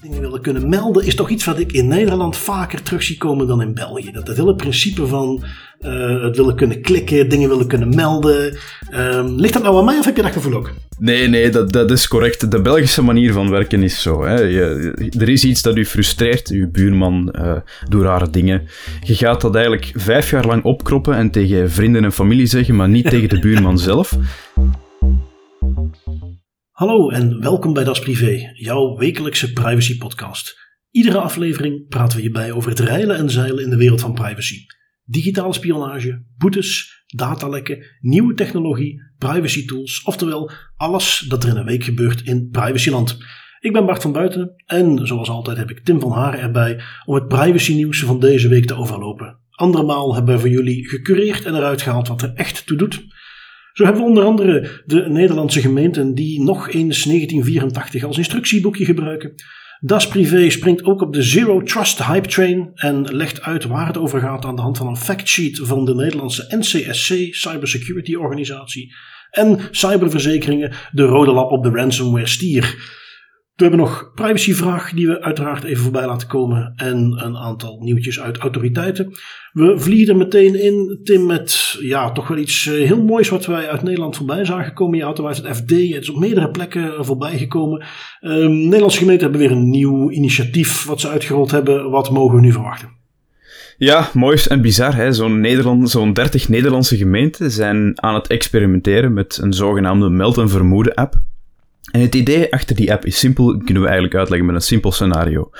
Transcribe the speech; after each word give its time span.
Dingen 0.00 0.20
willen 0.20 0.40
kunnen 0.40 0.68
melden 0.68 1.06
is 1.06 1.14
toch 1.14 1.30
iets 1.30 1.44
wat 1.44 1.58
ik 1.58 1.72
in 1.72 1.88
Nederland 1.88 2.36
vaker 2.36 2.82
terug 2.82 3.02
zie 3.02 3.16
komen 3.16 3.46
dan 3.46 3.62
in 3.62 3.74
België. 3.74 4.12
Dat 4.12 4.26
het 4.26 4.36
hele 4.36 4.54
principe 4.54 5.06
van 5.06 5.44
uh, 5.80 6.22
het 6.22 6.36
willen 6.36 6.56
kunnen 6.56 6.80
klikken, 6.80 7.28
dingen 7.28 7.48
willen 7.48 7.66
kunnen 7.66 7.94
melden. 7.94 8.56
Uh, 8.90 9.24
ligt 9.36 9.52
dat 9.52 9.62
nou 9.62 9.76
aan 9.76 9.84
mij 9.84 9.98
of 9.98 10.04
heb 10.04 10.16
je 10.16 10.22
dat 10.22 10.32
gevoel 10.32 10.54
ook? 10.54 10.72
Nee, 10.98 11.28
nee, 11.28 11.50
dat, 11.50 11.72
dat 11.72 11.90
is 11.90 12.08
correct. 12.08 12.50
De 12.50 12.60
Belgische 12.60 13.02
manier 13.02 13.32
van 13.32 13.50
werken 13.50 13.82
is 13.82 14.02
zo. 14.02 14.24
Hè. 14.24 14.40
Je, 14.40 14.94
er 15.18 15.28
is 15.28 15.44
iets 15.44 15.62
dat 15.62 15.76
u 15.76 15.86
frustreert. 15.86 16.48
Uw 16.48 16.70
buurman 16.70 17.34
uh, 17.36 17.52
doet 17.88 18.02
rare 18.02 18.30
dingen. 18.30 18.62
Je 19.00 19.14
gaat 19.14 19.40
dat 19.40 19.54
eigenlijk 19.54 19.92
vijf 19.94 20.30
jaar 20.30 20.46
lang 20.46 20.64
opkroppen 20.64 21.14
en 21.14 21.30
tegen 21.30 21.70
vrienden 21.70 22.04
en 22.04 22.12
familie 22.12 22.46
zeggen, 22.46 22.76
maar 22.76 22.88
niet 22.88 23.08
tegen 23.08 23.28
de 23.28 23.38
buurman 23.38 23.78
zelf. 23.88 24.18
Hallo 26.82 27.10
en 27.10 27.40
welkom 27.40 27.72
bij 27.72 27.84
Das 27.84 28.00
Privé, 28.00 28.50
jouw 28.54 28.96
wekelijkse 28.96 29.52
privacy 29.52 29.98
podcast. 29.98 30.58
Iedere 30.90 31.18
aflevering 31.18 31.88
praten 31.88 32.16
we 32.16 32.22
hierbij 32.22 32.52
over 32.52 32.70
het 32.70 32.78
reilen 32.78 33.16
en 33.16 33.30
zeilen 33.30 33.64
in 33.64 33.70
de 33.70 33.76
wereld 33.76 34.00
van 34.00 34.14
privacy. 34.14 34.56
Digitale 35.04 35.52
spionage, 35.52 36.24
boetes, 36.36 37.02
datalekken, 37.06 37.84
nieuwe 38.00 38.34
technologie, 38.34 39.02
privacy 39.18 39.66
tools, 39.66 40.02
oftewel 40.04 40.50
alles 40.76 41.24
dat 41.28 41.44
er 41.44 41.50
in 41.50 41.56
een 41.56 41.64
week 41.64 41.84
gebeurt 41.84 42.22
in 42.22 42.48
privacyland. 42.50 43.18
Ik 43.60 43.72
ben 43.72 43.86
Bart 43.86 44.02
van 44.02 44.12
Buiten 44.12 44.54
en 44.66 45.06
zoals 45.06 45.28
altijd 45.28 45.56
heb 45.56 45.70
ik 45.70 45.84
Tim 45.84 46.00
van 46.00 46.12
Haren 46.12 46.40
erbij 46.40 46.80
om 47.04 47.14
het 47.14 47.28
privacy 47.28 47.74
nieuws 47.74 48.00
van 48.00 48.20
deze 48.20 48.48
week 48.48 48.66
te 48.66 48.74
overlopen. 48.74 49.38
Andermaal 49.50 50.14
hebben 50.14 50.34
we 50.34 50.40
voor 50.40 50.50
jullie 50.50 50.88
gecureerd 50.88 51.44
en 51.44 51.54
eruit 51.54 51.82
gehaald 51.82 52.08
wat 52.08 52.22
er 52.22 52.32
echt 52.34 52.66
toe 52.66 52.76
doet. 52.76 53.04
Zo 53.72 53.84
hebben 53.84 54.02
we 54.02 54.08
onder 54.08 54.24
andere 54.24 54.82
de 54.86 55.08
Nederlandse 55.08 55.60
gemeenten 55.60 56.14
die 56.14 56.42
nog 56.42 56.70
eens 56.70 57.04
1984 57.04 58.04
als 58.04 58.16
instructieboekje 58.16 58.84
gebruiken. 58.84 59.34
Das 59.80 60.08
Privé 60.08 60.50
springt 60.50 60.84
ook 60.84 61.00
op 61.00 61.12
de 61.12 61.22
Zero 61.22 61.62
Trust 61.62 62.04
Hype 62.04 62.28
Train 62.28 62.70
en 62.74 63.02
legt 63.02 63.40
uit 63.42 63.64
waar 63.64 63.86
het 63.86 63.98
over 63.98 64.20
gaat 64.20 64.44
aan 64.44 64.56
de 64.56 64.62
hand 64.62 64.78
van 64.78 64.86
een 64.86 64.96
factsheet 64.96 65.60
van 65.62 65.84
de 65.84 65.94
Nederlandse 65.94 66.46
NCSC, 66.48 67.34
Cybersecurity 67.34 68.14
Organisatie. 68.14 68.94
En 69.30 69.58
cyberverzekeringen, 69.70 70.72
de 70.90 71.02
rode 71.02 71.32
lap 71.32 71.50
op 71.50 71.62
de 71.62 71.70
ransomware 71.70 72.26
stier. 72.26 72.76
We 73.52 73.62
hebben 73.68 73.80
nog 73.80 74.10
privacyvraag 74.14 74.92
die 74.92 75.06
we 75.06 75.22
uiteraard 75.22 75.64
even 75.64 75.82
voorbij 75.82 76.06
laten 76.06 76.28
komen. 76.28 76.72
En 76.76 76.96
een 77.24 77.36
aantal 77.36 77.78
nieuwtjes 77.80 78.20
uit 78.20 78.38
autoriteiten. 78.38 79.12
We 79.52 79.78
vliegen 79.78 80.16
meteen 80.16 80.62
in, 80.62 81.00
Tim, 81.04 81.26
met 81.26 81.76
ja, 81.80 82.12
toch 82.12 82.28
wel 82.28 82.38
iets 82.38 82.66
eh, 82.66 82.86
heel 82.86 83.02
moois 83.02 83.28
wat 83.28 83.46
wij 83.46 83.68
uit 83.68 83.82
Nederland 83.82 84.16
voorbij 84.16 84.44
zagen 84.44 84.74
komen. 84.74 84.98
Je 84.98 85.04
had 85.04 85.20
uit 85.20 85.36
het 85.36 85.56
FD, 85.56 85.70
is 85.70 86.10
op 86.10 86.18
meerdere 86.18 86.50
plekken 86.50 87.04
voorbij 87.04 87.38
gekomen. 87.38 87.84
Uh, 88.20 88.46
Nederlandse 88.46 88.98
gemeenten 88.98 89.30
hebben 89.30 89.48
weer 89.48 89.56
een 89.56 89.70
nieuw 89.70 90.10
initiatief 90.10 90.84
wat 90.84 91.00
ze 91.00 91.08
uitgerold 91.08 91.50
hebben. 91.50 91.90
Wat 91.90 92.10
mogen 92.10 92.34
we 92.34 92.40
nu 92.40 92.52
verwachten? 92.52 92.88
Ja, 93.76 94.08
mooi 94.12 94.38
en 94.48 94.60
bizar. 94.60 95.14
Zo'n 95.14 95.40
Nederland, 95.40 95.90
zo'n 95.90 96.12
30 96.12 96.48
Nederlandse 96.48 96.96
gemeenten 96.96 97.50
zijn 97.50 98.02
aan 98.02 98.14
het 98.14 98.26
experimenteren 98.26 99.12
met 99.12 99.38
een 99.42 99.52
zogenaamde 99.52 100.08
meld- 100.08 100.38
en 100.38 100.48
vermoeden-app. 100.48 101.14
En 101.92 102.00
het 102.00 102.14
idee 102.14 102.52
achter 102.52 102.76
die 102.76 102.92
app 102.92 103.04
is 103.04 103.18
simpel, 103.18 103.56
kunnen 103.56 103.82
we 103.82 103.88
eigenlijk 103.88 104.14
uitleggen 104.16 104.46
met 104.46 104.54
een 104.54 104.62
simpel 104.62 104.92
scenario. 104.92 105.50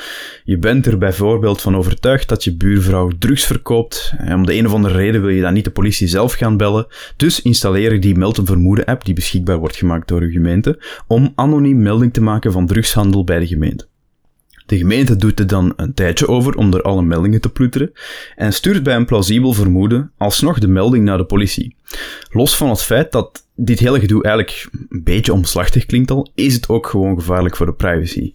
Je 0.45 0.59
bent 0.59 0.87
er 0.87 0.99
bijvoorbeeld 0.99 1.61
van 1.61 1.77
overtuigd 1.77 2.29
dat 2.29 2.45
je 2.45 2.57
buurvrouw 2.57 3.11
drugs 3.19 3.45
verkoopt. 3.45 4.13
En 4.17 4.35
om 4.35 4.47
de 4.47 4.55
een 4.55 4.67
of 4.67 4.73
andere 4.73 4.95
reden 4.95 5.21
wil 5.21 5.31
je 5.31 5.41
dan 5.41 5.53
niet 5.53 5.65
de 5.65 5.71
politie 5.71 6.09
zelf 6.09 6.33
gaan 6.33 6.57
bellen. 6.57 6.87
Dus 7.17 7.43
installeer 7.43 8.01
die 8.01 8.17
meld 8.17 8.39
een 8.39 8.47
vermoeden 8.47 8.85
app 8.85 9.05
die 9.05 9.15
beschikbaar 9.15 9.59
wordt 9.59 9.77
gemaakt 9.77 10.09
door 10.09 10.25
je 10.25 10.31
gemeente, 10.31 10.83
om 11.07 11.33
anoniem 11.35 11.83
melding 11.83 12.13
te 12.13 12.23
maken 12.23 12.53
van 12.53 12.67
drugshandel 12.67 13.25
bij 13.25 13.39
de 13.39 13.47
gemeente. 13.47 13.91
De 14.67 14.79
gemeente 14.79 15.17
doet 15.17 15.39
er 15.39 15.47
dan 15.47 15.73
een 15.77 15.95
tijdje 15.95 16.29
over 16.29 16.55
om 16.55 16.75
er 16.75 16.83
alle 16.83 17.03
meldingen 17.03 17.41
te 17.41 17.49
ploeteren 17.49 17.93
en 18.37 18.53
stuurt 18.53 18.83
bij 18.83 18.97
een 18.97 19.05
plausibel 19.05 19.53
vermoeden 19.53 20.13
alsnog 20.17 20.59
de 20.59 20.69
melding 20.69 21.05
naar 21.05 21.19
de 21.19 21.25
politie. 21.25 21.77
Los 22.31 22.57
van 22.57 22.69
het 22.69 22.83
feit 22.83 23.13
dat 23.13 23.47
dit 23.65 23.79
hele 23.79 24.01
gedoe 24.01 24.23
eigenlijk 24.23 24.69
een 24.89 25.03
beetje 25.05 25.33
omslachtig 25.33 25.87
klinkt 25.87 26.11
al, 26.11 26.31
is 26.35 26.55
het 26.55 26.69
ook 26.69 26.87
gewoon 26.87 27.15
gevaarlijk 27.15 27.57
voor 27.57 27.67
de 27.67 27.75
privacy. 27.75 28.35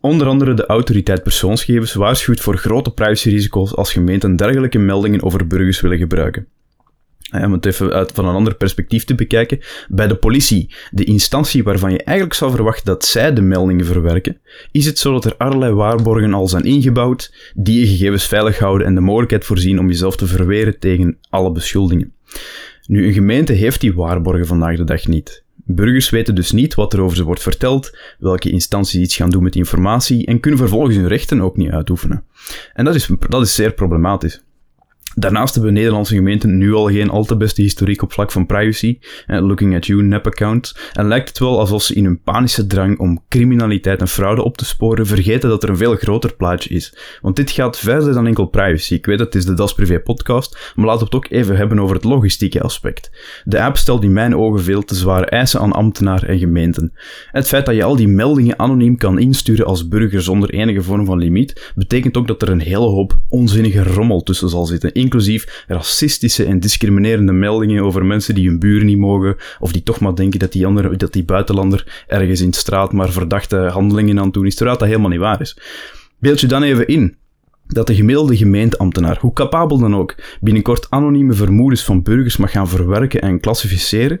Onder 0.00 0.26
andere 0.26 0.54
de 0.54 0.66
autoriteit 0.66 1.22
persoonsgegevens 1.22 1.94
waarschuwt 1.94 2.40
voor 2.40 2.56
grote 2.56 2.90
privacyrisico's 2.90 3.74
als 3.74 3.92
gemeenten 3.92 4.36
dergelijke 4.36 4.78
meldingen 4.78 5.22
over 5.22 5.46
burgers 5.46 5.80
willen 5.80 5.98
gebruiken 5.98 6.46
om 7.42 7.52
het 7.52 7.66
even 7.66 7.92
uit, 7.92 8.12
van 8.12 8.26
een 8.26 8.34
ander 8.34 8.54
perspectief 8.54 9.04
te 9.04 9.14
bekijken, 9.14 9.60
bij 9.88 10.06
de 10.06 10.16
politie, 10.16 10.74
de 10.90 11.04
instantie 11.04 11.62
waarvan 11.62 11.90
je 11.90 12.02
eigenlijk 12.02 12.36
zou 12.36 12.50
verwachten 12.50 12.84
dat 12.84 13.04
zij 13.04 13.32
de 13.32 13.40
meldingen 13.40 13.84
verwerken, 13.84 14.40
is 14.72 14.86
het 14.86 14.98
zo 14.98 15.12
dat 15.12 15.24
er 15.24 15.36
allerlei 15.36 15.72
waarborgen 15.72 16.34
al 16.34 16.48
zijn 16.48 16.64
ingebouwd 16.64 17.52
die 17.54 17.80
je 17.80 17.86
gegevens 17.86 18.26
veilig 18.26 18.58
houden 18.58 18.86
en 18.86 18.94
de 18.94 19.00
mogelijkheid 19.00 19.44
voorzien 19.44 19.78
om 19.78 19.88
jezelf 19.88 20.16
te 20.16 20.26
verweren 20.26 20.78
tegen 20.78 21.18
alle 21.30 21.52
beschuldigingen. 21.52 22.12
Nu, 22.86 23.06
een 23.06 23.12
gemeente 23.12 23.52
heeft 23.52 23.80
die 23.80 23.94
waarborgen 23.94 24.46
vandaag 24.46 24.76
de 24.76 24.84
dag 24.84 25.06
niet. 25.06 25.44
Burgers 25.66 26.10
weten 26.10 26.34
dus 26.34 26.52
niet 26.52 26.74
wat 26.74 26.92
er 26.92 27.00
over 27.00 27.16
ze 27.16 27.24
wordt 27.24 27.42
verteld, 27.42 27.98
welke 28.18 28.50
instanties 28.50 29.00
iets 29.00 29.16
gaan 29.16 29.30
doen 29.30 29.42
met 29.42 29.56
informatie 29.56 30.26
en 30.26 30.40
kunnen 30.40 30.60
vervolgens 30.60 30.96
hun 30.96 31.08
rechten 31.08 31.40
ook 31.40 31.56
niet 31.56 31.70
uitoefenen. 31.70 32.24
En 32.72 32.84
dat 32.84 32.94
is, 32.94 33.10
dat 33.28 33.42
is 33.42 33.54
zeer 33.54 33.72
problematisch. 33.72 34.42
Daarnaast 35.14 35.54
hebben 35.54 35.72
Nederlandse 35.72 36.14
gemeenten 36.14 36.58
nu 36.58 36.72
al 36.72 36.88
geen 36.88 37.10
al 37.10 37.24
te 37.24 37.36
beste 37.36 37.62
historiek 37.62 38.02
op 38.02 38.12
vlak 38.12 38.32
van 38.32 38.46
privacy 38.46 38.98
looking 39.26 39.76
at 39.76 39.86
you 39.86 40.02
nep-account 40.02 40.76
en 40.92 41.08
lijkt 41.08 41.28
het 41.28 41.38
wel 41.38 41.58
alsof 41.58 41.82
ze 41.82 41.94
in 41.94 42.04
hun 42.04 42.20
panische 42.22 42.66
drang 42.66 42.98
om 42.98 43.22
criminaliteit 43.28 44.00
en 44.00 44.08
fraude 44.08 44.44
op 44.44 44.56
te 44.56 44.64
sporen 44.64 45.06
vergeten 45.06 45.48
dat 45.48 45.62
er 45.62 45.68
een 45.68 45.76
veel 45.76 45.96
groter 45.96 46.34
plaatje 46.34 46.74
is. 46.74 46.96
Want 47.20 47.36
dit 47.36 47.50
gaat 47.50 47.78
verder 47.78 48.14
dan 48.14 48.26
enkel 48.26 48.44
privacy. 48.44 48.94
Ik 48.94 49.06
weet 49.06 49.18
het 49.18 49.34
is 49.34 49.44
de 49.44 49.54
Das 49.54 49.74
Privé 49.74 50.00
podcast, 50.00 50.72
maar 50.74 50.86
laten 50.86 51.00
we 51.00 51.04
het 51.04 51.14
ook 51.14 51.30
even 51.30 51.56
hebben 51.56 51.78
over 51.78 51.94
het 51.94 52.04
logistieke 52.04 52.60
aspect. 52.60 53.10
De 53.44 53.62
app 53.62 53.76
stelt 53.76 54.02
in 54.02 54.12
mijn 54.12 54.36
ogen 54.36 54.62
veel 54.62 54.82
te 54.84 54.94
zware 54.94 55.26
eisen 55.26 55.60
aan 55.60 55.72
ambtenaren 55.72 56.28
en 56.28 56.38
gemeenten. 56.38 56.92
Het 57.30 57.46
feit 57.46 57.66
dat 57.66 57.74
je 57.74 57.84
al 57.84 57.96
die 57.96 58.08
meldingen 58.08 58.58
anoniem 58.58 58.96
kan 58.96 59.18
insturen 59.18 59.66
als 59.66 59.88
burger 59.88 60.22
zonder 60.22 60.50
enige 60.50 60.82
vorm 60.82 61.04
van 61.04 61.18
limiet, 61.18 61.72
betekent 61.74 62.16
ook 62.16 62.26
dat 62.26 62.42
er 62.42 62.48
een 62.48 62.60
hele 62.60 62.86
hoop 62.86 63.20
onzinnige 63.28 63.82
rommel 63.82 64.22
tussen 64.22 64.48
zal 64.48 64.66
zitten 64.66 64.92
inclusief 65.04 65.64
racistische 65.66 66.44
en 66.44 66.60
discriminerende 66.60 67.32
meldingen 67.32 67.82
over 67.82 68.04
mensen 68.04 68.34
die 68.34 68.48
hun 68.48 68.58
buren 68.58 68.86
niet 68.86 68.98
mogen, 68.98 69.36
of 69.58 69.72
die 69.72 69.82
toch 69.82 70.00
maar 70.00 70.14
denken 70.14 70.38
dat 70.38 70.52
die, 70.52 70.66
andere, 70.66 70.96
dat 70.96 71.12
die 71.12 71.24
buitenlander 71.24 72.04
ergens 72.06 72.40
in 72.40 72.50
de 72.50 72.56
straat 72.56 72.92
maar 72.92 73.10
verdachte 73.10 73.56
handelingen 73.56 74.18
aan 74.18 74.24
het 74.24 74.34
doen 74.34 74.46
is, 74.46 74.54
terwijl 74.54 74.78
dat 74.78 74.88
helemaal 74.88 75.10
niet 75.10 75.18
waar 75.18 75.40
is. 75.40 75.58
Beeld 76.18 76.40
je 76.40 76.46
dan 76.46 76.62
even 76.62 76.86
in 76.86 77.16
dat 77.66 77.86
de 77.86 77.94
gemiddelde 77.94 78.36
gemeenteambtenaar, 78.36 79.18
hoe 79.20 79.32
capabel 79.32 79.78
dan 79.78 79.96
ook, 79.96 80.14
binnenkort 80.40 80.86
anonieme 80.90 81.32
vermoedens 81.32 81.84
van 81.84 82.02
burgers 82.02 82.36
mag 82.36 82.50
gaan 82.50 82.68
verwerken 82.68 83.20
en 83.20 83.40
klassificeren, 83.40 84.20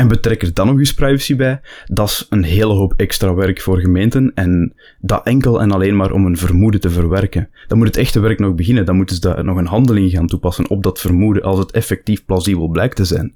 en 0.00 0.08
betrek 0.08 0.42
er 0.42 0.54
dan 0.54 0.66
nog 0.66 0.78
eens 0.78 0.94
privacy 0.94 1.36
bij. 1.36 1.60
Dat 1.86 2.08
is 2.08 2.26
een 2.30 2.42
hele 2.42 2.72
hoop 2.72 2.94
extra 2.96 3.34
werk 3.34 3.60
voor 3.60 3.80
gemeenten. 3.80 4.32
En 4.34 4.72
dat 5.00 5.26
enkel 5.26 5.60
en 5.60 5.70
alleen 5.70 5.96
maar 5.96 6.12
om 6.12 6.26
een 6.26 6.36
vermoeden 6.36 6.80
te 6.80 6.90
verwerken. 6.90 7.48
Dan 7.68 7.78
moet 7.78 7.86
het 7.86 7.96
echte 7.96 8.20
werk 8.20 8.38
nog 8.38 8.54
beginnen. 8.54 8.86
Dan 8.86 8.96
moeten 8.96 9.14
ze 9.14 9.20
daar 9.20 9.44
nog 9.44 9.56
een 9.56 9.66
handeling 9.66 10.10
gaan 10.10 10.26
toepassen 10.26 10.70
op 10.70 10.82
dat 10.82 11.00
vermoeden 11.00 11.42
als 11.42 11.58
het 11.58 11.70
effectief 11.70 12.24
plausibel 12.24 12.68
blijkt 12.68 12.96
te 12.96 13.04
zijn. 13.04 13.34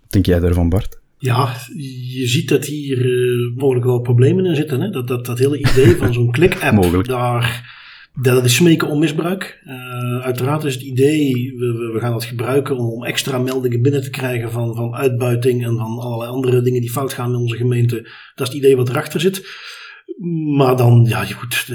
Wat 0.00 0.10
denk 0.10 0.26
jij 0.26 0.40
daarvan, 0.40 0.68
Bart? 0.68 1.00
Ja, 1.18 1.56
je 2.08 2.26
ziet 2.26 2.48
dat 2.48 2.64
hier 2.64 3.06
uh, 3.06 3.56
mogelijk 3.56 3.86
wel 3.86 4.00
problemen 4.00 4.46
in 4.46 4.56
zitten. 4.56 4.80
Hè? 4.80 4.90
Dat, 4.90 5.08
dat, 5.08 5.26
dat 5.26 5.38
hele 5.38 5.58
idee 5.58 5.96
van 5.96 6.12
zo'n 6.12 6.30
klik-app, 6.30 7.04
daar 7.04 7.80
dat 8.14 8.44
is 8.44 8.54
smeken 8.54 8.88
om 8.88 8.98
misbruik. 8.98 9.60
Uh, 9.64 10.20
uiteraard 10.20 10.64
is 10.64 10.74
het 10.74 10.82
idee, 10.82 11.54
we, 11.56 11.90
we, 11.92 12.00
gaan 12.00 12.12
dat 12.12 12.24
gebruiken 12.24 12.76
om, 12.76 12.90
om, 12.90 13.04
extra 13.04 13.38
meldingen 13.38 13.82
binnen 13.82 14.02
te 14.02 14.10
krijgen 14.10 14.50
van, 14.50 14.74
van 14.74 14.94
uitbuiting 14.94 15.64
en 15.64 15.76
van 15.76 15.98
allerlei 15.98 16.30
andere 16.30 16.62
dingen 16.62 16.80
die 16.80 16.90
fout 16.90 17.12
gaan 17.12 17.30
in 17.32 17.38
onze 17.38 17.56
gemeente. 17.56 18.02
Dat 18.34 18.48
is 18.48 18.54
het 18.54 18.62
idee 18.62 18.76
wat 18.76 18.88
erachter 18.88 19.20
zit. 19.20 19.46
Maar 20.56 20.76
dan, 20.76 21.06
ja 21.08 21.24
goed, 21.24 21.72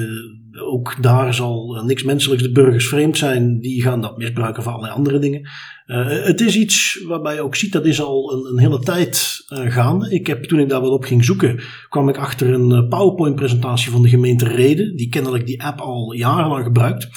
ook 0.65 0.97
daar 1.01 1.33
zal 1.33 1.83
niks 1.85 2.03
menselijks 2.03 2.43
de 2.43 2.51
burgers 2.51 2.87
vreemd 2.87 3.17
zijn. 3.17 3.59
Die 3.59 3.81
gaan 3.81 4.01
dat 4.01 4.17
misbruiken 4.17 4.63
voor 4.63 4.71
allerlei 4.71 4.93
andere 4.93 5.19
dingen. 5.19 5.49
Uh, 5.87 6.07
het 6.07 6.41
is 6.41 6.55
iets 6.55 7.03
waarbij 7.07 7.33
je 7.33 7.41
ook 7.41 7.55
ziet, 7.55 7.71
dat 7.71 7.85
is 7.85 8.01
al 8.01 8.47
een, 8.47 8.59
hele 8.59 8.79
tijd 8.79 9.45
uh, 9.49 9.71
gaande. 9.71 10.13
Ik 10.13 10.27
heb, 10.27 10.43
toen 10.43 10.59
ik 10.59 10.69
daar 10.69 10.81
wat 10.81 10.91
op 10.91 11.03
ging 11.03 11.25
zoeken, 11.25 11.59
kwam 11.89 12.09
ik 12.09 12.17
achter 12.17 12.53
een 12.53 12.71
eh, 12.71 12.87
PowerPoint 12.87 13.35
presentatie 13.35 13.91
van 13.91 14.01
de 14.01 14.09
gemeente 14.09 14.47
Reden. 14.47 14.95
Die 14.95 15.09
kennelijk 15.09 15.45
die 15.45 15.63
app 15.63 15.79
al 15.79 16.13
jarenlang 16.13 16.63
gebruikt. 16.63 17.09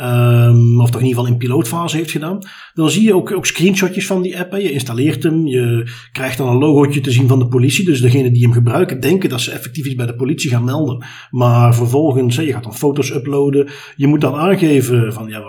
Um, 0.00 0.80
of 0.80 0.90
toch 0.90 1.00
in 1.00 1.06
ieder 1.06 1.20
geval 1.20 1.32
in 1.32 1.38
pilootfase 1.38 1.96
heeft 1.96 2.10
gedaan. 2.10 2.38
Dan 2.74 2.90
zie 2.90 3.02
je 3.02 3.14
ook, 3.14 3.32
ook 3.32 3.46
screenshotjes 3.46 4.06
van 4.06 4.22
die 4.22 4.38
app. 4.38 4.52
Je 4.52 4.72
installeert 4.72 5.22
hem, 5.22 5.46
je 5.46 5.90
krijgt 6.12 6.38
dan 6.38 6.48
een 6.48 6.58
logootje 6.58 7.00
te 7.00 7.10
zien 7.10 7.28
van 7.28 7.38
de 7.38 7.48
politie. 7.48 7.84
Dus 7.84 8.00
degene 8.00 8.30
die 8.30 8.42
hem 8.42 8.52
gebruiken 8.52 9.00
denken 9.00 9.28
dat 9.28 9.40
ze 9.40 9.50
effectief 9.50 9.86
iets 9.86 9.94
bij 9.94 10.06
de 10.06 10.14
politie 10.14 10.50
gaan 10.50 10.64
melden. 10.64 11.04
Maar 11.30 11.74
vervolgens, 11.74 12.36
je 12.36 12.52
gaat 12.52 12.62
dan 12.62 12.74
foto's 12.74 13.10
uploaden. 13.10 13.68
Je 13.96 14.06
moet 14.06 14.20
dan 14.20 14.34
aangeven 14.34 15.12
van 15.12 15.28
ja, 15.28 15.42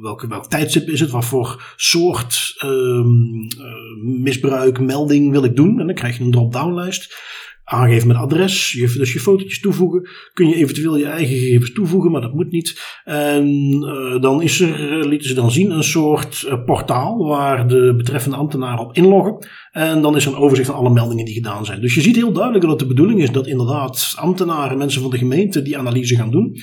welke, 0.00 0.28
welk 0.28 0.46
tijdstip 0.46 0.88
is 0.88 1.00
het, 1.00 1.10
wat 1.10 1.24
voor 1.24 1.74
soort 1.76 2.54
um, 2.64 3.46
misbruik, 4.02 4.80
melding 4.80 5.30
wil 5.30 5.44
ik 5.44 5.56
doen. 5.56 5.80
En 5.80 5.86
dan 5.86 5.94
krijg 5.94 6.18
je 6.18 6.24
een 6.24 6.30
drop-down 6.30 6.74
lijst 6.74 7.14
aangeven 7.72 8.08
met 8.08 8.16
adres. 8.16 8.72
Je, 8.72 8.94
dus 8.96 9.12
je 9.12 9.20
fotootjes 9.20 9.60
toevoegen. 9.60 10.08
Kun 10.32 10.48
je 10.48 10.54
eventueel 10.54 10.96
je 10.96 11.06
eigen 11.06 11.36
gegevens 11.36 11.72
toevoegen, 11.72 12.10
maar 12.10 12.20
dat 12.20 12.34
moet 12.34 12.50
niet. 12.50 13.00
En 13.04 13.46
uh, 13.82 14.20
dan 14.20 14.42
is 14.42 14.60
er, 14.60 15.08
lieten 15.08 15.28
ze 15.28 15.34
dan 15.34 15.50
zien, 15.50 15.70
een 15.70 15.82
soort 15.82 16.44
uh, 16.46 16.64
portaal 16.64 17.26
waar 17.26 17.68
de 17.68 17.94
betreffende 17.96 18.36
ambtenaar 18.36 18.78
op 18.78 18.96
inloggen. 18.96 19.46
En 19.70 20.02
dan 20.02 20.16
is 20.16 20.26
er 20.26 20.32
een 20.32 20.38
overzicht 20.38 20.68
van 20.68 20.78
alle 20.78 20.90
meldingen 20.90 21.24
die 21.24 21.34
gedaan 21.34 21.64
zijn. 21.64 21.80
Dus 21.80 21.94
je 21.94 22.00
ziet 22.00 22.16
heel 22.16 22.32
duidelijk 22.32 22.64
dat 22.64 22.70
het 22.70 22.80
de 22.80 22.94
bedoeling 22.94 23.22
is 23.22 23.30
dat 23.30 23.46
inderdaad 23.46 24.14
ambtenaren, 24.16 24.78
mensen 24.78 25.02
van 25.02 25.10
de 25.10 25.18
gemeente, 25.18 25.62
die 25.62 25.78
analyse 25.78 26.16
gaan 26.16 26.30
doen. 26.30 26.56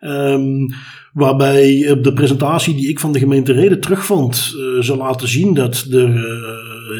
Um, 0.00 0.66
waarbij 1.12 1.90
op 1.90 2.04
de 2.04 2.12
presentatie 2.12 2.74
die 2.74 2.88
ik 2.88 3.00
van 3.00 3.12
de 3.12 3.18
gemeente 3.18 3.52
Reden 3.52 3.80
terugvond, 3.80 4.54
uh, 4.80 4.96
laten 4.96 5.28
zien 5.28 5.54
dat 5.54 5.86
er 5.90 6.14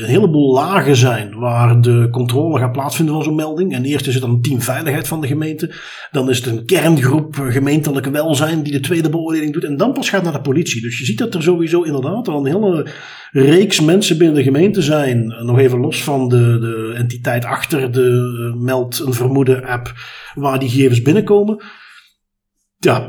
een 0.00 0.08
heleboel 0.08 0.52
lagen 0.52 0.96
zijn 0.96 1.38
waar 1.38 1.80
de 1.80 2.08
controle 2.10 2.58
gaat 2.58 2.72
plaatsvinden 2.72 3.14
van 3.14 3.24
zo'n 3.24 3.34
melding. 3.34 3.74
En 3.74 3.84
eerst 3.84 4.06
is 4.06 4.14
het 4.14 4.22
dan 4.22 4.32
een 4.32 4.42
team 4.42 4.60
veiligheid 4.60 5.08
van 5.08 5.20
de 5.20 5.26
gemeente. 5.26 5.74
Dan 6.10 6.30
is 6.30 6.36
het 6.36 6.46
een 6.46 6.64
kerngroep 6.64 7.34
gemeentelijke 7.34 8.10
welzijn 8.10 8.62
die 8.62 8.72
de 8.72 8.80
tweede 8.80 9.10
beoordeling 9.10 9.52
doet. 9.52 9.64
En 9.64 9.76
dan 9.76 9.92
pas 9.92 10.10
gaat 10.10 10.22
naar 10.22 10.32
de 10.32 10.40
politie. 10.40 10.82
Dus 10.82 10.98
je 10.98 11.04
ziet 11.04 11.18
dat 11.18 11.34
er 11.34 11.42
sowieso 11.42 11.82
inderdaad 11.82 12.28
al 12.28 12.38
een 12.38 12.52
hele 12.52 12.86
reeks 13.30 13.80
mensen 13.80 14.18
binnen 14.18 14.36
de 14.36 14.42
gemeente 14.42 14.82
zijn. 14.82 15.26
Nog 15.26 15.58
even 15.58 15.78
los 15.78 16.02
van 16.02 16.28
de, 16.28 16.36
de 16.36 16.92
entiteit 16.96 17.44
achter 17.44 17.92
de 17.92 18.54
meld 18.58 18.98
een 18.98 19.14
vermoeden 19.14 19.64
app 19.64 19.92
waar 20.34 20.58
die 20.58 20.68
gegevens 20.68 21.02
binnenkomen 21.02 21.62
ja, 22.84 23.06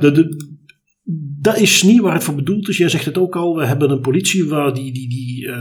dat 1.40 1.58
is 1.58 1.84
niet 1.84 2.02
waar 2.02 2.14
het 2.14 2.24
voor 2.24 2.36
bedoeld 2.36 2.70
is. 2.70 2.78
Jij 2.78 2.90
zegt 2.90 3.06
het 3.06 3.18
ook 3.18 3.36
al. 3.36 3.56
We 3.56 3.66
hebben 3.66 3.90
een 3.90 4.02
politie 4.02 4.48
waar 4.48 4.74
die, 4.74 4.94
die, 4.94 5.10
die 5.10 5.46
uh, 5.46 5.56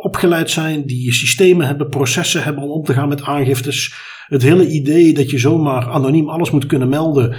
opgeleid 0.00 0.50
zijn, 0.50 0.86
die 0.86 1.12
systemen 1.12 1.66
hebben, 1.66 1.88
processen 1.88 2.42
hebben 2.42 2.62
om 2.62 2.70
om 2.70 2.84
te 2.84 2.92
gaan 2.92 3.08
met 3.08 3.22
aangiftes. 3.22 3.94
Het 4.26 4.42
hele 4.42 4.68
idee 4.68 5.12
dat 5.12 5.30
je 5.30 5.38
zomaar 5.38 5.88
anoniem 5.88 6.28
alles 6.28 6.50
moet 6.50 6.66
kunnen 6.66 6.88
melden. 6.88 7.36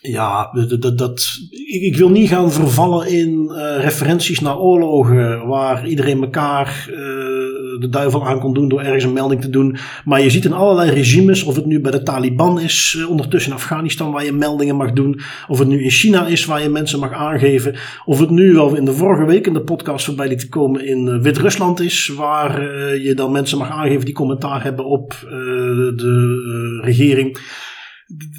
Ja, 0.00 0.50
dat, 0.52 0.98
dat, 0.98 1.36
ik, 1.66 1.96
wil 1.96 2.10
niet 2.10 2.28
gaan 2.28 2.52
vervallen 2.52 3.08
in 3.08 3.50
uh, 3.52 3.76
referenties 3.78 4.40
naar 4.40 4.58
oorlogen 4.58 5.46
waar 5.46 5.86
iedereen 5.86 6.22
elkaar 6.22 6.86
uh, 6.90 7.21
de 7.82 7.88
duivel 7.88 8.26
aan 8.26 8.40
kon 8.40 8.54
doen 8.54 8.68
door 8.68 8.80
ergens 8.80 9.04
een 9.04 9.12
melding 9.12 9.40
te 9.40 9.50
doen. 9.50 9.76
Maar 10.04 10.22
je 10.22 10.30
ziet 10.30 10.44
in 10.44 10.52
allerlei 10.52 10.90
regimes, 10.90 11.42
of 11.42 11.54
het 11.54 11.66
nu 11.66 11.80
bij 11.80 11.90
de 11.90 12.02
Taliban 12.02 12.60
is, 12.60 12.96
uh, 12.98 13.10
ondertussen 13.10 13.50
in 13.50 13.56
Afghanistan 13.56 14.12
waar 14.12 14.24
je 14.24 14.32
meldingen 14.32 14.76
mag 14.76 14.92
doen, 14.92 15.20
of 15.48 15.58
het 15.58 15.68
nu 15.68 15.82
in 15.82 15.90
China 15.90 16.26
is 16.26 16.44
waar 16.44 16.62
je 16.62 16.68
mensen 16.68 16.98
mag 16.98 17.12
aangeven, 17.12 17.74
of 18.04 18.18
het 18.18 18.30
nu 18.30 18.52
wel 18.52 18.76
in 18.76 18.84
de 18.84 18.92
vorige 18.92 19.24
week 19.24 19.46
in 19.46 19.52
de 19.52 19.62
podcast 19.62 20.04
voorbij 20.04 20.28
liet 20.28 20.48
komen 20.48 20.86
in 20.86 21.22
Wit-Rusland 21.22 21.80
is, 21.80 22.12
waar 22.16 22.62
je 22.98 23.14
dan 23.14 23.32
mensen 23.32 23.58
mag 23.58 23.70
aangeven 23.70 24.04
die 24.04 24.14
commentaar 24.14 24.62
hebben 24.62 24.84
op 24.84 25.16
de 25.96 26.80
regering 26.82 27.38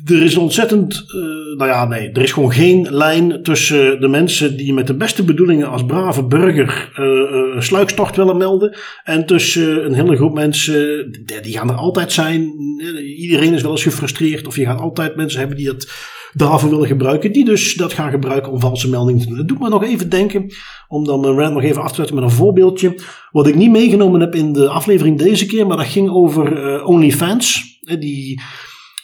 er 0.05 0.21
is 0.21 0.37
ontzettend, 0.37 0.93
uh, 0.93 1.57
nou 1.57 1.69
ja, 1.69 1.85
nee, 1.85 2.11
er 2.11 2.21
is 2.21 2.31
gewoon 2.31 2.51
geen 2.51 2.87
lijn 2.89 3.43
tussen 3.43 3.99
de 4.01 4.07
mensen 4.07 4.57
die 4.57 4.73
met 4.73 4.87
de 4.87 4.95
beste 4.95 5.23
bedoelingen 5.23 5.69
als 5.69 5.85
brave 5.85 6.23
burger 6.23 6.91
uh, 6.99 7.05
uh, 7.71 8.15
willen 8.15 8.37
melden. 8.37 8.77
En 9.03 9.25
tussen 9.25 9.85
een 9.85 9.93
hele 9.93 10.15
groep 10.15 10.33
mensen, 10.33 11.11
die 11.41 11.57
gaan 11.57 11.69
er 11.69 11.75
altijd 11.75 12.11
zijn. 12.11 12.53
Iedereen 13.17 13.53
is 13.53 13.61
wel 13.61 13.71
eens 13.71 13.83
gefrustreerd. 13.83 14.47
Of 14.47 14.55
je 14.55 14.65
gaat 14.65 14.79
altijd 14.79 15.15
mensen 15.15 15.39
hebben 15.39 15.57
die 15.57 15.67
het 15.67 15.91
daarvoor 16.33 16.69
willen 16.69 16.87
gebruiken. 16.87 17.31
Die 17.31 17.45
dus 17.45 17.73
dat 17.73 17.93
gaan 17.93 18.11
gebruiken 18.11 18.51
om 18.51 18.59
valse 18.59 18.89
meldingen 18.89 19.21
te 19.21 19.27
doen. 19.27 19.37
Dat 19.37 19.47
doet 19.47 19.59
me 19.59 19.69
nog 19.69 19.83
even 19.83 20.09
denken, 20.09 20.53
om 20.87 21.05
dan 21.05 21.25
rant 21.25 21.53
nog 21.53 21.63
even 21.63 21.81
af 21.81 21.89
te 21.89 21.95
zetten 21.95 22.15
met 22.15 22.23
een 22.23 22.29
voorbeeldje. 22.29 22.99
Wat 23.31 23.47
ik 23.47 23.55
niet 23.55 23.71
meegenomen 23.71 24.19
heb 24.19 24.35
in 24.35 24.53
de 24.53 24.69
aflevering 24.69 25.17
deze 25.17 25.45
keer, 25.45 25.67
maar 25.67 25.77
dat 25.77 25.85
ging 25.85 26.09
over 26.09 26.83
OnlyFans. 26.83 27.71
Die 27.99 28.41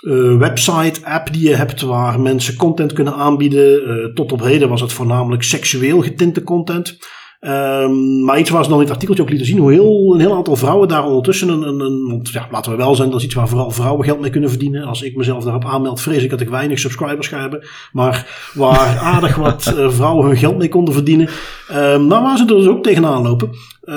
uh, 0.01 0.37
website, 0.37 1.05
app 1.05 1.33
die 1.33 1.49
je 1.49 1.55
hebt 1.55 1.81
waar 1.81 2.19
mensen 2.19 2.55
content 2.55 2.93
kunnen 2.93 3.13
aanbieden. 3.13 3.89
Uh, 3.89 4.13
tot 4.13 4.31
op 4.31 4.41
heden 4.41 4.69
was 4.69 4.81
het 4.81 4.93
voornamelijk 4.93 5.43
seksueel 5.43 6.01
getinte 6.01 6.43
content. 6.43 6.97
Um, 7.41 8.23
maar 8.23 8.39
iets 8.39 8.49
waar 8.49 8.63
ze 8.63 8.69
dan 8.69 8.77
in 8.77 8.83
het 8.83 8.93
artikeltje 8.93 9.23
ook 9.23 9.29
lieten 9.29 9.47
zien, 9.47 9.57
hoe 9.57 9.71
heel, 9.71 10.13
een 10.13 10.19
heel 10.19 10.35
aantal 10.35 10.55
vrouwen 10.55 10.87
daar 10.87 11.05
ondertussen 11.05 11.49
een, 11.49 11.61
een, 11.61 11.79
een 11.79 12.07
want 12.07 12.29
ja, 12.29 12.47
laten 12.51 12.71
we 12.71 12.77
wel 12.77 12.95
zijn, 12.95 13.09
dat 13.09 13.19
is 13.19 13.25
iets 13.25 13.35
waar 13.35 13.47
vooral 13.47 13.71
vrouwen 13.71 14.05
geld 14.05 14.19
mee 14.19 14.29
kunnen 14.29 14.49
verdienen. 14.49 14.83
Als 14.83 15.01
ik 15.01 15.15
mezelf 15.15 15.43
daarop 15.43 15.65
aanmeld, 15.65 16.01
vrees 16.01 16.23
ik 16.23 16.29
dat 16.29 16.41
ik 16.41 16.49
weinig 16.49 16.79
subscribers 16.79 17.27
ga 17.27 17.39
hebben. 17.39 17.67
Maar 17.91 18.49
waar 18.53 18.97
aardig 19.13 19.35
wat 19.35 19.73
uh, 19.77 19.89
vrouwen 19.89 20.25
hun 20.25 20.37
geld 20.37 20.57
mee 20.57 20.69
konden 20.69 20.93
verdienen. 20.93 21.29
Um, 21.71 22.07
nou, 22.07 22.23
waar 22.23 22.37
ze 22.37 22.43
er 22.43 22.55
dus 22.55 22.67
ook 22.67 22.83
tegenaan 22.83 23.21
lopen, 23.21 23.49
uh, 23.83 23.95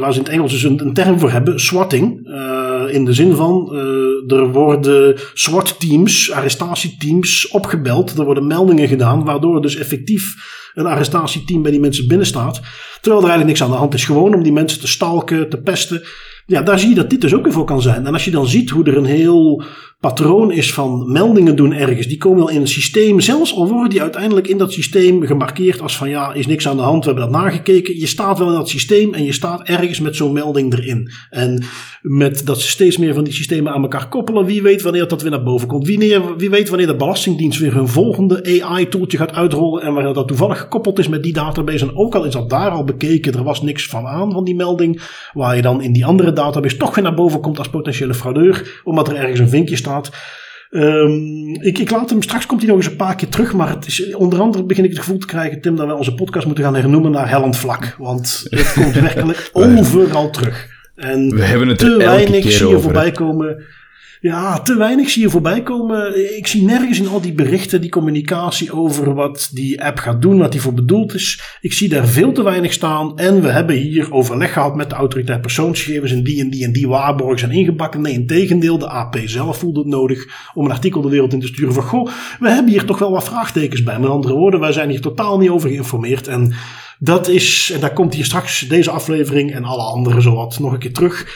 waar 0.00 0.12
ze 0.12 0.18
in 0.18 0.24
het 0.24 0.32
Engels 0.32 0.52
dus 0.52 0.62
een, 0.62 0.80
een 0.80 0.94
term 0.94 1.18
voor 1.18 1.30
hebben, 1.30 1.60
swatting. 1.60 2.28
Uh, 2.28 2.71
in 2.90 3.04
de 3.04 3.12
zin 3.12 3.34
van, 3.34 3.68
uh, 3.72 4.38
er 4.38 4.52
worden 4.52 5.20
SWAT-teams, 5.34 6.32
arrestatieteams 6.32 7.48
opgebeld. 7.48 8.18
Er 8.18 8.24
worden 8.24 8.46
meldingen 8.46 8.88
gedaan, 8.88 9.24
waardoor 9.24 9.62
dus 9.62 9.76
effectief 9.76 10.34
een 10.74 10.86
arrestatieteam 10.86 11.62
bij 11.62 11.70
die 11.70 11.80
mensen 11.80 12.08
binnenstaat. 12.08 12.60
Terwijl 13.00 13.22
er 13.22 13.28
eigenlijk 13.30 13.46
niks 13.46 13.62
aan 13.62 13.70
de 13.70 13.82
hand 13.82 13.94
is. 13.94 14.04
Gewoon 14.04 14.34
om 14.34 14.42
die 14.42 14.52
mensen 14.52 14.80
te 14.80 14.88
stalken, 14.88 15.48
te 15.48 15.60
pesten. 15.60 16.02
Ja, 16.46 16.62
daar 16.62 16.78
zie 16.78 16.88
je 16.88 16.94
dat 16.94 17.10
dit 17.10 17.20
dus 17.20 17.34
ook 17.34 17.44
weer 17.44 17.52
voor 17.52 17.64
kan 17.64 17.82
zijn. 17.82 18.06
En 18.06 18.12
als 18.12 18.24
je 18.24 18.30
dan 18.30 18.46
ziet 18.46 18.70
hoe 18.70 18.84
er 18.84 18.96
een 18.96 19.04
heel 19.04 19.62
patroon 20.02 20.52
is 20.52 20.74
van 20.74 21.12
meldingen 21.12 21.56
doen 21.56 21.72
ergens. 21.72 22.06
Die 22.06 22.18
komen 22.18 22.38
wel 22.38 22.50
in 22.50 22.60
het 22.60 22.68
systeem. 22.68 23.20
Zelfs 23.20 23.54
al 23.54 23.68
worden 23.68 23.90
die 23.90 24.00
uiteindelijk 24.00 24.48
in 24.48 24.58
dat 24.58 24.72
systeem 24.72 25.22
gemarkeerd 25.22 25.80
als 25.80 25.96
van 25.96 26.08
ja, 26.08 26.32
is 26.32 26.46
niks 26.46 26.68
aan 26.68 26.76
de 26.76 26.82
hand. 26.82 27.04
We 27.04 27.10
hebben 27.10 27.30
dat 27.30 27.42
nagekeken. 27.42 27.98
Je 27.98 28.06
staat 28.06 28.38
wel 28.38 28.48
in 28.48 28.54
dat 28.54 28.68
systeem 28.68 29.14
en 29.14 29.24
je 29.24 29.32
staat 29.32 29.62
ergens 29.62 30.00
met 30.00 30.16
zo'n 30.16 30.32
melding 30.32 30.72
erin. 30.72 31.10
En 31.30 31.64
met 32.00 32.46
dat 32.46 32.60
ze 32.60 32.68
steeds 32.68 32.96
meer 32.96 33.14
van 33.14 33.24
die 33.24 33.32
systemen 33.32 33.72
aan 33.72 33.82
elkaar 33.82 34.08
koppelen. 34.08 34.44
Wie 34.44 34.62
weet 34.62 34.82
wanneer 34.82 35.08
dat 35.08 35.22
weer 35.22 35.30
naar 35.30 35.42
boven 35.42 35.68
komt. 35.68 35.86
Wie, 35.86 36.18
wie 36.36 36.50
weet 36.50 36.68
wanneer 36.68 36.86
de 36.86 36.96
Belastingdienst 36.96 37.58
weer 37.58 37.74
hun 37.74 37.88
volgende 37.88 38.62
AI-toeltje 38.62 39.18
gaat 39.18 39.32
uitrollen. 39.32 39.82
En 39.82 39.94
wanneer 39.94 40.14
dat 40.14 40.28
toevallig 40.28 40.58
gekoppeld 40.58 40.98
is 40.98 41.08
met 41.08 41.22
die 41.22 41.32
database. 41.32 41.84
En 41.84 41.96
ook 41.96 42.14
al 42.14 42.24
is 42.24 42.32
dat 42.32 42.50
daar 42.50 42.70
al 42.70 42.84
bekeken, 42.84 43.34
er 43.34 43.44
was 43.44 43.62
niks 43.62 43.86
van 43.86 44.06
aan 44.06 44.32
van 44.32 44.44
die 44.44 44.56
melding. 44.56 45.02
Waar 45.32 45.56
je 45.56 45.62
dan 45.62 45.82
in 45.82 45.92
die 45.92 46.06
andere 46.06 46.32
database 46.32 46.76
toch 46.76 46.94
weer 46.94 47.04
naar 47.04 47.14
boven 47.14 47.40
komt 47.40 47.58
als 47.58 47.68
potentiële 47.68 48.14
fraudeur. 48.14 48.80
Omdat 48.84 49.08
er 49.08 49.16
ergens 49.16 49.40
een 49.40 49.48
vinkje 49.48 49.76
staat 49.76 49.90
Um, 50.70 51.54
ik, 51.60 51.78
ik, 51.78 51.90
laat 51.90 52.10
hem, 52.10 52.22
straks 52.22 52.46
komt 52.46 52.60
hij 52.60 52.68
nog 52.70 52.78
eens 52.78 52.90
een 52.90 52.96
paar 52.96 53.14
keer 53.14 53.28
terug, 53.28 53.52
maar 53.52 53.68
het 53.68 53.86
is, 53.86 54.14
onder 54.14 54.40
andere 54.40 54.64
begin 54.64 54.84
ik 54.84 54.90
het 54.90 54.98
gevoel 54.98 55.18
te 55.18 55.26
krijgen, 55.26 55.60
Tim, 55.60 55.76
dat 55.76 55.86
wij 55.86 55.94
onze 55.94 56.14
podcast 56.14 56.46
moeten 56.46 56.64
gaan 56.64 56.74
hernoemen 56.74 57.10
naar 57.10 57.28
Hellend 57.28 57.56
Vlak. 57.56 57.94
Want 57.98 58.46
het 58.50 58.72
komt 58.72 58.94
werkelijk 58.94 59.50
overal 59.52 60.30
terug. 60.30 60.68
En 60.94 61.34
we 61.34 61.42
hebben 61.42 61.68
het 61.68 61.78
te 61.78 61.96
weinig 61.96 62.52
zie 62.52 62.68
je 62.68 62.78
voorbij 62.78 63.10
komen 63.10 63.64
ja, 64.22 64.60
te 64.60 64.76
weinig 64.76 65.10
zie 65.10 65.22
je 65.22 65.30
voorbij 65.30 65.62
komen. 65.62 66.36
Ik 66.36 66.46
zie 66.46 66.64
nergens 66.64 66.98
in 66.98 67.08
al 67.08 67.20
die 67.20 67.32
berichten 67.32 67.80
die 67.80 67.90
communicatie 67.90 68.72
over 68.72 69.14
wat 69.14 69.50
die 69.52 69.84
app 69.84 69.98
gaat 69.98 70.22
doen, 70.22 70.38
wat 70.38 70.52
die 70.52 70.60
voor 70.60 70.74
bedoeld 70.74 71.14
is. 71.14 71.56
Ik 71.60 71.72
zie 71.72 71.88
daar 71.88 72.06
veel 72.06 72.32
te 72.32 72.42
weinig 72.42 72.72
staan. 72.72 73.18
En 73.18 73.42
we 73.42 73.48
hebben 73.48 73.76
hier 73.76 74.12
overleg 74.12 74.52
gehad 74.52 74.76
met 74.76 74.90
de 74.90 74.96
autoriteit 74.96 75.40
persoonsgegevens 75.40 76.12
en 76.12 76.22
die 76.22 76.40
en 76.40 76.50
die 76.50 76.64
en 76.64 76.72
die 76.72 76.88
waarborgen 76.88 77.38
zijn 77.38 77.50
ingebakken. 77.50 78.00
Nee, 78.00 78.12
in 78.12 78.26
tegendeel, 78.26 78.78
de 78.78 78.88
AP 78.88 79.16
zelf 79.24 79.58
voelde 79.58 79.80
het 79.80 79.88
nodig 79.88 80.50
om 80.54 80.64
een 80.64 80.72
artikel 80.72 81.00
de 81.00 81.08
wereld 81.08 81.32
in 81.32 81.40
te 81.40 81.46
sturen 81.46 81.74
van 81.74 81.82
goh, 81.82 82.08
we 82.40 82.50
hebben 82.50 82.72
hier 82.72 82.84
toch 82.84 82.98
wel 82.98 83.10
wat 83.10 83.24
vraagtekens 83.24 83.82
bij. 83.82 83.98
Met 83.98 84.10
andere 84.10 84.34
woorden, 84.34 84.60
wij 84.60 84.72
zijn 84.72 84.90
hier 84.90 85.00
totaal 85.00 85.38
niet 85.38 85.50
over 85.50 85.68
geïnformeerd. 85.68 86.26
En 86.26 86.54
dat 86.98 87.28
is, 87.28 87.70
en 87.74 87.80
daar 87.80 87.92
komt 87.92 88.14
hier 88.14 88.24
straks 88.24 88.60
deze 88.60 88.90
aflevering 88.90 89.52
en 89.52 89.64
alle 89.64 89.82
andere 89.82 90.20
zowat 90.20 90.58
nog 90.58 90.72
een 90.72 90.78
keer 90.78 90.92
terug. 90.92 91.26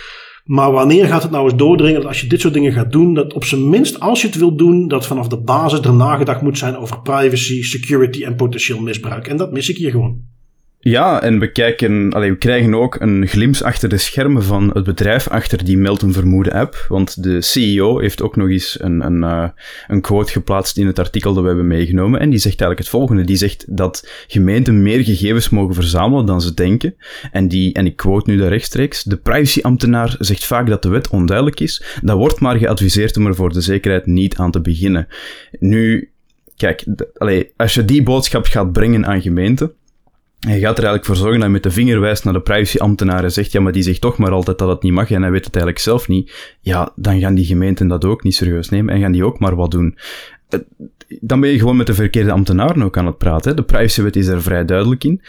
Maar 0.46 0.72
wanneer 0.72 1.06
gaat 1.06 1.22
het 1.22 1.30
nou 1.30 1.44
eens 1.44 1.56
doordringen 1.56 2.00
dat 2.00 2.08
als 2.08 2.20
je 2.20 2.26
dit 2.26 2.40
soort 2.40 2.54
dingen 2.54 2.72
gaat 2.72 2.92
doen, 2.92 3.14
dat 3.14 3.32
op 3.32 3.44
zijn 3.44 3.68
minst 3.68 4.00
als 4.00 4.20
je 4.20 4.26
het 4.26 4.36
wilt 4.36 4.58
doen, 4.58 4.88
dat 4.88 5.06
vanaf 5.06 5.28
de 5.28 5.40
basis 5.40 5.80
er 5.80 5.94
nagedacht 5.94 6.42
moet 6.42 6.58
zijn 6.58 6.76
over 6.76 7.02
privacy, 7.02 7.62
security 7.62 8.24
en 8.24 8.36
potentieel 8.36 8.80
misbruik. 8.80 9.26
En 9.26 9.36
dat 9.36 9.52
mis 9.52 9.68
ik 9.68 9.76
hier 9.76 9.90
gewoon. 9.90 10.34
Ja, 10.88 11.22
en 11.22 11.38
we, 11.38 11.52
kijken, 11.52 12.20
we 12.20 12.36
krijgen 12.36 12.74
ook 12.74 13.00
een 13.00 13.26
glimp 13.26 13.56
achter 13.62 13.88
de 13.88 13.98
schermen 13.98 14.42
van 14.42 14.70
het 14.72 14.84
bedrijf 14.84 15.28
achter 15.28 15.64
die 15.64 15.78
Melton 15.78 16.12
Vermoeden 16.12 16.52
app. 16.52 16.86
Want 16.88 17.22
de 17.22 17.40
CEO 17.40 17.98
heeft 17.98 18.22
ook 18.22 18.36
nog 18.36 18.48
eens 18.48 18.80
een, 18.80 19.04
een, 19.04 19.22
uh, 19.22 19.48
een 19.86 20.00
quote 20.00 20.32
geplaatst 20.32 20.78
in 20.78 20.86
het 20.86 20.98
artikel 20.98 21.32
dat 21.32 21.42
we 21.42 21.48
hebben 21.48 21.66
meegenomen. 21.66 22.20
En 22.20 22.30
die 22.30 22.38
zegt 22.38 22.60
eigenlijk 22.60 22.78
het 22.78 22.88
volgende. 22.88 23.24
Die 23.24 23.36
zegt 23.36 23.64
dat 23.68 24.08
gemeenten 24.26 24.82
meer 24.82 25.04
gegevens 25.04 25.48
mogen 25.48 25.74
verzamelen 25.74 26.26
dan 26.26 26.40
ze 26.40 26.54
denken. 26.54 26.94
En, 27.30 27.48
die, 27.48 27.72
en 27.72 27.86
ik 27.86 27.96
quote 27.96 28.30
nu 28.30 28.36
daar 28.36 28.48
rechtstreeks. 28.48 29.02
De 29.02 29.16
privacyambtenaar 29.16 30.16
zegt 30.18 30.44
vaak 30.44 30.66
dat 30.66 30.82
de 30.82 30.88
wet 30.88 31.08
onduidelijk 31.08 31.60
is. 31.60 31.98
Dat 32.02 32.16
wordt 32.16 32.40
maar 32.40 32.56
geadviseerd 32.56 33.16
om 33.16 33.26
er 33.26 33.34
voor 33.34 33.52
de 33.52 33.60
zekerheid 33.60 34.06
niet 34.06 34.36
aan 34.36 34.50
te 34.50 34.60
beginnen. 34.60 35.08
Nu, 35.58 36.10
kijk, 36.56 36.84
allee, 37.16 37.52
als 37.56 37.74
je 37.74 37.84
die 37.84 38.02
boodschap 38.02 38.46
gaat 38.46 38.72
brengen 38.72 39.06
aan 39.06 39.22
gemeenten 39.22 39.72
hij 40.38 40.58
gaat 40.58 40.78
er 40.78 40.84
eigenlijk 40.84 41.04
voor 41.04 41.16
zorgen 41.16 41.34
dat 41.34 41.42
hij 41.42 41.50
met 41.50 41.62
de 41.62 41.70
vinger 41.70 42.00
wijst 42.00 42.24
naar 42.24 42.32
de 42.32 42.40
privacyambtenaar 42.40 43.24
en 43.24 43.32
zegt, 43.32 43.52
ja, 43.52 43.60
maar 43.60 43.72
die 43.72 43.82
zegt 43.82 44.00
toch 44.00 44.18
maar 44.18 44.30
altijd 44.30 44.58
dat 44.58 44.68
het 44.68 44.82
niet 44.82 44.92
mag 44.92 45.10
en 45.10 45.22
hij 45.22 45.30
weet 45.30 45.44
het 45.44 45.54
eigenlijk 45.54 45.84
zelf 45.84 46.08
niet. 46.08 46.56
Ja, 46.60 46.92
dan 46.96 47.20
gaan 47.20 47.34
die 47.34 47.44
gemeenten 47.44 47.88
dat 47.88 48.04
ook 48.04 48.22
niet 48.22 48.34
serieus 48.34 48.68
nemen 48.68 48.94
en 48.94 49.00
gaan 49.00 49.12
die 49.12 49.24
ook 49.24 49.38
maar 49.38 49.56
wat 49.56 49.70
doen. 49.70 49.98
Dan 51.20 51.40
ben 51.40 51.50
je 51.50 51.58
gewoon 51.58 51.76
met 51.76 51.86
de 51.86 51.94
verkeerde 51.94 52.32
ambtenaren 52.32 52.82
ook 52.82 52.96
aan 52.96 53.06
het 53.06 53.18
praten. 53.18 53.56
De 53.56 53.62
privacywet 53.62 54.16
is 54.16 54.26
er 54.26 54.42
vrij 54.42 54.64
duidelijk 54.64 55.04
in. 55.04 55.22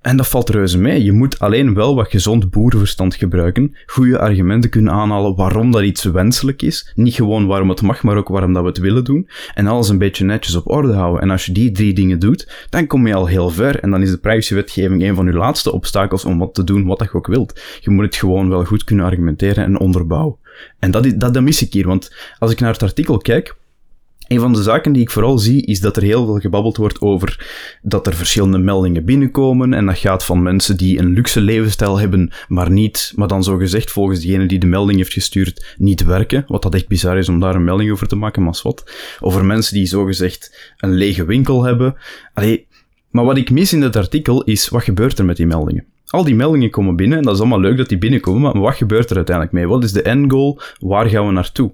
En 0.00 0.16
dat 0.16 0.28
valt 0.28 0.48
reuze 0.48 0.78
mee. 0.78 1.04
Je 1.04 1.12
moet 1.12 1.38
alleen 1.38 1.74
wel 1.74 1.94
wat 1.94 2.10
gezond 2.10 2.50
boerenverstand 2.50 3.14
gebruiken, 3.14 3.76
goede 3.86 4.18
argumenten 4.18 4.70
kunnen 4.70 4.92
aanhalen 4.92 5.34
waarom 5.34 5.70
dat 5.70 5.82
iets 5.82 6.04
wenselijk 6.04 6.62
is. 6.62 6.92
Niet 6.94 7.14
gewoon 7.14 7.46
waarom 7.46 7.68
het 7.68 7.82
mag, 7.82 8.02
maar 8.02 8.16
ook 8.16 8.28
waarom 8.28 8.52
dat 8.52 8.62
we 8.62 8.68
het 8.68 8.78
willen 8.78 9.04
doen. 9.04 9.28
En 9.54 9.66
alles 9.66 9.88
een 9.88 9.98
beetje 9.98 10.24
netjes 10.24 10.54
op 10.54 10.70
orde 10.70 10.92
houden. 10.92 11.22
En 11.22 11.30
als 11.30 11.46
je 11.46 11.52
die 11.52 11.70
drie 11.70 11.92
dingen 11.92 12.18
doet, 12.18 12.66
dan 12.70 12.86
kom 12.86 13.06
je 13.06 13.14
al 13.14 13.26
heel 13.26 13.50
ver. 13.50 13.80
En 13.80 13.90
dan 13.90 14.02
is 14.02 14.10
de 14.10 14.18
privacywetgeving 14.18 15.02
een 15.02 15.14
van 15.14 15.26
je 15.26 15.32
laatste 15.32 15.72
obstakels 15.72 16.24
om 16.24 16.38
wat 16.38 16.54
te 16.54 16.64
doen 16.64 16.86
wat 16.86 17.00
je 17.00 17.14
ook 17.14 17.26
wilt. 17.26 17.60
Je 17.80 17.90
moet 17.90 18.04
het 18.04 18.16
gewoon 18.16 18.48
wel 18.48 18.64
goed 18.64 18.84
kunnen 18.84 19.04
argumenteren 19.04 19.64
en 19.64 19.78
onderbouwen. 19.78 20.36
En 20.78 20.90
dat, 20.90 21.06
is, 21.06 21.14
dat, 21.14 21.34
dat 21.34 21.42
mis 21.42 21.62
ik 21.62 21.72
hier, 21.72 21.86
want 21.86 22.14
als 22.38 22.50
ik 22.50 22.60
naar 22.60 22.72
het 22.72 22.82
artikel 22.82 23.18
kijk, 23.18 23.56
een 24.28 24.40
van 24.40 24.52
de 24.52 24.62
zaken 24.62 24.92
die 24.92 25.02
ik 25.02 25.10
vooral 25.10 25.38
zie, 25.38 25.66
is 25.66 25.80
dat 25.80 25.96
er 25.96 26.02
heel 26.02 26.26
veel 26.26 26.38
gebabbeld 26.38 26.76
wordt 26.76 27.00
over 27.00 27.46
dat 27.82 28.06
er 28.06 28.14
verschillende 28.14 28.58
meldingen 28.58 29.04
binnenkomen. 29.04 29.74
En 29.74 29.86
dat 29.86 29.98
gaat 29.98 30.24
van 30.24 30.42
mensen 30.42 30.76
die 30.76 30.98
een 30.98 31.12
luxe 31.12 31.40
levensstijl 31.40 31.98
hebben, 31.98 32.32
maar 32.48 32.70
niet, 32.70 33.12
maar 33.14 33.28
dan 33.28 33.44
zo 33.44 33.56
gezegd 33.56 33.90
volgens 33.90 34.20
degene 34.20 34.46
die 34.46 34.58
de 34.58 34.66
melding 34.66 34.98
heeft 34.98 35.12
gestuurd, 35.12 35.74
niet 35.78 36.04
werken. 36.04 36.44
Wat 36.46 36.62
dat 36.62 36.74
echt 36.74 36.88
bizar 36.88 37.18
is 37.18 37.28
om 37.28 37.40
daar 37.40 37.54
een 37.54 37.64
melding 37.64 37.90
over 37.90 38.08
te 38.08 38.16
maken, 38.16 38.42
maar 38.42 38.60
wat. 38.62 38.92
Over 39.20 39.44
mensen 39.44 39.74
die 39.74 39.86
zo 39.86 40.04
gezegd 40.04 40.74
een 40.76 40.94
lege 40.94 41.24
winkel 41.24 41.64
hebben. 41.64 41.96
Allee, 42.34 42.66
maar 43.10 43.24
wat 43.24 43.36
ik 43.36 43.50
mis 43.50 43.72
in 43.72 43.82
het 43.82 43.96
artikel 43.96 44.44
is, 44.44 44.68
wat 44.68 44.82
gebeurt 44.82 45.18
er 45.18 45.24
met 45.24 45.36
die 45.36 45.46
meldingen? 45.46 45.84
Al 46.06 46.24
die 46.24 46.34
meldingen 46.34 46.70
komen 46.70 46.96
binnen 46.96 47.18
en 47.18 47.24
dat 47.24 47.34
is 47.34 47.40
allemaal 47.40 47.60
leuk 47.60 47.76
dat 47.76 47.88
die 47.88 47.98
binnenkomen, 47.98 48.40
maar 48.42 48.60
wat 48.60 48.74
gebeurt 48.74 49.10
er 49.10 49.16
uiteindelijk 49.16 49.54
mee? 49.54 49.68
Wat 49.68 49.84
is 49.84 49.92
de 49.92 50.02
end 50.02 50.32
goal? 50.32 50.60
Waar 50.78 51.08
gaan 51.08 51.26
we 51.26 51.32
naartoe? 51.32 51.72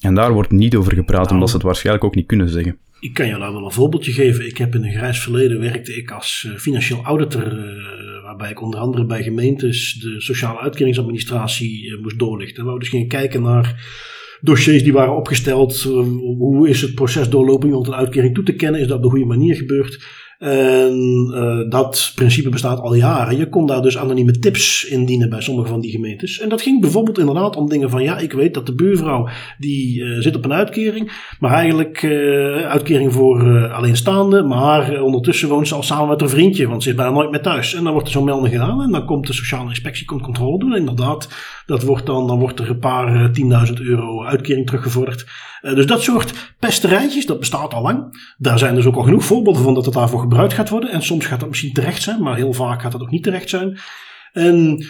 En 0.00 0.14
daar 0.14 0.32
wordt 0.32 0.50
niet 0.50 0.74
over 0.76 0.94
gepraat, 0.94 1.22
Nou. 1.22 1.32
omdat 1.34 1.48
ze 1.48 1.54
het 1.54 1.64
waarschijnlijk 1.64 2.04
ook 2.04 2.14
niet 2.14 2.26
kunnen 2.26 2.48
zeggen. 2.48 2.78
Ik 3.00 3.14
kan 3.14 3.26
je 3.26 3.38
daar 3.38 3.52
wel 3.52 3.64
een 3.64 3.72
voorbeeldje 3.72 4.12
geven. 4.12 4.46
Ik 4.46 4.58
heb 4.58 4.74
in 4.74 4.84
een 4.84 4.92
grijs 4.92 5.20
verleden 5.20 5.60
werkte 5.60 5.96
ik 5.96 6.10
als 6.10 6.46
eh, 6.46 6.58
financieel 6.58 7.02
auditor, 7.04 7.58
eh, 7.58 8.22
waarbij 8.22 8.50
ik 8.50 8.60
onder 8.62 8.80
andere 8.80 9.04
bij 9.04 9.22
gemeentes 9.22 9.94
de 9.94 10.20
sociale 10.20 10.58
uitkeringsadministratie 10.58 11.92
eh, 11.92 12.02
moest 12.02 12.18
doorlichten. 12.18 12.64
Waar 12.64 12.74
we 12.74 12.80
dus 12.80 12.88
gingen 12.88 13.08
kijken 13.08 13.42
naar 13.42 13.94
dossiers 14.40 14.82
die 14.82 14.92
waren 14.92 15.16
opgesteld. 15.16 15.82
hoe 15.82 16.68
is 16.68 16.82
het 16.82 16.94
proces 16.94 17.28
doorloping 17.28 17.74
om 17.74 17.84
een 17.86 17.94
uitkering 17.94 18.34
toe 18.34 18.44
te 18.44 18.52
kennen? 18.52 18.80
Is 18.80 18.86
dat 18.86 18.96
op 18.96 19.02
de 19.02 19.08
goede 19.08 19.24
manier 19.24 19.54
gebeurd? 19.56 20.06
En 20.40 21.30
eh, 21.34 21.70
dat 21.70 22.12
principe 22.14 22.48
bestaat 22.48 22.80
al 22.80 22.94
jaren. 22.94 23.36
Je 23.36 23.48
kon 23.48 23.66
daar 23.66 23.82
dus 23.82 23.98
anonieme 23.98 24.38
tips 24.38 24.84
indienen 24.84 25.30
bij 25.30 25.40
sommige 25.40 25.68
van 25.68 25.80
die 25.80 25.90
gemeentes. 25.90 26.40
En 26.40 26.48
dat 26.48 26.62
ging 26.62 26.80
bijvoorbeeld 26.80 27.18
inderdaad 27.18 27.56
om 27.56 27.68
dingen 27.68 27.90
van 27.90 28.02
ja, 28.02 28.18
ik 28.18 28.32
weet 28.32 28.54
dat 28.54 28.66
de 28.66 28.74
buurvrouw 28.74 29.28
die 29.58 30.04
eh, 30.04 30.20
zit 30.20 30.36
op 30.36 30.44
een 30.44 30.52
uitkering, 30.52 31.34
maar 31.40 31.52
eigenlijk 31.52 32.02
eh, 32.02 32.10
uitkering 32.70 33.12
voor 33.12 33.68
alleenstaande, 33.68 34.42
maar 34.42 35.02
ondertussen 35.02 35.48
woont 35.48 35.68
ze 35.68 35.74
al 35.74 35.82
samen 35.82 36.08
met 36.08 36.20
haar 36.20 36.28
vriendje, 36.28 36.68
want 36.68 36.82
ze 36.82 36.88
is 36.88 36.94
bijna 36.94 37.12
nooit 37.12 37.30
meer 37.30 37.42
thuis. 37.42 37.74
En 37.74 37.84
dan 37.84 37.92
wordt 37.92 38.06
er 38.06 38.12
zo'n 38.12 38.24
melding 38.24 38.52
gedaan 38.52 38.82
en 38.82 38.90
dan 38.90 39.06
komt 39.06 39.26
de 39.26 39.32
sociale 39.32 39.68
inspectie 39.68 40.06
komt 40.06 40.22
controle 40.22 40.58
doen. 40.58 40.72
En 40.72 40.78
inderdaad, 40.78 41.28
dat 41.66 41.82
wordt 41.82 42.06
dan, 42.06 42.26
dan 42.26 42.38
wordt 42.38 42.58
er 42.58 42.70
een 42.70 42.78
paar 42.78 43.14
eh, 43.14 43.66
10.000 43.68 43.74
euro 43.80 44.24
uitkering 44.24 44.66
teruggevorderd. 44.66 45.26
Eh, 45.60 45.74
dus 45.74 45.86
dat 45.86 46.02
soort 46.02 46.54
pesterijtjes, 46.58 47.26
dat 47.26 47.38
bestaat 47.38 47.74
al 47.74 47.82
lang. 47.82 48.18
Daar 48.38 48.58
zijn 48.58 48.74
dus 48.74 48.86
ook 48.86 48.96
al 48.96 49.02
genoeg 49.02 49.24
voorbeelden 49.24 49.62
van 49.62 49.74
dat 49.74 49.84
het 49.84 49.94
daarvoor 49.94 50.20
gebruikt 50.20 50.52
gaat 50.52 50.68
worden. 50.68 50.90
En 50.90 51.02
soms 51.02 51.26
gaat 51.26 51.40
dat 51.40 51.48
misschien 51.48 51.72
terecht 51.72 52.02
zijn, 52.02 52.22
maar 52.22 52.36
heel 52.36 52.52
vaak 52.52 52.82
gaat 52.82 52.92
dat 52.92 53.00
ook 53.00 53.10
niet 53.10 53.22
terecht 53.22 53.48
zijn. 53.48 53.78
En 54.32 54.84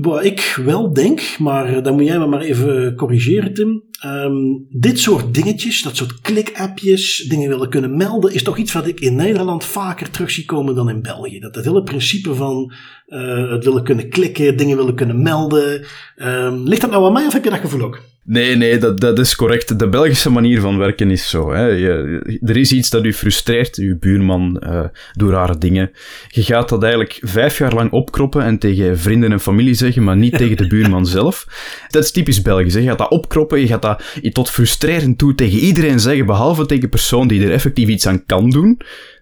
wat 0.00 0.24
ik 0.24 0.60
wel 0.64 0.92
denk, 0.92 1.38
maar 1.38 1.74
eh, 1.74 1.82
dan 1.82 1.94
moet 1.94 2.04
jij 2.04 2.18
me 2.18 2.26
maar 2.26 2.40
even 2.40 2.94
corrigeren, 2.94 3.54
Tim. 3.54 3.82
Ehm, 4.00 4.36
dit 4.68 4.98
soort 4.98 5.34
dingetjes, 5.34 5.82
dat 5.82 5.96
soort 5.96 6.20
klik-appjes, 6.20 7.26
dingen 7.28 7.48
willen 7.48 7.68
kunnen 7.68 7.96
melden, 7.96 8.34
is 8.34 8.42
toch 8.42 8.56
iets 8.56 8.72
wat 8.72 8.86
ik 8.86 9.00
in 9.00 9.14
Nederland 9.14 9.64
vaker 9.64 10.10
terug 10.10 10.30
zie 10.30 10.44
komen 10.44 10.74
dan 10.74 10.88
in 10.88 11.02
België. 11.02 11.38
Dat 11.38 11.54
het 11.54 11.64
hele 11.64 11.82
principe 11.82 12.34
van 12.34 12.72
eh, 13.06 13.50
het 13.50 13.64
willen 13.64 13.84
kunnen 13.84 14.08
klikken, 14.08 14.56
dingen 14.56 14.76
willen 14.76 14.94
kunnen 14.94 15.22
melden. 15.22 15.86
Ehm, 16.16 16.62
ligt 16.62 16.80
dat 16.80 16.90
nou 16.90 17.04
aan 17.04 17.12
mij 17.12 17.26
of 17.26 17.32
heb 17.32 17.44
je 17.44 17.50
dat 17.50 17.60
gevoel 17.60 17.82
ook? 17.82 18.02
Nee, 18.28 18.56
nee, 18.56 18.78
dat, 18.78 19.00
dat 19.00 19.18
is 19.18 19.36
correct. 19.36 19.78
De 19.78 19.88
Belgische 19.88 20.30
manier 20.30 20.60
van 20.60 20.78
werken 20.78 21.10
is 21.10 21.28
zo. 21.28 21.52
Hè. 21.52 21.66
Je, 21.66 22.40
er 22.42 22.56
is 22.56 22.72
iets 22.72 22.90
dat 22.90 23.04
u 23.04 23.12
frustreert, 23.12 23.76
uw 23.76 23.98
buurman 23.98 24.62
uh, 24.66 24.84
doet 25.12 25.30
rare 25.30 25.58
dingen. 25.58 25.90
Je 26.28 26.42
gaat 26.42 26.68
dat 26.68 26.82
eigenlijk 26.82 27.18
vijf 27.22 27.58
jaar 27.58 27.74
lang 27.74 27.90
opkroppen 27.90 28.42
en 28.42 28.58
tegen 28.58 28.98
vrienden 28.98 29.32
en 29.32 29.40
familie 29.40 29.74
zeggen, 29.74 30.04
maar 30.04 30.16
niet 30.16 30.36
tegen 30.38 30.56
de 30.56 30.66
buurman 30.66 31.06
zelf. 31.06 31.46
Dat 31.88 32.04
is 32.04 32.10
typisch 32.10 32.42
Belgisch. 32.42 32.74
Hè. 32.74 32.80
Je 32.80 32.86
gaat 32.86 32.98
dat 32.98 33.10
opkroppen, 33.10 33.60
je 33.60 33.66
gaat 33.66 33.82
dat 33.82 34.02
tot 34.32 34.50
frustrerend 34.50 35.18
toe 35.18 35.34
tegen 35.34 35.58
iedereen 35.58 36.00
zeggen, 36.00 36.26
behalve 36.26 36.66
tegen 36.66 36.88
persoon 36.88 37.28
die 37.28 37.44
er 37.44 37.52
effectief 37.52 37.88
iets 37.88 38.06
aan 38.06 38.26
kan 38.26 38.50
doen, 38.50 38.80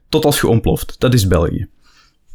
tot 0.08 0.24
als 0.24 0.40
je 0.40 0.48
ontploft. 0.48 0.96
Dat 0.98 1.14
is 1.14 1.26
België. 1.26 1.68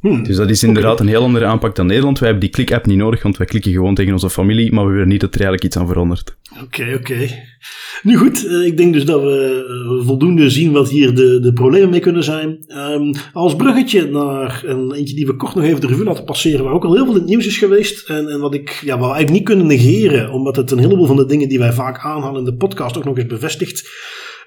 Hmm, 0.01 0.24
dus 0.24 0.36
dat 0.36 0.50
is 0.50 0.63
inderdaad 0.63 0.93
okay. 0.93 1.05
een 1.05 1.12
heel 1.12 1.24
andere 1.24 1.46
aanpak 1.46 1.75
dan 1.75 1.86
Nederland. 1.86 2.20
Wij 2.20 2.29
hebben 2.29 2.48
die 2.50 2.55
klik-app 2.55 2.86
niet 2.86 2.98
nodig, 2.98 3.24
want 3.24 3.38
wij 3.38 3.48
klikken 3.48 3.72
gewoon 3.72 3.96
tegen 3.96 4.13
onze 4.13 4.29
familie, 4.29 4.72
maar 4.72 4.86
we 4.86 4.91
willen 4.91 5.08
niet 5.08 5.22
dat 5.22 5.34
er 5.34 5.41
eigenlijk 5.41 5.63
iets 5.63 5.77
aan 5.77 5.88
verandert. 5.88 6.38
Oké, 6.51 6.63
okay, 6.63 6.93
oké. 6.93 7.12
Okay. 7.13 7.43
Nu 8.03 8.17
goed, 8.17 8.46
uh, 8.46 8.65
ik 8.65 8.77
denk 8.77 8.93
dus 8.93 9.05
dat 9.05 9.22
we 9.22 9.65
uh, 10.00 10.08
voldoende 10.08 10.50
zien 10.50 10.72
wat 10.72 10.89
hier 10.89 11.15
de, 11.15 11.39
de 11.39 11.53
problemen 11.53 11.89
mee 11.89 12.00
kunnen 12.00 12.24
zijn. 12.24 12.65
Um, 12.67 13.13
als 13.34 13.55
bruggetje 13.55 14.10
naar 14.10 14.63
een 14.65 14.93
eentje 14.93 15.15
die 15.15 15.25
we 15.25 15.36
kort 15.36 15.55
nog 15.55 15.63
even 15.63 15.81
de 15.81 15.88
revue 15.88 16.05
laten 16.05 16.24
passeren, 16.24 16.63
waar 16.63 16.74
ook 16.74 16.86
al 16.86 16.93
heel 16.93 17.05
veel 17.05 17.13
in 17.13 17.20
het 17.20 17.29
nieuws 17.29 17.46
is 17.46 17.58
geweest. 17.58 18.10
En, 18.10 18.27
en 18.27 18.39
wat 18.39 18.53
ik 18.53 18.70
ja, 18.70 18.98
wat 18.98 19.08
we 19.08 19.13
eigenlijk 19.13 19.31
niet 19.31 19.43
kunnen 19.43 19.67
negeren, 19.67 20.31
omdat 20.31 20.55
het 20.55 20.72
een 20.72 20.79
heleboel 20.79 21.05
van 21.05 21.15
de 21.15 21.25
dingen 21.25 21.50
die 21.50 21.60
wij 21.60 21.74
vaak 21.74 22.00
aanhalen 22.00 22.39
in 22.39 22.46
de 22.46 22.55
podcast 22.55 22.98
ook 22.98 23.05
nog 23.05 23.17
eens 23.17 23.27
bevestigt. 23.27 23.89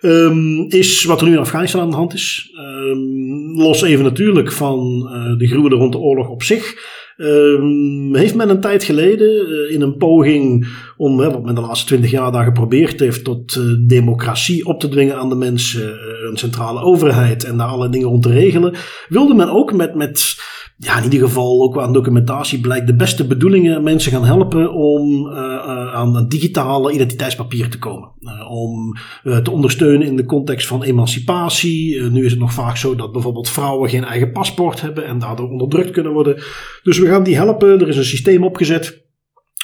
Um, 0.01 0.65
is 0.69 1.05
wat 1.05 1.21
er 1.21 1.27
nu 1.27 1.33
in 1.33 1.39
Afghanistan 1.39 1.81
aan 1.81 1.91
de 1.91 1.97
hand 1.97 2.15
is. 2.15 2.51
Um, 2.59 3.57
los 3.57 3.83
even 3.83 4.05
natuurlijk 4.05 4.53
van 4.53 5.11
uh, 5.13 5.39
de 5.39 5.47
gruwelen 5.47 5.79
rond 5.79 5.93
de 5.93 5.99
oorlog 5.99 6.29
op 6.29 6.43
zich. 6.43 6.93
Um, 7.17 8.15
heeft 8.15 8.35
men 8.35 8.49
een 8.49 8.61
tijd 8.61 8.85
geleden 8.85 9.51
uh, 9.51 9.73
in 9.73 9.81
een 9.81 9.97
poging 9.97 10.67
om, 10.97 11.17
wat 11.17 11.45
men 11.45 11.55
de 11.55 11.61
laatste 11.61 11.87
twintig 11.87 12.11
jaar 12.11 12.33
daar 12.33 12.45
geprobeerd 12.45 13.01
heeft, 13.01 13.25
tot 13.25 13.55
uh, 13.55 13.89
democratie 13.89 14.67
op 14.67 14.81
te 14.81 14.89
dwingen 14.89 15.17
aan 15.17 15.29
de 15.29 15.35
mensen, 15.35 15.99
een 16.31 16.37
centrale 16.37 16.81
overheid 16.81 17.45
en 17.45 17.57
daar 17.57 17.69
alle 17.69 17.89
dingen 17.89 18.09
rond 18.09 18.23
te 18.23 18.33
regelen, 18.33 18.75
wilde 19.09 19.35
men 19.35 19.49
ook 19.49 19.73
met, 19.73 19.95
met 19.95 20.37
ja, 20.85 20.97
in 20.97 21.05
ieder 21.05 21.29
geval 21.29 21.62
ook 21.62 21.79
aan 21.79 21.93
documentatie 21.93 22.61
blijkt 22.61 22.87
de 22.87 22.97
beste 22.97 23.26
bedoelingen 23.26 23.83
mensen 23.83 24.12
gaan 24.12 24.25
helpen 24.25 24.73
om 24.73 25.26
uh, 25.26 25.35
uh, 25.35 25.95
aan 25.95 26.29
digitale 26.29 26.93
identiteitspapier 26.93 27.69
te 27.69 27.79
komen. 27.79 28.09
Uh, 28.21 28.50
om 28.50 28.97
te 29.43 29.50
ondersteunen 29.50 30.07
in 30.07 30.17
de 30.17 30.25
context 30.25 30.67
van 30.67 30.83
emancipatie. 30.83 32.03
nu 32.03 32.25
is 32.25 32.31
het 32.31 32.41
nog 32.41 32.53
vaak 32.53 32.76
zo 32.76 32.95
dat 32.95 33.12
bijvoorbeeld 33.12 33.49
vrouwen 33.49 33.91
geen 33.91 34.05
eigen 34.05 34.33
paspoort 34.33 34.81
hebben 34.81 35.07
en 35.07 35.19
daardoor 35.19 35.50
onderdrukt 35.50 35.91
kunnen 35.91 36.12
worden. 36.12 36.43
Dus 36.83 36.99
we 36.99 37.07
gaan 37.07 37.25
die 37.25 37.37
helpen. 37.37 37.81
Er 37.81 37.88
is 37.88 37.97
een 37.97 38.05
systeem 38.05 38.45
opgezet 38.45 39.03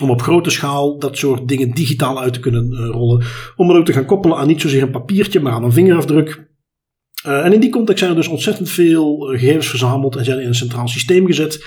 om 0.02 0.10
op 0.10 0.22
grote 0.22 0.50
schaal 0.50 0.98
dat 0.98 1.18
soort 1.18 1.48
dingen 1.48 1.70
digitaal 1.70 2.20
uit 2.20 2.32
te 2.32 2.40
kunnen 2.40 2.76
rollen. 2.76 3.24
Om 3.56 3.68
het 3.68 3.78
ook 3.78 3.84
te 3.84 3.92
gaan 3.92 4.04
koppelen 4.04 4.36
aan 4.36 4.46
niet 4.46 4.60
zozeer 4.60 4.82
een 4.82 4.90
papiertje, 4.90 5.40
maar 5.40 5.52
aan 5.52 5.64
een 5.64 5.72
vingerafdruk. 5.72 6.49
Uh, 7.26 7.44
en 7.44 7.52
in 7.52 7.60
die 7.60 7.70
context 7.70 7.98
zijn 7.98 8.10
er 8.10 8.16
dus 8.16 8.28
ontzettend 8.28 8.70
veel 8.70 9.16
gegevens 9.16 9.68
verzameld 9.68 10.16
en 10.16 10.24
zijn 10.24 10.40
in 10.40 10.46
een 10.46 10.54
centraal 10.54 10.88
systeem 10.88 11.26
gezet. 11.26 11.64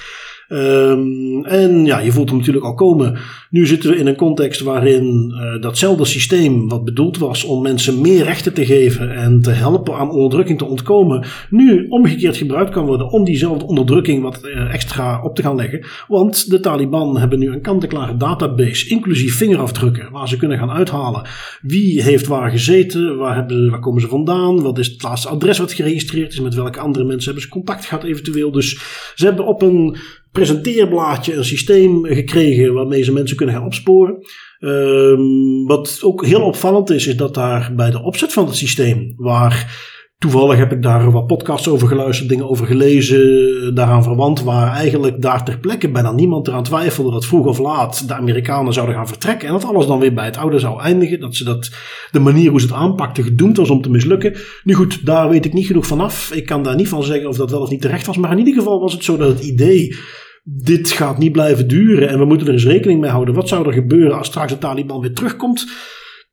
Um, 0.53 1.45
en 1.45 1.86
ja, 1.86 2.00
je 2.00 2.12
voelt 2.12 2.29
hem 2.29 2.38
natuurlijk 2.38 2.65
al 2.65 2.74
komen. 2.74 3.17
Nu 3.50 3.67
zitten 3.67 3.89
we 3.89 3.98
in 3.98 4.07
een 4.07 4.15
context 4.15 4.62
waarin 4.62 5.33
uh, 5.36 5.62
datzelfde 5.62 6.05
systeem, 6.05 6.69
wat 6.69 6.86
bedoeld 6.86 7.17
was 7.17 7.43
om 7.43 7.62
mensen 7.62 8.01
meer 8.01 8.24
rechten 8.24 8.53
te 8.53 8.65
geven 8.65 9.15
en 9.15 9.41
te 9.41 9.50
helpen 9.50 9.95
aan 9.95 10.12
onderdrukking 10.12 10.57
te 10.57 10.65
ontkomen, 10.65 11.25
nu 11.50 11.86
omgekeerd 11.88 12.38
gebruikt 12.38 12.72
kan 12.72 12.86
worden 12.86 13.10
om 13.10 13.24
diezelfde 13.24 13.65
onderdrukking 13.65 14.24
wat 14.24 14.39
uh, 14.43 14.74
extra 14.74 15.22
op 15.24 15.36
te 15.36 15.41
gaan 15.41 15.55
leggen. 15.55 15.86
Want 16.07 16.50
de 16.50 16.60
Taliban 16.60 17.17
hebben 17.17 17.39
nu 17.39 17.51
een 17.51 17.62
kant-en-klare 17.62 18.17
database, 18.17 18.89
inclusief 18.89 19.38
vingerafdrukken, 19.38 20.12
waar 20.12 20.27
ze 20.27 20.38
kunnen 20.38 20.57
gaan 20.57 20.72
uithalen 20.72 21.22
wie 21.62 22.01
heeft 22.01 22.27
waar 22.27 22.51
gezeten, 22.51 23.17
waar, 23.17 23.36
hebben, 23.36 23.69
waar 23.69 23.79
komen 23.79 24.01
ze 24.01 24.07
vandaan, 24.07 24.62
wat 24.62 24.77
is 24.77 24.88
het 24.88 25.03
laatste 25.03 25.29
adres 25.29 25.57
wat 25.57 25.74
geregistreerd 25.74 26.31
is, 26.31 26.39
met 26.39 26.55
welke 26.55 26.79
andere 26.79 27.05
mensen 27.05 27.25
hebben 27.25 27.43
ze 27.43 27.50
contact 27.50 27.86
gehad 27.86 28.03
eventueel. 28.03 28.51
Dus 28.51 28.79
ze 29.15 29.25
hebben 29.25 29.45
op 29.45 29.62
een 29.62 29.98
presenteerblaadje 30.33 31.33
een 31.33 31.45
systeem 31.45 32.05
gekregen 32.05 32.73
waarmee 32.73 33.03
ze 33.03 33.13
mensen 33.13 33.37
kunnen 33.37 33.55
gaan 33.55 33.65
opsporen. 33.65 34.17
Um, 34.59 35.65
wat 35.65 35.99
ook 36.03 36.25
heel 36.25 36.41
opvallend 36.41 36.89
is, 36.89 37.07
is 37.07 37.17
dat 37.17 37.33
daar 37.33 37.71
bij 37.75 37.91
de 37.91 38.01
opzet 38.01 38.33
van 38.33 38.45
het 38.45 38.55
systeem, 38.55 39.13
waar 39.17 39.91
toevallig 40.17 40.57
heb 40.57 40.71
ik 40.71 40.81
daar 40.81 41.11
wat 41.11 41.27
podcasts 41.27 41.67
over 41.67 41.87
geluisterd, 41.87 42.29
dingen 42.29 42.49
over 42.49 42.65
gelezen, 42.65 43.75
daaraan 43.75 44.03
verwant, 44.03 44.43
waar 44.43 44.73
eigenlijk 44.73 45.21
daar 45.21 45.45
ter 45.45 45.59
plekke 45.59 45.91
bijna 45.91 46.11
niemand 46.11 46.47
eraan 46.47 46.63
twijfelde 46.63 47.11
dat 47.11 47.25
vroeg 47.25 47.45
of 47.45 47.59
laat 47.59 48.07
de 48.07 48.13
Amerikanen 48.13 48.73
zouden 48.73 48.95
gaan 48.95 49.07
vertrekken 49.07 49.47
en 49.47 49.53
dat 49.53 49.65
alles 49.65 49.85
dan 49.85 49.99
weer 49.99 50.13
bij 50.13 50.25
het 50.25 50.37
oude 50.37 50.59
zou 50.59 50.81
eindigen. 50.81 51.19
Dat 51.19 51.35
ze 51.35 51.43
dat, 51.43 51.71
de 52.11 52.19
manier 52.19 52.49
hoe 52.49 52.59
ze 52.59 52.65
het 52.65 52.75
aanpakten 52.75 53.23
gedoemd 53.23 53.57
was 53.57 53.69
om 53.69 53.81
te 53.81 53.89
mislukken. 53.89 54.35
Nu 54.63 54.73
goed, 54.73 55.05
daar 55.05 55.29
weet 55.29 55.45
ik 55.45 55.53
niet 55.53 55.67
genoeg 55.67 55.87
vanaf. 55.87 56.31
Ik 56.33 56.45
kan 56.45 56.63
daar 56.63 56.75
niet 56.75 56.89
van 56.89 57.03
zeggen 57.03 57.29
of 57.29 57.37
dat 57.37 57.51
wel 57.51 57.61
of 57.61 57.69
niet 57.69 57.81
terecht 57.81 58.05
was, 58.05 58.17
maar 58.17 58.31
in 58.31 58.37
ieder 58.37 58.53
geval 58.53 58.79
was 58.79 58.93
het 58.93 59.03
zo 59.03 59.17
dat 59.17 59.27
het 59.27 59.43
idee 59.43 59.95
dit 60.43 60.91
gaat 60.91 61.17
niet 61.17 61.31
blijven 61.31 61.67
duren 61.67 62.09
en 62.09 62.19
we 62.19 62.25
moeten 62.25 62.47
er 62.47 62.53
eens 62.53 62.65
rekening 62.65 63.01
mee 63.01 63.09
houden. 63.09 63.33
Wat 63.33 63.47
zou 63.47 63.67
er 63.67 63.73
gebeuren 63.73 64.17
als 64.17 64.27
straks 64.27 64.51
de 64.51 64.57
Taliban 64.57 65.01
weer 65.01 65.13
terugkomt? 65.13 65.67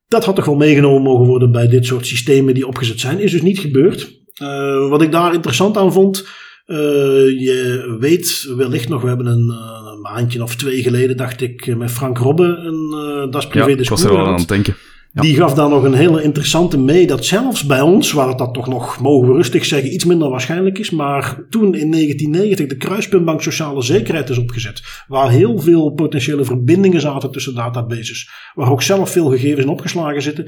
Dat 0.07 0.25
had 0.25 0.35
toch 0.35 0.45
wel 0.45 0.55
meegenomen 0.55 1.01
mogen 1.01 1.25
worden 1.25 1.51
bij 1.51 1.67
dit 1.67 1.85
soort 1.85 2.07
systemen 2.07 2.53
die 2.53 2.67
opgezet 2.67 2.99
zijn. 2.99 3.19
Is 3.19 3.31
dus 3.31 3.41
niet 3.41 3.59
gebeurd. 3.59 4.19
Uh, 4.41 4.89
wat 4.89 5.01
ik 5.01 5.11
daar 5.11 5.33
interessant 5.33 5.77
aan 5.77 5.93
vond. 5.93 6.27
je 6.65 7.95
weet 7.99 8.53
wellicht 8.57 8.89
nog, 8.89 9.01
we 9.01 9.07
hebben 9.07 9.25
een, 9.25 9.49
een, 9.49 10.01
maandje 10.01 10.43
of 10.43 10.55
twee 10.55 10.81
geleden, 10.81 11.17
dacht 11.17 11.41
ik, 11.41 11.75
met 11.77 11.91
Frank 11.91 12.17
Robbe 12.17 12.43
een 12.43 12.93
uh, 12.93 13.31
Das 13.31 13.47
Privé 13.47 13.69
ja, 13.69 13.77
ik 13.77 13.89
was 13.89 14.03
er 14.03 14.09
al 14.09 14.27
aan 14.27 14.39
het 14.39 14.47
denken. 14.47 14.75
Die 15.13 15.35
gaf 15.35 15.53
daar 15.53 15.69
nog 15.69 15.83
een 15.83 15.93
hele 15.93 16.23
interessante 16.23 16.77
mee, 16.77 17.07
dat 17.07 17.25
zelfs 17.25 17.65
bij 17.65 17.81
ons, 17.81 18.11
waar 18.11 18.27
het 18.27 18.37
dat 18.37 18.53
toch 18.53 18.67
nog, 18.67 18.99
mogen 18.99 19.27
we 19.27 19.33
rustig 19.33 19.65
zeggen, 19.65 19.93
iets 19.93 20.05
minder 20.05 20.29
waarschijnlijk 20.29 20.79
is, 20.79 20.89
maar 20.89 21.45
toen 21.49 21.75
in 21.75 21.91
1990 21.91 22.67
de 22.67 22.77
Kruispuntbank 22.77 23.41
Sociale 23.41 23.81
Zekerheid 23.81 24.29
is 24.29 24.37
opgezet, 24.37 25.03
waar 25.07 25.29
heel 25.29 25.59
veel 25.59 25.91
potentiële 25.91 26.43
verbindingen 26.43 27.01
zaten 27.01 27.31
tussen 27.31 27.55
databases, 27.55 28.29
waar 28.55 28.71
ook 28.71 28.81
zelf 28.81 29.09
veel 29.09 29.29
gegevens 29.29 29.65
in 29.65 29.71
opgeslagen 29.71 30.21
zitten, 30.21 30.47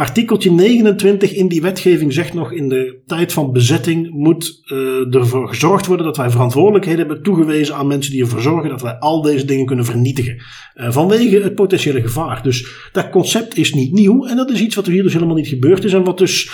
Artikeltje 0.00 0.50
29 0.50 1.32
in 1.32 1.48
die 1.48 1.62
wetgeving 1.62 2.12
zegt 2.12 2.34
nog: 2.34 2.52
in 2.52 2.68
de 2.68 3.00
tijd 3.06 3.32
van 3.32 3.52
bezetting 3.52 4.10
moet 4.10 4.62
uh, 4.66 5.14
ervoor 5.14 5.48
gezorgd 5.48 5.86
worden 5.86 6.06
dat 6.06 6.16
wij 6.16 6.30
verantwoordelijkheden 6.30 6.98
hebben 6.98 7.22
toegewezen 7.22 7.74
aan 7.74 7.86
mensen 7.86 8.12
die 8.12 8.20
ervoor 8.20 8.40
zorgen 8.40 8.70
dat 8.70 8.82
wij 8.82 8.98
al 8.98 9.22
deze 9.22 9.44
dingen 9.44 9.66
kunnen 9.66 9.84
vernietigen. 9.84 10.42
Uh, 10.74 10.90
vanwege 10.90 11.40
het 11.40 11.54
potentiële 11.54 12.00
gevaar. 12.00 12.42
Dus 12.42 12.88
dat 12.92 13.10
concept 13.10 13.56
is 13.56 13.72
niet 13.74 13.92
nieuw 13.92 14.26
en 14.26 14.36
dat 14.36 14.50
is 14.50 14.60
iets 14.60 14.74
wat 14.74 14.86
er 14.86 14.92
hier 14.92 15.02
dus 15.02 15.12
helemaal 15.12 15.34
niet 15.34 15.48
gebeurd 15.48 15.84
is 15.84 15.92
en 15.92 16.04
wat 16.04 16.18
dus. 16.18 16.50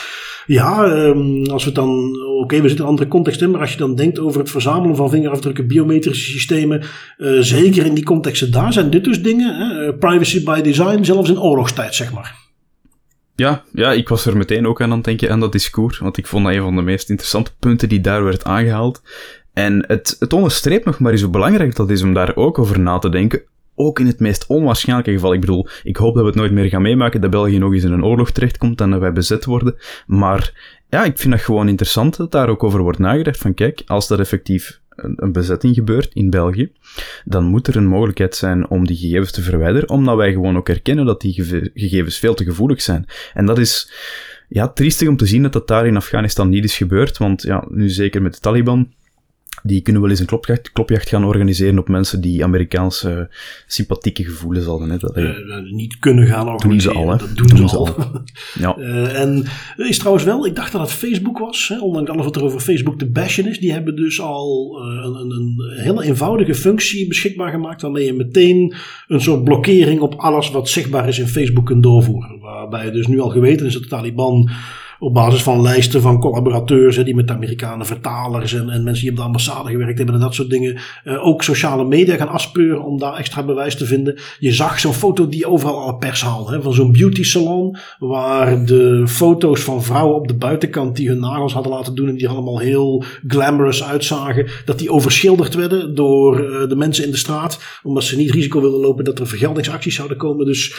Ja, 0.47 0.85
um, 0.85 1.47
als 1.47 1.65
we 1.65 1.73
dan. 1.73 2.17
Oké, 2.43 2.61
we 2.61 2.69
zitten 2.69 2.77
in 2.77 2.83
een 2.83 2.89
andere 2.91 3.09
context 3.09 3.43
in, 3.43 3.51
maar 3.51 3.61
als 3.61 3.73
je 3.73 3.79
dan 3.79 3.95
denkt 3.95 4.19
over 4.19 4.41
het 4.41 4.51
verzamelen 4.51 4.97
van 4.97 5.11
vingerafdrukken, 5.11 5.67
biometrische 5.67 6.31
systemen, 6.31 6.83
uh, 7.19 7.41
zeker 7.41 7.87
in 7.87 7.95
die 7.95 8.05
contexten, 8.05 8.51
daar 8.51 8.73
zijn 8.73 8.91
dit 8.91 9.05
dus 9.05 9.23
dingen. 9.23 9.97
privacy 9.99 10.45
by 10.45 10.61
design, 10.61 11.05
zelfs 11.05 11.31
in 11.31 11.41
oorlogstijd, 11.41 11.95
zeg 11.95 12.13
maar. 12.13 12.46
Ja, 13.37 13.65
ja, 13.73 13.93
ik 13.93 14.09
was 14.09 14.27
er 14.27 14.37
meteen 14.37 14.67
ook 14.67 14.81
aan 14.81 14.91
aan 14.91 14.97
het 14.97 15.05
denken 15.05 15.31
aan 15.31 15.41
dat 15.41 15.53
discours, 15.53 15.99
want 15.99 16.17
ik 16.17 16.27
vond 16.27 16.45
dat 16.45 16.55
een 16.55 16.63
van 16.63 16.77
de 16.77 16.83
meest 16.83 17.11
interessante 17.11 17.51
punten 17.59 17.89
die 17.89 18.01
daar 18.01 18.25
werd 18.25 18.45
aangehaald. 18.45 19.03
En 19.53 19.85
het, 19.87 20.17
het 20.19 20.33
onderstreept 20.33 20.85
nog 20.85 20.99
maar 20.99 21.13
eens 21.13 21.23
hoe 21.23 21.31
belangrijk 21.31 21.77
dat 21.77 21.91
is 21.91 22.03
om 22.03 22.15
daar 22.15 22.37
ook 22.37 22.59
over 22.59 22.81
na 22.81 22.99
te 22.99 23.09
denken. 23.09 23.43
Ook 23.75 24.01
in 24.01 24.07
het 24.07 24.21
meest 24.21 24.47
onwaarschijnlijke 24.47 25.13
geval. 25.13 25.33
Ik 25.33 25.41
bedoel, 25.41 25.69
ik 25.83 25.97
hoop 25.97 26.15
dat 26.15 26.23
we 26.23 26.29
het 26.29 26.39
nooit 26.39 26.53
meer 26.53 26.69
gaan 26.69 26.83
meemaken 26.83 27.21
dat 27.21 27.31
België 27.31 27.59
nog 27.59 27.73
eens 27.73 27.85
in 27.85 27.93
een 27.93 28.05
oorlog 28.05 28.31
terechtkomt 28.31 28.81
en 28.81 28.91
dat 28.91 29.01
wij 29.01 29.13
bezet 29.13 29.45
worden. 29.45 29.77
Maar 30.07 30.75
ja, 30.89 31.05
ik 31.05 31.19
vind 31.19 31.33
dat 31.33 31.43
gewoon 31.43 31.69
interessant 31.69 32.17
dat 32.17 32.33
daar 32.33 32.49
ook 32.49 32.65
over 32.65 32.81
wordt 32.81 32.99
nagedacht. 32.99 33.39
Van 33.39 33.55
kijk, 33.55 33.83
als 33.87 34.09
dat 34.09 34.19
effectief 34.19 34.81
een, 34.97 35.33
bezetting 35.33 35.75
gebeurt 35.75 36.15
in 36.15 36.31
België, 36.31 36.73
dan 37.25 37.45
moet 37.45 37.67
er 37.67 37.77
een 37.77 37.87
mogelijkheid 37.87 38.37
zijn 38.37 38.69
om 38.69 38.87
die 38.87 38.97
gegevens 38.97 39.31
te 39.31 39.43
verwijderen, 39.43 39.89
omdat 39.89 40.17
wij 40.17 40.33
gewoon 40.33 40.57
ook 40.57 40.69
erkennen 40.69 41.07
dat 41.07 41.21
die 41.21 41.33
gegevens 41.75 42.19
veel 42.19 42.35
te 42.35 42.45
gevoelig 42.45 42.83
zijn. 42.83 43.07
En 43.35 43.47
dat 43.47 43.59
is, 43.59 43.91
ja, 44.49 44.69
triestig 44.69 45.09
om 45.09 45.17
te 45.17 45.27
zien 45.27 45.43
dat 45.43 45.53
dat 45.53 45.69
daar 45.69 45.87
in 45.87 45.97
Afghanistan 45.97 46.49
niet 46.49 46.65
is 46.65 46.77
gebeurd, 46.77 47.19
want 47.19 47.43
ja, 47.43 47.65
nu 47.69 47.89
zeker 47.89 48.23
met 48.23 48.35
de 48.35 48.41
Taliban, 48.41 48.93
die 49.67 49.81
kunnen 49.81 50.03
wel 50.03 50.11
eens 50.11 50.21
een 50.21 50.27
klopjacht, 50.27 50.73
klopjacht 50.73 51.09
gaan 51.09 51.25
organiseren 51.25 51.79
op 51.79 51.89
mensen 51.89 52.21
die 52.21 52.45
Amerikaanse 52.45 53.29
sympathieke 53.67 54.25
gevoelens 54.25 54.67
hadden. 54.67 54.91
Hè. 54.91 54.99
Dat, 54.99 55.17
uh, 55.17 55.73
niet 55.73 55.99
kunnen 55.99 56.27
gaan 56.27 56.49
organiseren. 56.49 56.69
Doen 56.69 56.81
ze 56.81 56.91
al, 56.91 57.11
hè? 57.11 57.35
Dat 57.35 57.59
doen, 57.59 57.69
ze, 57.69 57.77
al. 57.77 57.89
ja. 58.65 58.77
Uh, 58.79 59.21
en 59.21 59.45
is 59.77 59.99
trouwens 59.99 60.25
wel, 60.25 60.47
ik 60.47 60.55
dacht 60.55 60.73
dat 60.73 60.81
het 60.81 60.93
Facebook 60.93 61.39
was, 61.39 61.69
hè, 61.69 61.81
ondanks 61.81 62.11
alles 62.11 62.25
wat 62.25 62.37
er 62.37 62.45
over 62.45 62.61
Facebook 62.61 62.99
te 62.99 63.11
bashen 63.11 63.49
is. 63.49 63.59
Die 63.59 63.73
hebben 63.73 63.97
dus 63.97 64.21
al 64.21 64.79
uh, 64.83 65.05
een, 65.05 65.15
een, 65.15 65.31
een, 65.31 65.83
hele 65.83 66.05
eenvoudige 66.05 66.55
functie 66.55 67.09
beschikbaar 67.09 67.51
gemaakt, 67.51 67.83
waarmee 67.83 68.05
je 68.05 68.13
meteen 68.13 68.75
een 69.09 69.21
soort 69.21 69.45
blokkering 69.45 70.01
op 70.01 70.15
alles 70.15 70.51
wat 70.51 70.69
zichtbaar 70.69 71.09
is 71.09 71.19
in 71.19 71.29
Facebook 71.29 71.67
kunt 71.67 71.83
doorvoeren. 71.83 72.41
Waarbij 72.41 72.91
dus 72.91 73.07
nu 73.07 73.21
al 73.21 73.31
geweten 73.31 73.67
is 73.67 73.73
dat 73.73 73.83
de 73.83 73.89
Taliban 73.89 74.51
op 74.99 75.15
basis 75.15 75.43
van 75.43 75.63
lijsten 75.63 76.03
van 76.03 76.21
collaborateurs, 76.21 77.05
die 77.05 77.15
met 77.15 77.31
Amerikanen 77.31 77.87
vertalers 77.87 78.55
en, 78.55 78.71
en 78.71 78.85
mensen 78.85 79.03
die 79.03 79.11
op 79.11 79.17
de 79.17 79.23
ambassade 79.23 79.71
gewerkt 79.71 79.97
hebben 79.97 80.15
en 80.15 80.21
dat 80.21 80.35
soort 80.35 80.51
dingen, 80.51 80.79
uh, 81.05 81.27
ook 81.27 81.43
sociale 81.43 81.85
media 81.85 82.17
gaan 82.17 82.29
afspeuren 82.29 82.85
om 82.85 82.99
daar 82.99 83.17
extra 83.17 83.45
bewijs 83.45 83.77
te 83.77 83.87
vinden. 83.87 84.19
Je 84.39 84.53
zag 84.53 84.81
zo'n 84.81 84.93
foto 84.93 85.29
die 85.29 85.47
overal 85.47 85.81
alle 85.81 85.97
pers 85.97 86.23
haalde, 86.23 86.63
van 86.63 86.73
zo'n 86.73 86.93
beauty 86.93 87.23
salon, 87.23 87.77
waar 87.99 88.65
de 88.65 89.05
foto's 89.07 89.61
van 89.61 89.83
vrouwen 89.83 90.17
op 90.17 90.29
de 90.29 90.37
buitenkant 90.37 90.97
die 90.97 91.09
hun 91.09 91.21
nagels 91.21 91.53
hadden 91.53 91.73
laten 91.73 91.95
doen 91.95 92.09
en 92.09 92.17
die 92.17 92.29
allemaal 92.29 92.59
heel 92.59 93.05
glamorous 93.27 93.85
uitzagen, 93.85 94.49
dat 94.65 94.79
die 94.79 94.91
overschilderd 94.91 95.55
werden 95.55 95.95
door 95.95 96.41
uh, 96.41 96.69
de 96.69 96.77
mensen 96.77 97.05
in 97.05 97.11
de 97.11 97.17
straat, 97.17 97.61
omdat 97.83 98.05
ze 98.05 98.17
niet 98.17 98.31
risico 98.31 98.61
wilden 98.61 98.81
lopen 98.81 99.05
dat 99.05 99.19
er 99.19 99.27
vergeldingsacties 99.27 99.95
zouden 99.95 100.17
komen. 100.17 100.47
Dus 100.47 100.75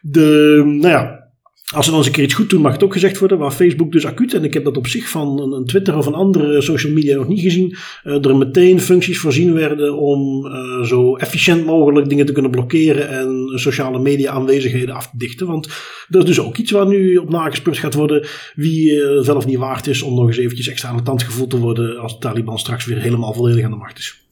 de, 0.00 0.62
nou 0.66 0.88
ja, 0.88 1.29
als 1.74 1.84
ze 1.84 1.90
dan 1.90 2.00
eens 2.00 2.08
een 2.08 2.14
keer 2.14 2.24
iets 2.24 2.34
goed 2.34 2.50
doen, 2.50 2.60
mag 2.60 2.72
het 2.72 2.82
ook 2.84 2.92
gezegd 2.92 3.18
worden. 3.18 3.38
Waar 3.38 3.50
Facebook 3.50 3.92
dus 3.92 4.06
acuut, 4.06 4.34
en 4.34 4.44
ik 4.44 4.54
heb 4.54 4.64
dat 4.64 4.76
op 4.76 4.86
zich 4.86 5.08
van 5.08 5.52
een, 5.52 5.64
Twitter 5.64 5.96
of 5.96 6.06
een 6.06 6.14
andere 6.14 6.62
social 6.62 6.92
media 6.92 7.16
nog 7.16 7.28
niet 7.28 7.40
gezien, 7.40 7.76
uh, 8.04 8.24
er 8.24 8.36
meteen 8.36 8.80
functies 8.80 9.18
voorzien 9.18 9.52
werden 9.52 9.98
om 9.98 10.46
uh, 10.46 10.82
zo 10.82 11.16
efficiënt 11.16 11.64
mogelijk 11.64 12.08
dingen 12.08 12.26
te 12.26 12.32
kunnen 12.32 12.50
blokkeren 12.50 13.08
en 13.08 13.50
sociale 13.54 13.98
media 13.98 14.32
aanwezigheden 14.32 14.94
af 14.94 15.10
te 15.10 15.16
dichten. 15.16 15.46
Want 15.46 15.68
dat 16.08 16.22
is 16.22 16.28
dus 16.28 16.40
ook 16.40 16.56
iets 16.56 16.70
waar 16.70 16.86
nu 16.86 17.16
op 17.16 17.30
nagespeurd 17.30 17.78
gaat 17.78 17.94
worden 17.94 18.26
wie 18.54 18.92
uh, 18.92 19.22
zelf 19.22 19.46
niet 19.46 19.58
waard 19.58 19.86
is 19.86 20.02
om 20.02 20.14
nog 20.14 20.26
eens 20.26 20.38
eventjes 20.38 20.68
extra 20.68 20.88
aan 20.88 20.96
de 20.96 21.02
tand 21.02 21.22
gevoeld 21.22 21.50
te 21.50 21.58
worden 21.58 21.98
als 21.98 22.12
de 22.12 22.18
Taliban 22.18 22.58
straks 22.58 22.84
weer 22.84 22.98
helemaal 22.98 23.32
volledig 23.32 23.64
aan 23.64 23.70
de 23.70 23.76
macht 23.76 23.98
is. 23.98 24.29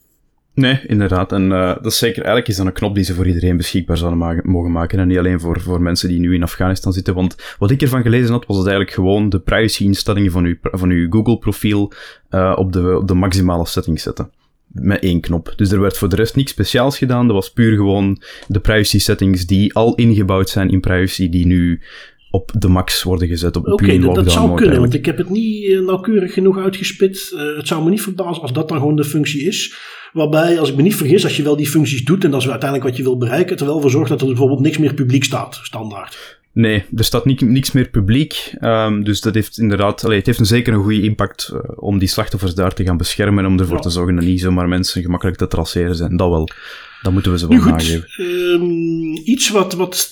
Nee, 0.58 0.80
inderdaad. 0.86 1.32
En 1.32 1.42
uh, 1.50 1.74
dat 1.74 1.86
is 1.86 1.98
zeker, 1.98 2.16
eigenlijk 2.16 2.48
is 2.48 2.56
dat 2.56 2.66
een 2.66 2.72
knop 2.72 2.94
die 2.94 3.04
ze 3.04 3.14
voor 3.14 3.26
iedereen 3.26 3.56
beschikbaar 3.56 3.96
zouden 3.96 4.42
mogen 4.44 4.72
maken. 4.72 4.98
En 4.98 5.08
niet 5.08 5.18
alleen 5.18 5.40
voor, 5.40 5.60
voor 5.60 5.82
mensen 5.82 6.08
die 6.08 6.18
nu 6.18 6.34
in 6.34 6.42
Afghanistan 6.42 6.92
zitten. 6.92 7.14
Want 7.14 7.36
wat 7.58 7.70
ik 7.70 7.82
ervan 7.82 8.02
gelezen 8.02 8.32
had, 8.32 8.46
was 8.46 8.56
het 8.56 8.66
eigenlijk 8.66 8.96
gewoon 8.96 9.28
de 9.28 9.40
privacy-instellingen 9.40 10.30
van 10.30 10.44
uw, 10.44 10.54
van 10.62 10.90
uw 10.90 11.10
Google-profiel 11.10 11.92
uh, 12.30 12.54
op, 12.56 12.72
de, 12.72 12.96
op 12.96 13.08
de 13.08 13.14
maximale 13.14 13.66
settings 13.66 14.02
zetten. 14.02 14.30
Met 14.66 15.02
één 15.02 15.20
knop. 15.20 15.52
Dus 15.56 15.70
er 15.70 15.80
werd 15.80 15.96
voor 15.96 16.08
de 16.08 16.16
rest 16.16 16.36
niks 16.36 16.50
speciaals 16.50 16.98
gedaan. 16.98 17.26
Dat 17.26 17.36
was 17.36 17.52
puur 17.52 17.76
gewoon 17.76 18.22
de 18.46 18.60
privacy-settings 18.60 19.46
die 19.46 19.74
al 19.74 19.94
ingebouwd 19.94 20.48
zijn 20.48 20.70
in 20.70 20.80
privacy, 20.80 21.28
die 21.28 21.46
nu 21.46 21.80
op 22.30 22.52
de 22.58 22.68
max 22.68 23.02
worden 23.02 23.28
gezet. 23.28 23.56
Op 23.56 23.66
Oké, 23.66 23.84
okay, 23.84 23.98
dat, 23.98 24.14
dat, 24.14 24.32
zou 24.32 24.54
kunnen, 24.54 24.80
want 24.80 24.94
ik 24.94 25.06
heb 25.06 25.18
het 25.18 25.30
niet 25.30 25.80
nauwkeurig 25.80 26.32
genoeg 26.32 26.58
uitgespit. 26.58 27.30
Uh, 27.34 27.56
het 27.56 27.68
zou 27.68 27.84
me 27.84 27.90
niet 27.90 28.02
verbazen 28.02 28.42
als 28.42 28.52
dat 28.52 28.68
dan 28.68 28.78
gewoon 28.78 28.96
de 28.96 29.04
functie 29.04 29.46
is. 29.46 29.76
Waarbij, 30.12 30.58
als 30.58 30.70
ik 30.70 30.76
me 30.76 30.82
niet 30.82 30.96
vergis, 30.96 31.24
als 31.24 31.36
je 31.36 31.42
wel 31.42 31.56
die 31.56 31.68
functies 31.68 32.04
doet 32.04 32.24
en 32.24 32.30
dat 32.30 32.40
is 32.40 32.48
uiteindelijk 32.48 32.88
wat 32.88 32.98
je 32.98 33.02
wil 33.02 33.18
bereiken, 33.18 33.50
het 33.50 33.60
er 33.60 33.66
wel 33.66 33.80
voor 33.80 33.90
zorgt 33.90 34.08
dat 34.08 34.20
er 34.20 34.26
bijvoorbeeld 34.26 34.60
niks 34.60 34.78
meer 34.78 34.94
publiek 34.94 35.24
staat, 35.24 35.60
standaard. 35.62 36.38
Nee, 36.52 36.84
er 36.96 37.04
staat 37.04 37.24
niet, 37.24 37.40
niks 37.40 37.72
meer 37.72 37.88
publiek. 37.88 38.52
Um, 38.60 39.04
dus 39.04 39.20
dat 39.20 39.34
heeft 39.34 39.58
inderdaad, 39.58 40.04
allee, 40.04 40.16
het 40.16 40.26
heeft 40.26 40.38
een 40.38 40.46
zeker 40.46 40.72
een 40.72 40.82
goede 40.82 41.02
impact 41.02 41.50
uh, 41.52 41.60
om 41.76 41.98
die 41.98 42.08
slachtoffers 42.08 42.54
daar 42.54 42.74
te 42.74 42.84
gaan 42.84 42.96
beschermen 42.96 43.44
en 43.44 43.50
om 43.50 43.58
ervoor 43.58 43.76
ja. 43.76 43.82
te 43.82 43.90
zorgen 43.90 44.14
dat 44.14 44.24
niet 44.24 44.40
zomaar 44.40 44.68
mensen 44.68 45.02
gemakkelijk 45.02 45.36
te 45.36 45.46
traceren 45.46 45.94
zijn. 45.94 46.16
Dat 46.16 46.28
wel. 46.28 46.48
Dat 47.02 47.12
moeten 47.12 47.32
we 47.32 47.38
ze 47.38 47.48
wel 47.48 47.58
nageven. 47.58 48.24
Um, 48.24 49.16
iets 49.24 49.48
wat, 49.48 49.74
wat. 49.74 50.10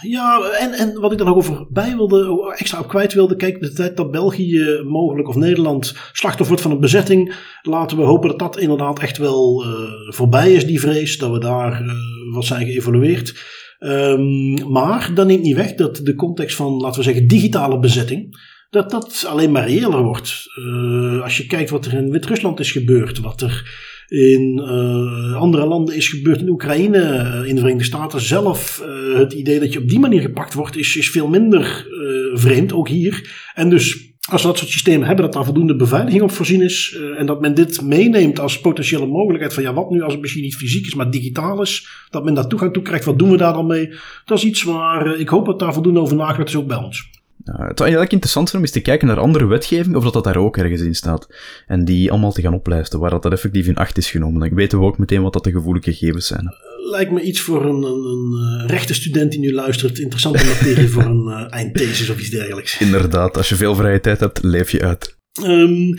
Ja, 0.00 0.40
en, 0.40 0.72
en 0.72 1.00
wat 1.00 1.12
ik 1.12 1.18
er 1.18 1.24
nog 1.24 1.36
over 1.36 1.66
bij 1.70 1.96
wilde, 1.96 2.54
extra 2.56 2.80
op 2.80 2.88
kwijt 2.88 3.12
wilde. 3.12 3.36
Kijk, 3.36 3.60
de 3.60 3.72
tijd 3.72 3.96
dat 3.96 4.10
België 4.10 4.82
mogelijk 4.86 5.28
of 5.28 5.34
Nederland 5.34 5.94
slachtoffer 6.12 6.46
wordt 6.46 6.62
van 6.62 6.70
een 6.70 6.80
bezetting. 6.80 7.34
Laten 7.62 7.96
we 7.96 8.02
hopen 8.02 8.28
dat 8.28 8.38
dat 8.38 8.58
inderdaad 8.58 8.98
echt 8.98 9.18
wel 9.18 9.64
uh, 9.64 9.70
voorbij 10.08 10.52
is, 10.52 10.66
die 10.66 10.80
vrees. 10.80 11.18
Dat 11.18 11.30
we 11.30 11.38
daar 11.38 11.82
uh, 11.82 11.92
wat 12.32 12.44
zijn 12.44 12.66
geëvalueerd. 12.66 13.62
Um, 13.78 14.70
maar 14.72 15.10
dat 15.14 15.26
neemt 15.26 15.42
niet 15.42 15.56
weg 15.56 15.74
dat 15.74 16.00
de 16.02 16.14
context 16.14 16.56
van, 16.56 16.72
laten 16.72 16.98
we 16.98 17.04
zeggen, 17.04 17.26
digitale 17.26 17.78
bezetting 17.78 18.52
dat 18.70 18.90
dat 18.90 19.24
alleen 19.28 19.52
maar 19.52 19.68
reëler 19.68 20.02
wordt. 20.02 20.50
Uh, 20.58 21.22
als 21.22 21.36
je 21.36 21.46
kijkt 21.46 21.70
wat 21.70 21.86
er 21.86 21.92
in 21.92 22.10
Wit-Rusland 22.10 22.60
is 22.60 22.72
gebeurd, 22.72 23.20
wat 23.20 23.40
er 23.40 23.82
in 24.08 24.62
uh, 24.64 25.36
andere 25.36 25.66
landen 25.66 25.94
is 25.94 26.08
gebeurd, 26.08 26.40
in 26.40 26.48
Oekraïne, 26.48 26.98
uh, 26.98 27.48
in 27.48 27.54
de 27.54 27.60
Verenigde 27.60 27.84
Staten 27.84 28.20
zelf. 28.20 28.82
het 29.16 29.32
idee 29.32 29.60
dat 29.60 29.72
je 29.72 29.78
op 29.78 29.88
die 29.88 29.98
manier 29.98 30.20
gepakt 30.20 30.54
wordt, 30.54 30.76
is, 30.76 30.96
is 30.96 31.10
veel 31.10 31.28
minder 31.28 31.86
vreemd, 32.34 32.72
ook 32.72 32.88
hier. 32.88 33.30
En 33.54 33.68
dus 33.68 34.12
als 34.30 34.42
we 34.42 34.48
dat 34.48 34.58
soort 34.58 34.70
systemen 34.70 35.06
hebben, 35.06 35.24
dat 35.24 35.34
daar 35.34 35.44
voldoende 35.44 35.76
beveiliging 35.76 36.22
op 36.22 36.30
voorzien 36.30 36.62
is. 36.62 36.98
En 37.16 37.26
dat 37.26 37.40
men 37.40 37.54
dit 37.54 37.82
meeneemt 37.82 38.40
als 38.40 38.60
potentiële 38.60 39.06
mogelijkheid 39.06 39.54
van 39.54 39.62
ja, 39.62 39.74
wat 39.74 39.90
nu 39.90 40.02
als 40.02 40.12
het 40.12 40.20
misschien 40.20 40.42
niet 40.42 40.56
fysiek 40.56 40.86
is, 40.86 40.94
maar 40.94 41.10
digitaal 41.10 41.62
is. 41.62 41.88
Dat 42.10 42.24
men 42.24 42.34
daar 42.34 42.46
toegang 42.46 42.72
toe 42.72 42.82
krijgt, 42.82 43.04
wat 43.04 43.18
doen 43.18 43.30
we 43.30 43.36
daar 43.36 43.52
dan 43.52 43.66
mee? 43.66 43.92
Dat 44.24 44.38
is 44.38 44.44
iets 44.44 44.62
waar 44.62 45.18
ik 45.18 45.28
hoop 45.28 45.46
dat 45.46 45.58
daar 45.58 45.72
voldoende 45.72 46.00
over 46.00 46.16
nagedacht 46.16 46.48
is, 46.48 46.56
ook 46.56 46.66
bij 46.66 46.76
ons. 46.76 47.10
Uh, 47.44 47.54
het 47.54 47.78
zou 47.78 47.80
eigenlijk 47.80 48.12
interessant 48.12 48.48
zijn 48.48 48.62
om 48.62 48.66
eens 48.66 48.76
te 48.76 48.82
kijken 48.82 49.06
naar 49.06 49.18
andere 49.18 49.46
wetgeving, 49.46 49.96
of 49.96 50.04
dat 50.04 50.12
dat 50.12 50.24
daar 50.24 50.36
ook 50.36 50.56
ergens 50.56 50.80
in 50.80 50.94
staat. 50.94 51.26
En 51.66 51.84
die 51.84 52.10
allemaal 52.10 52.32
te 52.32 52.40
gaan 52.40 52.54
oplijsten, 52.54 53.00
waar 53.00 53.10
dat, 53.10 53.22
dat 53.22 53.32
effectief 53.32 53.66
in 53.66 53.76
acht 53.76 53.98
is 53.98 54.10
genomen. 54.10 54.40
Dan 54.40 54.54
weten 54.54 54.78
we 54.78 54.84
ook 54.84 54.98
meteen 54.98 55.22
wat 55.22 55.32
dat 55.32 55.44
de 55.44 55.50
gevoelige 55.50 55.92
gegevens 55.92 56.26
zijn. 56.26 56.54
Lijkt 56.90 57.12
me 57.12 57.20
iets 57.20 57.40
voor 57.40 57.64
een, 57.64 57.82
een, 57.82 58.04
een 58.04 58.60
uh, 58.62 58.68
rechte 58.68 58.94
student 58.94 59.30
die 59.30 59.40
nu 59.40 59.52
luistert. 59.52 59.98
Interessante 59.98 60.44
materie 60.44 60.88
voor 60.88 61.02
een 61.02 61.26
uh, 61.26 61.52
eindthesis 61.52 62.10
of 62.10 62.18
iets 62.18 62.30
dergelijks. 62.30 62.80
Inderdaad, 62.80 63.36
als 63.36 63.48
je 63.48 63.54
veel 63.56 63.74
vrije 63.74 64.00
tijd 64.00 64.20
hebt, 64.20 64.42
leef 64.42 64.70
je 64.70 64.82
uit. 64.82 65.16
Um, 65.44 65.94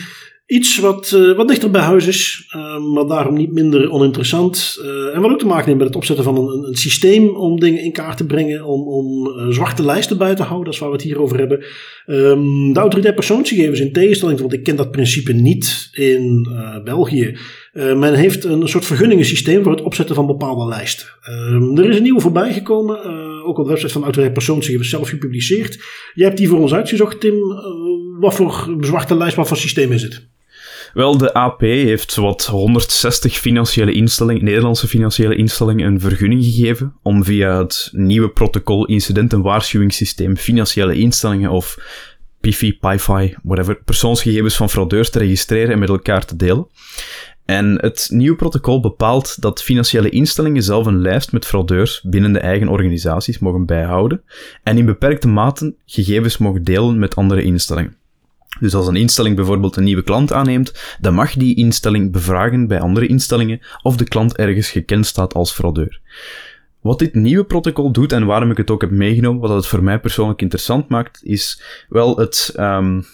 Iets 0.48 0.80
wat, 0.80 1.12
uh, 1.16 1.36
wat 1.36 1.48
dichter 1.48 1.72
bij 1.72 1.82
huis 1.82 2.08
is, 2.08 2.52
uh, 2.56 2.78
maar 2.94 3.08
daarom 3.08 3.36
niet 3.36 3.52
minder 3.52 3.92
oninteressant. 3.92 4.80
Uh, 4.82 5.16
en 5.16 5.22
wat 5.22 5.32
ook 5.32 5.40
te 5.40 5.46
maken 5.46 5.66
heeft 5.66 5.78
met 5.78 5.88
het 5.88 5.96
opzetten 5.96 6.24
van 6.24 6.38
een, 6.38 6.68
een 6.68 6.76
systeem 6.76 7.28
om 7.30 7.60
dingen 7.60 7.84
in 7.84 7.92
kaart 7.92 8.18
te 8.18 8.26
brengen, 8.26 8.66
om, 8.66 8.88
om 8.88 9.34
zwarte 9.54 9.84
lijsten 9.84 10.18
bij 10.18 10.36
te 10.36 10.44
houden, 10.44 10.66
dat 10.66 10.74
is 10.74 10.80
waar 10.80 10.90
we 10.90 10.96
het 10.96 11.06
hier 11.06 11.22
over 11.22 11.38
hebben. 11.38 11.66
Um, 12.08 12.74
de 12.74 12.80
autoriteit 12.80 13.16
persoonsgegevens, 13.16 13.80
in 13.80 13.94
tegenstelling, 13.94 14.40
want 14.40 14.54
ik 14.54 14.64
ken 14.64 14.76
dat 14.76 14.92
principe 14.92 15.34
niet 15.34 15.90
in 15.92 16.48
België. 16.84 17.38
men 17.74 18.14
heeft 18.14 18.44
een 18.44 18.68
soort 18.68 18.86
vergunningensysteem 18.86 19.64
voor 19.64 19.72
het 19.72 19.82
opzetten 19.82 20.16
van 20.16 20.26
bepaalde 20.26 20.66
lijsten. 20.66 21.08
Um, 21.30 21.78
er 21.78 21.90
is 21.90 21.96
een 21.96 22.04
nieuwe 22.04 22.22
voorbij 22.22 22.54
gekomen, 22.54 23.04
ook 23.44 23.58
op 23.58 23.66
de 23.66 23.72
website 23.72 23.92
van 23.92 24.02
de 24.02 24.08
autoriteit 24.08 24.34
persoonsgegevens 24.34 24.90
zelf 24.90 25.10
gepubliceerd. 25.10 25.84
Jij 26.14 26.26
hebt 26.26 26.38
die 26.38 26.50
voor 26.50 26.60
ons 26.60 26.74
uitgezocht, 26.74 27.20
Tim. 27.20 27.36
wat 28.20 28.36
voor 28.36 28.78
zwarte 28.80 29.18
lijst, 29.18 29.36
wat 29.36 29.48
voor 29.48 29.58
systeem 29.58 29.92
is 29.92 30.02
het? 30.02 30.34
Wel, 30.96 31.18
de 31.18 31.34
AP 31.34 31.60
heeft 31.60 32.12
zowat 32.12 32.46
160 32.46 33.38
financiële 33.38 33.92
instellingen, 33.92 34.44
Nederlandse 34.44 34.88
financiële 34.88 35.36
instellingen 35.36 35.88
een 35.88 36.00
vergunning 36.00 36.44
gegeven 36.44 36.96
om 37.02 37.24
via 37.24 37.58
het 37.58 37.90
nieuwe 37.92 38.30
protocol 38.30 38.86
incident- 38.86 39.34
en 39.34 39.42
waarschuwingssysteem 39.42 40.38
financiële 40.38 40.96
instellingen 40.96 41.52
of 41.52 41.78
PIFI, 42.40 42.78
PIFI, 42.78 43.36
whatever, 43.44 43.76
persoonsgegevens 43.86 44.56
van 44.56 44.70
fraudeurs 44.70 45.10
te 45.10 45.20
registreren 45.20 45.72
en 45.72 45.80
met 45.80 45.90
elkaar 45.90 46.26
te 46.26 46.36
delen. 46.36 46.68
En 47.46 47.78
het 47.82 48.08
nieuwe 48.12 48.36
protocol 48.36 48.80
bepaalt 48.80 49.42
dat 49.42 49.64
financiële 49.64 50.10
instellingen 50.10 50.64
zelf 50.64 50.86
een 50.86 51.02
lijst 51.02 51.32
met 51.32 51.46
fraudeurs 51.46 52.02
binnen 52.02 52.34
de 52.34 52.40
eigen 52.40 52.68
organisaties 52.68 53.40
mogen 53.40 53.66
bijhouden 53.66 54.24
en 54.64 54.78
in 54.78 54.86
beperkte 54.86 55.28
mate 55.28 55.76
gegevens 55.86 56.38
mogen 56.38 56.64
delen 56.64 57.00
met 57.00 57.16
andere 57.16 57.44
instellingen. 57.44 57.98
Dus 58.60 58.74
als 58.74 58.88
een 58.88 58.96
instelling 58.96 59.36
bijvoorbeeld 59.36 59.76
een 59.76 59.84
nieuwe 59.84 60.04
klant 60.04 60.34
aanneemt, 60.34 60.98
dan 61.00 61.14
mag 61.14 61.34
die 61.34 61.56
instelling 61.56 62.12
bevragen 62.12 62.68
bij 62.68 62.80
andere 62.80 63.08
instellingen 63.08 63.60
of 63.82 63.96
de 63.98 64.04
klant 64.04 64.38
ergens 64.38 64.70
gekend 64.70 65.06
staat 65.06 65.34
als 65.34 65.52
fraudeur. 65.52 66.02
Wat 66.82 67.00
dit 67.00 67.14
nieuwe 67.14 67.46
protocol 67.46 67.92
doet 67.92 68.12
en 68.12 68.26
waarom 68.26 68.52
ik 68.52 68.58
het 68.58 68.72
ook 68.72 68.82
heb 68.82 68.92
meegenomen, 68.92 69.42
wat 69.42 69.50
het 69.50 69.68
voor 69.68 69.84
mij 69.84 70.00
persoonlijk 70.00 70.42
interessant 70.42 70.90
maakt, 70.90 71.20
is 71.24 71.62
wel 71.90 72.18
het, 72.18 72.54
um, 72.60 73.06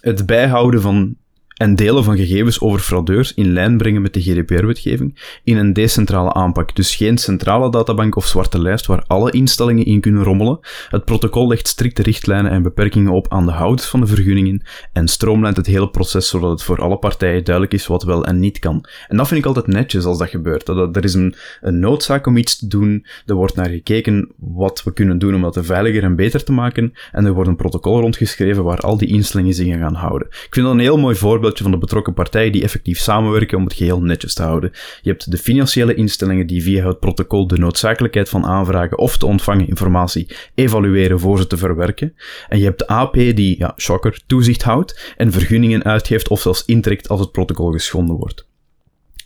het 0.00 0.26
bijhouden 0.26 0.80
van 0.80 1.16
en 1.56 1.74
delen 1.74 2.04
van 2.04 2.16
gegevens 2.16 2.60
over 2.60 2.80
fraudeurs 2.80 3.34
in 3.34 3.52
lijn 3.52 3.76
brengen 3.76 4.02
met 4.02 4.14
de 4.14 4.22
GDPR-wetgeving 4.22 5.38
in 5.44 5.56
een 5.56 5.72
decentrale 5.72 6.32
aanpak. 6.32 6.76
Dus 6.76 6.94
geen 6.94 7.18
centrale 7.18 7.70
databank 7.70 8.16
of 8.16 8.26
zwarte 8.26 8.60
lijst 8.60 8.86
waar 8.86 9.04
alle 9.06 9.30
instellingen 9.30 9.84
in 9.84 10.00
kunnen 10.00 10.22
rommelen. 10.22 10.58
Het 10.88 11.04
protocol 11.04 11.48
legt 11.48 11.68
strikte 11.68 12.02
richtlijnen 12.02 12.50
en 12.50 12.62
beperkingen 12.62 13.12
op 13.12 13.26
aan 13.28 13.46
de 13.46 13.52
houders 13.52 13.88
van 13.88 14.00
de 14.00 14.06
vergunningen 14.06 14.62
en 14.92 15.08
stroomlijnt 15.08 15.56
het 15.56 15.66
hele 15.66 15.88
proces 15.90 16.28
zodat 16.28 16.50
het 16.50 16.62
voor 16.62 16.80
alle 16.82 16.96
partijen 16.96 17.44
duidelijk 17.44 17.74
is 17.74 17.86
wat 17.86 18.02
wel 18.02 18.24
en 18.24 18.38
niet 18.38 18.58
kan. 18.58 18.84
En 19.08 19.16
dat 19.16 19.28
vind 19.28 19.40
ik 19.40 19.46
altijd 19.46 19.66
netjes 19.66 20.04
als 20.04 20.18
dat 20.18 20.28
gebeurt. 20.28 20.68
Er 20.68 21.04
is 21.04 21.14
een, 21.14 21.34
noodzaak 21.60 22.26
om 22.26 22.36
iets 22.36 22.58
te 22.58 22.66
doen, 22.66 23.06
er 23.26 23.34
wordt 23.34 23.54
naar 23.54 23.68
gekeken 23.68 24.32
wat 24.36 24.82
we 24.82 24.92
kunnen 24.92 25.18
doen 25.18 25.34
om 25.34 25.42
dat 25.42 25.58
veiliger 25.60 26.02
en 26.02 26.16
beter 26.16 26.44
te 26.44 26.52
maken 26.52 26.92
en 27.12 27.24
er 27.24 27.32
wordt 27.32 27.48
een 27.48 27.56
protocol 27.56 28.00
rondgeschreven 28.00 28.64
waar 28.64 28.78
al 28.78 28.96
die 28.96 29.08
instellingen 29.08 29.54
zich 29.54 29.78
gaan 29.78 29.94
houden. 29.94 30.28
Ik 30.28 30.48
vind 30.50 30.66
dat 30.66 30.74
een 30.74 30.80
heel 30.80 30.98
mooi 30.98 31.16
voorbeeld 31.16 31.45
van 31.54 31.70
de 31.70 31.78
betrokken 31.78 32.14
partijen 32.14 32.52
die 32.52 32.62
effectief 32.62 32.98
samenwerken 32.98 33.58
om 33.58 33.64
het 33.64 33.72
geheel 33.72 34.02
netjes 34.02 34.34
te 34.34 34.42
houden. 34.42 34.70
Je 35.02 35.10
hebt 35.10 35.30
de 35.30 35.38
financiële 35.38 35.94
instellingen 35.94 36.46
die 36.46 36.62
via 36.62 36.86
het 36.86 37.00
protocol 37.00 37.46
de 37.46 37.58
noodzakelijkheid 37.58 38.28
van 38.28 38.44
aanvragen 38.44 38.98
of 38.98 39.16
te 39.16 39.26
ontvangen 39.26 39.68
informatie 39.68 40.28
evalueren 40.54 41.20
voor 41.20 41.38
ze 41.38 41.46
te 41.46 41.56
verwerken. 41.56 42.14
En 42.48 42.58
je 42.58 42.64
hebt 42.64 42.78
de 42.78 42.86
AP 42.86 43.14
die, 43.14 43.58
ja, 43.58 43.74
shocker, 43.76 44.20
toezicht 44.26 44.62
houdt 44.62 45.14
en 45.16 45.32
vergunningen 45.32 45.84
uitgeeft 45.84 46.28
of 46.28 46.40
zelfs 46.40 46.64
intrekt 46.64 47.08
als 47.08 47.20
het 47.20 47.32
protocol 47.32 47.72
geschonden 47.72 48.16
wordt. 48.16 48.46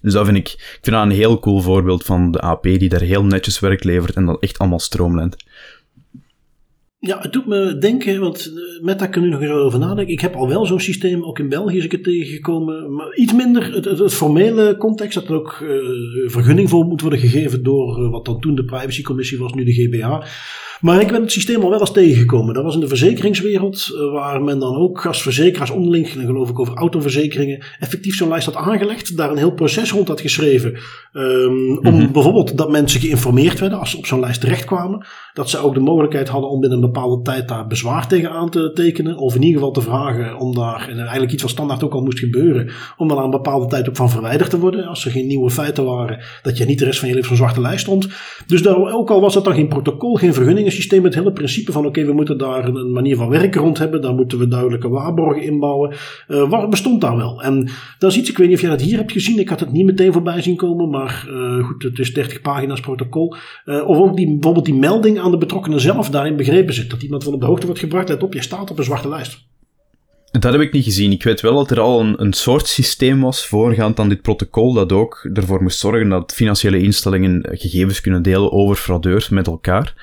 Dus 0.03 0.13
dat 0.13 0.25
vind 0.25 0.37
ik, 0.37 0.49
ik 0.49 0.79
vind 0.83 0.97
dat 0.97 1.05
een 1.05 1.11
heel 1.11 1.39
cool 1.39 1.61
voorbeeld 1.61 2.05
van 2.05 2.31
de 2.31 2.41
AP 2.41 2.63
die 2.63 2.89
daar 2.89 3.01
heel 3.01 3.25
netjes 3.25 3.61
werk 3.61 3.85
levert 3.85 4.15
en 4.15 4.27
dat 4.27 4.43
echt 4.43 4.59
allemaal 4.59 4.79
stroomlijnt. 4.79 5.37
Ja, 7.03 7.19
het 7.21 7.33
doet 7.33 7.47
me 7.47 7.79
denken, 7.79 8.21
want 8.21 8.47
eh, 8.47 8.85
met 8.85 8.99
daar 8.99 9.09
kan 9.09 9.23
nu 9.23 9.29
nog 9.29 9.41
eens 9.41 9.51
over 9.51 9.79
nadenken. 9.79 10.13
Ik 10.13 10.21
heb 10.21 10.35
al 10.35 10.49
wel 10.49 10.67
zo'n 10.67 10.81
systeem, 10.81 11.25
ook 11.25 11.39
in 11.39 11.49
België 11.49 11.77
is 11.77 11.85
ik 11.85 11.93
het 11.93 12.05
tegengekomen. 12.05 12.95
Maar 12.95 13.15
iets 13.15 13.33
minder 13.33 13.75
het, 13.75 13.85
het, 13.85 14.15
formele 14.15 14.77
context, 14.77 15.15
dat 15.15 15.29
er 15.29 15.35
ook 15.35 15.61
uh, 15.63 16.31
vergunning 16.31 16.69
voor 16.69 16.85
moet 16.85 17.01
worden 17.01 17.19
gegeven 17.19 17.63
door 17.63 18.05
uh, 18.05 18.11
wat 18.11 18.25
dan 18.25 18.41
toen 18.41 18.55
de 18.55 18.65
privacycommissie 18.65 19.39
was, 19.39 19.53
nu 19.53 19.65
de 19.65 19.73
GBA. 19.73 20.27
Maar 20.81 21.01
ik 21.01 21.09
ben 21.09 21.21
het 21.21 21.33
systeem 21.33 21.63
al 21.63 21.71
wel 21.71 21.81
eens 21.81 21.93
tegengekomen. 21.93 22.55
Dat 22.55 22.65
was 22.65 22.75
in 22.75 22.81
de 22.81 22.89
verzekeringswereld, 22.89 23.91
uh, 23.93 24.13
waar 24.13 24.43
men 24.43 24.59
dan 24.59 24.77
ook 24.77 25.01
gastverzekeraars 25.01 25.71
onderling, 25.71 26.13
dan 26.13 26.25
geloof 26.25 26.49
ik 26.49 26.59
over 26.59 26.75
autoverzekeringen, 26.75 27.65
effectief 27.79 28.17
zo'n 28.17 28.29
lijst 28.29 28.47
had 28.47 28.57
aangelegd, 28.57 29.17
daar 29.17 29.31
een 29.31 29.37
heel 29.37 29.55
proces 29.55 29.93
rond 29.93 30.09
had 30.09 30.21
geschreven. 30.21 30.79
Um, 31.13 31.79
om 31.79 31.95
mm 31.95 32.01
-hmm. 32.01 32.13
bijvoorbeeld 32.13 32.57
dat 32.57 32.71
mensen 32.71 33.01
geïnformeerd 33.01 33.61
werden 33.61 33.79
als 33.79 33.91
ze 33.91 33.97
op 33.97 34.07
zo'n 34.07 34.21
lijst 34.21 34.41
terechtkwamen. 34.41 35.07
Dat 35.33 35.51
ze 35.51 35.59
ook 35.59 35.75
de 35.75 35.81
mogelijkheid 35.81 36.29
hadden 36.29 36.51
om 36.51 36.61
binnen 36.61 36.79
een 36.79 36.93
bepaalde 36.93 37.23
tijd 37.23 37.49
daar 37.49 37.67
bezwaar 37.67 38.09
tegen 38.09 38.31
aan 38.31 38.51
te 38.51 38.71
tekenen. 38.75 39.17
Of 39.17 39.35
in 39.35 39.43
ieder 39.43 39.57
geval 39.59 39.73
te 39.73 39.81
vragen 39.81 40.39
om 40.39 40.55
daar, 40.55 40.89
en 40.89 40.99
eigenlijk 40.99 41.33
iets 41.33 41.43
wat 41.43 41.51
standaard 41.51 41.85
ook 41.85 41.93
al 41.93 42.03
moest 42.03 42.19
gebeuren, 42.19 42.71
om 42.97 43.11
er 43.11 43.17
aan 43.17 43.25
een 43.25 43.31
bepaalde 43.31 43.67
tijd 43.67 43.89
ook 43.89 43.97
van 43.97 44.11
verwijderd 44.11 44.51
te 44.51 44.59
worden. 44.59 44.87
Als 44.87 45.05
er 45.05 45.11
geen 45.11 45.27
nieuwe 45.27 45.51
feiten 45.51 45.85
waren, 45.85 46.25
dat 46.43 46.59
je 46.59 46.65
niet 46.65 46.79
de 46.79 46.85
rest 46.85 46.99
van 46.99 47.09
je 47.09 47.15
leven 47.15 47.31
op 47.31 47.37
zo'n 47.37 47.47
zwarte 47.47 47.69
lijst 47.69 47.81
stond. 47.81 48.09
Dus 48.47 48.63
daar, 48.63 48.77
ook 48.77 49.11
al 49.11 49.21
was 49.21 49.35
het 49.35 49.45
dan 49.45 49.55
geen 49.55 49.69
protocol, 49.69 50.15
geen 50.15 50.35
vergunningensysteem, 50.71 51.05
het 51.05 51.15
hele 51.15 51.33
principe 51.33 51.73
van 51.73 51.87
oké, 51.87 52.05
we 52.05 52.13
moeten 52.13 52.39
daar 52.39 52.65
een 52.65 52.93
manier 52.93 53.17
van 53.17 53.29
werken 53.29 53.61
rond 53.61 53.79
hebben. 53.79 54.01
Daar 54.01 54.15
moeten 54.15 54.39
we 54.39 54.49
duidelijke 54.49 54.89
waarborgen 54.89 55.43
inbouwen. 55.43 55.95
Uh, 56.29 56.49
wat 56.51 56.71
bestond 56.71 57.01
daar 57.01 57.17
wel? 57.17 57.43
En 57.43 57.69
dat 57.99 58.11
is 58.11 58.19
iets, 58.19 58.31
ik 58.31 58.39
weet 58.39 58.47
niet 58.47 58.57
of 58.57 58.63
jij 58.63 58.71
dat 58.71 58.81
hier 58.81 58.97
hebt 58.97 59.13
gezien. 59.13 59.39
Ik 59.39 59.49
had 59.49 59.61
het 59.61 59.73
niet 59.73 59.85
meteen 59.85 60.13
voorbij 60.13 60.43
zien 60.43 60.57
komen, 60.57 60.91
maar 60.91 61.27
uh, 61.29 61.65
goed, 61.65 61.83
het 61.83 61.99
is 61.99 62.15
30 62.15 62.41
pagina's 62.41 62.81
protocol. 62.81 63.35
Uh, 63.67 63.89
of 63.89 63.99
ook 63.99 64.17
die, 64.17 64.27
bijvoorbeeld 64.27 64.65
die 64.65 64.75
melding 64.75 65.19
aan 65.19 65.31
de 65.31 65.39
betrokkenen 65.39 65.81
zelf 65.81 66.11
daarin 66.11 66.37
begrepen 66.37 66.75
zit. 66.75 66.91
Dat 66.91 67.03
iemand 67.03 67.25
van 67.25 67.35
op 67.35 67.41
de 67.41 67.47
hoogte 67.47 67.67
wordt 67.67 67.81
gebracht, 67.81 68.09
let 68.09 68.23
op, 68.23 68.35
je 68.35 68.43
staat 68.43 68.71
op 68.71 68.79
een 68.79 68.85
zwarte 68.85 69.09
lijst. 69.09 69.49
Dat 70.31 70.53
heb 70.53 70.61
ik 70.61 70.73
niet 70.73 70.85
gezien. 70.85 71.13
Ik 71.13 71.23
weet 71.23 71.41
wel 71.41 71.55
dat 71.55 71.71
er 71.71 71.81
al 71.81 72.01
een, 72.01 72.23
een 72.23 72.33
soort 72.33 72.67
systeem 72.67 73.21
was 73.21 73.47
voorgaand 73.47 73.99
aan 73.99 74.09
dit 74.09 74.23
protocol 74.23 74.73
dat 74.73 74.93
ook 74.93 75.29
ervoor 75.33 75.63
moest 75.63 75.79
zorgen 75.79 76.09
dat 76.09 76.33
financiële 76.33 76.83
instellingen 76.83 77.47
gegevens 77.51 78.01
kunnen 78.01 78.23
delen 78.23 78.53
over 78.53 78.77
fraudeurs 78.77 79.29
met 79.29 79.47
elkaar. 79.47 79.95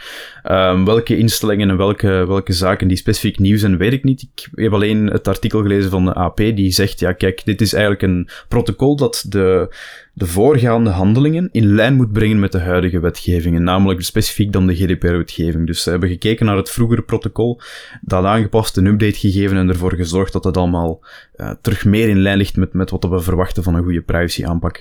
Um, 0.52 0.86
welke 0.86 1.18
instellingen 1.18 1.70
en 1.70 1.78
welke, 1.78 2.08
welke 2.08 2.54
zaken 2.54 2.88
die 2.88 2.98
specifiek 2.98 3.40
nieuw 3.40 3.58
zijn, 3.58 3.78
weet 3.78 3.94
ik 3.94 4.04
niet. 4.04 4.22
Ik 4.22 4.48
heb 4.54 4.74
alleen 4.74 5.06
het 5.08 5.28
artikel 5.28 5.62
gelezen 5.62 5.90
van 5.90 6.06
de 6.06 6.13
AP 6.13 6.38
die 6.38 6.72
zegt, 6.72 7.00
ja 7.00 7.12
kijk, 7.12 7.42
dit 7.46 7.62
is 7.62 7.74
eigenlijk 7.74 8.04
een 8.04 8.30
protocol 8.48 8.96
dat 8.96 9.26
de, 9.30 9.76
de 10.17 10.25
voorgaande 10.25 10.89
handelingen 10.89 11.49
in 11.51 11.65
lijn 11.65 11.95
moet 11.95 12.12
brengen 12.12 12.39
met 12.39 12.51
de 12.51 12.60
huidige 12.60 12.99
wetgevingen, 12.99 13.63
namelijk 13.63 14.01
specifiek 14.01 14.51
dan 14.51 14.67
de 14.67 14.75
GDPR-wetgeving. 14.75 15.67
Dus 15.67 15.84
ze 15.84 15.89
hebben 15.89 16.10
gekeken 16.10 16.45
naar 16.45 16.58
het 16.58 16.69
vroegere 16.69 17.01
protocol, 17.01 17.60
dat 18.01 18.23
aangepast, 18.23 18.77
een 18.77 18.86
update 18.86 19.19
gegeven 19.19 19.58
en 19.58 19.69
ervoor 19.69 19.93
gezorgd 19.93 20.34
dat 20.34 20.43
het 20.43 20.58
allemaal 20.58 20.99
uh, 21.38 21.52
terug 21.62 21.86
meer 21.86 22.10
in 22.10 22.19
lijn 22.19 22.38
ligt 22.38 22.56
met, 22.56 22.73
met 22.73 22.89
wat 22.89 23.04
we 23.10 23.19
verwachten 23.19 23.63
van 23.63 23.76
een 23.76 23.84
goede 23.84 24.02
privacy-aanpak. 24.02 24.78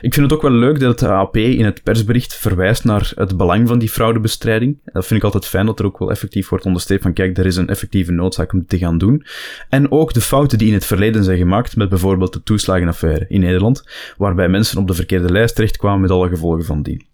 Ik 0.00 0.14
vind 0.14 0.30
het 0.30 0.32
ook 0.32 0.42
wel 0.42 0.50
leuk 0.50 0.80
dat 0.80 1.00
het 1.00 1.10
AP 1.10 1.36
in 1.36 1.64
het 1.64 1.82
persbericht 1.82 2.34
verwijst 2.34 2.84
naar 2.84 3.12
het 3.14 3.36
belang 3.36 3.68
van 3.68 3.78
die 3.78 3.88
fraudebestrijding. 3.88 4.78
Dat 4.84 5.06
vind 5.06 5.20
ik 5.20 5.24
altijd 5.24 5.46
fijn 5.46 5.66
dat 5.66 5.78
er 5.78 5.84
ook 5.84 5.98
wel 5.98 6.10
effectief 6.10 6.48
wordt 6.48 6.64
onderstreept 6.64 7.02
van 7.02 7.12
kijk, 7.12 7.38
er 7.38 7.46
is 7.46 7.56
een 7.56 7.68
effectieve 7.68 8.12
noodzaak 8.12 8.52
om 8.52 8.58
dit 8.58 8.68
te 8.68 8.78
gaan 8.78 8.98
doen. 8.98 9.24
En 9.68 9.90
ook 9.90 10.12
de 10.12 10.20
fouten 10.20 10.58
die 10.58 10.68
in 10.68 10.74
het 10.74 10.84
verleden 10.84 11.24
zijn 11.24 11.38
gemaakt 11.38 11.76
met 11.76 11.88
bijvoorbeeld 11.88 12.32
de 12.32 12.42
toeslagenaffaire 12.42 13.24
in 13.28 13.40
Nederland, 13.40 13.84
waarbij 14.16 14.48
mensen 14.48 14.78
op 14.78 14.86
de 14.86 14.94
verkeerde 14.94 15.32
lijst 15.32 15.54
terechtkwamen 15.54 16.00
met 16.00 16.10
alle 16.10 16.28
gevolgen 16.28 16.64
van 16.64 16.82
die. 16.82 17.08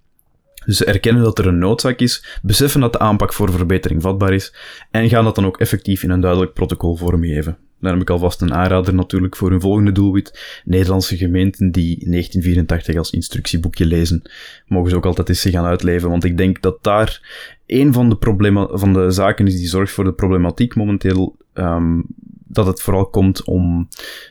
Dus 0.66 0.84
erkennen 0.84 1.22
dat 1.22 1.38
er 1.38 1.46
een 1.46 1.58
noodzaak 1.58 2.00
is, 2.00 2.40
beseffen 2.42 2.80
dat 2.80 2.92
de 2.92 2.98
aanpak 2.98 3.32
voor 3.32 3.52
verbetering 3.52 4.02
vatbaar 4.02 4.32
is 4.32 4.54
en 4.90 5.08
gaan 5.08 5.24
dat 5.24 5.34
dan 5.34 5.46
ook 5.46 5.60
effectief 5.60 6.02
in 6.02 6.10
een 6.10 6.20
duidelijk 6.20 6.52
protocol 6.52 6.96
vormgeven. 6.96 7.58
Dan 7.80 7.92
heb 7.92 8.00
ik 8.00 8.10
alvast 8.10 8.40
een 8.40 8.54
aanrader 8.54 8.94
natuurlijk 8.94 9.36
voor 9.36 9.50
hun 9.50 9.60
volgende 9.60 9.92
doelwit. 9.92 10.60
Nederlandse 10.64 11.16
gemeenten 11.16 11.70
die 11.70 11.96
1984 12.10 12.96
als 12.96 13.10
instructieboekje 13.10 13.86
lezen, 13.86 14.22
mogen 14.66 14.90
ze 14.90 14.96
ook 14.96 15.06
altijd 15.06 15.28
eens 15.28 15.42
gaan 15.42 15.64
uitleven, 15.64 16.10
want 16.10 16.24
ik 16.24 16.36
denk 16.36 16.62
dat 16.62 16.82
daar 16.82 17.20
een 17.66 17.92
van 17.92 18.08
de, 18.08 18.16
problemen, 18.16 18.78
van 18.78 18.92
de 18.92 19.10
zaken 19.10 19.46
is 19.46 19.56
die 19.56 19.68
zorgt 19.68 19.92
voor 19.92 20.04
de 20.04 20.12
problematiek 20.12 20.74
momenteel 20.74 21.36
um, 21.54 22.06
dat 22.48 22.66
het 22.66 22.82
vooral 22.82 23.06
komt 23.06 23.44
om 23.44 23.88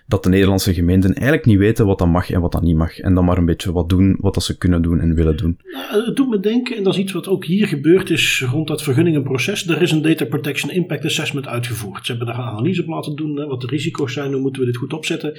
dat 0.08 0.23
de 0.23 0.30
Nederlandse 0.30 0.73
gemeenten 0.73 1.13
eigenlijk 1.13 1.45
niet 1.45 1.58
weten 1.58 1.86
wat 1.86 1.99
dat 1.99 2.08
mag 2.08 2.30
en 2.30 2.41
wat 2.41 2.51
dat 2.51 2.62
niet 2.62 2.75
mag. 2.75 2.99
En 2.99 3.13
dan 3.13 3.25
maar 3.25 3.38
een 3.38 3.45
beetje 3.45 3.71
wat 3.71 3.89
doen, 3.89 4.17
wat 4.19 4.34
dat 4.34 4.43
ze 4.43 4.58
kunnen 4.58 4.82
doen 4.82 4.99
en 4.99 5.15
willen 5.15 5.38
doen. 5.38 5.60
het 5.89 6.15
doet 6.15 6.30
me 6.30 6.39
denken, 6.39 6.78
en 6.78 6.84
dat 6.84 6.93
is 6.93 6.99
iets 6.99 7.12
wat 7.12 7.28
ook 7.28 7.45
hier 7.45 7.67
gebeurd 7.67 8.10
is 8.10 8.45
rond 8.51 8.67
dat 8.67 8.84
vergunningenproces. 8.84 9.67
Er 9.67 9.82
is 9.82 9.91
een 9.91 10.01
Data 10.01 10.25
Protection 10.25 10.71
Impact 10.71 11.06
Assessment 11.06 11.47
uitgevoerd. 11.47 12.06
Ze 12.06 12.12
hebben 12.12 12.28
daar 12.28 12.45
een 12.45 12.51
analyse 12.51 12.82
op 12.82 12.88
laten 12.88 13.15
doen, 13.15 13.38
hè, 13.38 13.45
wat 13.45 13.62
de 13.62 13.67
risico's 13.67 14.13
zijn, 14.13 14.32
hoe 14.32 14.41
moeten 14.41 14.62
we 14.62 14.67
dit 14.67 14.78
goed 14.78 14.93
opzetten. 14.93 15.38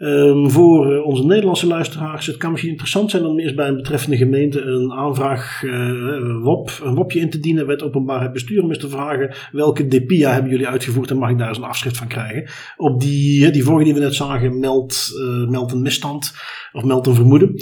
Ehm, 0.00 0.48
voor 0.48 0.92
eh, 0.92 1.06
onze 1.06 1.26
Nederlandse 1.26 1.66
luisteraars, 1.66 2.26
het 2.26 2.36
kan 2.36 2.50
misschien 2.50 2.70
interessant 2.70 3.10
zijn 3.10 3.24
om 3.24 3.38
eerst 3.38 3.54
bij 3.54 3.68
een 3.68 3.76
betreffende 3.76 4.16
gemeente 4.16 4.60
een 4.60 4.92
aanvraag 4.92 5.62
uh, 5.62 6.42
WOP, 6.42 6.80
een 6.82 6.94
WOPje 6.94 7.20
in 7.20 7.30
te 7.30 7.40
dienen, 7.40 7.66
wet 7.66 7.82
openbaarheid 7.82 8.32
bestuur, 8.32 8.62
om 8.62 8.68
eens 8.68 8.78
te 8.78 8.88
vragen 8.88 9.34
welke 9.52 9.86
DPIA 9.86 10.32
hebben 10.32 10.50
jullie 10.50 10.68
uitgevoerd 10.68 11.10
en 11.10 11.18
mag 11.18 11.30
ik 11.30 11.38
daar 11.38 11.48
eens 11.48 11.58
een 11.58 11.64
afschrift 11.64 11.96
van 11.96 12.06
krijgen. 12.06 12.50
Op 12.76 13.00
die, 13.00 13.50
die 13.50 13.64
vorige 13.64 13.84
die 13.84 13.94
we 13.94 14.00
net 14.00 14.14
zagen, 14.14 14.58
meld, 14.58 15.08
meld 15.48 15.72
een 15.72 15.82
misstand 15.82 16.34
of 16.72 16.84
meld 16.84 17.06
een 17.06 17.14
vermoeden. 17.14 17.54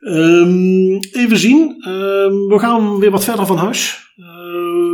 Um, 0.00 0.98
even 1.12 1.38
zien, 1.38 1.60
um, 1.88 2.48
we 2.48 2.58
gaan 2.58 2.98
weer 2.98 3.10
wat 3.10 3.24
verder 3.24 3.46
van 3.46 3.56
huis. 3.56 4.07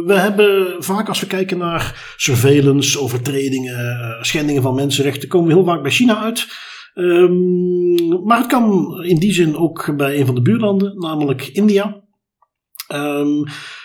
We 0.07 0.15
hebben 0.15 0.83
vaak 0.85 1.09
als 1.09 1.21
we 1.21 1.27
kijken 1.27 1.59
naar 1.59 2.15
surveillance, 2.17 3.01
overtredingen, 3.01 3.81
uh, 3.81 4.23
schendingen 4.23 4.63
van 4.63 4.75
mensenrechten, 4.75 5.29
komen 5.29 5.49
we 5.49 5.55
heel 5.55 5.65
vaak 5.65 5.83
bij 5.83 5.91
China 5.91 6.23
uit. 6.23 6.47
Um, 6.95 8.23
maar 8.25 8.39
het 8.39 8.47
kan 8.47 8.95
in 9.05 9.19
die 9.19 9.33
zin 9.33 9.57
ook 9.57 9.97
bij 9.97 10.19
een 10.21 10.27
van 10.27 10.35
de 10.35 10.43
buurlanden, 10.43 10.99
namelijk 10.99 11.47
India. 11.47 12.03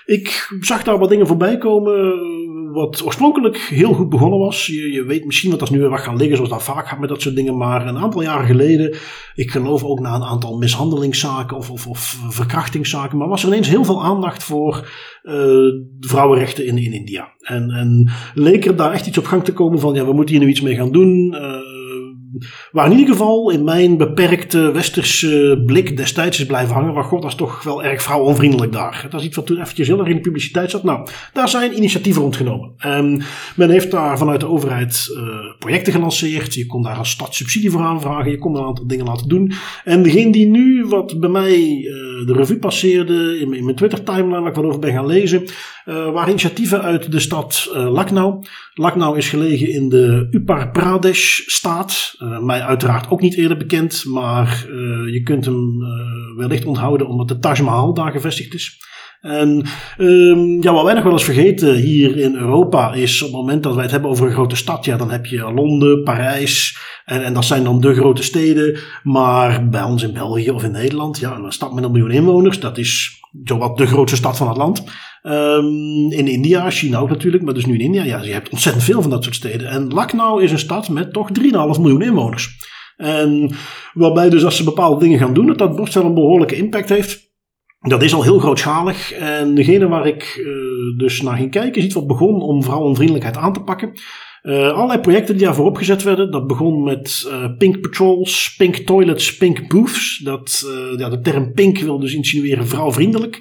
ik 0.06 0.58
zag 0.60 0.84
daar 0.84 1.00
wat 1.00 1.10
dingen 1.10 1.28
voorbij 1.28 1.58
komen 1.58 2.18
wat 2.72 3.06
oorspronkelijk 3.06 3.58
heel 3.58 3.94
goed 3.94 4.10
begonnen 4.10 4.40
was. 4.40 4.66
Je, 4.66 4.92
je 4.92 5.04
weet 5.04 5.26
misschien 5.26 5.50
wat 5.50 5.60
dat 5.60 5.70
nu 5.70 5.80
weer 5.80 5.90
wat 5.90 6.00
gaan 6.00 6.18
liggen, 6.18 6.36
zoals 6.36 6.52
dat 6.52 6.64
vaak 6.64 6.88
gaat 6.88 7.00
met 7.00 7.10
dat 7.10 7.22
soort 7.22 7.36
dingen. 7.36 7.58
Maar 7.58 7.88
een 7.88 7.98
aantal 7.98 8.22
jaren 8.22 8.46
geleden, 8.46 8.98
ik 9.36 9.52
geloof 9.52 9.84
ook 9.84 10.00
na 10.00 10.16
een 10.16 10.24
aantal 10.24 10.58
mishandelingszaken 10.58 11.58
of, 11.58 11.70
of, 11.70 11.88
of 11.88 12.18
verkrachtingszaken, 12.30 13.18
maar 13.18 13.28
was 13.28 13.42
er 13.42 13.48
ineens 13.48 13.68
heel 13.68 13.86
veel 13.86 14.04
aandacht 14.04 14.44
voor 14.44 14.88
uh, 15.24 15.74
vrouwenrechten 16.00 16.66
in, 16.66 16.78
in 16.78 16.94
India. 16.94 17.34
En, 17.40 17.70
en 17.70 18.10
leek 18.34 18.66
er 18.66 18.76
daar 18.76 18.92
echt 18.92 19.08
iets 19.08 19.18
op 19.18 19.26
gang 19.26 19.44
te 19.44 19.54
komen 19.54 19.80
van, 19.80 19.94
ja, 19.94 20.06
we 20.06 20.14
moeten 20.14 20.36
hier 20.36 20.44
nu 20.44 20.50
iets 20.50 20.62
mee 20.62 20.76
gaan 20.76 20.92
doen. 20.92 21.36
Waar 22.72 22.92
in 22.92 22.98
ieder 22.98 23.14
geval 23.14 23.50
in 23.50 23.64
mijn 23.64 23.98
beperkte 23.98 24.72
westerse 24.72 25.64
blik 25.66 25.98
destijds 25.98 26.40
is 26.40 26.46
blijven 26.46 26.74
hangen. 26.74 26.94
Van 26.94 27.04
god, 27.04 27.26
is 27.26 27.36
toch 27.36 27.64
wel 27.64 27.84
erg 27.84 28.02
vrouwonvriendelijk 28.02 28.72
daar. 28.72 29.08
Dat 29.10 29.20
is 29.20 29.26
iets 29.26 29.36
wat 29.36 29.46
toen 29.46 29.62
eventjes 29.62 29.88
heel 29.88 30.00
erg 30.00 30.08
in 30.08 30.16
de 30.16 30.22
publiciteit 30.22 30.72
zat. 30.72 30.84
Nou, 30.84 31.08
daar 31.34 31.50
zijn 31.50 31.78
initiatieven 31.78 32.22
rondgenomen. 32.22 32.74
Um, 32.86 33.22
men 33.56 33.70
heeft 33.70 33.92
daar 33.92 34.18
vanuit 34.18 34.40
de 34.40 34.48
overheid 34.48 35.08
uh, 35.12 35.24
projecten 35.60 35.94
gelanceerd. 35.94 36.54
Je 36.54 36.66
kon 36.66 36.82
daar 36.82 37.00
een 37.00 37.06
stadssubsidie 37.06 37.72
voor 37.72 37.82
aanvragen. 37.82 38.32
Je 38.32 38.38
kon 38.38 38.56
een 38.56 38.64
aantal 38.66 38.88
dingen 38.88 39.06
laten 39.06 39.28
doen. 39.28 39.52
En 39.84 40.04
degene 40.04 40.32
die 40.32 40.48
nu 40.48 40.86
wat 40.86 41.20
bij 41.20 41.30
mij 41.30 41.60
uh, 41.60 42.28
de 42.28 42.34
revue 42.34 42.58
passeerde 42.58 43.40
in, 43.40 43.50
mijn 43.50 43.76
Twitter 43.76 44.04
timeline, 44.04 44.40
waar 44.40 44.50
ik 44.50 44.56
wat 44.56 44.66
over 44.66 44.80
ben 44.80 44.94
gaan 44.94 45.06
lezen, 45.06 45.44
uh, 45.86 46.12
waren 46.12 46.30
initiatieven 46.30 46.82
uit 46.82 47.12
de 47.12 47.20
stad 47.20 47.70
Lucknow. 47.74 48.44
Lucknow 48.74 49.18
is 49.18 49.30
gelegen 49.30 49.70
in 49.70 49.90
de 49.90 50.28
Uttar 50.32 50.72
Pradesh 50.72 51.40
staat. 51.46 52.16
Uh, 52.24 52.40
mij 52.40 52.62
uiteraard 52.62 53.10
ook 53.10 53.22
niet 53.22 53.36
eerder 53.36 53.58
bekend, 53.58 54.06
maar 54.06 54.66
uh, 54.68 55.14
je 55.14 55.22
kunt 55.24 55.46
hem 55.46 55.82
uh, 55.82 56.38
wellicht 56.38 56.66
onthouden 56.66 57.08
omdat 57.08 57.28
de 57.28 57.40
Taj 57.40 57.62
Mahal 57.62 57.94
daar 57.94 58.12
gevestigd 58.12 58.54
is. 58.54 58.78
En 59.22 59.66
um, 59.98 60.62
ja, 60.62 60.74
wat 60.74 60.84
wij 60.84 60.94
nog 60.94 61.04
wel 61.04 61.12
eens 61.12 61.24
vergeten 61.24 61.76
hier 61.76 62.18
in 62.18 62.36
Europa 62.36 62.94
is 62.94 63.22
op 63.22 63.28
het 63.28 63.38
moment 63.38 63.64
dat 63.64 63.74
wij 63.74 63.84
het 63.84 63.92
hebben 63.92 64.10
over 64.10 64.26
een 64.26 64.34
grote 64.34 64.56
stad, 64.56 64.86
ja, 64.86 64.98
dan 64.98 65.12
heb 65.12 65.26
je 65.26 65.54
Londen, 65.54 66.04
Parijs 66.04 66.78
en, 67.06 67.24
en 67.24 67.34
dat 67.34 67.46
zijn 67.46 67.64
dan 67.64 67.82
de 67.82 67.94
grote 67.94 68.24
steden. 68.24 68.80
Maar 69.04 69.70
bij 69.70 69.84
ons 69.84 70.04
in 70.04 70.14
België 70.14 70.52
of 70.52 70.64
in 70.64 70.72
Nederland, 70.72 71.20
ja, 71.20 71.36
een 71.36 71.52
stad 71.52 71.74
met 71.74 71.84
een 71.84 71.92
miljoen 71.92 72.12
inwoners, 72.12 72.60
dat 72.60 72.78
is 72.78 73.20
zowat 73.44 73.78
de 73.78 73.88
grootste 73.88 74.18
stad 74.18 74.38
van 74.38 74.48
het 74.48 74.58
land. 74.58 74.84
Um, 75.24 76.12
in 76.12 76.28
India, 76.28 76.70
China 76.70 77.00
ook 77.00 77.10
natuurlijk, 77.10 77.44
maar 77.44 77.54
dus 77.54 77.66
nu 77.66 77.74
in 77.74 77.80
India, 77.80 78.04
ja, 78.04 78.22
je 78.22 78.34
hebt 78.34 78.50
ontzettend 78.50 78.86
veel 78.86 79.02
van 79.02 79.10
dat 79.10 79.24
soort 79.24 79.36
steden. 79.36 79.70
En 79.70 79.94
Lucknow 79.94 80.42
is 80.42 80.52
een 80.52 80.60
stad 80.60 80.90
met 80.90 81.14
toch 81.14 81.30
3,5 81.42 81.46
miljoen 81.52 82.02
inwoners. 82.02 82.58
En 82.98 83.52
waarbij 83.94 84.30
dus 84.30 84.46
als 84.46 84.58
ze 84.58 84.64
bepaalde 84.64 85.00
dingen 85.00 85.20
gaan 85.20 85.34
doen, 85.34 85.48
dat 85.48 85.58
dat 85.58 85.76
best 85.76 85.94
wel 85.94 86.06
een 86.06 86.14
behoorlijke 86.14 86.56
impact 86.56 86.90
heeft. 86.90 87.29
Dat 87.80 88.04
is 88.04 88.14
al 88.14 88.24
heel 88.24 88.40
grootschalig. 88.40 89.12
En 89.12 89.56
degene 89.56 89.88
waar 89.88 90.08
ik 90.08 90.36
uh, 90.40 90.98
dus 90.98 91.22
naar 91.22 91.38
ging 91.38 91.52
kijken, 91.52 91.76
is 91.76 91.84
iets 91.84 91.94
wat 91.94 92.08
begon 92.08 92.42
om 92.42 92.64
vrouwenvriendelijkheid 92.64 93.38
aan 93.38 93.54
te 93.54 93.62
pakken. 93.62 93.92
Uh, 94.44 94.72
allerlei 94.72 95.00
projecten 95.00 95.38
die 95.38 95.46
daarvoor 95.46 95.66
opgezet 95.66 96.04
werden. 96.04 96.32
Dat 96.32 96.48
begon 96.48 96.84
met 96.84 97.24
uh, 97.28 97.58
pink 97.58 97.82
patrols, 97.82 98.56
pink 98.58 98.76
toilets, 98.76 99.38
pink 99.38 99.68
booths. 99.68 100.18
Dat, 100.18 100.66
ja, 100.98 101.10
de 101.10 101.20
term 101.22 101.54
pink 101.54 101.78
wil 101.78 102.00
dus 102.00 102.14
insinueren 102.14 102.68
vrouwvriendelijk. 102.68 103.36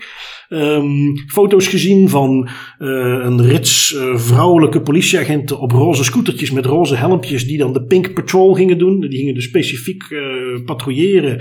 Um, 0.51 1.17
foto's 1.27 1.67
gezien 1.67 2.09
van 2.09 2.49
uh, 2.79 2.89
een 3.25 3.43
rits 3.43 3.93
uh, 3.95 4.17
vrouwelijke 4.17 4.81
politieagenten 4.81 5.59
op 5.59 5.73
roze 5.73 6.05
scootertjes 6.05 6.51
met 6.51 6.67
roze 6.67 6.95
helmpjes 6.95 7.47
die 7.47 7.59
dan 7.59 7.73
de 7.73 7.83
Pink 7.83 8.15
Patrol 8.15 8.55
gingen 8.55 8.79
doen. 8.79 9.01
Die 9.01 9.19
gingen 9.19 9.35
dus 9.35 9.45
specifiek 9.45 10.11
uh, 10.11 10.21
patrouilleren. 10.65 11.41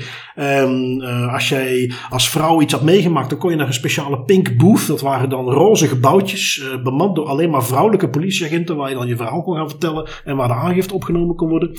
Als 1.32 1.50
jij 1.50 1.92
als 2.10 2.30
vrouw 2.30 2.62
iets 2.62 2.74
had 2.74 2.84
meegemaakt, 2.84 3.30
dan 3.30 3.40
kon 3.40 3.50
je 3.50 3.56
naar 3.56 3.68
een 3.68 3.74
speciale 3.74 4.22
Pink 4.22 4.58
Booth. 4.58 4.88
Dat 4.88 5.02
waren 5.02 5.30
dan 5.30 5.50
roze 5.50 5.88
gebouwtjes, 5.88 6.64
bemand 6.84 7.16
door 7.16 7.26
alleen 7.26 7.50
maar 7.50 7.66
vrouwelijke 7.66 8.10
politieagenten, 8.10 8.76
waar 8.76 8.90
je 8.90 8.96
dan 8.96 9.08
je 9.08 9.16
verhaal 9.16 9.44
kon 9.44 9.56
gaan 9.56 9.70
vertellen 9.70 10.08
en 10.26 10.36
waar 10.36 10.48
de 10.48 10.54
aangifte 10.54 10.94
opgenomen 10.94 11.36
kon 11.36 11.50
worden. 11.50 11.72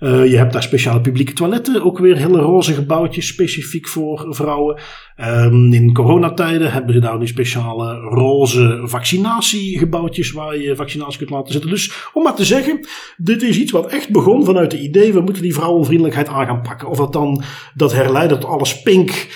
je 0.00 0.36
hebt 0.36 0.52
daar 0.52 0.62
speciale 0.62 1.00
publieke 1.00 1.32
toiletten, 1.32 1.82
ook 1.82 1.98
weer 1.98 2.16
hele 2.16 2.40
roze 2.40 2.74
gebouwtjes 2.74 3.26
specifiek 3.26 3.88
voor 3.88 4.26
vrouwen. 4.28 4.80
Um, 5.16 5.72
in 5.72 5.92
coronatijden 5.92 6.71
hebben 6.72 6.94
ze 6.94 7.00
daar 7.00 7.28
speciale 7.28 7.94
roze 7.94 8.80
vaccinatiegebouwtjes 8.84 10.32
waar 10.32 10.58
je 10.58 10.76
vaccinatie 10.76 11.18
kunt 11.18 11.30
laten 11.30 11.52
zitten. 11.52 11.70
Dus 11.70 12.08
om 12.12 12.22
maar 12.22 12.34
te 12.34 12.44
zeggen, 12.44 12.86
dit 13.16 13.42
is 13.42 13.58
iets 13.58 13.72
wat 13.72 13.86
echt 13.86 14.10
begon 14.10 14.44
vanuit 14.44 14.72
het 14.72 14.80
idee, 14.80 15.12
we 15.12 15.20
moeten 15.20 15.42
die 15.42 15.54
vrouwenvriendelijkheid 15.54 16.28
aan 16.28 16.46
gaan 16.46 16.62
pakken. 16.62 16.88
Of 16.88 16.96
dat 16.96 17.12
dan 17.12 17.42
dat 17.74 17.92
herleidt 17.92 18.32
tot 18.32 18.44
alles 18.44 18.82
pink 18.82 19.28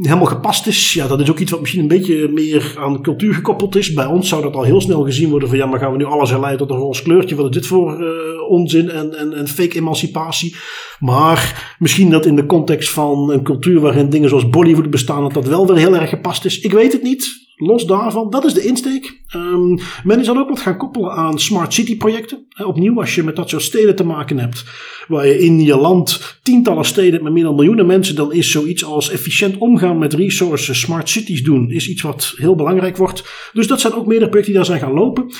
helemaal 0.00 0.26
gepast 0.26 0.66
is. 0.66 0.92
Ja, 0.92 1.06
dat 1.06 1.20
is 1.20 1.30
ook 1.30 1.38
iets 1.38 1.50
wat 1.50 1.60
misschien 1.60 1.82
een 1.82 1.88
beetje 1.88 2.28
meer 2.28 2.74
aan 2.78 3.02
cultuur 3.02 3.34
gekoppeld 3.34 3.76
is. 3.76 3.92
Bij 3.92 4.06
ons 4.06 4.28
zou 4.28 4.42
dat 4.42 4.54
al 4.54 4.62
heel 4.62 4.80
snel 4.80 5.02
gezien 5.02 5.30
worden 5.30 5.48
van 5.48 5.58
ja, 5.58 5.66
maar 5.66 5.78
gaan 5.78 5.92
we 5.92 5.96
nu 5.96 6.04
alles 6.04 6.30
herleiden 6.30 6.66
tot 6.66 6.76
een 6.76 6.82
roze 6.82 7.02
kleurtje? 7.02 7.34
Wat 7.34 7.44
is 7.44 7.50
dit 7.50 7.66
voor 7.66 8.00
uh, 8.00 8.41
onzin 8.52 8.90
en, 8.90 9.18
en, 9.18 9.32
en 9.32 9.48
fake 9.48 9.76
emancipatie? 9.76 10.56
Maar 10.98 11.74
misschien 11.78 12.10
dat 12.10 12.26
in 12.26 12.36
de 12.36 12.46
context 12.46 12.90
van 12.90 13.30
een 13.30 13.42
cultuur 13.42 13.80
waarin 13.80 14.10
dingen 14.10 14.28
zoals 14.28 14.50
Bollywood 14.50 14.90
bestaan, 14.90 15.22
dat 15.22 15.34
dat 15.34 15.46
wel 15.46 15.66
weer 15.66 15.76
heel 15.76 15.96
erg 15.96 16.08
gepast 16.08 16.44
is. 16.44 16.60
Ik 16.60 16.72
weet 16.72 16.92
het 16.92 17.02
niet. 17.02 17.40
Los 17.56 17.86
daarvan, 17.86 18.30
dat 18.30 18.44
is 18.44 18.54
de 18.54 18.64
insteek. 18.64 19.20
Um, 19.36 19.78
men 20.04 20.20
is 20.20 20.26
dan 20.26 20.38
ook 20.38 20.48
wat 20.48 20.60
gaan 20.60 20.76
koppelen 20.76 21.12
aan 21.12 21.38
smart 21.38 21.72
city 21.74 21.96
projecten. 21.96 22.46
opnieuw, 22.64 23.00
als 23.00 23.14
je 23.14 23.22
met 23.22 23.36
dat 23.36 23.48
soort 23.48 23.62
steden 23.62 23.96
te 23.96 24.04
maken 24.04 24.38
hebt, 24.38 24.64
waar 25.08 25.26
je 25.26 25.38
in 25.38 25.60
je 25.60 25.76
land 25.76 26.38
tientallen 26.42 26.84
steden 26.84 27.12
hebt 27.12 27.22
met 27.22 27.32
meer 27.32 27.44
dan 27.44 27.54
miljoenen 27.54 27.86
mensen, 27.86 28.14
dan 28.14 28.32
is 28.32 28.50
zoiets 28.50 28.84
als 28.84 29.10
efficiënt 29.10 29.58
omgaan 29.58 29.98
met 29.98 30.14
resources, 30.14 30.80
smart 30.80 31.08
cities 31.08 31.42
doen, 31.42 31.70
is 31.70 31.88
iets 31.88 32.02
wat 32.02 32.34
heel 32.36 32.54
belangrijk 32.54 32.96
wordt. 32.96 33.24
Dus 33.52 33.66
dat 33.66 33.80
zijn 33.80 33.92
ook 33.94 34.06
meerdere 34.06 34.30
projecten 34.30 34.54
die 34.54 34.62
daar 34.62 34.70
zijn 34.70 34.88
gaan 34.88 34.98
lopen. 34.98 35.32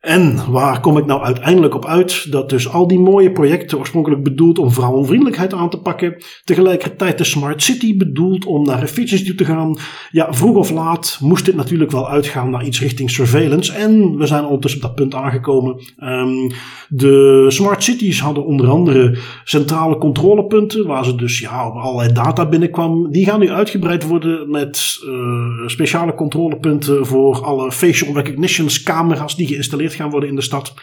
En 0.00 0.50
waar 0.50 0.80
kom 0.80 0.98
ik 0.98 1.06
nou 1.06 1.22
uiteindelijk 1.22 1.74
op 1.74 1.86
uit? 1.86 2.32
Dat 2.32 2.48
dus 2.50 2.68
al 2.68 2.86
die 2.86 2.98
mooie 2.98 3.32
projecten 3.32 3.78
oorspronkelijk 3.78 4.22
bedoeld 4.22 4.58
om 4.58 4.72
vrouwenvriendelijkheid 4.72 5.54
aan 5.54 5.70
te 5.70 5.80
pakken, 5.80 6.16
tegelijkertijd 6.44 7.18
de 7.18 7.24
Smart 7.24 7.62
City 7.62 7.96
bedoeld 7.96 8.44
om 8.44 8.64
naar 8.64 8.82
efficiency 8.82 9.34
te 9.34 9.44
gaan. 9.44 9.78
Ja, 10.10 10.32
vroeg 10.32 10.56
of 10.56 10.70
laat 10.70 11.18
moest 11.20 11.44
dit 11.44 11.54
natuurlijk 11.54 11.90
wel 11.90 12.08
uitgaan 12.08 12.50
naar 12.50 12.64
iets 12.64 12.80
richting 12.80 13.10
surveillance. 13.10 13.72
En 13.72 14.16
we 14.16 14.26
zijn 14.26 14.44
ondertussen 14.44 14.80
op 14.80 14.86
dat 14.86 14.94
punt 14.94 15.14
aangekomen. 15.14 15.82
Um, 15.98 16.50
de 16.88 17.44
Smart 17.48 17.82
Cities 17.82 18.20
hadden 18.20 18.44
onder 18.44 18.68
andere 18.68 19.18
centrale 19.44 19.98
controlepunten, 19.98 20.86
waar 20.86 21.04
ze 21.04 21.14
dus 21.14 21.38
ja, 21.38 21.68
op 21.68 21.74
allerlei 21.74 22.12
data 22.12 22.48
binnenkwam. 22.48 23.10
Die 23.10 23.24
gaan 23.24 23.40
nu 23.40 23.50
uitgebreid 23.50 24.06
worden 24.06 24.50
met 24.50 24.98
uh, 25.04 25.66
speciale 25.66 26.14
controlepunten 26.14 27.06
voor 27.06 27.44
alle 27.44 27.72
facial 27.72 28.14
recognition 28.14 28.68
camera's 28.84 29.36
die 29.36 29.46
geïnstalleerd 29.46 29.88
gaan 29.94 30.10
worden 30.10 30.28
in 30.28 30.34
de 30.34 30.42
stad. 30.42 30.74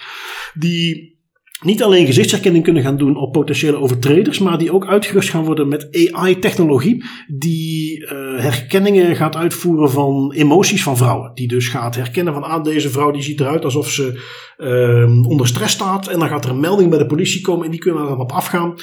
Die 0.54 1.16
niet 1.62 1.84
alleen 1.84 2.06
gezichtsherkenning 2.06 2.64
kunnen 2.64 2.84
gaan 2.84 2.98
doen 2.98 3.18
op 3.18 3.32
potentiële 3.32 3.78
overtreders, 3.78 4.40
maar 4.40 4.58
die 4.58 4.74
ook 4.74 4.88
uitgerust 4.88 5.30
gaan 5.30 5.46
worden 5.46 5.68
met 5.68 6.12
AI-technologie, 6.12 7.04
die 7.28 8.02
uh, 8.02 8.10
herkenningen 8.40 9.16
gaat 9.16 9.36
uitvoeren 9.36 9.92
van 9.92 10.32
emoties 10.32 10.84
van 10.84 10.98
vrouwen. 10.98 11.32
Die 11.34 11.48
dus 11.48 11.68
gaat 11.68 11.96
herkennen 11.96 12.34
van, 12.34 12.44
ah, 12.44 12.64
deze 12.64 12.90
vrouw 12.90 13.12
die 13.12 13.22
ziet 13.22 13.40
eruit 13.40 13.64
alsof 13.64 13.90
ze 13.90 14.22
uh, 14.58 15.28
onder 15.28 15.48
stress 15.48 15.74
staat. 15.74 16.08
En 16.08 16.20
dan 16.20 16.28
gaat 16.28 16.46
er 16.46 16.52
een 16.52 16.60
melding 16.60 16.90
bij 16.90 17.00
de 17.00 17.06
politie 17.06 17.42
komen 17.42 17.66
en 17.66 17.72
die 17.72 17.80
kunnen 17.80 18.04
er 18.04 18.26
afgaan. 18.26 18.76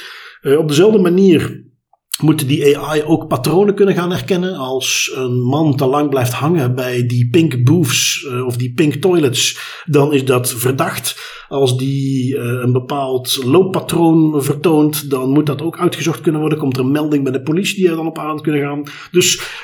Uh, 0.42 0.58
op 0.58 0.68
dezelfde 0.68 0.98
manier 0.98 1.64
moet 2.20 2.48
die 2.48 2.78
AI 2.78 3.02
ook 3.02 3.28
patronen 3.28 3.74
kunnen 3.74 3.94
gaan 3.94 4.10
herkennen. 4.10 4.56
Als 4.56 5.12
een 5.14 5.42
man 5.42 5.76
te 5.76 5.86
lang 5.86 6.10
blijft 6.10 6.32
hangen 6.32 6.74
bij 6.74 7.06
die 7.06 7.28
pink 7.30 7.64
booths 7.64 8.22
uh, 8.22 8.46
of 8.46 8.56
die 8.56 8.72
pink 8.72 8.94
toilets, 8.94 9.58
dan 9.84 10.12
is 10.12 10.24
dat 10.24 10.52
verdacht. 10.52 11.16
Als 11.54 11.76
die 11.76 12.34
uh, 12.34 12.42
een 12.42 12.72
bepaald 12.72 13.44
looppatroon 13.44 14.42
vertoont, 14.42 15.10
dan 15.10 15.30
moet 15.30 15.46
dat 15.46 15.62
ook 15.62 15.78
uitgezocht 15.78 16.20
kunnen 16.20 16.40
worden. 16.40 16.58
Komt 16.58 16.76
er 16.76 16.84
een 16.84 16.90
melding 16.90 17.22
bij 17.22 17.32
de 17.32 17.42
politie 17.42 17.76
die 17.76 17.88
er 17.88 17.96
dan 17.96 18.06
op 18.06 18.18
aan 18.18 18.40
kunnen 18.40 18.60
gaan. 18.60 18.82
Dus, 19.10 19.60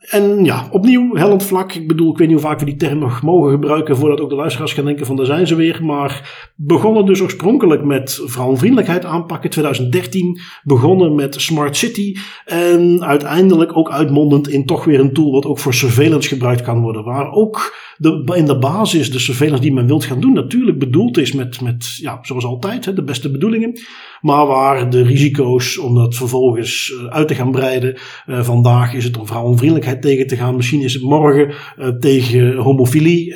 en 0.00 0.44
ja, 0.44 0.68
opnieuw, 0.70 1.14
hellend 1.14 1.42
vlak. 1.42 1.72
Ik 1.72 1.88
bedoel, 1.88 2.10
ik 2.10 2.18
weet 2.18 2.28
niet 2.28 2.40
hoe 2.40 2.46
vaak 2.46 2.58
we 2.58 2.64
die 2.64 2.76
term 2.76 2.98
nog 2.98 3.22
mogen 3.22 3.50
gebruiken 3.50 3.96
voordat 3.96 4.20
ook 4.20 4.28
de 4.28 4.34
luisteraars 4.34 4.72
gaan 4.72 4.84
denken 4.84 5.06
van 5.06 5.16
daar 5.16 5.26
zijn 5.26 5.46
ze 5.46 5.54
weer. 5.54 5.84
Maar 5.84 6.50
begonnen 6.56 7.06
dus 7.06 7.20
oorspronkelijk 7.20 7.84
met 7.84 8.22
vrouwenvriendelijkheid 8.24 9.04
aanpakken. 9.04 9.50
2013 9.50 10.40
begonnen 10.62 11.14
met 11.14 11.40
Smart 11.40 11.76
City. 11.76 12.16
En 12.44 13.04
uiteindelijk 13.04 13.76
ook 13.76 13.90
uitmondend 13.90 14.48
in 14.48 14.66
toch 14.66 14.84
weer 14.84 15.00
een 15.00 15.12
tool 15.12 15.32
wat 15.32 15.46
ook 15.46 15.58
voor 15.58 15.74
surveillance 15.74 16.28
gebruikt 16.28 16.62
kan 16.62 16.80
worden. 16.80 17.04
Waar 17.04 17.32
ook 17.32 17.74
de, 18.00 18.32
in 18.34 18.46
de 18.46 18.58
basis 18.58 19.10
de 19.10 19.18
surveillance 19.18 19.62
die 19.62 19.72
men 19.72 19.86
wilt 19.86 20.04
gaan 20.04 20.20
doen 20.20 20.32
natuurlijk 20.32 20.78
bedoeld 20.78 21.18
is 21.18 21.32
met, 21.32 21.60
met 21.60 21.96
ja, 21.96 22.18
zoals 22.22 22.44
altijd, 22.44 22.84
hè, 22.84 22.92
de 22.92 23.04
beste 23.04 23.30
bedoelingen. 23.30 23.78
Maar 24.20 24.46
waar 24.46 24.90
de 24.90 25.02
risico's 25.02 25.78
om 25.78 25.94
dat 25.94 26.14
vervolgens 26.14 26.92
uh, 26.94 27.04
uit 27.04 27.28
te 27.28 27.34
gaan 27.34 27.50
breiden. 27.50 27.98
Uh, 28.26 28.42
vandaag 28.42 28.94
is 28.94 29.04
het 29.04 29.18
om 29.18 29.26
vrouwenvriendelijkheid 29.26 30.02
tegen 30.02 30.26
te 30.26 30.36
gaan. 30.36 30.56
Misschien 30.56 30.80
is 30.80 30.94
het 30.94 31.02
morgen 31.02 31.54
uh, 31.78 31.88
tegen 31.88 32.56
homofilie. 32.56 33.34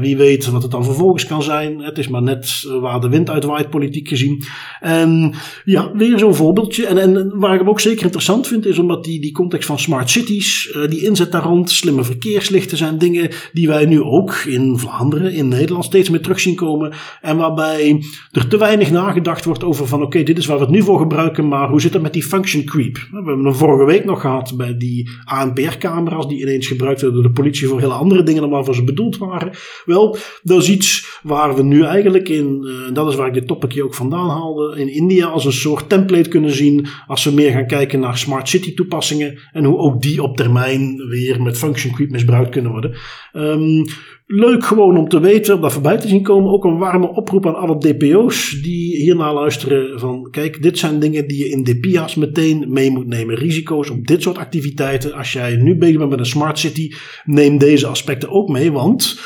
wie 0.00 0.16
weet 0.16 0.46
wat 0.46 0.62
het 0.62 0.70
dan 0.70 0.84
vervolgens 0.84 1.26
kan 1.26 1.42
zijn. 1.42 1.78
Het 1.78 1.98
is 1.98 2.08
maar 2.08 2.22
net 2.22 2.64
waar 2.80 3.00
de 3.00 3.08
wind 3.08 3.30
uitwaait, 3.30 3.70
politiek 3.70 4.08
gezien. 4.08 4.42
En 4.80 5.34
ja, 5.64 5.92
weer 5.92 6.18
zo'n 6.18 6.34
voorbeeldje. 6.34 6.86
En, 6.86 6.98
en 6.98 7.38
waar 7.38 7.52
ik 7.52 7.58
hem 7.60 7.68
ook 7.68 7.80
zeker 7.80 8.04
interessant 8.04 8.46
vind, 8.46 8.66
is 8.66 8.78
omdat 8.78 9.04
die, 9.04 9.20
die 9.20 9.32
context 9.32 9.66
van 9.66 9.78
smart 9.78 10.10
cities, 10.10 10.76
die 10.88 11.04
inzet 11.04 11.32
daar 11.32 11.42
rond, 11.42 11.70
slimme 11.70 12.04
verkeerslichten 12.04 12.76
zijn 12.76 12.98
dingen 12.98 13.30
die 13.52 13.66
wij 13.66 13.86
nu 13.86 13.95
ook 14.04 14.34
in 14.34 14.78
Vlaanderen, 14.78 15.32
in 15.32 15.48
Nederland 15.48 15.84
steeds 15.84 16.10
meer 16.10 16.20
terug 16.20 16.40
zien 16.40 16.54
komen. 16.54 16.92
En 17.20 17.36
waarbij 17.36 18.02
er 18.32 18.48
te 18.48 18.58
weinig 18.58 18.90
nagedacht 18.90 19.44
wordt 19.44 19.64
over 19.64 19.86
van 19.86 20.02
oké, 20.02 20.22
dit 20.22 20.38
is 20.38 20.46
waar 20.46 20.56
we 20.56 20.62
het 20.62 20.72
nu 20.72 20.82
voor 20.82 20.98
gebruiken, 20.98 21.48
maar 21.48 21.68
hoe 21.68 21.80
zit 21.80 21.92
het 21.92 22.02
met 22.02 22.12
die 22.12 22.22
function 22.22 22.64
creep? 22.64 22.94
We 22.94 23.16
hebben 23.16 23.44
hem 23.44 23.54
vorige 23.54 23.84
week 23.84 24.04
nog 24.04 24.20
gehad 24.20 24.56
bij 24.56 24.76
die 24.76 25.10
ANPR-camera's 25.24 26.28
die 26.28 26.40
ineens 26.40 26.66
gebruikt 26.66 27.00
werden 27.00 27.22
door 27.22 27.32
de 27.32 27.40
politie 27.40 27.68
voor 27.68 27.80
hele 27.80 27.92
andere 27.92 28.22
dingen 28.22 28.40
dan 28.40 28.50
waarvoor 28.50 28.74
ze 28.74 28.84
bedoeld 28.84 29.18
waren. 29.18 29.50
Wel, 29.84 30.16
dat 30.42 30.62
is 30.62 30.70
iets 30.70 31.18
waar 31.22 31.54
we 31.54 31.62
nu 31.62 31.82
eigenlijk 31.82 32.28
in, 32.28 32.68
en 32.86 32.94
dat 32.94 33.08
is 33.08 33.14
waar 33.14 33.26
ik 33.26 33.34
dit 33.34 33.46
topicje 33.46 33.84
ook 33.84 33.94
vandaan 33.94 34.28
haalde, 34.28 34.80
in 34.80 34.88
India 34.88 35.26
als 35.26 35.44
een 35.44 35.52
soort 35.52 35.88
template 35.88 36.28
kunnen 36.28 36.52
zien 36.52 36.86
als 37.06 37.24
we 37.24 37.30
meer 37.30 37.50
gaan 37.50 37.66
kijken 37.66 38.00
naar 38.00 38.18
smart 38.18 38.48
city 38.48 38.74
toepassingen 38.74 39.38
en 39.52 39.64
hoe 39.64 39.78
ook 39.78 40.02
die 40.02 40.22
op 40.22 40.36
termijn 40.36 40.96
weer 41.08 41.42
met 41.42 41.58
function 41.58 41.92
creep 41.92 42.10
misbruikt 42.10 42.50
kunnen 42.50 42.70
worden. 42.70 42.94
Um, 43.32 43.85
Leuk 44.26 44.64
gewoon 44.64 44.96
om 44.96 45.08
te 45.08 45.20
weten, 45.20 45.54
om 45.54 45.60
daar 45.60 45.72
voorbij 45.72 45.96
te 45.96 46.08
zien 46.08 46.22
komen. 46.22 46.52
Ook 46.52 46.64
een 46.64 46.78
warme 46.78 47.08
oproep 47.08 47.46
aan 47.46 47.54
alle 47.54 47.78
DPO's 47.78 48.60
die 48.62 48.96
hierna 48.96 49.34
luisteren. 49.34 50.00
Van 50.00 50.28
kijk, 50.30 50.62
dit 50.62 50.78
zijn 50.78 50.98
dingen 50.98 51.28
die 51.28 51.38
je 51.38 51.48
in 51.48 51.64
DPIA's 51.64 52.14
meteen 52.14 52.64
mee 52.68 52.90
moet 52.90 53.06
nemen. 53.06 53.34
Risico's 53.34 53.90
op 53.90 54.06
dit 54.06 54.22
soort 54.22 54.38
activiteiten. 54.38 55.12
Als 55.12 55.32
jij 55.32 55.56
nu 55.56 55.76
bezig 55.76 55.98
bent 55.98 56.10
met 56.10 56.18
een 56.18 56.26
smart 56.26 56.58
city, 56.58 56.90
neem 57.24 57.58
deze 57.58 57.86
aspecten 57.86 58.30
ook 58.30 58.48
mee. 58.48 58.72
Want 58.72 59.20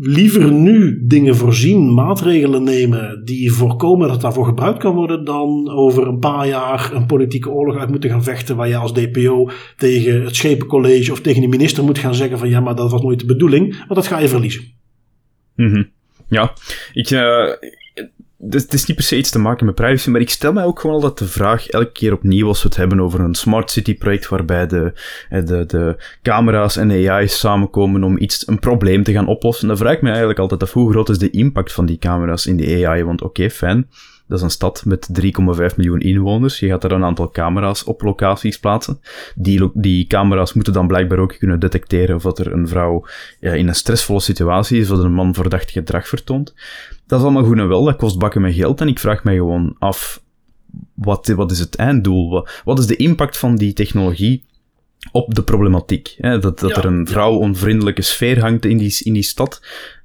liever 0.00 0.52
nu 0.52 1.04
dingen 1.06 1.36
voorzien, 1.36 1.94
maatregelen 1.94 2.62
nemen 2.62 3.24
die 3.24 3.52
voorkomen 3.52 4.08
dat 4.08 4.20
daarvoor 4.20 4.44
gebruikt 4.44 4.78
kan 4.78 4.94
worden, 4.94 5.24
dan 5.24 5.70
over 5.70 6.06
een 6.06 6.18
paar 6.18 6.48
jaar 6.48 6.90
een 6.94 7.06
politieke 7.06 7.50
oorlog 7.50 7.76
uit 7.76 7.90
moeten 7.90 8.10
gaan 8.10 8.22
vechten 8.22 8.56
waar 8.56 8.68
je 8.68 8.76
als 8.76 8.92
DPO 8.92 9.50
tegen 9.76 10.24
het 10.24 10.36
Schepencollege 10.36 11.12
of 11.12 11.20
tegen 11.20 11.40
de 11.40 11.48
minister 11.48 11.84
moet 11.84 11.98
gaan 11.98 12.14
zeggen 12.14 12.38
van 12.38 12.48
ja, 12.48 12.60
maar 12.60 12.74
dat 12.74 12.90
was 12.90 13.02
nooit 13.02 13.20
de 13.20 13.26
bedoeling, 13.26 13.76
want 13.76 13.94
dat 13.94 14.06
ga 14.06 14.18
je 14.18 14.28
verliezen. 14.28 14.64
Mm 15.54 15.88
Ja, 16.28 16.52
ik, 16.92 17.10
uh, 17.10 17.52
dus 18.48 18.62
het 18.62 18.72
is 18.72 18.84
niet 18.84 18.96
per 18.96 19.04
se 19.04 19.16
iets 19.16 19.30
te 19.30 19.38
maken 19.38 19.66
met 19.66 19.74
privacy, 19.74 20.10
maar 20.10 20.20
ik 20.20 20.30
stel 20.30 20.52
mij 20.52 20.64
ook 20.64 20.80
gewoon 20.80 20.96
altijd 20.96 21.18
de 21.18 21.26
vraag, 21.26 21.68
elke 21.68 21.92
keer 21.92 22.12
opnieuw 22.12 22.48
als 22.48 22.62
we 22.62 22.68
het 22.68 22.76
hebben 22.76 23.00
over 23.00 23.20
een 23.20 23.34
smart 23.34 23.70
city 23.70 23.98
project 23.98 24.28
waarbij 24.28 24.66
de, 24.66 24.92
de, 25.28 25.64
de 25.66 25.96
camera's 26.22 26.76
en 26.76 27.08
AI 27.08 27.28
samenkomen 27.28 28.04
om 28.04 28.18
iets, 28.18 28.48
een 28.48 28.58
probleem 28.58 29.02
te 29.02 29.12
gaan 29.12 29.26
oplossen, 29.26 29.68
dan 29.68 29.76
vraag 29.76 29.92
ik 29.92 30.02
me 30.02 30.08
eigenlijk 30.08 30.38
altijd 30.38 30.62
af 30.62 30.72
hoe 30.72 30.90
groot 30.90 31.08
is 31.08 31.18
de 31.18 31.30
impact 31.30 31.72
van 31.72 31.86
die 31.86 31.98
camera's 31.98 32.46
in 32.46 32.56
de 32.56 32.86
AI, 32.86 33.04
want 33.04 33.22
oké, 33.22 33.50
fijn, 33.50 33.88
dat 34.26 34.38
is 34.38 34.44
een 34.44 34.50
stad 34.50 34.84
met 34.84 35.08
3,5 35.22 35.76
miljoen 35.76 36.00
inwoners. 36.00 36.58
Je 36.58 36.68
gaat 36.68 36.84
er 36.84 36.92
een 36.92 37.04
aantal 37.04 37.30
camera's 37.30 37.84
op 37.84 38.02
locaties 38.02 38.58
plaatsen. 38.58 39.00
Die, 39.34 39.70
die 39.74 40.06
camera's 40.06 40.52
moeten 40.52 40.72
dan 40.72 40.86
blijkbaar 40.86 41.18
ook 41.18 41.38
kunnen 41.38 41.60
detecteren 41.60 42.16
of 42.16 42.24
er 42.24 42.52
een 42.52 42.68
vrouw 42.68 43.06
in 43.40 43.68
een 43.68 43.74
stressvolle 43.74 44.20
situatie 44.20 44.80
is, 44.80 44.90
of 44.90 44.98
een 44.98 45.12
man 45.12 45.34
verdacht 45.34 45.70
gedrag 45.70 46.08
vertoont. 46.08 46.54
Dat 47.06 47.18
is 47.18 47.24
allemaal 47.24 47.44
goed 47.44 47.58
en 47.58 47.68
wel, 47.68 47.84
dat 47.84 47.96
kost 47.96 48.18
bakken 48.18 48.40
met 48.40 48.54
geld. 48.54 48.80
En 48.80 48.88
ik 48.88 48.98
vraag 48.98 49.24
mij 49.24 49.34
gewoon 49.34 49.76
af, 49.78 50.22
wat, 50.94 51.26
wat 51.26 51.50
is 51.50 51.58
het 51.58 51.76
einddoel? 51.76 52.46
Wat 52.64 52.78
is 52.78 52.86
de 52.86 52.96
impact 52.96 53.38
van 53.38 53.56
die 53.56 53.72
technologie 53.72 54.44
op 55.12 55.34
de 55.34 55.42
problematiek. 55.42 56.14
Hè? 56.18 56.38
Dat, 56.38 56.58
dat 56.58 56.76
er 56.76 56.84
een 56.84 57.06
vrouwonvriendelijke 57.06 58.02
sfeer 58.02 58.40
hangt 58.40 58.64
in 58.64 58.76
die, 58.76 58.98
in 59.02 59.12
die 59.12 59.22
stad. 59.22 59.62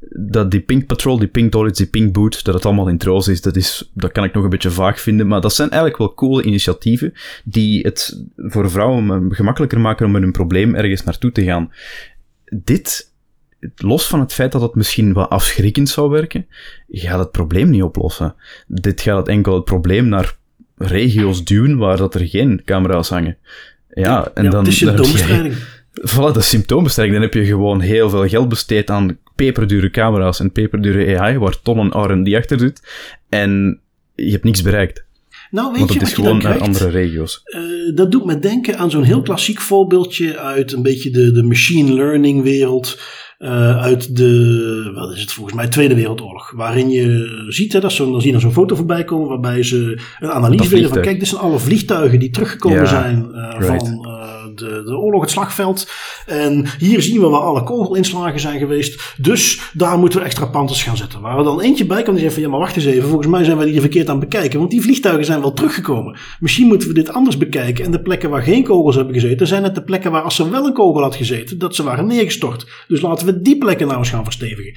Dat 0.09 0.51
die 0.51 0.59
Pink 0.59 0.85
Patrol, 0.85 1.19
die 1.19 1.27
Pink 1.27 1.51
Toilets, 1.51 1.77
die 1.77 1.87
Pink 1.87 2.13
Boot, 2.13 2.43
dat 2.43 2.53
het 2.53 2.65
allemaal 2.65 2.87
in 2.87 2.97
troos 2.97 3.27
is, 3.27 3.41
dat, 3.41 3.55
is, 3.55 3.91
dat 3.93 4.11
kan 4.11 4.23
ik 4.23 4.33
nog 4.33 4.43
een 4.43 4.49
beetje 4.49 4.71
vaag 4.71 5.01
vinden. 5.01 5.27
Maar 5.27 5.41
dat 5.41 5.53
zijn 5.53 5.69
eigenlijk 5.69 5.99
wel 5.99 6.13
coole 6.13 6.43
initiatieven 6.43 7.13
die 7.43 7.81
het 7.81 8.23
voor 8.35 8.71
vrouwen 8.71 9.35
gemakkelijker 9.35 9.79
maken 9.79 10.05
om 10.05 10.11
met 10.11 10.23
een 10.23 10.31
probleem 10.31 10.75
ergens 10.75 11.03
naartoe 11.03 11.31
te 11.31 11.43
gaan. 11.43 11.71
Dit, 12.45 13.11
los 13.75 14.07
van 14.07 14.19
het 14.19 14.33
feit 14.33 14.51
dat 14.51 14.61
het 14.61 14.75
misschien 14.75 15.13
wat 15.13 15.29
afschrikkend 15.29 15.89
zou 15.89 16.09
werken, 16.09 16.47
gaat 16.89 17.19
het 17.19 17.31
probleem 17.31 17.69
niet 17.69 17.83
oplossen. 17.83 18.35
Dit 18.67 19.01
gaat 19.01 19.17
het 19.17 19.27
enkel 19.27 19.55
het 19.55 19.65
probleem 19.65 20.07
naar 20.07 20.39
regio's 20.77 21.43
duwen 21.43 21.77
waar 21.77 21.97
dat 21.97 22.15
er 22.15 22.27
geen 22.27 22.61
camera's 22.65 23.09
hangen. 23.09 23.37
Ja, 23.93 24.31
en 24.33 24.49
dan... 24.49 24.63
De 24.63 24.71
symptoombestrijding. 24.71 25.55
Voilà, 25.91 26.37
symptoombestrijding. 26.37 27.19
Dan 27.19 27.29
heb 27.29 27.33
je 27.33 27.45
gewoon 27.45 27.79
heel 27.81 28.09
veel 28.09 28.27
geld 28.27 28.49
besteed 28.49 28.89
aan 28.89 29.17
peperdure 29.35 29.89
camera's 29.89 30.39
en 30.39 30.51
peperdure 30.51 31.19
AI, 31.19 31.37
waar 31.37 31.61
tonnen 31.61 31.87
R&D 31.87 32.35
achter 32.35 32.59
zit. 32.59 32.81
En 33.29 33.79
je 34.15 34.31
hebt 34.31 34.43
niks 34.43 34.61
bereikt. 34.61 35.05
Nou, 35.51 35.69
weet 35.69 35.77
Want 35.77 35.89
het 35.89 35.99
je, 35.99 36.05
is 36.05 36.13
gewoon 36.13 36.37
naar 36.37 36.59
andere 36.59 36.89
regio's. 36.89 37.41
Uh, 37.45 37.95
dat 37.95 38.11
doet 38.11 38.25
me 38.25 38.39
denken 38.39 38.77
aan 38.77 38.91
zo'n 38.91 39.03
heel 39.03 39.21
klassiek 39.21 39.59
voorbeeldje 39.59 40.37
uit 40.37 40.71
een 40.71 40.81
beetje 40.81 41.09
de, 41.09 41.31
de 41.31 41.43
machine 41.43 41.93
learning 41.93 42.43
wereld. 42.43 42.99
Uh, 43.43 43.81
uit 43.81 44.15
de, 44.15 44.91
wat 44.95 45.11
is 45.15 45.21
het 45.21 45.31
volgens 45.31 45.55
mij, 45.55 45.67
Tweede 45.67 45.95
Wereldoorlog. 45.95 46.51
Waarin 46.55 46.89
je 46.89 47.45
ziet, 47.47 47.73
hè, 47.73 47.79
dat 47.79 47.91
zo, 47.91 48.11
dan 48.11 48.21
zie 48.21 48.33
je 48.33 48.39
zo'n 48.39 48.51
foto 48.51 48.75
voorbij 48.75 49.03
komen 49.03 49.27
waarbij 49.27 49.63
ze 49.63 50.01
een 50.19 50.31
analyse 50.31 50.69
deden 50.69 50.89
van 50.89 51.01
kijk, 51.01 51.19
dit 51.19 51.27
zijn 51.27 51.41
alle 51.41 51.59
vliegtuigen 51.59 52.19
die 52.19 52.29
teruggekomen 52.29 52.77
ja, 52.77 52.85
zijn 52.85 53.27
uh, 53.31 53.55
right. 53.57 53.87
van 53.87 54.05
de, 54.55 54.83
de 54.85 54.97
oorlog, 54.97 55.21
het 55.21 55.29
slagveld. 55.29 55.89
En 56.25 56.65
hier 56.79 57.01
zien 57.01 57.21
we 57.21 57.27
waar 57.27 57.41
alle 57.41 57.63
kogelinslagen 57.63 58.39
zijn 58.39 58.59
geweest. 58.59 59.13
Dus 59.17 59.61
daar 59.73 59.97
moeten 59.97 60.19
we 60.19 60.25
extra 60.25 60.45
panthers 60.45 60.83
gaan 60.83 60.97
zetten. 60.97 61.21
Waar 61.21 61.37
er 61.37 61.43
dan 61.43 61.61
eentje 61.61 61.85
bij 61.85 62.03
kan 62.03 62.13
die 62.13 62.23
zegt 62.23 62.33
van 62.33 62.43
ja, 62.43 62.49
maar 62.49 62.59
wacht 62.59 62.75
eens 62.75 62.85
even. 62.85 63.07
Volgens 63.07 63.27
mij 63.27 63.43
zijn 63.43 63.57
wij 63.57 63.67
hier 63.67 63.79
verkeerd 63.81 64.09
aan 64.09 64.19
het 64.19 64.29
bekijken. 64.29 64.59
Want 64.59 64.71
die 64.71 64.81
vliegtuigen 64.81 65.25
zijn 65.25 65.41
wel 65.41 65.53
teruggekomen. 65.53 66.19
Misschien 66.39 66.67
moeten 66.67 66.87
we 66.87 66.93
dit 66.93 67.13
anders 67.13 67.37
bekijken. 67.37 67.85
En 67.85 67.91
de 67.91 68.01
plekken 68.01 68.29
waar 68.29 68.43
geen 68.43 68.63
kogels 68.63 68.95
hebben 68.95 69.13
gezeten, 69.13 69.47
zijn 69.47 69.63
het 69.63 69.75
de 69.75 69.83
plekken 69.83 70.11
waar 70.11 70.21
als 70.21 70.39
er 70.39 70.51
wel 70.51 70.65
een 70.65 70.73
kogel 70.73 71.01
had 71.01 71.15
gezeten, 71.15 71.57
dat 71.57 71.75
ze 71.75 71.83
waren 71.83 72.07
neergestort. 72.07 72.65
Dus 72.87 73.01
laten 73.01 73.25
we 73.25 73.41
die 73.41 73.57
plekken 73.57 73.87
nou 73.87 73.99
eens 73.99 74.09
gaan 74.09 74.23
verstevigen. 74.23 74.73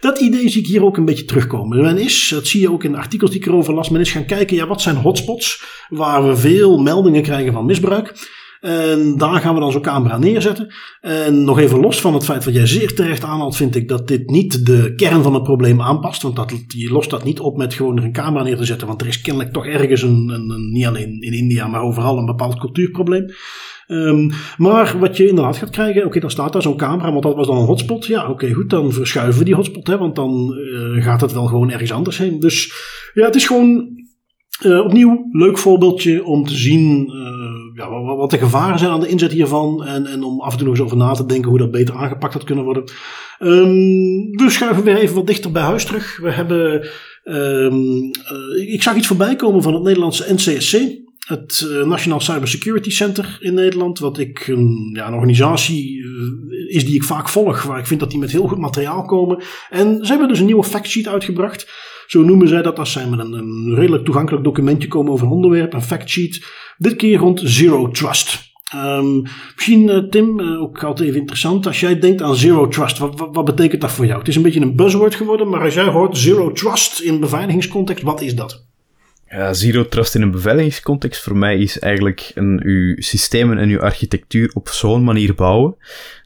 Dat 0.00 0.20
idee 0.20 0.48
zie 0.48 0.60
ik 0.60 0.66
hier 0.66 0.84
ook 0.84 0.96
een 0.96 1.04
beetje 1.04 1.24
terugkomen. 1.24 1.82
Men 1.82 1.98
is, 1.98 2.28
dat 2.34 2.46
zie 2.46 2.60
je 2.60 2.72
ook 2.72 2.84
in 2.84 2.92
de 2.92 2.98
artikels 2.98 3.30
die 3.30 3.40
ik 3.40 3.46
erover 3.46 3.74
las, 3.74 3.88
men 3.88 4.00
is 4.00 4.10
gaan 4.10 4.24
kijken, 4.24 4.56
ja, 4.56 4.66
wat 4.66 4.82
zijn 4.82 4.96
hotspots 4.96 5.62
waar 5.88 6.28
we 6.28 6.36
veel 6.36 6.78
meldingen 6.78 7.22
krijgen 7.22 7.52
van 7.52 7.66
misbruik. 7.66 8.36
En 8.60 9.16
daar 9.16 9.40
gaan 9.40 9.54
we 9.54 9.60
dan 9.60 9.72
zo'n 9.72 9.80
camera 9.80 10.18
neerzetten. 10.18 10.74
En 11.00 11.44
nog 11.44 11.58
even 11.58 11.80
los 11.80 12.00
van 12.00 12.14
het 12.14 12.24
feit 12.24 12.44
wat 12.44 12.54
jij 12.54 12.66
zeer 12.66 12.94
terecht 12.94 13.24
aanhaalt, 13.24 13.56
vind 13.56 13.76
ik 13.76 13.88
dat 13.88 14.08
dit 14.08 14.30
niet 14.30 14.66
de 14.66 14.92
kern 14.96 15.22
van 15.22 15.34
het 15.34 15.42
probleem 15.42 15.80
aanpast. 15.80 16.22
Want 16.22 16.36
dat, 16.36 16.52
je 16.66 16.92
lost 16.92 17.10
dat 17.10 17.24
niet 17.24 17.40
op 17.40 17.56
met 17.56 17.74
gewoon 17.74 17.96
er 17.96 18.04
een 18.04 18.12
camera 18.12 18.44
neer 18.44 18.56
te 18.56 18.64
zetten. 18.64 18.86
Want 18.86 19.00
er 19.00 19.06
is 19.06 19.20
kennelijk 19.20 19.52
toch 19.52 19.66
ergens 19.66 20.02
een, 20.02 20.28
een, 20.28 20.72
niet 20.72 20.86
alleen 20.86 21.20
in 21.20 21.32
India, 21.32 21.66
maar 21.66 21.82
overal 21.82 22.18
een 22.18 22.26
bepaald 22.26 22.58
cultuurprobleem. 22.58 23.26
Um, 23.90 24.30
maar 24.56 24.96
wat 24.98 25.16
je 25.16 25.28
inderdaad 25.28 25.56
gaat 25.56 25.70
krijgen, 25.70 26.04
oké, 26.04 26.20
dan 26.20 26.30
staat 26.30 26.52
daar 26.52 26.62
zo'n 26.62 26.76
camera, 26.76 27.10
want 27.10 27.22
dat 27.22 27.34
was 27.34 27.46
dan 27.46 27.56
een 27.56 27.66
hotspot. 27.66 28.06
Ja, 28.06 28.30
oké, 28.30 28.52
goed, 28.52 28.70
dan 28.70 28.92
verschuiven 28.92 29.38
we 29.38 29.44
die 29.44 29.54
hotspot, 29.54 29.86
hè, 29.86 29.98
want 29.98 30.16
dan 30.16 30.56
uh, 30.58 31.04
gaat 31.04 31.20
het 31.20 31.32
wel 31.32 31.46
gewoon 31.46 31.70
ergens 31.70 31.92
anders 31.92 32.18
heen. 32.18 32.40
Dus 32.40 32.72
ja, 33.14 33.24
het 33.24 33.34
is 33.34 33.46
gewoon 33.46 33.88
uh, 34.66 34.84
opnieuw 34.84 35.28
leuk 35.30 35.58
voorbeeldje 35.58 36.24
om 36.24 36.44
te 36.44 36.54
zien 36.54 37.10
uh, 37.14 37.67
ja, 37.78 38.16
wat, 38.16 38.30
de 38.30 38.38
gevaren 38.38 38.78
zijn 38.78 38.90
aan 38.90 39.00
de 39.00 39.08
inzet 39.08 39.32
hiervan. 39.32 39.84
En, 39.84 40.06
en 40.06 40.22
om 40.22 40.40
af 40.40 40.52
en 40.52 40.58
toe 40.58 40.66
nog 40.66 40.76
eens 40.76 40.84
over 40.84 40.96
na 40.96 41.12
te 41.12 41.26
denken 41.26 41.50
hoe 41.50 41.58
dat 41.58 41.70
beter 41.70 41.94
aangepakt 41.94 42.32
had 42.32 42.44
kunnen 42.44 42.64
worden. 42.64 42.84
Um, 43.40 44.30
we 44.30 44.46
schuiven 44.48 44.84
weer 44.84 44.96
even 44.96 45.14
wat 45.14 45.26
dichter 45.26 45.52
bij 45.52 45.62
huis 45.62 45.84
terug. 45.84 46.18
We 46.22 46.30
hebben, 46.30 46.88
um, 47.24 48.10
uh, 48.54 48.72
ik 48.72 48.82
zag 48.82 48.96
iets 48.96 49.06
voorbij 49.06 49.36
komen 49.36 49.62
van 49.62 49.74
het 49.74 49.82
Nederlandse 49.82 50.34
NCSC. 50.34 50.72
het 51.26 51.66
uh, 51.70 51.86
Nationaal 51.86 52.20
Cybersecurity 52.20 52.90
Center 52.90 53.38
in 53.40 53.54
Nederland, 53.54 53.98
wat 53.98 54.18
ik 54.18 54.46
een, 54.46 54.90
ja, 54.92 55.06
een 55.06 55.14
organisatie 55.14 56.06
is 56.68 56.86
die 56.86 56.94
ik 56.94 57.04
vaak 57.04 57.28
volg, 57.28 57.62
waar 57.62 57.78
ik 57.78 57.86
vind 57.86 58.00
dat 58.00 58.10
die 58.10 58.18
met 58.18 58.30
heel 58.30 58.46
goed 58.46 58.58
materiaal 58.58 59.04
komen. 59.04 59.42
En 59.70 59.98
ze 60.02 60.10
hebben 60.10 60.28
dus 60.28 60.38
een 60.38 60.46
nieuwe 60.46 60.64
factsheet 60.64 61.08
uitgebracht. 61.08 61.66
Zo 62.08 62.22
noemen 62.22 62.48
zij 62.48 62.62
dat. 62.62 62.76
Dat 62.76 62.88
zijn 62.88 63.10
met 63.10 63.18
een, 63.18 63.74
redelijk 63.74 64.04
toegankelijk 64.04 64.44
documentje 64.44 64.88
komen 64.88 65.12
over 65.12 65.26
een 65.26 65.32
onderwerp, 65.32 65.72
een 65.72 65.82
factsheet. 65.82 66.46
Dit 66.78 66.96
keer 66.96 67.18
rond 67.18 67.40
Zero 67.44 67.90
Trust. 67.90 68.52
Um, 68.74 69.22
misschien, 69.54 69.88
uh, 69.88 69.98
Tim, 69.98 70.40
uh, 70.40 70.62
ook 70.62 70.84
altijd 70.84 71.08
even 71.08 71.20
interessant. 71.20 71.66
Als 71.66 71.80
jij 71.80 71.98
denkt 71.98 72.22
aan 72.22 72.36
Zero 72.36 72.68
Trust, 72.68 72.98
wat, 72.98 73.18
wat, 73.18 73.28
wat, 73.32 73.44
betekent 73.44 73.80
dat 73.80 73.92
voor 73.92 74.06
jou? 74.06 74.18
Het 74.18 74.28
is 74.28 74.36
een 74.36 74.42
beetje 74.42 74.60
een 74.60 74.76
buzzword 74.76 75.14
geworden, 75.14 75.48
maar 75.48 75.60
als 75.60 75.74
jij 75.74 75.84
hoort 75.84 76.16
Zero 76.16 76.52
Trust 76.52 77.00
in 77.00 77.20
beveiligingscontext, 77.20 78.02
wat 78.02 78.20
is 78.20 78.34
dat? 78.34 78.66
Ja, 79.28 79.52
Zero 79.52 79.88
Trust 79.88 80.14
in 80.14 80.22
een 80.22 80.30
beveiligingscontext 80.30 81.22
voor 81.22 81.36
mij 81.36 81.58
is 81.58 81.78
eigenlijk 81.78 82.30
een, 82.34 82.60
uw 82.64 82.94
systemen 82.98 83.58
en 83.58 83.68
uw 83.68 83.80
architectuur 83.80 84.50
op 84.54 84.68
zo'n 84.68 85.04
manier 85.04 85.34
bouwen 85.34 85.76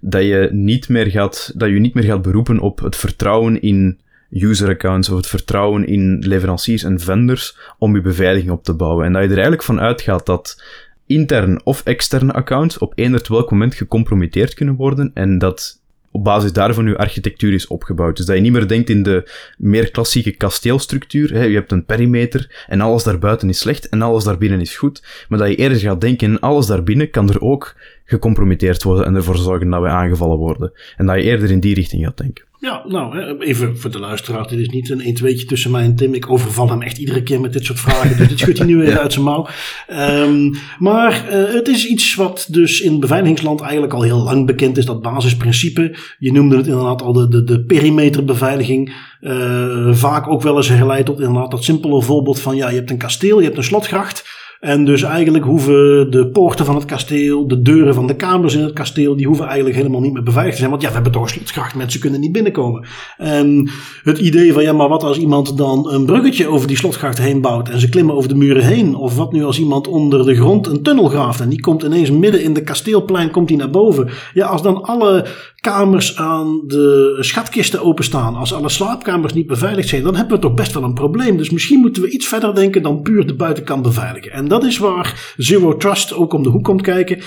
dat 0.00 0.22
je, 0.22 0.48
niet 0.52 0.88
meer 0.88 1.06
gaat, 1.06 1.52
dat 1.56 1.68
je 1.68 1.78
niet 1.78 1.94
meer 1.94 2.04
gaat 2.04 2.22
beroepen 2.22 2.58
op 2.58 2.80
het 2.80 2.96
vertrouwen 2.96 3.62
in 3.62 4.00
user 4.32 4.68
accounts 4.68 5.08
of 5.08 5.16
het 5.16 5.26
vertrouwen 5.26 5.86
in 5.86 6.18
leveranciers 6.18 6.82
en 6.82 7.00
vendors 7.00 7.58
om 7.78 7.94
je 7.94 8.00
beveiliging 8.00 8.52
op 8.52 8.64
te 8.64 8.74
bouwen. 8.74 9.06
En 9.06 9.12
dat 9.12 9.22
je 9.22 9.28
er 9.28 9.34
eigenlijk 9.34 9.62
van 9.62 9.80
uitgaat 9.80 10.26
dat 10.26 10.62
intern 11.06 11.60
of 11.64 11.82
externe 11.84 12.32
accounts 12.32 12.78
op 12.78 12.92
eender 12.96 13.26
welk 13.28 13.50
moment 13.50 13.74
gecompromitteerd 13.74 14.54
kunnen 14.54 14.74
worden 14.74 15.10
en 15.14 15.38
dat 15.38 15.80
op 16.12 16.24
basis 16.24 16.52
daarvan 16.52 16.86
je 16.86 16.98
architectuur 16.98 17.52
is 17.52 17.66
opgebouwd. 17.66 18.16
Dus 18.16 18.26
dat 18.26 18.36
je 18.36 18.42
niet 18.42 18.52
meer 18.52 18.68
denkt 18.68 18.90
in 18.90 19.02
de 19.02 19.30
meer 19.58 19.90
klassieke 19.90 20.30
kasteelstructuur. 20.30 21.32
Hè. 21.32 21.44
Je 21.44 21.54
hebt 21.54 21.72
een 21.72 21.84
perimeter 21.84 22.64
en 22.68 22.80
alles 22.80 23.02
daarbuiten 23.02 23.48
is 23.48 23.58
slecht 23.58 23.88
en 23.88 24.02
alles 24.02 24.24
daarbinnen 24.24 24.60
is 24.60 24.76
goed. 24.76 25.26
Maar 25.28 25.38
dat 25.38 25.48
je 25.48 25.54
eerder 25.54 25.78
gaat 25.78 26.00
denken 26.00 26.40
alles 26.40 26.66
daarbinnen 26.66 27.10
kan 27.10 27.28
er 27.28 27.40
ook 27.40 27.76
gecompromitteerd 28.12 28.82
worden 28.82 29.06
en 29.06 29.14
ervoor 29.14 29.36
zorgen 29.36 29.70
dat 29.70 29.82
we 29.82 29.88
aangevallen 29.88 30.38
worden. 30.38 30.72
En 30.96 31.06
dat 31.06 31.16
je 31.16 31.22
eerder 31.22 31.50
in 31.50 31.60
die 31.60 31.74
richting 31.74 32.04
gaat 32.04 32.16
denken. 32.16 32.44
Ja, 32.62 32.82
nou, 32.88 33.38
even 33.38 33.78
voor 33.78 33.90
de 33.90 33.98
luisteraar. 33.98 34.48
Dit 34.48 34.58
is 34.58 34.68
niet 34.68 34.90
een 34.90 35.00
1 35.00 35.14
2 35.14 35.44
tussen 35.44 35.70
mij 35.70 35.82
en 35.82 35.96
Tim. 35.96 36.14
Ik 36.14 36.30
overval 36.30 36.68
hem 36.68 36.82
echt 36.82 36.98
iedere 36.98 37.22
keer 37.22 37.40
met 37.40 37.52
dit 37.52 37.64
soort 37.64 37.80
vragen. 37.80 38.16
Dus 38.16 38.28
dit 38.28 38.38
schudt 38.38 38.58
hij 38.58 38.66
nu 38.66 38.76
weer 38.76 38.98
uit 39.02 39.12
zijn 39.12 39.24
mouw. 39.24 39.48
Um, 39.90 40.54
maar 40.78 41.24
uh, 41.26 41.54
het 41.54 41.68
is 41.68 41.86
iets 41.86 42.14
wat 42.14 42.46
dus 42.50 42.80
in 42.80 43.00
beveiligingsland 43.00 43.60
eigenlijk 43.60 43.92
al 43.92 44.02
heel 44.02 44.22
lang 44.22 44.46
bekend 44.46 44.78
is. 44.78 44.84
Dat 44.84 45.02
basisprincipe. 45.02 45.96
Je 46.18 46.32
noemde 46.32 46.56
het 46.56 46.66
inderdaad 46.66 47.02
al 47.02 47.12
de, 47.12 47.28
de, 47.28 47.44
de 47.44 47.64
perimeterbeveiliging. 47.64 48.94
Uh, 49.20 49.94
vaak 49.94 50.28
ook 50.28 50.42
wel 50.42 50.56
eens 50.56 50.68
herleid 50.68 51.06
tot 51.06 51.20
inderdaad 51.20 51.50
dat 51.50 51.64
simpele 51.64 52.02
voorbeeld 52.02 52.40
van... 52.40 52.56
Ja, 52.56 52.68
je 52.68 52.76
hebt 52.76 52.90
een 52.90 52.98
kasteel, 52.98 53.38
je 53.38 53.44
hebt 53.44 53.56
een 53.56 53.64
slotgracht... 53.64 54.31
En 54.62 54.84
dus 54.84 55.02
eigenlijk 55.02 55.44
hoeven 55.44 56.10
de 56.10 56.26
poorten 56.26 56.64
van 56.64 56.74
het 56.74 56.84
kasteel, 56.84 57.48
de 57.48 57.62
deuren 57.62 57.94
van 57.94 58.06
de 58.06 58.16
kamers 58.16 58.54
in 58.54 58.62
het 58.62 58.72
kasteel, 58.72 59.16
die 59.16 59.26
hoeven 59.26 59.46
eigenlijk 59.46 59.76
helemaal 59.76 60.00
niet 60.00 60.12
meer 60.12 60.22
beveiligd 60.22 60.54
te 60.54 60.58
zijn. 60.58 60.70
Want 60.70 60.82
ja, 60.82 60.88
we 60.88 60.94
hebben 60.94 61.12
toch 61.12 61.28
slotgracht, 61.28 61.74
mensen 61.74 62.00
kunnen 62.00 62.20
niet 62.20 62.32
binnenkomen. 62.32 62.86
En 63.16 63.70
het 64.02 64.18
idee 64.18 64.52
van 64.52 64.62
ja, 64.62 64.72
maar 64.72 64.88
wat 64.88 65.02
als 65.02 65.18
iemand 65.18 65.56
dan 65.56 65.90
een 65.90 66.04
bruggetje 66.04 66.48
over 66.48 66.68
die 66.68 66.76
slotgracht 66.76 67.18
heen 67.18 67.40
bouwt 67.40 67.68
en 67.68 67.80
ze 67.80 67.88
klimmen 67.88 68.14
over 68.14 68.28
de 68.28 68.34
muren 68.34 68.64
heen? 68.64 68.94
Of 68.94 69.16
wat 69.16 69.32
nu 69.32 69.44
als 69.44 69.58
iemand 69.58 69.88
onder 69.88 70.24
de 70.24 70.34
grond 70.34 70.66
een 70.66 70.82
tunnel 70.82 71.08
graaft 71.08 71.40
en 71.40 71.48
die 71.48 71.60
komt 71.60 71.82
ineens 71.82 72.10
midden 72.10 72.42
in 72.42 72.52
de 72.52 72.62
kasteelplein, 72.62 73.30
komt 73.30 73.48
die 73.48 73.56
naar 73.56 73.70
boven? 73.70 74.10
Ja, 74.34 74.46
als 74.46 74.62
dan 74.62 74.82
alle 74.82 75.26
kamers 75.62 76.16
aan 76.16 76.62
de 76.66 77.16
schatkisten 77.20 77.82
openstaan, 77.82 78.34
als 78.34 78.54
alle 78.54 78.68
slaapkamers 78.68 79.32
niet 79.32 79.46
beveiligd 79.46 79.88
zijn, 79.88 80.02
dan 80.02 80.16
hebben 80.16 80.36
we 80.36 80.42
toch 80.42 80.54
best 80.54 80.72
wel 80.72 80.82
een 80.82 80.94
probleem. 80.94 81.36
Dus 81.36 81.50
misschien 81.50 81.80
moeten 81.80 82.02
we 82.02 82.10
iets 82.10 82.26
verder 82.26 82.54
denken 82.54 82.82
dan 82.82 83.02
puur 83.02 83.26
de 83.26 83.34
buitenkant 83.34 83.82
beveiligen. 83.82 84.32
En 84.32 84.48
dat 84.48 84.64
is 84.64 84.78
waar 84.78 85.34
Zero 85.36 85.76
Trust 85.76 86.12
ook 86.12 86.32
om 86.32 86.42
de 86.42 86.48
hoek 86.48 86.64
komt 86.64 86.82
kijken. 86.82 87.22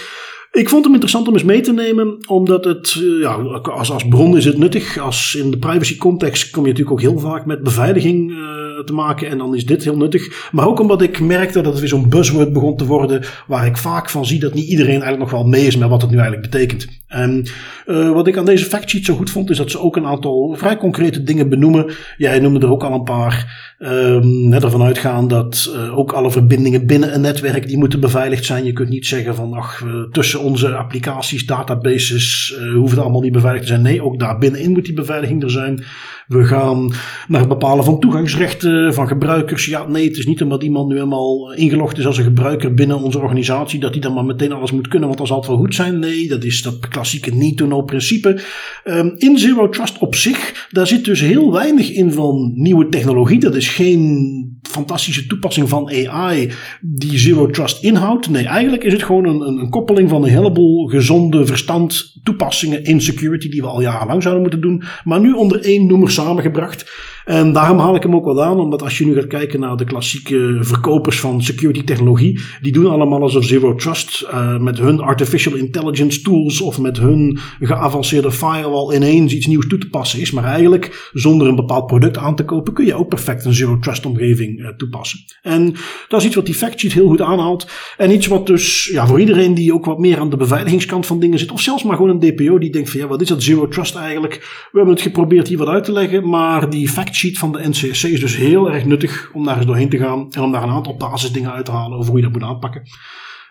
Ik 0.52 0.70
vond 0.70 0.84
hem 0.84 0.94
interessant 0.94 1.28
om 1.28 1.34
eens 1.34 1.44
mee 1.44 1.62
te 1.62 1.74
nemen, 1.74 2.18
omdat 2.28 2.66
het, 2.66 2.96
eh, 2.98 3.20
ja, 3.22 3.34
als, 3.62 3.92
als 3.92 4.08
bron 4.08 4.38
is 4.38 4.46
het 4.46 4.58
nuttig. 4.58 4.98
Als 4.98 5.36
in 5.36 5.52
de 5.52 5.58
privacy 5.58 5.98
context 5.98 6.50
kom 6.50 6.66
je 6.66 6.70
natuurlijk 6.70 6.98
ook 6.98 7.12
heel 7.12 7.20
vaak 7.20 7.46
met 7.46 7.64
beveiliging 7.64 8.32
uh, 8.32 8.38
te 8.86 8.94
maken 8.94 9.30
en 9.30 9.38
dan 9.38 9.56
is 9.56 9.66
dit 9.66 9.84
heel 9.84 9.98
nuttig. 9.98 10.50
Maar 10.52 10.68
ook 10.68 10.80
omdat 10.80 11.02
ik 11.02 11.20
merkte 11.20 11.62
dat 11.62 11.72
het 11.72 11.80
weer 11.80 11.90
zo'n 11.90 12.10
buzzword 12.10 12.54
begon 12.54 12.78
te 12.78 12.86
worden, 12.86 13.24
waar 13.48 13.66
ik 13.66 13.78
vaak 13.78 14.10
van 14.10 14.26
zie 14.26 14.40
dat 14.40 14.54
niet 14.54 14.68
iedereen 14.68 15.02
eigenlijk 15.02 15.32
nog 15.32 15.42
wel 15.42 15.50
mee 15.50 15.66
is 15.66 15.78
met 15.78 15.90
wat 15.90 16.02
het 16.02 16.12
nu 16.12 16.18
eigenlijk 16.18 16.52
betekent. 16.52 16.88
En 17.08 17.46
uh, 17.86 18.12
wat 18.12 18.28
ik 18.28 18.38
aan 18.38 18.46
deze 18.46 18.66
factsheet 18.66 19.06
zo 19.06 19.16
goed 19.16 19.30
vond, 19.30 19.50
is 19.50 19.58
dat 19.58 19.72
ze 19.72 19.80
ook 19.80 19.96
een 19.96 20.06
aantal 20.06 20.56
vrij 20.58 20.78
concrete 20.78 21.24
dingen 21.24 21.50
benoemen. 21.50 21.92
Jij 22.18 22.40
noemde 22.40 22.60
er 22.60 22.72
ook 22.72 22.84
al 22.84 22.94
een 22.94 23.04
paar. 23.04 23.74
Um, 23.80 24.50
net 24.50 24.64
ervan 24.64 24.84
uitgaan 24.84 25.28
dat 25.28 25.74
uh, 25.76 25.98
ook 25.98 26.12
alle 26.12 26.32
verbindingen 26.32 26.86
binnen 26.86 27.14
een 27.14 27.22
netwerk 27.22 27.68
die 27.68 27.78
moeten 27.78 28.00
beveiligd 28.00 28.46
zijn. 28.46 28.66
Je 28.66 28.74
kunt 28.74 28.90
niet 28.90 29.06
zeggen 29.06 29.36
van 29.36 29.54
ach, 29.54 29.84
tussen 30.12 30.40
onze 30.40 30.76
applicaties, 30.76 31.46
databases 31.46 32.56
hoeven 32.74 32.96
het 32.96 33.00
allemaal 33.00 33.22
niet 33.22 33.32
beveiligd 33.32 33.66
te 33.66 33.72
zijn. 33.72 33.82
Nee, 33.82 34.04
ook 34.04 34.20
daar 34.20 34.38
binnenin 34.38 34.72
moet 34.72 34.86
die 34.86 34.94
beveiliging 34.94 35.44
er 35.44 35.52
zijn. 35.52 35.84
We 36.28 36.44
gaan 36.44 36.94
naar 37.28 37.40
het 37.40 37.50
bepalen 37.50 37.84
van 37.84 38.00
toegangsrechten 38.00 38.94
van 38.94 39.08
gebruikers. 39.08 39.66
Ja, 39.66 39.88
nee, 39.88 40.08
het 40.08 40.18
is 40.18 40.26
niet 40.26 40.42
omdat 40.42 40.64
iemand 40.64 40.88
nu 40.88 40.94
helemaal 40.94 41.54
ingelogd 41.54 41.98
is 41.98 42.06
als 42.06 42.18
een 42.18 42.24
gebruiker 42.24 42.74
binnen 42.74 43.00
onze 43.02 43.20
organisatie, 43.20 43.80
dat 43.80 43.92
hij 43.92 44.02
dan 44.02 44.14
maar 44.14 44.26
meteen 44.26 44.52
alles 44.52 44.72
moet 44.72 44.88
kunnen, 44.88 45.08
want 45.08 45.18
dan 45.18 45.28
zal 45.28 45.38
het 45.38 45.48
wel 45.48 45.58
goed 45.58 45.76
zijn. 45.76 46.00
Nee, 46.00 46.28
dat 46.28 46.44
is 46.44 46.62
dat 46.62 46.88
klassieke 46.88 47.36
need-to-know 47.36 47.86
principe. 47.86 48.42
Um, 48.86 49.14
in 49.18 49.38
Zero 49.38 49.70
Trust 49.70 49.98
op 49.98 50.16
zich, 50.16 50.68
daar 50.72 50.88
zit 50.88 51.06
dus 51.06 51.22
heel 51.22 51.52
weinig 51.52 51.92
in 51.92 52.12
van 52.12 52.52
nieuwe 52.56 52.90
technologie. 52.90 53.40
Dat 53.40 53.56
is 53.56 53.68
geen 53.68 54.45
fantastische 54.68 55.28
toepassing 55.28 55.70
van 55.70 55.90
AI 55.90 56.52
die 56.82 57.18
Zero 57.18 57.48
Trust 57.48 57.84
inhoudt. 57.84 58.30
Nee, 58.30 58.46
eigenlijk 58.46 58.84
is 58.84 58.94
het 58.94 59.04
gewoon 59.04 59.26
een, 59.26 59.42
een, 59.42 59.70
koppeling 59.70 60.10
van 60.10 60.24
een 60.24 60.30
heleboel 60.30 60.88
gezonde 60.88 61.46
verstand 61.46 62.20
toepassingen 62.24 62.84
in 62.84 63.02
security 63.02 63.50
die 63.50 63.62
we 63.62 63.68
al 63.68 63.82
jarenlang 63.82 64.22
zouden 64.22 64.44
moeten 64.44 64.62
doen, 64.62 64.84
maar 65.04 65.20
nu 65.20 65.32
onder 65.32 65.64
één 65.64 65.88
noemer 65.88 66.12
samengebracht. 66.12 66.92
En 67.26 67.54
daarom 67.54 67.78
haal 67.78 67.96
ik 67.96 68.04
hem 68.04 68.16
ook 68.16 68.26
wel 68.26 68.44
aan, 68.44 68.60
omdat 68.60 68.82
als 68.82 68.98
je 68.98 69.06
nu 69.06 69.14
gaat 69.14 69.28
kijken 69.28 69.60
naar 69.60 69.78
de 69.78 69.84
klassieke 69.84 70.58
verkopers 70.62 71.20
van 71.20 71.42
security 71.42 71.84
technologie, 71.84 72.40
die 72.62 72.72
doen 72.72 72.88
allemaal 72.88 73.22
alsof 73.22 73.44
Zero 73.44 73.76
Trust 73.76 74.22
uh, 74.24 74.58
met 74.58 74.78
hun 74.78 75.00
artificial 75.00 75.56
intelligence 75.56 76.22
tools 76.22 76.62
of 76.62 76.80
met 76.80 76.98
hun 76.98 77.40
geavanceerde 77.60 78.32
firewall 78.32 78.96
ineens 78.96 79.34
iets 79.34 79.48
nieuws 79.48 79.68
toe 79.68 79.80
te 79.80 79.90
passen 79.90 80.20
is. 80.20 80.32
Maar 80.32 80.44
eigenlijk, 80.44 81.10
zonder 81.14 81.48
een 81.48 81.56
bepaald 81.56 81.88
product 81.88 82.18
aan 82.18 82.36
te 82.36 82.46
kopen, 82.46 82.74
kun 82.74 82.86
je 82.86 82.94
ook 82.94 83.10
perfect 83.10 83.46
een 83.46 83.54
Zero 83.54 83.80
Trust 83.80 84.06
omgeving 84.06 84.60
uh, 84.60 84.68
toepassen. 84.68 85.20
En 85.42 85.76
dat 86.08 86.20
is 86.20 86.26
iets 86.26 86.36
wat 86.36 86.46
die 86.46 86.56
factsheet 86.56 86.94
heel 86.94 87.08
goed 87.08 87.22
aanhaalt. 87.22 87.68
En 87.98 88.12
iets 88.12 88.28
wat 88.28 88.48
dus 88.48 88.90
ja, 88.92 89.08
voor 89.08 89.20
iedereen 89.20 89.54
die 89.54 89.74
ook 89.74 89.86
wat 89.86 90.00
meer 90.00 90.20
aan 90.20 90.30
de 90.30 90.38
beveiligingskant 90.38 91.06
van 91.06 91.20
dingen 91.20 91.40
zit, 91.40 91.52
of 91.52 91.62
zelfs 91.62 91.84
maar 91.84 91.96
gewoon 91.96 92.22
een 92.22 92.36
DPO 92.36 92.58
die 92.58 92.72
denkt 92.72 92.90
van 92.90 93.00
ja, 93.00 93.08
wat 93.08 93.22
is 93.22 93.28
dat 93.28 93.44
Zero 93.44 93.68
Trust 93.68 93.96
eigenlijk? 93.96 94.34
We 94.72 94.78
hebben 94.78 94.94
het 94.94 95.04
geprobeerd 95.04 95.48
hier 95.48 95.58
wat 95.58 95.68
uit 95.68 95.84
te 95.84 95.92
leggen, 95.92 96.30
maar 96.30 96.70
die 96.70 96.90
fact 96.90 97.15
sheet 97.16 97.38
van 97.38 97.52
de 97.52 97.68
NCSC 97.68 98.04
is 98.04 98.20
dus 98.20 98.36
heel 98.36 98.72
erg 98.72 98.86
nuttig 98.86 99.30
om 99.34 99.46
daar 99.46 99.58
eens 99.58 99.66
doorheen 99.66 99.90
te 99.90 99.98
gaan 99.98 100.32
en 100.32 100.42
om 100.42 100.52
daar 100.52 100.64
een 100.64 100.70
aantal 100.70 100.96
basisdingen 100.98 101.52
uit 101.52 101.66
te 101.66 101.72
halen 101.72 101.98
over 101.98 102.10
hoe 102.10 102.18
je 102.18 102.26
dat 102.26 102.34
moet 102.34 102.50
aanpakken. 102.50 102.82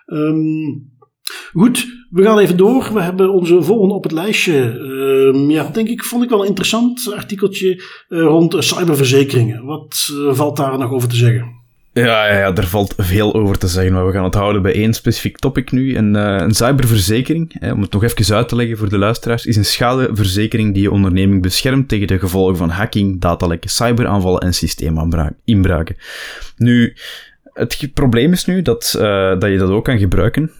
Um, 0.07 0.93
goed, 1.53 1.87
we 2.11 2.23
gaan 2.23 2.39
even 2.39 2.57
door. 2.57 2.91
We 2.93 3.01
hebben 3.01 3.33
onze 3.33 3.63
volgende 3.63 3.95
op 3.95 4.03
het 4.03 4.13
lijstje. 4.13 4.55
Um, 4.55 5.51
ja, 5.51 5.71
denk 5.71 5.89
ik, 5.89 6.05
vond 6.05 6.23
ik 6.23 6.31
wel 6.31 6.41
een 6.41 6.49
interessant 6.49 7.13
artikeltje 7.15 7.83
uh, 8.09 8.23
rond 8.23 8.57
cyberverzekeringen. 8.59 9.65
Wat 9.65 10.11
uh, 10.13 10.35
valt 10.35 10.57
daar 10.57 10.79
nog 10.79 10.91
over 10.91 11.09
te 11.09 11.17
zeggen? 11.17 11.64
Ja, 11.95 12.27
ja, 12.27 12.39
ja, 12.39 12.55
er 12.55 12.67
valt 12.67 12.95
veel 12.97 13.35
over 13.35 13.59
te 13.59 13.69
zeggen, 13.69 13.93
maar 13.93 14.07
we 14.07 14.13
gaan 14.13 14.25
het 14.25 14.35
houden 14.35 14.63
bij 14.63 14.75
één 14.75 14.95
specifiek 14.95 15.39
topic 15.39 15.71
nu. 15.71 15.97
Een, 15.97 16.15
uh, 16.15 16.37
een 16.39 16.55
cyberverzekering, 16.55 17.57
hè, 17.59 17.73
om 17.73 17.83
het 17.83 17.93
nog 17.93 18.03
even 18.03 18.37
uit 18.37 18.49
te 18.49 18.57
leggen 18.57 18.79
voor 18.79 18.89
de 18.89 18.99
luisteraars, 18.99 19.47
is 19.47 19.57
een 19.57 19.65
schadeverzekering 19.65 20.75
die 20.75 20.83
je 20.83 20.91
onderneming 20.91 21.43
beschermt 21.43 21.89
tegen 21.89 22.07
de 22.07 22.19
gevolgen 22.19 22.57
van 22.57 22.69
hacking, 22.69 23.21
datalekken, 23.21 23.71
cyberaanvallen 23.71 24.41
en 24.41 24.55
systeeminbraken. 24.55 25.97
Nu, 26.57 26.97
het 27.53 27.91
probleem 27.95 28.33
is 28.33 28.45
nu 28.45 28.63
dat, 28.63 28.95
uh, 28.99 29.39
dat 29.39 29.51
je 29.51 29.59
dat 29.59 29.71
ook 29.71 29.85
kan 29.85 29.99
gebruiken 29.99 30.51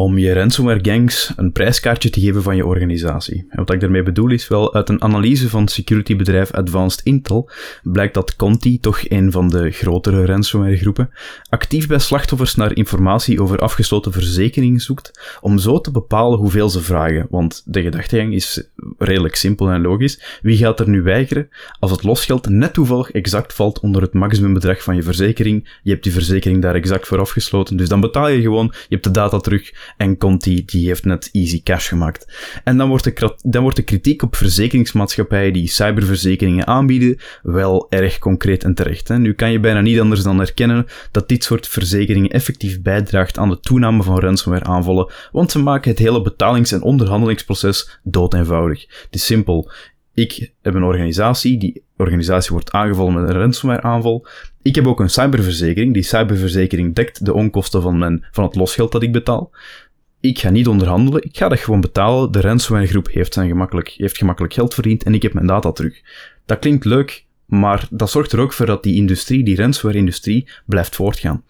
om 0.00 0.18
je 0.18 0.32
ransomware 0.32 0.78
gangs 0.82 1.32
een 1.36 1.52
prijskaartje 1.52 2.10
te 2.10 2.20
geven 2.20 2.42
van 2.42 2.56
je 2.56 2.66
organisatie. 2.66 3.46
En 3.48 3.58
wat 3.58 3.72
ik 3.72 3.80
daarmee 3.80 4.02
bedoel 4.02 4.30
is 4.30 4.48
wel, 4.48 4.74
uit 4.74 4.88
een 4.88 5.02
analyse 5.02 5.48
van 5.48 5.68
securitybedrijf 5.68 6.52
Advanced 6.52 7.00
Intel 7.04 7.50
blijkt 7.82 8.14
dat 8.14 8.36
Conti, 8.36 8.80
toch 8.80 9.08
een 9.08 9.32
van 9.32 9.48
de 9.48 9.70
grotere 9.70 10.26
ransomware 10.26 10.76
groepen, 10.76 11.10
actief 11.48 11.86
bij 11.86 11.98
slachtoffers 11.98 12.54
naar 12.54 12.76
informatie 12.76 13.42
over 13.42 13.58
afgesloten 13.58 14.12
verzekeringen 14.12 14.80
zoekt, 14.80 15.38
om 15.40 15.58
zo 15.58 15.80
te 15.80 15.90
bepalen 15.90 16.38
hoeveel 16.38 16.68
ze 16.68 16.80
vragen. 16.80 17.26
Want 17.30 17.62
de 17.64 17.82
gedachtegang 17.82 18.34
is 18.34 18.68
redelijk 18.98 19.34
simpel 19.34 19.70
en 19.70 19.82
logisch. 19.82 20.38
Wie 20.42 20.56
gaat 20.56 20.80
er 20.80 20.88
nu 20.88 21.02
weigeren 21.02 21.48
als 21.78 21.90
het 21.90 22.02
losgeld 22.02 22.48
net 22.48 22.72
toevallig 22.72 23.10
exact 23.10 23.54
valt 23.54 23.80
onder 23.80 24.02
het 24.02 24.12
maximumbedrag 24.12 24.82
van 24.82 24.96
je 24.96 25.02
verzekering? 25.02 25.78
Je 25.82 25.90
hebt 25.90 26.02
die 26.02 26.12
verzekering 26.12 26.62
daar 26.62 26.74
exact 26.74 27.06
voor 27.06 27.18
afgesloten, 27.18 27.76
dus 27.76 27.88
dan 27.88 28.00
betaal 28.00 28.28
je 28.28 28.40
gewoon, 28.40 28.66
je 28.72 28.94
hebt 28.94 29.04
de 29.04 29.10
data 29.10 29.38
terug 29.38 29.72
En 29.96 30.16
Conti, 30.16 30.64
die 30.64 30.86
heeft 30.86 31.04
net 31.04 31.28
easy 31.32 31.62
cash 31.62 31.88
gemaakt. 31.88 32.50
En 32.64 32.76
dan 32.76 32.88
wordt 32.88 33.04
de, 33.04 33.34
dan 33.42 33.62
wordt 33.62 33.76
de 33.76 33.82
kritiek 33.82 34.22
op 34.22 34.36
verzekeringsmaatschappijen 34.36 35.52
die 35.52 35.68
cyberverzekeringen 35.68 36.66
aanbieden 36.66 37.18
wel 37.42 37.86
erg 37.90 38.18
concreet 38.18 38.64
en 38.64 38.74
terecht. 38.74 39.08
Hè. 39.08 39.18
Nu 39.18 39.34
kan 39.34 39.52
je 39.52 39.60
bijna 39.60 39.80
niet 39.80 40.00
anders 40.00 40.22
dan 40.22 40.40
erkennen 40.40 40.86
dat 41.10 41.28
dit 41.28 41.44
soort 41.44 41.68
verzekeringen 41.68 42.30
effectief 42.30 42.82
bijdraagt 42.82 43.38
aan 43.38 43.48
de 43.48 43.60
toename 43.60 44.02
van 44.02 44.18
ransomware 44.18 44.64
aanvallen, 44.64 45.12
want 45.32 45.50
ze 45.50 45.58
maken 45.58 45.90
het 45.90 45.98
hele 45.98 46.22
betalings- 46.22 46.72
en 46.72 46.82
onderhandelingsproces 46.82 47.98
dood 48.02 48.34
eenvoudig. 48.34 48.80
Het 48.80 49.14
is 49.14 49.26
simpel. 49.26 49.70
Ik 50.20 50.52
heb 50.62 50.74
een 50.74 50.82
organisatie, 50.82 51.58
die 51.58 51.82
organisatie 51.96 52.50
wordt 52.50 52.70
aangevallen 52.70 53.14
met 53.14 53.28
een 53.28 53.36
ransomware 53.36 53.82
aanval. 53.82 54.26
Ik 54.62 54.74
heb 54.74 54.86
ook 54.86 55.00
een 55.00 55.10
cyberverzekering. 55.10 55.94
Die 55.94 56.02
cyberverzekering 56.02 56.94
dekt 56.94 57.24
de 57.24 57.34
onkosten 57.34 57.82
van, 57.82 57.98
mijn, 57.98 58.24
van 58.30 58.44
het 58.44 58.54
losgeld 58.54 58.92
dat 58.92 59.02
ik 59.02 59.12
betaal. 59.12 59.50
Ik 60.20 60.38
ga 60.38 60.50
niet 60.50 60.68
onderhandelen, 60.68 61.22
ik 61.22 61.36
ga 61.36 61.48
dat 61.48 61.58
gewoon 61.58 61.80
betalen. 61.80 62.32
De 62.32 62.40
ransomware 62.40 62.86
groep 62.86 63.08
heeft, 63.08 63.32
zijn 63.32 63.48
gemakkelijk, 63.48 63.88
heeft 63.88 64.18
gemakkelijk 64.18 64.52
geld 64.52 64.74
verdiend 64.74 65.02
en 65.02 65.14
ik 65.14 65.22
heb 65.22 65.32
mijn 65.32 65.46
data 65.46 65.72
terug. 65.72 66.00
Dat 66.46 66.58
klinkt 66.58 66.84
leuk, 66.84 67.24
maar 67.46 67.86
dat 67.90 68.10
zorgt 68.10 68.32
er 68.32 68.40
ook 68.40 68.52
voor 68.52 68.66
dat 68.66 68.82
die 68.82 68.94
industrie, 68.94 69.44
die 69.44 69.56
ransomware-industrie, 69.56 70.48
blijft 70.66 70.96
voortgaan. 70.96 71.44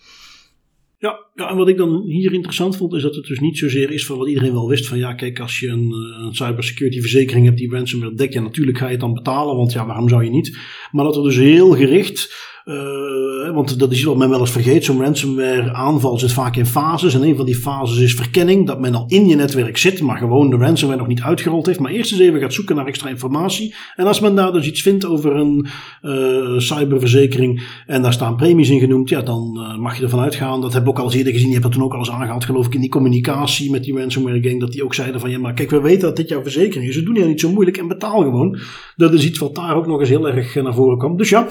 Ja, 1.00 1.26
ja, 1.34 1.50
en 1.50 1.56
wat 1.56 1.68
ik 1.68 1.76
dan 1.76 2.02
hier 2.06 2.32
interessant 2.32 2.76
vond, 2.76 2.92
is 2.94 3.02
dat 3.02 3.14
het 3.14 3.26
dus 3.26 3.40
niet 3.40 3.58
zozeer 3.58 3.90
is 3.90 4.06
van 4.06 4.18
wat 4.18 4.28
iedereen 4.28 4.52
wel 4.52 4.68
wist: 4.68 4.86
van 4.86 4.98
ja, 4.98 5.14
kijk, 5.14 5.40
als 5.40 5.58
je 5.58 5.68
een, 5.68 5.92
eh, 5.92 6.24
een 6.24 6.34
cybersecurity 6.34 7.00
verzekering 7.00 7.44
hebt 7.46 7.58
die 7.58 7.70
ransomware 7.70 8.14
dekt, 8.14 8.32
ja, 8.32 8.40
natuurlijk 8.40 8.78
ga 8.78 8.84
je 8.84 8.90
het 8.90 9.00
dan 9.00 9.14
betalen, 9.14 9.56
want 9.56 9.72
ja, 9.72 9.86
waarom 9.86 10.08
zou 10.08 10.24
je 10.24 10.30
niet? 10.30 10.58
Maar 10.90 11.04
dat 11.04 11.16
er 11.16 11.22
dus 11.22 11.36
heel 11.36 11.70
gericht 11.70 12.34
uh, 12.70 13.54
want 13.54 13.78
dat 13.78 13.92
is 13.92 14.04
wat 14.04 14.16
men 14.16 14.30
wel 14.30 14.40
eens 14.40 14.50
vergeet. 14.50 14.84
Zo'n 14.84 15.00
ransomware 15.00 15.72
aanval 15.72 16.18
zit 16.18 16.32
vaak 16.32 16.56
in 16.56 16.66
fases. 16.66 17.14
En 17.14 17.22
een 17.22 17.36
van 17.36 17.44
die 17.44 17.54
fases 17.54 17.98
is 17.98 18.14
verkenning. 18.14 18.66
Dat 18.66 18.80
men 18.80 18.94
al 18.94 19.04
in 19.08 19.26
je 19.26 19.34
netwerk 19.34 19.76
zit, 19.76 20.00
maar 20.00 20.18
gewoon 20.18 20.50
de 20.50 20.56
ransomware 20.56 21.00
nog 21.00 21.08
niet 21.08 21.22
uitgerold 21.22 21.66
heeft. 21.66 21.80
Maar 21.80 21.90
eerst 21.90 22.12
eens 22.12 22.20
even 22.20 22.40
gaat 22.40 22.52
zoeken 22.52 22.76
naar 22.76 22.86
extra 22.86 23.08
informatie. 23.08 23.74
En 23.96 24.06
als 24.06 24.20
men 24.20 24.34
daar 24.34 24.52
dus 24.52 24.66
iets 24.66 24.82
vindt 24.82 25.06
over 25.06 25.36
een 25.36 25.66
uh, 26.02 26.58
cyberverzekering. 26.58 27.62
En 27.86 28.02
daar 28.02 28.12
staan 28.12 28.36
premies 28.36 28.70
in 28.70 28.80
genoemd. 28.80 29.08
Ja, 29.08 29.22
dan 29.22 29.56
uh, 29.56 29.78
mag 29.78 29.96
je 29.96 30.02
ervan 30.02 30.20
uitgaan. 30.20 30.60
Dat 30.60 30.72
heb 30.72 30.82
ik 30.82 30.88
ook 30.88 30.98
al 30.98 31.04
eens 31.04 31.14
eerder 31.14 31.32
gezien. 31.32 31.46
Je 31.46 31.52
hebt 31.52 31.66
dat 31.66 31.74
toen 31.74 31.84
ook 31.84 31.92
al 31.92 31.98
eens 31.98 32.10
aangehaald, 32.10 32.44
geloof 32.44 32.66
ik, 32.66 32.74
in 32.74 32.80
die 32.80 32.90
communicatie 32.90 33.70
met 33.70 33.84
die 33.84 33.98
ransomware 33.98 34.42
gang. 34.42 34.60
Dat 34.60 34.72
die 34.72 34.84
ook 34.84 34.94
zeiden 34.94 35.20
van 35.20 35.30
ja, 35.30 35.38
maar 35.38 35.54
kijk, 35.54 35.70
we 35.70 35.80
weten 35.80 36.00
dat 36.00 36.16
dit 36.16 36.28
jouw 36.28 36.42
verzekering 36.42 36.88
is. 36.88 36.94
Dus 36.94 37.04
doe 37.04 37.26
niet 37.26 37.40
zo 37.40 37.50
moeilijk 37.50 37.76
en 37.76 37.88
betaal 37.88 38.22
gewoon. 38.22 38.58
Dat 38.96 39.12
is 39.12 39.24
iets 39.24 39.38
wat 39.38 39.54
daar 39.54 39.76
ook 39.76 39.86
nog 39.86 40.00
eens 40.00 40.08
heel 40.08 40.28
erg 40.28 40.54
naar 40.54 40.74
voren 40.74 40.98
komt. 40.98 41.18
Dus 41.18 41.28
ja, 41.28 41.46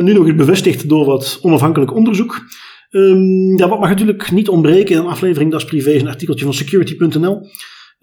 nu 0.00 0.12
nog 0.12 0.26
eens 0.26 0.33
bevestigd 0.36 0.88
door 0.88 1.06
wat 1.06 1.38
onafhankelijk 1.42 1.94
onderzoek. 1.94 2.44
Um, 2.90 3.58
ja, 3.58 3.68
wat 3.68 3.80
mag 3.80 3.88
natuurlijk 3.88 4.30
niet 4.30 4.48
ontbreken 4.48 4.94
in 4.94 5.00
een 5.00 5.08
aflevering, 5.08 5.50
dat 5.50 5.60
is 5.60 5.66
privé, 5.66 5.90
is 5.90 6.02
een 6.02 6.08
artikeltje 6.08 6.44
van 6.44 6.54
security.nl. 6.54 7.48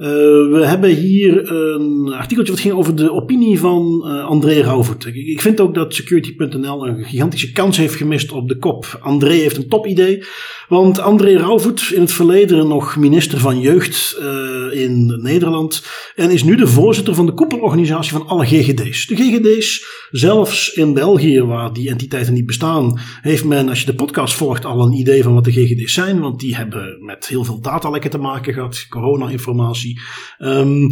Uh, 0.01 0.07
we 0.51 0.61
hebben 0.65 0.89
hier 0.89 1.51
een 1.51 2.13
artikeltje 2.13 2.53
wat 2.53 2.61
ging 2.61 2.73
over 2.73 2.95
de 2.95 3.11
opinie 3.11 3.59
van 3.59 4.03
uh, 4.05 4.25
André 4.25 4.61
Rauwvoet. 4.61 5.05
Ik, 5.05 5.41
vind 5.41 5.59
ook 5.59 5.73
dat 5.73 5.93
security.nl 5.93 6.87
een 6.87 7.03
gigantische 7.03 7.51
kans 7.51 7.77
heeft 7.77 7.95
gemist 7.95 8.31
op 8.31 8.47
de 8.47 8.57
kop. 8.57 8.99
André 9.01 9.33
heeft 9.33 9.57
een 9.57 9.67
topidee. 9.67 10.23
Want 10.67 10.99
André 10.99 11.37
Rauwvoet, 11.37 11.91
in 11.93 12.01
het 12.01 12.11
verleden 12.11 12.67
nog 12.67 12.95
minister 12.95 13.39
van 13.39 13.59
Jeugd 13.59 14.17
uh, 14.21 14.81
in 14.81 15.19
Nederland. 15.21 15.83
En 16.15 16.31
is 16.31 16.43
nu 16.43 16.55
de 16.55 16.67
voorzitter 16.67 17.15
van 17.15 17.25
de 17.25 17.33
koepelorganisatie 17.33 18.11
van 18.11 18.27
alle 18.27 18.45
GGD's. 18.45 19.07
De 19.07 19.15
GGD's, 19.15 19.85
zelfs 20.11 20.73
in 20.73 20.93
België, 20.93 21.41
waar 21.41 21.73
die 21.73 21.89
entiteiten 21.89 22.33
niet 22.33 22.45
bestaan, 22.45 22.99
heeft 23.21 23.45
men, 23.45 23.69
als 23.69 23.79
je 23.79 23.85
de 23.85 23.95
podcast 23.95 24.33
volgt, 24.33 24.65
al 24.65 24.81
een 24.81 24.93
idee 24.93 25.23
van 25.23 25.33
wat 25.33 25.43
de 25.43 25.51
GGD's 25.51 25.93
zijn. 25.93 26.19
Want 26.19 26.39
die 26.39 26.55
hebben 26.55 26.97
met 27.05 27.27
heel 27.27 27.43
veel 27.43 27.61
datalekken 27.61 28.09
te 28.09 28.17
maken 28.17 28.53
gehad, 28.53 28.85
corona-informatie. 28.89 29.90
Um, 30.39 30.91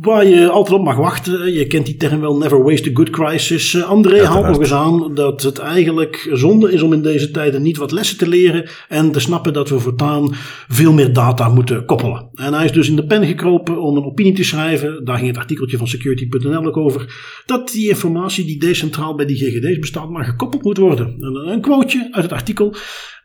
waar 0.00 0.26
je 0.26 0.48
altijd 0.48 0.78
op 0.78 0.84
mag 0.84 0.96
wachten. 0.96 1.52
Je 1.52 1.66
kent 1.66 1.86
die 1.86 1.96
term 1.96 2.20
wel, 2.20 2.36
never 2.36 2.62
waste 2.62 2.90
a 2.90 2.94
good 2.94 3.10
crisis. 3.10 3.72
Uh, 3.72 3.82
André 3.82 4.26
haalt 4.26 4.46
nog 4.46 4.58
eens 4.58 4.72
aan 4.72 5.14
dat 5.14 5.42
het 5.42 5.58
eigenlijk 5.58 6.28
zonde 6.32 6.72
is 6.72 6.82
om 6.82 6.92
in 6.92 7.02
deze 7.02 7.30
tijden 7.30 7.62
niet 7.62 7.76
wat 7.76 7.92
lessen 7.92 8.18
te 8.18 8.28
leren 8.28 8.68
en 8.88 9.12
te 9.12 9.20
snappen 9.20 9.52
dat 9.52 9.68
we 9.68 9.78
voortaan 9.78 10.30
veel 10.68 10.92
meer 10.92 11.12
data 11.12 11.48
moeten 11.48 11.84
koppelen. 11.84 12.28
En 12.34 12.54
hij 12.54 12.64
is 12.64 12.72
dus 12.72 12.88
in 12.88 12.96
de 12.96 13.06
pen 13.06 13.26
gekropen 13.26 13.82
om 13.82 13.96
een 13.96 14.04
opinie 14.04 14.32
te 14.32 14.44
schrijven. 14.44 15.04
Daar 15.04 15.16
ging 15.16 15.28
het 15.28 15.38
artikeltje 15.38 15.76
van 15.76 15.88
security.nl 15.88 16.66
ook 16.66 16.76
over. 16.76 17.14
Dat 17.46 17.68
die 17.68 17.88
informatie 17.88 18.44
die 18.44 18.58
decentraal 18.58 19.14
bij 19.14 19.26
die 19.26 19.36
GGD's 19.36 19.78
bestaat, 19.78 20.10
maar 20.10 20.24
gekoppeld 20.24 20.64
moet 20.64 20.78
worden. 20.78 21.16
Een, 21.18 21.52
een 21.52 21.60
quoteje 21.60 22.08
uit 22.10 22.24
het 22.24 22.32
artikel. 22.32 22.74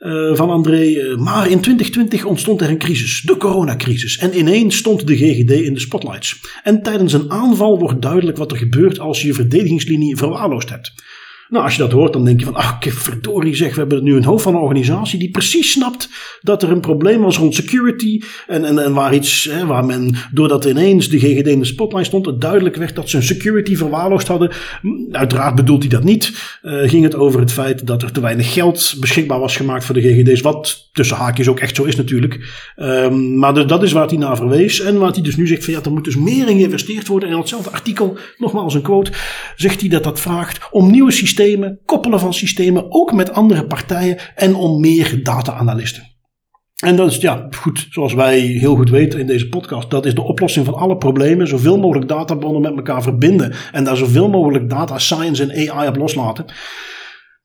Uh, 0.06 0.36
van 0.36 0.50
André. 0.50 0.84
Uh, 0.84 1.18
maar 1.18 1.50
in 1.50 1.60
2020 1.60 2.26
ontstond 2.26 2.62
er 2.62 2.70
een 2.70 2.78
crisis, 2.78 3.22
de 3.22 3.38
coronacrisis. 3.38 4.18
En 4.18 4.38
ineens 4.38 4.78
stond 4.78 5.08
de 5.08 5.16
GGD 5.18 5.52
in 5.52 5.74
de 5.74 5.80
spotlights. 5.80 6.40
En 6.64 6.84
tijdens 6.84 7.14
een 7.14 7.32
aanval 7.32 7.80
wordt 7.80 8.02
duidelijk 8.02 8.38
wat 8.38 8.52
er 8.52 8.58
gebeurt 8.58 9.00
als 9.00 9.22
je 9.22 9.28
je 9.28 9.34
verdedigingslinie 9.34 10.18
verwaarloosd 10.18 10.70
hebt. 10.70 10.94
Nou, 11.50 11.64
als 11.64 11.76
je 11.76 11.82
dat 11.82 11.92
hoort, 11.92 12.14
dan 12.14 12.26
denk 12.26 12.40
je 12.40 12.46
van, 12.46 12.56
ach, 12.56 12.78
verdorie 12.80 13.56
zeg, 13.56 13.74
we 13.74 13.80
hebben 13.80 14.04
nu 14.04 14.16
een 14.16 14.24
hoofd 14.24 14.44
van 14.44 14.56
een 14.56 14.62
organisatie 14.62 15.20
die 15.20 15.32
precies 15.32 15.72
snapt 15.72 16.10
dat 16.42 16.64
er 16.64 16.72
een 16.72 16.80
probleem 16.80 17.22
was 17.22 17.38
rond 17.38 17.56
security 17.56 18.22
en, 18.48 18.66
en, 18.66 18.84
en 18.84 18.94
waar 18.94 19.14
iets, 19.14 19.50
hè, 19.52 19.66
waar 19.66 19.86
men, 19.86 20.16
doordat 20.32 20.66
ineens 20.66 21.10
de 21.10 21.20
GGD 21.20 21.48
in 21.48 21.60
de 21.60 21.66
spotlight 21.66 22.08
stond, 22.08 22.26
het 22.26 22.42
duidelijk 22.42 22.76
werd 22.76 22.96
dat 22.96 23.10
ze 23.10 23.18
hun 23.18 23.26
security 23.26 23.76
verwaarloosd 23.76 24.28
hadden. 24.28 24.52
Uiteraard 25.12 25.56
bedoelt 25.56 25.82
hij 25.82 25.90
dat 25.90 26.04
niet. 26.04 26.58
Uh, 26.64 26.90
ging 26.90 27.04
het 27.04 27.16
over 27.16 27.40
het 27.40 27.52
feit 27.52 27.88
dat 27.88 28.02
er 28.02 28.12
te 28.12 28.22
weinig 28.22 28.54
geld 28.54 28.96
beschikbaar 29.00 29.40
was 29.40 29.56
gemaakt 29.56 29.86
voor 29.86 29.96
de 29.96 30.02
GGD's, 30.02 30.42
wat 30.42 30.90
tussen 30.94 31.18
haakjes 31.18 31.48
ook 31.48 31.60
echt 31.60 31.76
zo 31.76 31.84
is 31.84 31.96
natuurlijk. 31.96 32.40
Um, 32.78 33.38
maar 33.38 33.68
dat 33.68 33.84
is 33.84 33.92
waar 33.92 34.08
hij 34.08 34.18
naar 34.18 34.38
verwees 34.38 34.80
en 34.80 34.98
waar 34.98 35.12
hij 35.12 35.22
dus 35.22 35.36
nu 35.36 35.48
zegt 35.48 35.64
van, 35.64 35.74
ja, 35.74 35.82
er 35.84 35.92
moet 35.92 36.04
dus 36.04 36.16
meer 36.16 36.50
in 36.50 36.58
geïnvesteerd 36.58 37.08
worden. 37.08 37.30
En 37.30 37.36
in 37.36 37.42
hetzelfde 37.42 37.70
artikel, 37.70 38.18
nogmaals 38.38 38.74
een 38.74 38.82
quote, 38.82 39.12
zegt 39.56 39.80
hij 39.80 39.90
dat 39.90 40.04
dat 40.04 40.20
vraagt 40.20 40.60
om 40.72 40.92
nieuwe 40.92 41.12
systemen 41.12 41.35
systemen, 41.36 41.80
koppelen 41.86 42.20
van 42.20 42.34
systemen, 42.34 42.86
ook 42.90 43.14
met 43.14 43.32
andere 43.32 43.68
partijen 43.68 44.18
en 44.36 44.56
om 44.56 44.80
meer 44.80 45.24
data-analisten. 45.24 46.04
En 46.84 46.96
dat 46.96 47.12
is, 47.12 47.18
ja, 47.18 47.48
goed, 47.50 47.88
zoals 47.90 48.14
wij 48.14 48.40
heel 48.40 48.76
goed 48.76 48.90
weten 48.90 49.20
in 49.20 49.28
deze 49.28 49.50
podcast, 49.50 49.90
dat 49.90 50.06
is 50.06 50.16
de 50.16 50.22
oplossing 50.22 50.66
van 50.66 50.74
alle 50.74 50.98
problemen. 50.98 51.48
Zoveel 51.48 51.78
mogelijk 51.78 52.08
databronnen 52.08 52.62
met 52.62 52.76
elkaar 52.76 53.02
verbinden 53.02 53.54
en 53.72 53.84
daar 53.84 53.98
zoveel 53.98 54.30
mogelijk 54.30 54.70
data 54.70 55.00
science 55.00 55.44
en 55.44 55.72
AI 55.72 55.88
op 55.88 55.96
loslaten. 55.96 56.46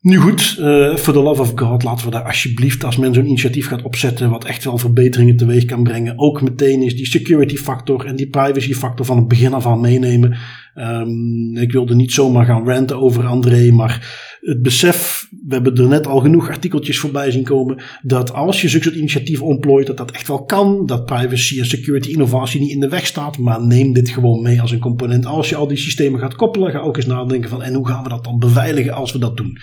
Nu 0.01 0.17
goed, 0.17 0.57
uh, 0.59 0.97
for 0.97 1.13
the 1.13 1.21
love 1.21 1.41
of 1.41 1.53
God, 1.55 1.83
laten 1.83 2.05
we 2.05 2.11
daar 2.11 2.25
alsjeblieft, 2.25 2.85
als 2.85 2.97
men 2.97 3.15
zo'n 3.15 3.27
initiatief 3.27 3.67
gaat 3.67 3.83
opzetten, 3.83 4.31
wat 4.31 4.45
echt 4.45 4.65
wel 4.65 4.79
verbeteringen 4.79 5.37
teweeg 5.37 5.65
kan 5.65 5.83
brengen, 5.83 6.19
ook 6.19 6.43
meteen 6.43 6.83
is 6.83 6.97
die 6.97 7.07
security 7.07 7.57
factor 7.57 8.07
en 8.07 8.17
die 8.17 8.29
privacy 8.29 8.75
factor 8.75 9.07
van 9.07 9.17
het 9.17 9.29
begin 9.29 9.53
af 9.53 9.67
aan 9.67 9.81
meenemen. 9.81 10.39
Um, 10.75 11.57
ik 11.57 11.73
wilde 11.73 11.95
niet 11.95 12.13
zomaar 12.13 12.45
gaan 12.45 12.67
ranten 12.67 13.01
over 13.01 13.27
André, 13.27 13.71
maar 13.71 14.19
het 14.41 14.63
besef, 14.63 15.27
we 15.47 15.55
hebben 15.55 15.77
er 15.77 15.89
net 15.89 16.07
al 16.07 16.21
genoeg 16.21 16.49
artikeltjes 16.49 16.99
voorbij 16.99 17.31
zien 17.31 17.45
komen, 17.45 17.83
dat 18.03 18.33
als 18.33 18.61
je 18.61 18.69
zulke 18.69 18.97
initiatieven 18.97 19.47
ontplooit, 19.47 19.87
dat 19.87 19.97
dat 19.97 20.11
echt 20.11 20.29
wel 20.29 20.45
kan, 20.45 20.87
dat 20.87 21.05
privacy 21.05 21.59
en 21.59 21.67
security 21.67 22.11
innovatie 22.11 22.61
niet 22.61 22.71
in 22.71 22.81
de 22.81 22.89
weg 22.89 23.07
staat, 23.07 23.39
maar 23.39 23.67
neem 23.67 23.93
dit 23.93 24.09
gewoon 24.09 24.43
mee 24.43 24.61
als 24.61 24.71
een 24.71 24.79
component. 24.79 25.27
Als 25.27 25.49
je 25.49 25.57
al 25.57 25.69
die 25.69 25.77
systemen 25.77 26.21
gaat 26.21 26.37
koppelen, 26.37 26.71
ga 26.71 26.79
ook 26.79 26.97
eens 26.97 27.07
nadenken 27.07 27.51
van, 27.51 27.63
en 27.63 27.75
hoe 27.75 27.89
gaan 27.89 28.03
we 28.03 28.09
dat 28.09 28.25
dan 28.25 28.39
beveiligen 28.39 28.93
als 28.93 29.13
we 29.13 29.19
dat 29.19 29.37
doen? 29.37 29.59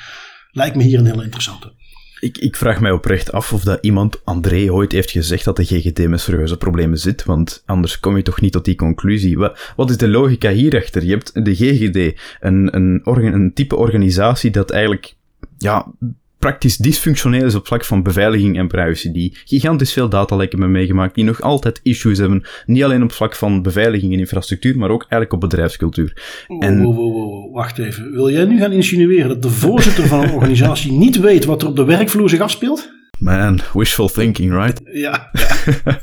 Lijkt 0.58 0.76
me 0.76 0.84
hier 0.84 0.99
een 0.99 1.05
heel 1.05 1.24
interessante. 1.24 1.72
Ik, 2.20 2.38
ik 2.38 2.55
vraag 2.55 2.80
mij 2.80 2.91
oprecht 2.91 3.32
af 3.32 3.53
of 3.53 3.64
dat 3.64 3.78
iemand, 3.82 4.26
André, 4.26 4.72
ooit 4.72 4.91
heeft 4.91 5.12
gezegd 5.12 5.45
dat 5.45 5.55
de 5.55 5.66
GGD 5.66 6.08
met 6.08 6.22
serieuze 6.22 6.58
problemen 6.58 6.97
zit, 6.97 7.24
want 7.24 7.64
anders 7.66 7.99
kom 7.99 8.18
je 8.18 8.24
toch 8.24 8.41
niet 8.41 8.51
tot 8.51 8.66
die 8.66 8.76
conclusie. 8.76 9.38
Wat, 9.38 9.74
wat 9.76 9.89
is 9.89 9.97
de 9.97 10.08
logica 10.08 10.51
hierachter? 10.51 11.03
Je 11.03 11.12
hebt 11.12 11.45
de 11.45 11.55
GGD, 11.55 12.20
een, 12.39 12.76
een, 12.76 13.01
een 13.03 13.53
type 13.53 13.76
organisatie 13.76 14.51
dat 14.51 14.72
eigenlijk 14.72 15.16
ja, 15.58 15.91
praktisch 16.40 16.78
dysfunctioneel 16.78 17.46
is 17.46 17.56
op 17.56 17.68
vlak 17.68 17.86
van 17.86 18.04
beveiliging 18.04 18.58
en 18.58 18.68
privacy, 18.68 19.12
die 19.12 19.38
gigantisch 19.46 19.94
veel 19.94 20.10
datalekken 20.10 20.60
hebben 20.60 20.78
meegemaakt, 20.78 21.16
die 21.16 21.24
nog 21.24 21.42
altijd 21.42 21.80
issues 21.84 22.18
hebben, 22.18 22.44
niet 22.66 22.84
alleen 22.84 23.04
op 23.04 23.12
vlak 23.12 23.36
van 23.36 23.62
beveiliging 23.62 24.14
en 24.14 24.20
infrastructuur, 24.20 24.78
maar 24.78 24.90
ook 24.90 25.02
eigenlijk 25.02 25.34
op 25.34 25.40
bedrijfscultuur. 25.50 26.14
En... 26.60 26.82
Wow, 26.82 26.96
wow, 26.96 27.14
wow, 27.14 27.56
wacht 27.56 27.78
even. 27.78 28.12
Wil 28.12 28.32
jij 28.32 28.46
nu 28.46 28.60
gaan 28.60 28.72
insinueren 28.72 29.28
dat 29.28 29.42
de 29.42 29.50
voorzitter 29.50 30.08
van 30.08 30.24
een 30.24 30.34
organisatie 30.40 30.92
niet 30.92 31.20
weet 31.20 31.46
wat 31.46 31.62
er 31.62 31.68
op 31.68 31.76
de 31.76 31.86
werkvloer 31.86 32.30
zich 32.30 32.40
afspeelt? 32.40 32.96
Man, 33.20 33.60
wishful 33.74 34.08
thinking, 34.08 34.52
right? 34.52 34.82
Ja. 34.84 35.30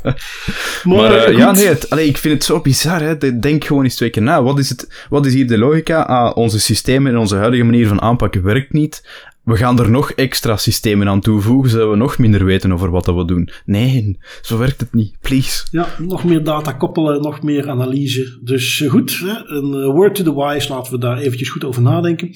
maar, 0.85 1.30
uh, 1.30 1.39
ja, 1.39 1.53
nee, 1.53 1.66
het, 1.66 1.91
allee, 1.91 2.09
ik 2.09 2.16
vind 2.16 2.35
het 2.35 2.45
zo 2.45 2.61
bizar. 2.61 3.01
Hè. 3.01 3.39
Denk 3.39 3.64
gewoon 3.64 3.85
eens 3.85 3.95
twee 3.95 4.11
keer 4.11 4.22
na. 4.22 4.43
Wat 4.43 4.59
is, 4.59 4.68
het, 4.68 5.07
wat 5.09 5.26
is 5.26 5.35
hier 5.35 5.47
de 5.47 5.59
logica? 5.59 6.01
Ah, 6.01 6.37
onze 6.37 6.61
systemen 6.61 7.12
en 7.12 7.18
onze 7.18 7.37
huidige 7.37 7.64
manier 7.64 7.89
van 7.89 8.01
aanpakken 8.01 8.43
werkt 8.43 8.72
niet 8.72 9.03
we 9.45 9.57
gaan 9.57 9.78
er 9.78 9.90
nog 9.90 10.11
extra 10.11 10.57
systemen 10.57 11.09
aan 11.09 11.20
toevoegen, 11.20 11.70
zodat 11.70 11.90
we 11.90 11.97
nog 11.97 12.18
minder 12.18 12.45
weten 12.45 12.72
over 12.72 12.90
wat 12.90 13.07
we 13.07 13.24
doen. 13.24 13.49
Nee, 13.64 14.18
zo 14.42 14.59
werkt 14.59 14.80
het 14.80 14.95
niet. 14.95 15.14
Please. 15.20 15.66
Ja, 15.70 15.88
nog 15.99 16.24
meer 16.24 16.45
data 16.45 16.72
koppelen, 16.72 17.22
nog 17.22 17.42
meer 17.42 17.70
analyse. 17.70 18.38
Dus 18.42 18.80
eh, 18.80 18.90
goed, 18.90 19.24
een 19.47 19.74
eh, 19.74 19.92
word 19.92 20.14
to 20.14 20.22
the 20.22 20.34
wise, 20.34 20.72
laten 20.72 20.92
we 20.92 20.99
daar 20.99 21.18
eventjes 21.18 21.49
goed 21.49 21.64
over 21.64 21.82
nadenken. 21.82 22.30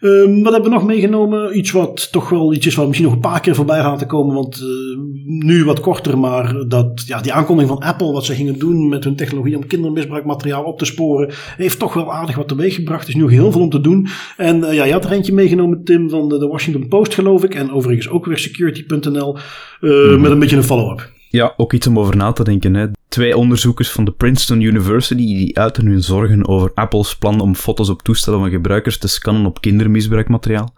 Um, 0.00 0.42
wat 0.42 0.52
hebben 0.52 0.70
we 0.70 0.76
nog 0.76 0.86
meegenomen? 0.86 1.58
Iets 1.58 1.70
wat 1.70 2.12
toch 2.12 2.28
wel 2.28 2.54
iets 2.54 2.66
is 2.66 2.74
wat 2.74 2.86
misschien 2.86 3.06
nog 3.06 3.16
een 3.16 3.22
paar 3.22 3.40
keer 3.40 3.54
voorbij 3.54 3.80
gaat 3.80 3.98
te 3.98 4.06
komen. 4.06 4.34
Want 4.34 4.60
uh, 4.60 4.98
nu 5.24 5.64
wat 5.64 5.80
korter, 5.80 6.18
maar 6.18 6.64
dat, 6.68 7.02
ja, 7.06 7.20
die 7.20 7.32
aankondiging 7.32 7.78
van 7.78 7.88
Apple, 7.88 8.12
wat 8.12 8.24
ze 8.24 8.34
gingen 8.34 8.58
doen 8.58 8.88
met 8.88 9.04
hun 9.04 9.16
technologie 9.16 9.56
om 9.56 9.66
kindermisbruikmateriaal 9.66 10.64
op 10.64 10.78
te 10.78 10.84
sporen, 10.84 11.30
heeft 11.56 11.78
toch 11.78 11.94
wel 11.94 12.12
aardig 12.12 12.36
wat 12.36 12.48
teweeg 12.48 12.74
gebracht. 12.74 13.02
Er 13.02 13.08
is 13.08 13.14
nu 13.14 13.30
heel 13.30 13.52
veel 13.52 13.60
om 13.60 13.70
te 13.70 13.80
doen. 13.80 14.08
En 14.36 14.72
ja, 14.72 14.84
je 14.84 14.92
had 14.92 15.04
er 15.04 15.12
eentje 15.12 15.32
meegenomen, 15.32 15.84
Tim, 15.84 16.10
van 16.10 16.28
de 16.28 16.38
Washington 16.50 16.88
Post, 16.88 17.14
geloof 17.14 17.44
ik. 17.44 17.54
En 17.54 17.72
overigens 17.72 18.08
ook 18.08 18.26
weer 18.26 18.38
security.nl, 18.38 19.36
uh, 19.80 19.90
mm 19.90 20.08
-hmm. 20.08 20.20
met 20.20 20.30
een 20.30 20.38
beetje 20.38 20.56
een 20.56 20.62
follow-up. 20.64 21.12
Ja, 21.28 21.54
ook 21.56 21.72
iets 21.72 21.86
om 21.86 21.98
over 21.98 22.16
na 22.16 22.32
te 22.32 22.44
denken. 22.44 22.74
Hè. 22.74 22.86
Twee 23.10 23.36
onderzoekers 23.36 23.90
van 23.90 24.04
de 24.04 24.12
Princeton 24.12 24.60
University 24.60 25.14
die 25.14 25.58
uiten 25.58 25.86
hun 25.86 26.02
zorgen 26.02 26.48
over 26.48 26.70
Apple's 26.74 27.16
plan 27.16 27.40
om 27.40 27.54
foto's 27.54 27.88
op 27.88 28.02
toestellen 28.02 28.40
van 28.40 28.50
gebruikers 28.50 28.98
te 28.98 29.08
scannen 29.08 29.46
op 29.46 29.60
kindermisbruikmateriaal. 29.60 30.74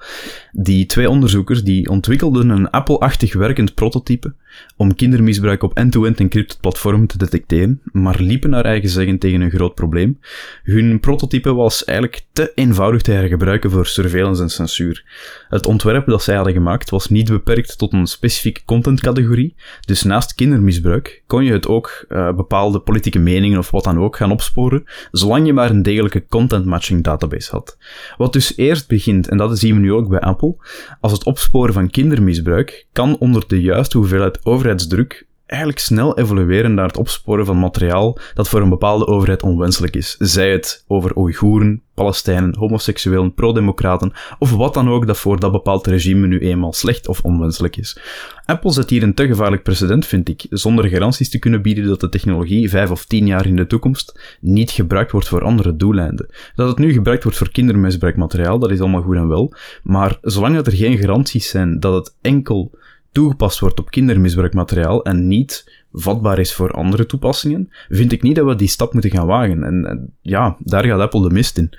Die 0.52 0.86
twee 0.86 1.10
onderzoekers 1.10 1.64
die 1.64 1.88
ontwikkelden 1.88 2.48
een 2.48 2.70
Apple-achtig 2.70 3.34
werkend 3.34 3.74
prototype 3.74 4.34
om 4.76 4.94
kindermisbruik 4.94 5.62
op 5.62 5.76
end-to-end 5.76 6.20
encrypted 6.20 6.60
platformen 6.60 7.06
te 7.06 7.18
detecteren, 7.18 7.80
maar 7.84 8.20
liepen 8.20 8.50
naar 8.50 8.64
eigen 8.64 8.88
zeggen 8.88 9.18
tegen 9.18 9.40
een 9.40 9.50
groot 9.50 9.74
probleem. 9.74 10.18
Hun 10.62 11.00
prototype 11.00 11.54
was 11.54 11.84
eigenlijk 11.84 12.24
te 12.32 12.52
eenvoudig 12.54 13.02
te 13.02 13.10
hergebruiken 13.10 13.70
voor 13.70 13.86
surveillance 13.86 14.42
en 14.42 14.50
censuur. 14.50 15.04
Het 15.48 15.66
ontwerp 15.66 16.06
dat 16.06 16.22
zij 16.22 16.34
hadden 16.34 16.52
gemaakt 16.52 16.90
was 16.90 17.08
niet 17.08 17.30
beperkt 17.30 17.78
tot 17.78 17.92
een 17.92 18.06
specifieke 18.06 18.64
contentcategorie, 18.64 19.54
dus 19.80 20.02
naast 20.02 20.34
kindermisbruik 20.34 21.22
kon 21.26 21.44
je 21.44 21.52
het 21.52 21.68
ook 21.68 22.04
uh, 22.08 22.21
bepaalde 22.36 22.80
politieke 22.80 23.18
meningen 23.18 23.58
of 23.58 23.70
wat 23.70 23.84
dan 23.84 23.98
ook 23.98 24.16
gaan 24.16 24.30
opsporen, 24.30 24.84
zolang 25.10 25.46
je 25.46 25.52
maar 25.52 25.70
een 25.70 25.82
degelijke 25.82 26.26
content 26.28 26.64
matching 26.64 27.02
database 27.02 27.50
had. 27.50 27.76
Wat 28.16 28.32
dus 28.32 28.56
eerst 28.56 28.88
begint, 28.88 29.28
en 29.28 29.36
dat 29.36 29.58
zien 29.58 29.74
we 29.74 29.80
nu 29.80 29.92
ook 29.92 30.08
bij 30.08 30.20
Apple, 30.20 30.56
als 31.00 31.12
het 31.12 31.24
opsporen 31.24 31.74
van 31.74 31.90
kindermisbruik 31.90 32.86
kan 32.92 33.18
onder 33.18 33.44
de 33.46 33.60
juiste 33.60 33.98
hoeveelheid 33.98 34.44
overheidsdruk 34.44 35.26
eigenlijk 35.52 35.80
snel 35.80 36.18
evolueren 36.18 36.74
naar 36.74 36.86
het 36.86 36.96
opsporen 36.96 37.46
van 37.46 37.58
materiaal 37.58 38.18
dat 38.34 38.48
voor 38.48 38.60
een 38.60 38.68
bepaalde 38.68 39.06
overheid 39.06 39.42
onwenselijk 39.42 39.96
is. 39.96 40.16
Zij 40.18 40.52
het 40.52 40.84
over 40.86 41.16
Oeigoeren, 41.16 41.82
Palestijnen, 41.94 42.56
homoseksuelen, 42.58 43.34
pro-democraten 43.34 44.12
of 44.38 44.50
wat 44.50 44.74
dan 44.74 44.90
ook 44.90 45.06
dat 45.06 45.18
voor 45.18 45.40
dat 45.40 45.52
bepaald 45.52 45.86
regime 45.86 46.26
nu 46.26 46.38
eenmaal 46.38 46.72
slecht 46.72 47.08
of 47.08 47.20
onwenselijk 47.22 47.76
is. 47.76 47.98
Apple 48.44 48.72
zet 48.72 48.90
hier 48.90 49.02
een 49.02 49.14
te 49.14 49.26
gevaarlijk 49.26 49.62
precedent, 49.62 50.06
vind 50.06 50.28
ik, 50.28 50.46
zonder 50.50 50.88
garanties 50.88 51.30
te 51.30 51.38
kunnen 51.38 51.62
bieden 51.62 51.86
dat 51.86 52.00
de 52.00 52.08
technologie 52.08 52.70
vijf 52.70 52.90
of 52.90 53.04
tien 53.04 53.26
jaar 53.26 53.46
in 53.46 53.56
de 53.56 53.66
toekomst 53.66 54.36
niet 54.40 54.70
gebruikt 54.70 55.12
wordt 55.12 55.28
voor 55.28 55.44
andere 55.44 55.76
doeleinden. 55.76 56.26
Dat 56.54 56.68
het 56.68 56.78
nu 56.78 56.92
gebruikt 56.92 57.22
wordt 57.22 57.38
voor 57.38 57.50
kindermisbruikmateriaal, 57.50 58.58
dat 58.58 58.70
is 58.70 58.80
allemaal 58.80 59.02
goed 59.02 59.16
en 59.16 59.28
wel, 59.28 59.54
maar 59.82 60.18
zolang 60.22 60.56
er 60.56 60.72
geen 60.72 60.98
garanties 60.98 61.48
zijn 61.48 61.80
dat 61.80 61.94
het 61.94 62.16
enkel 62.20 62.80
toegepast 63.12 63.58
wordt 63.58 63.80
op 63.80 63.90
kindermisbruikmateriaal 63.90 65.04
en 65.04 65.26
niet 65.28 65.80
vatbaar 65.92 66.38
is 66.38 66.54
voor 66.54 66.70
andere 66.70 67.06
toepassingen, 67.06 67.70
vind 67.88 68.12
ik 68.12 68.22
niet 68.22 68.36
dat 68.36 68.46
we 68.46 68.54
die 68.54 68.68
stap 68.68 68.92
moeten 68.92 69.10
gaan 69.10 69.26
wagen. 69.26 69.62
En, 69.62 69.86
en 69.86 70.12
ja, 70.20 70.56
daar 70.58 70.84
gaat 70.84 71.00
Apple 71.00 71.22
de 71.22 71.34
mist 71.34 71.58
in. 71.58 71.70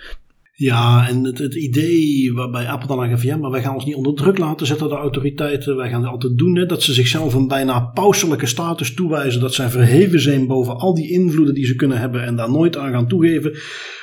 Ja, 0.56 1.08
en 1.08 1.24
het, 1.24 1.38
het, 1.38 1.56
idee 1.56 2.34
waarbij 2.34 2.68
Apple 2.68 2.88
dan 2.88 3.00
aan 3.00 3.18
ja, 3.22 3.38
maar 3.38 3.52
wij 3.52 3.62
gaan 3.62 3.74
ons 3.74 3.86
niet 3.86 3.96
onder 3.96 4.14
druk 4.14 4.38
laten 4.38 4.68
zetten 4.68 4.88
door 4.88 4.98
de 4.98 5.04
autoriteiten. 5.04 5.76
Wij 5.76 5.90
gaan 5.90 6.02
het 6.02 6.12
altijd 6.12 6.38
doen, 6.38 6.56
hè, 6.56 6.66
dat 6.66 6.84
ze 6.84 6.94
zichzelf 6.94 7.34
een 7.34 7.48
bijna 7.48 7.80
pauselijke 7.80 8.46
status 8.46 8.94
toewijzen. 8.94 9.42
Dat 9.42 9.54
zij 9.54 9.70
verheven 9.70 10.22
zijn 10.22 10.48
boven 10.48 10.78
al 10.78 10.94
die 10.94 11.12
invloeden 11.12 11.54
die 11.54 11.66
ze 11.66 11.76
kunnen 11.76 12.00
hebben 12.00 12.24
en 12.24 12.36
daar 12.36 12.52
nooit 12.52 12.78
aan 12.78 12.92
gaan 12.92 13.08
toegeven. 13.08 13.58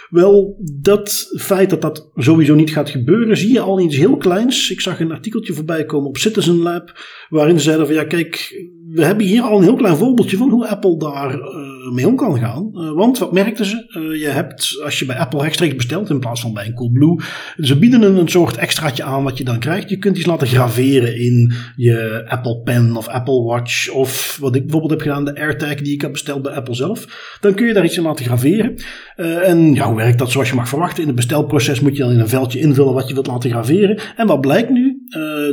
Wel, 0.09 0.57
dat 0.81 1.33
feit 1.39 1.71
dat 1.71 1.83
dat 1.83 2.11
sowieso 2.15 2.55
niet 2.55 2.71
gaat 2.71 2.91
gebeuren, 2.91 3.37
zie 3.37 3.53
je 3.53 3.61
al 3.61 3.81
iets 3.81 3.97
heel 3.97 4.17
kleins. 4.17 4.71
Ik 4.71 4.81
zag 4.81 5.01
een 5.01 5.13
artikeltje 5.13 5.53
voorbij 5.53 5.85
komen 5.85 6.09
op 6.09 6.17
Citizen 6.17 6.57
Lab, 6.57 7.07
waarin 7.29 7.57
ze 7.59 7.65
zeiden 7.65 7.87
van 7.87 7.95
ja, 7.95 8.05
kijk, 8.05 8.55
we 8.93 9.05
hebben 9.05 9.27
hier 9.27 9.43
al 9.43 9.57
een 9.57 9.63
heel 9.63 9.77
klein 9.77 9.97
voorbeeldje 9.97 10.37
van 10.37 10.51
hoe 10.51 10.69
Apple 10.69 10.99
daar 10.99 11.35
uh, 11.35 11.93
mee 11.93 12.07
om 12.07 12.17
kan 12.17 12.39
gaan. 12.39 12.71
Uh, 12.75 12.93
want 12.93 13.19
wat 13.19 13.33
merkten 13.33 13.65
ze? 13.65 13.87
Uh, 13.89 14.21
je 14.21 14.27
hebt, 14.27 14.81
als 14.85 14.99
je 14.99 15.05
bij 15.05 15.19
Apple 15.19 15.43
rechtstreeks 15.43 15.75
bestelt 15.75 16.11
in 16.11 16.21
plaats 16.21 16.41
van 16.41 16.53
bij 16.53 16.67
een 16.67 16.75
Coolblue, 16.75 17.21
ze 17.57 17.79
bieden 17.79 18.03
een, 18.03 18.17
een 18.17 18.29
soort 18.29 18.57
extraatje 18.57 19.03
aan 19.03 19.25
wat 19.25 19.39
je 19.39 19.45
dan 19.45 19.59
krijgt. 19.59 19.91
Je 19.91 19.99
kunt 19.99 20.17
iets 20.17 20.27
laten 20.27 20.47
graveren 20.47 21.21
in 21.21 21.53
je 21.77 22.25
Apple 22.29 22.61
Pen 22.61 22.97
of 22.97 23.09
Apple 23.09 23.43
Watch 23.43 23.91
of 23.91 24.39
wat 24.41 24.55
ik 24.55 24.63
bijvoorbeeld 24.63 24.91
heb 24.91 25.01
gedaan, 25.01 25.25
de 25.25 25.37
AirTag 25.37 25.75
die 25.75 25.95
ik 25.95 26.01
heb 26.01 26.13
besteld 26.13 26.43
bij 26.43 26.53
Apple 26.53 26.75
zelf. 26.75 27.37
Dan 27.41 27.55
kun 27.55 27.67
je 27.67 27.73
daar 27.73 27.85
iets 27.85 27.97
in 27.97 28.03
laten 28.03 28.25
graveren. 28.25 28.75
en 29.17 29.75
ja, 29.75 29.87
hoe 29.87 29.97
werkt 29.97 30.19
dat 30.19 30.31
zoals 30.31 30.49
je 30.49 30.55
mag 30.55 30.69
verwachten? 30.69 31.01
In 31.01 31.07
het 31.07 31.17
bestelproces 31.17 31.81
moet 31.81 31.97
je 31.97 32.03
dan 32.03 32.13
in 32.13 32.21
een 32.21 32.29
veldje 32.29 32.61
invullen 32.61 32.95
wat 32.95 33.09
je 33.09 33.15
wilt 33.15 33.27
laten 33.27 33.51
graveren. 33.51 34.01
En 34.17 34.27
wat 34.27 34.41
blijkt 34.41 34.71
nu? 34.71 35.00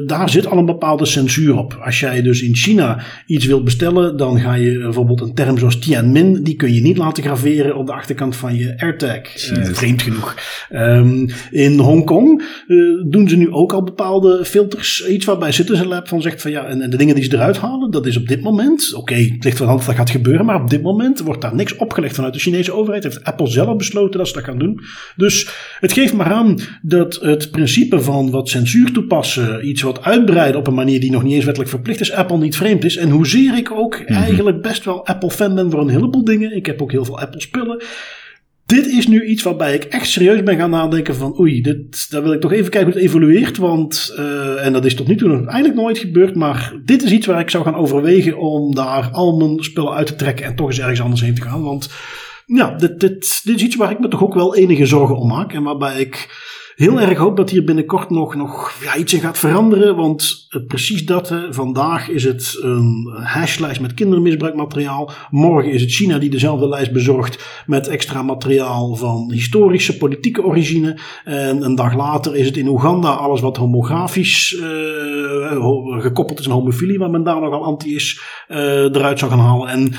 Daar 0.05 0.29
zit 0.29 0.47
al 0.47 0.57
een 0.57 0.65
bepaalde 0.65 1.05
censuur 1.05 1.57
op. 1.57 1.79
Als 1.81 1.99
jij 1.99 2.21
dus 2.21 2.41
in 2.41 2.55
China 2.55 2.99
iets 3.25 3.45
wilt 3.45 3.63
bestellen, 3.63 4.17
dan 4.17 4.39
ga 4.39 4.53
je 4.53 4.79
bijvoorbeeld 4.79 5.21
een 5.21 5.33
term 5.33 5.57
zoals 5.57 5.79
Tianmin, 5.79 6.43
die 6.43 6.55
kun 6.55 6.73
je 6.73 6.81
niet 6.81 6.97
laten 6.97 7.23
graveren 7.23 7.75
op 7.75 7.85
de 7.85 7.93
achterkant 7.93 8.35
van 8.35 8.55
je 8.55 8.73
AirTag. 8.77 9.51
Uh, 9.51 9.65
vreemd 9.65 10.01
genoeg. 10.01 10.35
Um, 10.71 11.29
in 11.51 11.79
Hongkong 11.79 12.43
uh, 12.67 13.03
doen 13.09 13.29
ze 13.29 13.37
nu 13.37 13.51
ook 13.51 13.73
al 13.73 13.83
bepaalde 13.83 14.45
filters. 14.45 15.07
Iets 15.07 15.25
waarbij 15.25 15.51
Citizen 15.51 15.87
Lab 15.87 16.07
van 16.07 16.21
zegt 16.21 16.41
van 16.41 16.51
ja, 16.51 16.65
en, 16.65 16.81
en 16.81 16.89
de 16.89 16.97
dingen 16.97 17.15
die 17.15 17.23
ze 17.23 17.33
eruit 17.33 17.57
halen, 17.57 17.91
dat 17.91 18.05
is 18.05 18.17
op 18.17 18.27
dit 18.27 18.41
moment, 18.41 18.89
oké, 18.93 19.01
okay, 19.01 19.31
het 19.33 19.43
ligt 19.43 19.57
van 19.57 19.67
hand 19.67 19.85
dat 19.85 19.95
gaat 19.95 20.09
gebeuren, 20.09 20.45
maar 20.45 20.61
op 20.61 20.69
dit 20.69 20.81
moment 20.81 21.19
wordt 21.19 21.41
daar 21.41 21.55
niks 21.55 21.75
opgelegd 21.75 22.15
vanuit 22.15 22.33
de 22.33 22.39
Chinese 22.39 22.73
overheid. 22.73 23.03
Heeft 23.03 23.23
Apple 23.23 23.47
zelf 23.47 23.77
besloten 23.77 24.17
dat 24.17 24.27
ze 24.27 24.33
dat 24.33 24.43
gaan 24.43 24.59
doen. 24.59 24.79
Dus 25.15 25.49
het 25.79 25.93
geeft 25.93 26.13
maar 26.13 26.31
aan 26.31 26.59
dat 26.81 27.19
het 27.21 27.51
principe 27.51 28.01
van 28.01 28.31
wat 28.31 28.49
censuur 28.49 28.91
toepassen, 28.91 29.46
iets 29.61 29.81
wat 29.81 30.03
uitbreiden 30.03 30.59
op 30.59 30.67
een 30.67 30.73
manier 30.73 30.99
die 30.99 31.11
nog 31.11 31.23
niet 31.23 31.33
eens 31.33 31.45
wettelijk 31.45 31.71
verplicht 31.71 31.99
is, 31.99 32.11
Apple 32.11 32.37
niet 32.37 32.55
vreemd 32.55 32.83
is. 32.83 32.97
En 32.97 33.09
hoezeer 33.09 33.57
ik 33.57 33.71
ook 33.71 33.99
mm-hmm. 33.99 34.15
eigenlijk 34.15 34.61
best 34.61 34.85
wel 34.85 35.05
Apple-fan 35.05 35.55
ben 35.55 35.71
voor 35.71 35.79
een 35.79 35.89
heleboel 35.89 36.23
dingen. 36.23 36.55
Ik 36.55 36.65
heb 36.65 36.81
ook 36.81 36.91
heel 36.91 37.05
veel 37.05 37.19
Apple-spullen. 37.19 37.83
Dit 38.65 38.85
is 38.85 39.07
nu 39.07 39.25
iets 39.25 39.43
waarbij 39.43 39.73
ik 39.73 39.83
echt 39.83 40.07
serieus 40.07 40.43
ben 40.43 40.57
gaan 40.57 40.69
nadenken 40.69 41.15
van 41.15 41.39
oei, 41.39 41.61
dit, 41.61 42.09
daar 42.09 42.23
wil 42.23 42.33
ik 42.33 42.41
toch 42.41 42.51
even 42.51 42.71
kijken 42.71 42.91
hoe 42.91 42.99
het 43.01 43.09
evolueert. 43.09 43.57
Want, 43.57 44.15
uh, 44.19 44.65
en 44.65 44.73
dat 44.73 44.85
is 44.85 44.95
tot 44.95 45.07
nu 45.07 45.15
toe 45.15 45.29
nog 45.29 45.45
eigenlijk 45.45 45.75
nooit 45.75 45.97
gebeurd, 45.97 46.35
maar 46.35 46.73
dit 46.85 47.03
is 47.03 47.11
iets 47.11 47.25
waar 47.25 47.39
ik 47.39 47.49
zou 47.49 47.63
gaan 47.63 47.75
overwegen 47.75 48.37
om 48.37 48.75
daar 48.75 49.09
al 49.11 49.37
mijn 49.37 49.63
spullen 49.63 49.93
uit 49.93 50.07
te 50.07 50.15
trekken 50.15 50.45
en 50.45 50.55
toch 50.55 50.67
eens 50.67 50.79
ergens 50.79 51.01
anders 51.01 51.21
heen 51.21 51.35
te 51.35 51.41
gaan. 51.41 51.63
Want 51.63 51.89
ja, 52.45 52.75
dit, 52.75 52.99
dit, 52.99 53.41
dit 53.43 53.55
is 53.55 53.63
iets 53.63 53.75
waar 53.75 53.91
ik 53.91 53.99
me 53.99 54.07
toch 54.07 54.23
ook 54.23 54.33
wel 54.33 54.55
enige 54.55 54.85
zorgen 54.85 55.17
om 55.17 55.27
maak 55.27 55.53
en 55.53 55.63
waarbij 55.63 55.99
ik 55.99 56.27
heel 56.77 57.01
erg 57.01 57.17
hoop 57.17 57.37
dat 57.37 57.49
hier 57.49 57.63
binnenkort 57.63 58.09
nog, 58.09 58.35
nog 58.35 58.71
ja, 58.83 58.95
iets 58.95 59.13
in 59.13 59.19
gaat 59.19 59.37
veranderen. 59.37 59.95
Want 59.95 60.47
precies 60.67 61.05
dat, 61.05 61.33
vandaag 61.49 62.09
is 62.09 62.23
het 62.23 62.59
een 62.61 63.09
hashlijst 63.23 63.81
met 63.81 63.93
kindermisbruikmateriaal. 63.93 65.11
Morgen 65.29 65.71
is 65.71 65.81
het 65.81 65.91
China 65.91 66.17
die 66.17 66.29
dezelfde 66.29 66.67
lijst 66.67 66.91
bezorgt 66.91 67.63
met 67.65 67.87
extra 67.87 68.21
materiaal 68.21 68.95
van 68.95 69.31
historische, 69.31 69.97
politieke 69.97 70.43
origine. 70.43 70.97
En 71.23 71.63
een 71.63 71.75
dag 71.75 71.95
later 71.95 72.35
is 72.35 72.45
het 72.45 72.57
in 72.57 72.67
Oeganda 72.67 73.09
alles 73.09 73.41
wat 73.41 73.57
homografisch 73.57 74.51
uh, 74.51 76.01
gekoppeld 76.01 76.39
is 76.39 76.45
aan 76.45 76.51
homofilie, 76.51 76.99
waar 76.99 77.09
men 77.09 77.23
daar 77.23 77.41
nogal 77.41 77.63
anti 77.63 77.95
is, 77.95 78.21
uh, 78.49 78.57
eruit 78.83 79.19
zou 79.19 79.31
gaan 79.31 79.39
halen. 79.39 79.67
En 79.67 79.93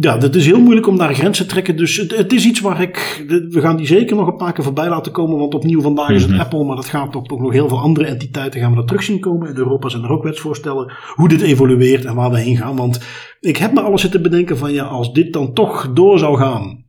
ja, 0.00 0.16
dat 0.16 0.34
is 0.34 0.46
heel 0.46 0.60
moeilijk 0.60 0.86
om 0.86 0.98
daar 0.98 1.14
grenzen 1.14 1.44
te 1.46 1.50
trekken. 1.50 1.76
Dus 1.76 1.96
het, 1.96 2.16
het, 2.16 2.32
is 2.32 2.46
iets 2.46 2.60
waar 2.60 2.80
ik. 2.80 3.24
We 3.50 3.60
gaan 3.60 3.76
die 3.76 3.86
zeker 3.86 4.16
nog 4.16 4.26
een 4.26 4.36
paar 4.36 4.52
keer 4.52 4.64
voorbij 4.64 4.88
laten 4.88 5.12
komen. 5.12 5.38
Want 5.38 5.54
opnieuw 5.54 5.80
vandaag 5.80 6.10
is 6.10 6.22
het 6.22 6.30
mhm. 6.30 6.40
Apple. 6.40 6.64
Maar 6.64 6.76
dat 6.76 6.84
gaat 6.84 7.16
ook, 7.16 7.32
ook 7.32 7.40
nog 7.40 7.52
heel 7.52 7.68
veel 7.68 7.80
andere 7.80 8.06
entiteiten 8.06 8.60
gaan 8.60 8.70
we 8.70 8.76
dat 8.76 8.86
terug 8.86 9.02
zien 9.02 9.20
komen. 9.20 9.48
In 9.48 9.56
Europa 9.56 9.88
zijn 9.88 10.02
er 10.02 10.10
ook 10.10 10.22
wetsvoorstellen. 10.22 10.92
Hoe 11.14 11.28
dit 11.28 11.40
evolueert 11.40 12.04
en 12.04 12.14
waar 12.14 12.30
we 12.30 12.38
heen 12.38 12.56
gaan. 12.56 12.76
Want 12.76 13.00
ik 13.40 13.56
heb 13.56 13.72
me 13.72 13.80
alles 13.80 14.00
zitten 14.00 14.22
bedenken 14.22 14.58
van 14.58 14.72
ja, 14.72 14.84
als 14.84 15.12
dit 15.12 15.32
dan 15.32 15.52
toch 15.52 15.92
door 15.92 16.18
zou 16.18 16.36
gaan. 16.36 16.83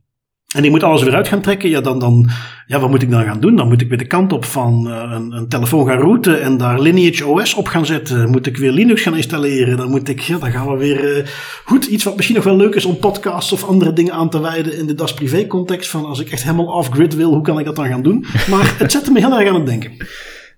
En 0.56 0.64
ik 0.64 0.70
moet 0.70 0.82
alles 0.82 1.02
weer 1.02 1.14
uit 1.14 1.28
gaan 1.28 1.40
trekken. 1.40 1.68
Ja, 1.68 1.80
dan, 1.80 1.98
dan, 1.98 2.30
ja, 2.66 2.80
wat 2.80 2.90
moet 2.90 3.02
ik 3.02 3.10
dan 3.10 3.24
gaan 3.24 3.40
doen? 3.40 3.56
Dan 3.56 3.68
moet 3.68 3.80
ik 3.80 3.88
weer 3.88 3.98
de 3.98 4.06
kant 4.06 4.32
op 4.32 4.44
van 4.44 4.86
uh, 4.88 5.12
een, 5.12 5.32
een, 5.32 5.48
telefoon 5.48 5.86
gaan 5.86 5.98
routen 5.98 6.42
en 6.42 6.56
daar 6.56 6.80
Lineage 6.80 7.26
OS 7.26 7.54
op 7.54 7.66
gaan 7.66 7.86
zetten. 7.86 8.30
Moet 8.30 8.46
ik 8.46 8.56
weer 8.56 8.72
Linux 8.72 9.02
gaan 9.02 9.16
installeren? 9.16 9.76
Dan 9.76 9.90
moet 9.90 10.08
ik, 10.08 10.20
ja, 10.20 10.38
dan 10.38 10.50
gaan 10.50 10.66
we 10.66 10.76
weer. 10.76 11.16
Uh, 11.16 11.24
goed, 11.64 11.84
iets 11.84 12.04
wat 12.04 12.14
misschien 12.14 12.36
nog 12.36 12.44
wel 12.44 12.56
leuk 12.56 12.74
is 12.74 12.84
om 12.84 12.98
podcasts 12.98 13.52
of 13.52 13.64
andere 13.64 13.92
dingen 13.92 14.12
aan 14.12 14.30
te 14.30 14.40
wijden 14.40 14.78
in 14.78 14.86
de 14.86 14.94
Das 14.94 15.14
Privé 15.14 15.46
context. 15.46 15.90
Van 15.90 16.04
als 16.04 16.20
ik 16.20 16.30
echt 16.30 16.42
helemaal 16.42 16.66
off-grid 16.66 17.14
wil, 17.14 17.32
hoe 17.32 17.42
kan 17.42 17.58
ik 17.58 17.64
dat 17.64 17.76
dan 17.76 17.88
gaan 17.88 18.02
doen? 18.02 18.24
Maar 18.50 18.74
het 18.78 18.92
zette 18.92 19.10
me 19.10 19.20
heel 19.20 19.38
erg 19.38 19.48
aan 19.48 19.54
het 19.54 19.66
denken. 19.66 19.92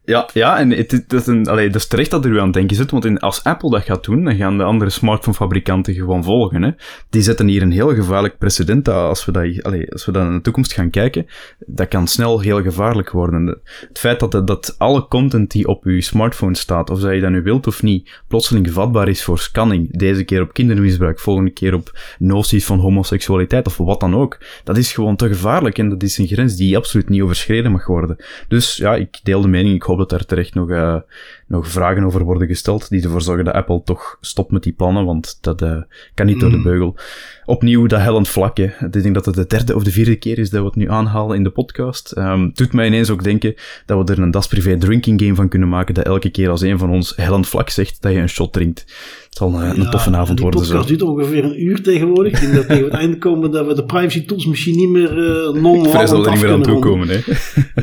Ja, 0.09 0.28
ja 0.32 0.59
en 0.59 0.70
het, 0.70 1.12
is 1.12 1.26
een, 1.26 1.48
allee, 1.48 1.66
dat 1.66 1.80
is 1.80 1.86
terecht 1.86 2.11
dat 2.11 2.24
er 2.24 2.30
u 2.30 2.38
aan 2.38 2.44
het 2.44 2.52
denken 2.52 2.76
zit, 2.76 2.90
want 2.90 3.04
in, 3.04 3.18
als 3.18 3.44
Apple 3.44 3.70
dat 3.70 3.82
gaat 3.82 4.04
doen, 4.04 4.24
dan 4.24 4.36
gaan 4.36 4.59
de 4.59 4.64
andere 4.64 4.90
smartphonefabrikanten 4.90 5.94
gewoon 5.94 6.24
volgen. 6.24 6.62
Hè. 6.62 6.70
Die 7.11 7.22
zetten 7.22 7.46
hier 7.46 7.62
een 7.62 7.70
heel 7.70 7.94
gevaarlijk 7.94 8.38
precedent. 8.38 8.88
Als 8.88 9.24
we, 9.24 9.32
dat, 9.32 9.62
allee, 9.62 9.92
als 9.92 10.06
we 10.06 10.12
dat 10.12 10.26
in 10.26 10.32
de 10.32 10.40
toekomst 10.40 10.72
gaan 10.72 10.90
kijken, 10.90 11.26
dat 11.66 11.88
kan 11.88 12.06
snel 12.06 12.40
heel 12.40 12.62
gevaarlijk 12.62 13.11
worden. 13.11 13.61
Het 13.88 13.98
feit 13.98 14.20
dat, 14.20 14.46
dat 14.46 14.74
alle 14.78 15.09
content 15.09 15.50
die 15.50 15.66
op 15.66 15.84
uw 15.84 16.00
smartphone 16.00 16.56
staat, 16.56 16.90
of 16.90 17.00
dat 17.00 17.14
je 17.14 17.20
dat 17.20 17.30
nu 17.30 17.42
wilt 17.42 17.66
of 17.66 17.82
niet, 17.82 18.20
plotseling 18.28 18.70
vatbaar 18.70 19.09
is 19.09 19.24
voor 19.24 19.38
scanning, 19.38 19.98
deze 19.98 20.24
keer 20.24 20.42
op 20.42 20.52
kindermisbruik, 20.52 21.20
volgende 21.20 21.50
keer 21.50 21.74
op 21.74 21.98
noties 22.18 22.64
van 22.64 22.78
homoseksualiteit 22.78 23.66
of 23.66 23.76
wat 23.76 24.00
dan 24.00 24.16
ook, 24.16 24.38
dat 24.64 24.76
is 24.76 24.92
gewoon 24.92 25.16
te 25.16 25.28
gevaarlijk 25.28 25.78
en 25.78 25.88
dat 25.88 26.02
is 26.02 26.18
een 26.18 26.26
grens 26.26 26.56
die 26.56 26.76
absoluut 26.76 27.09
niet 27.09 27.22
overschreden 27.22 27.72
mag 27.72 27.86
worden. 27.86 28.16
Dus 28.48 28.76
ja, 28.76 28.94
ik 28.94 29.20
deel 29.22 29.40
de 29.40 29.48
mening, 29.48 29.74
ik 29.74 29.82
hoop 29.82 29.97
dat 29.99 30.11
daar 30.11 30.24
terecht 30.24 30.55
nog, 30.55 30.68
uh, 30.68 31.01
nog 31.49 31.68
vragen 31.68 32.05
over 32.05 32.24
worden 32.24 32.49
gesteld, 32.49 32.88
die 32.88 33.03
ervoor 33.03 33.22
zorgen 33.22 33.44
dat 33.44 33.55
Apple 33.55 33.82
toch 33.84 34.16
stopt 34.20 34.51
met 34.51 34.62
die 34.62 34.72
plannen, 34.72 35.05
want 35.05 35.38
dat 35.40 35.62
uh, 35.62 35.76
kan 36.14 36.26
niet 36.26 36.40
door 36.40 36.51
de 36.51 36.57
mm. 36.57 36.62
beugel. 36.62 36.96
Opnieuw 37.44 37.86
dat 37.86 38.01
hellend 38.01 38.28
vlak, 38.28 38.59
Ik 38.59 38.92
denk 38.92 39.14
dat 39.14 39.26
het 39.26 39.34
de 39.34 39.46
derde 39.46 39.74
of 39.74 39.84
de 39.84 39.90
vierde 39.90 40.16
keer 40.16 40.38
is 40.38 40.51
dat 40.51 40.61
we 40.61 40.66
het 40.66 40.76
nu 40.76 40.90
aanhalen 40.90 41.36
in 41.36 41.42
de 41.42 41.51
podcast. 41.51 42.16
Um, 42.16 42.51
doet 42.55 42.72
mij 42.72 42.86
ineens 42.86 43.11
ook 43.11 43.24
denken 43.24 43.55
dat 43.86 44.07
we 44.07 44.12
er 44.12 44.22
een 44.22 44.30
Das 44.30 44.46
Privé 44.46 44.78
drinking 44.78 45.20
game 45.20 45.34
van 45.34 45.49
kunnen 45.49 45.68
maken, 45.68 45.94
dat 45.94 46.05
elke 46.05 46.30
keer 46.30 46.51
als 46.51 46.61
een 46.61 46.78
van 46.78 46.90
ons 46.90 47.12
hellend 47.16 47.46
vlak 47.46 47.70
zegt, 47.70 48.03
dat 48.03 48.12
je 48.12 48.18
een 48.18 48.28
shot 48.28 48.53
drinkt. 48.53 48.80
Het 49.28 49.36
zal 49.36 49.55
een, 49.55 49.66
ja, 49.66 49.84
een 49.84 49.90
toffe 49.90 50.16
avond 50.16 50.40
worden. 50.40 50.61
De 50.61 50.66
podcast 50.66 50.88
duurt 50.88 51.03
ongeveer 51.03 51.44
een 51.44 51.62
uur 51.64 51.82
tegenwoordig. 51.82 52.32
Ik 52.32 52.40
denk 52.40 52.55
dat 52.55 52.66
tegen 52.66 52.84
het 52.84 52.92
einde 52.92 53.18
komen 53.18 53.51
dat 53.51 53.66
we 53.66 53.74
de 53.74 53.84
privacy 53.84 54.24
tools 54.24 54.46
misschien 54.46 54.76
niet 54.76 54.88
meer 54.88 55.18
uh, 55.18 55.62
non 55.62 55.88
Vrij 55.88 56.07
zal 56.07 56.24
er 56.24 56.30
niet 56.30 56.42
meer 56.42 56.53
aan 56.53 56.62
toekomen, 56.62 57.09
hè. 57.09 57.20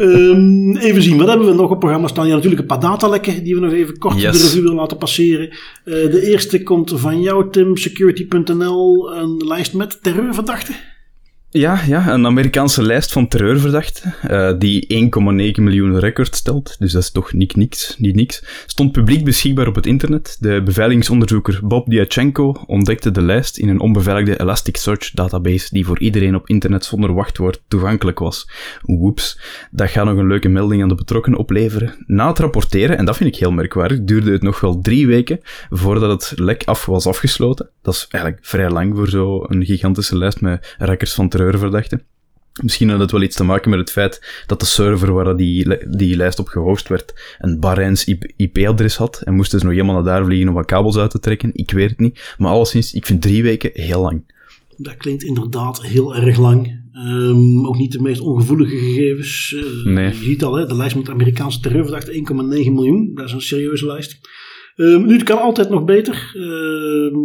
um, 0.02 0.78
even 0.78 1.02
zien, 1.02 1.18
wat 1.18 1.28
hebben 1.28 1.48
we 1.48 1.54
nog 1.54 1.64
op 1.64 1.70
het 1.70 1.80
programma 1.80 2.08
staan? 2.08 2.28
Ja, 2.28 2.34
natuurlijk 2.36 2.62
een 2.62 2.68
paar 2.68 2.80
datalekken 2.80 3.44
die 3.44 3.55
we 3.56 3.66
nog 3.66 3.76
even 3.76 3.98
kort 3.98 4.22
yes. 4.22 4.38
de 4.38 4.44
revue 4.44 4.62
willen 4.62 4.76
laten 4.76 4.98
passeren. 4.98 5.50
Uh, 5.50 5.56
de 5.86 6.30
eerste 6.30 6.64
komt 6.64 6.92
van 6.96 7.22
jou, 7.22 7.52
Tim, 7.52 7.78
security.nl, 7.78 9.12
een 9.12 9.48
lijst 9.48 9.74
met 9.74 10.04
terreurverdachten. 10.04 10.76
Ja, 11.58 11.82
ja, 11.88 12.08
een 12.08 12.26
Amerikaanse 12.26 12.82
lijst 12.82 13.12
van 13.12 13.28
terreurverdachten, 13.28 14.16
uh, 14.30 14.52
die 14.60 15.10
1,9 15.56 15.64
miljoen 15.64 16.00
record 16.00 16.36
stelt, 16.36 16.76
dus 16.80 16.92
dat 16.92 17.02
is 17.02 17.12
toch 17.12 17.34
niet 17.34 17.56
niks, 17.56 17.96
niet 17.98 18.16
niks, 18.16 18.44
stond 18.66 18.92
publiek 18.92 19.24
beschikbaar 19.24 19.68
op 19.68 19.76
het 19.76 19.86
internet. 19.86 20.38
De 20.40 20.62
beveiligingsonderzoeker 20.64 21.60
Bob 21.64 21.90
Diachenko 21.90 22.64
ontdekte 22.68 23.12
de 23.12 23.22
lijst 23.22 23.58
in 23.58 23.70
een 23.70 23.80
onbeveiligde 23.80 24.40
Elasticsearch 24.40 25.12
database 25.12 25.68
die 25.72 25.86
voor 25.86 26.00
iedereen 26.00 26.36
op 26.36 26.48
internet 26.48 26.86
zonder 26.86 27.14
wachtwoord 27.14 27.62
toegankelijk 27.68 28.20
was. 28.20 28.50
Woeps, 28.82 29.40
dat 29.72 29.90
gaat 29.90 30.06
nog 30.06 30.18
een 30.18 30.28
leuke 30.28 30.50
melding 30.50 30.82
aan 30.82 30.90
de 30.90 30.96
betrokkenen 30.96 31.40
opleveren. 31.40 31.96
Na 32.08 32.28
het 32.28 32.40
rapporteren, 32.40 32.98
en 32.98 33.06
dat 33.06 33.18
vind 33.18 33.34
ik 33.34 33.40
heel 33.40 33.52
merkwaardig, 33.52 34.04
duurde 34.04 34.32
het 34.32 34.42
nog 34.42 34.60
wel 34.60 34.82
drie 34.82 35.08
weken 35.08 35.40
voordat 35.70 36.22
het 36.22 36.40
lek 36.40 36.64
af 36.66 36.86
was 36.86 37.08
afgesloten. 37.08 37.70
Dat 37.82 37.94
is 37.94 38.08
eigenlijk 38.10 38.46
vrij 38.46 38.70
lang 38.70 38.96
voor 38.96 39.08
zo'n 39.08 39.66
gigantische 39.66 40.18
lijst 40.18 40.42
met 40.42 40.76
records 40.78 41.14
van 41.14 41.30
terreur 41.30 41.45
terreurverdachte. 41.46 42.04
Misschien 42.64 42.90
had 42.90 43.00
het 43.00 43.12
wel 43.12 43.22
iets 43.22 43.36
te 43.36 43.44
maken 43.44 43.70
met 43.70 43.80
het 43.80 43.92
feit 43.92 44.44
dat 44.48 44.60
de 44.60 44.66
server 44.66 45.14
waar 45.14 45.38
die, 45.38 45.88
die 45.90 46.16
lijst 46.16 46.40
op 46.40 46.48
gehost 46.48 46.88
werd 46.88 47.38
een 47.40 47.60
Bahreins 47.60 48.06
IP-adres 48.36 48.96
had 48.96 49.22
en 49.24 49.34
moesten 49.34 49.60
ze 49.60 49.66
nog 49.66 49.74
helemaal 49.74 49.96
naar 49.96 50.14
daar 50.14 50.26
vliegen 50.26 50.48
om 50.48 50.54
wat 50.54 50.66
kabels 50.66 50.98
uit 50.98 51.12
te 51.12 51.20
trekken. 51.20 51.50
Ik 51.54 51.72
weet 51.72 51.90
het 51.90 52.00
niet. 52.00 52.36
Maar 52.38 52.52
alleszins, 52.52 52.94
ik 52.94 53.06
vind 53.06 53.22
drie 53.22 53.44
weken 53.44 53.70
heel 53.74 54.02
lang. 54.02 54.34
Dat 54.78 54.98
klinkt 54.98 55.24
inderdaad 55.24 55.82
heel 55.82 56.16
erg 56.16 56.38
lang. 56.38 56.84
Um, 56.94 57.68
ook 57.68 57.78
niet 57.78 57.92
de 57.92 58.02
meest 58.02 58.20
ongevoelige 58.20 58.78
gegevens. 58.78 59.52
Uh, 59.52 59.94
nee. 59.94 60.08
Je 60.08 60.24
ziet 60.24 60.44
al, 60.44 60.56
hè, 60.56 60.66
de 60.66 60.76
lijst 60.76 60.96
met 60.96 61.10
Amerikaanse 61.10 61.60
terreurverdachten 61.60 62.14
1,9 62.14 62.72
miljoen. 62.72 63.12
Dat 63.16 63.26
is 63.26 63.32
een 63.32 63.42
serieuze 63.42 63.86
lijst. 63.86 64.20
Um, 64.76 65.06
nu, 65.06 65.14
het 65.14 65.24
kan 65.24 65.42
altijd 65.42 65.70
nog 65.70 65.84
beter. 65.84 66.32
Uh, 66.34 67.18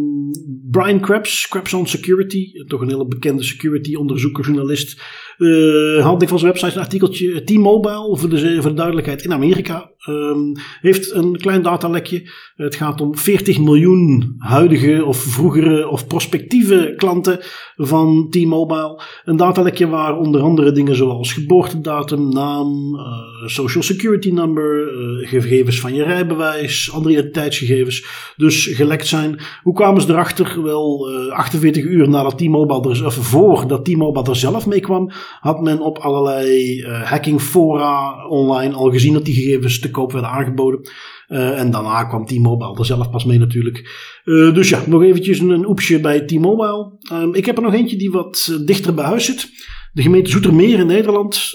Brian 0.70 1.00
Krebs, 1.00 1.48
Krebs 1.48 1.72
on 1.72 1.86
Security, 1.86 2.52
toch 2.66 2.80
een 2.80 2.88
hele 2.88 3.06
bekende 3.06 3.42
security 3.42 3.94
onderzoeker, 3.94 4.44
journalist, 4.44 5.02
uh, 5.40 6.04
had 6.04 6.22
ik 6.22 6.28
van 6.28 6.38
zijn 6.38 6.52
website 6.52 6.74
een 6.74 6.82
artikeltje. 6.82 7.44
T-Mobile, 7.44 8.16
voor 8.16 8.28
de, 8.28 8.74
duidelijkheid, 8.74 9.24
in 9.24 9.32
Amerika 9.32 9.90
um, 10.08 10.52
heeft 10.80 11.14
een 11.14 11.36
klein 11.36 11.62
datalekje. 11.62 12.30
Het 12.56 12.74
gaat 12.74 13.00
om 13.00 13.16
40 13.16 13.58
miljoen 13.58 14.34
huidige 14.38 15.04
of 15.04 15.16
vroegere 15.16 15.88
of 15.88 16.06
prospectieve 16.06 16.94
klanten 16.96 17.38
van 17.76 18.26
T-Mobile. 18.30 19.02
Een 19.24 19.36
datalekje 19.36 19.88
waar 19.88 20.18
onder 20.18 20.40
andere 20.40 20.72
dingen 20.72 20.96
zoals 20.96 21.32
geboortedatum, 21.32 22.28
naam, 22.28 22.94
uh, 22.94 23.02
social 23.48 23.82
security 23.82 24.30
number, 24.30 24.88
gegevens 25.20 25.80
van 25.80 25.94
je 25.94 26.02
rijbewijs, 26.02 26.92
andere 26.92 27.12
identiteitsgegevens 27.14 28.04
dus 28.36 28.66
gelekt 28.66 29.06
zijn. 29.06 29.40
Hoe 29.62 29.74
kwamen 29.74 30.02
ze 30.02 30.08
erachter? 30.08 30.62
Wel, 30.62 31.10
48 31.30 31.84
uur 31.84 32.08
nadat 32.08 32.38
T-Mobile 32.38 32.90
er, 32.90 33.06
of 33.06 33.14
voordat 33.14 33.84
T-Mobile 33.84 34.28
er 34.28 34.36
zelf 34.36 34.66
mee 34.66 34.80
kwam, 34.80 35.12
had 35.40 35.60
men 35.60 35.80
op 35.80 35.98
allerlei 35.98 36.80
uh, 36.80 37.02
hacking 37.02 37.40
fora 37.40 38.26
online 38.26 38.74
al 38.74 38.90
gezien 38.90 39.12
dat 39.12 39.24
die 39.24 39.34
gegevens 39.34 39.78
te 39.78 39.90
koop 39.90 40.12
werden 40.12 40.30
aangeboden. 40.30 40.80
Uh, 41.28 41.58
en 41.60 41.70
daarna 41.70 42.04
kwam 42.04 42.26
T-Mobile 42.26 42.78
er 42.78 42.86
zelf 42.86 43.10
pas 43.10 43.24
mee 43.24 43.38
natuurlijk. 43.38 43.90
Uh, 44.24 44.54
dus 44.54 44.68
ja, 44.68 44.82
nog 44.86 45.02
eventjes 45.02 45.38
een, 45.38 45.50
een 45.50 45.68
oepsje 45.68 46.00
bij 46.00 46.20
T-Mobile. 46.20 46.98
Um, 47.12 47.34
ik 47.34 47.46
heb 47.46 47.56
er 47.56 47.62
nog 47.62 47.74
eentje 47.74 47.96
die 47.96 48.10
wat 48.10 48.60
dichter 48.64 48.94
bij 48.94 49.04
huis 49.04 49.24
zit. 49.24 49.50
De 49.92 50.02
gemeente 50.02 50.30
Zoetermeer 50.30 50.78
in 50.78 50.86
Nederland. 50.86 51.50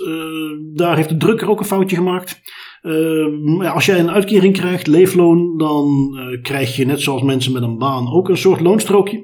daar 0.74 0.96
heeft 0.96 1.10
de 1.10 1.18
drukker 1.18 1.50
ook 1.50 1.60
een 1.60 1.66
foutje 1.66 1.96
gemaakt. 1.96 2.42
Uh, 2.82 3.74
als 3.74 3.86
jij 3.86 4.00
een 4.00 4.12
uitkering 4.12 4.54
krijgt, 4.54 4.88
leefloon, 4.88 5.58
dan 5.58 6.18
krijg 6.42 6.76
je 6.76 6.86
net 6.86 7.02
zoals 7.02 7.22
mensen 7.22 7.54
met 7.54 7.64
een 7.64 7.78
baan 7.78 8.14
ook 8.14 8.30
een 8.30 8.38
soort 8.38 8.60
loonstrookje. 8.60 9.24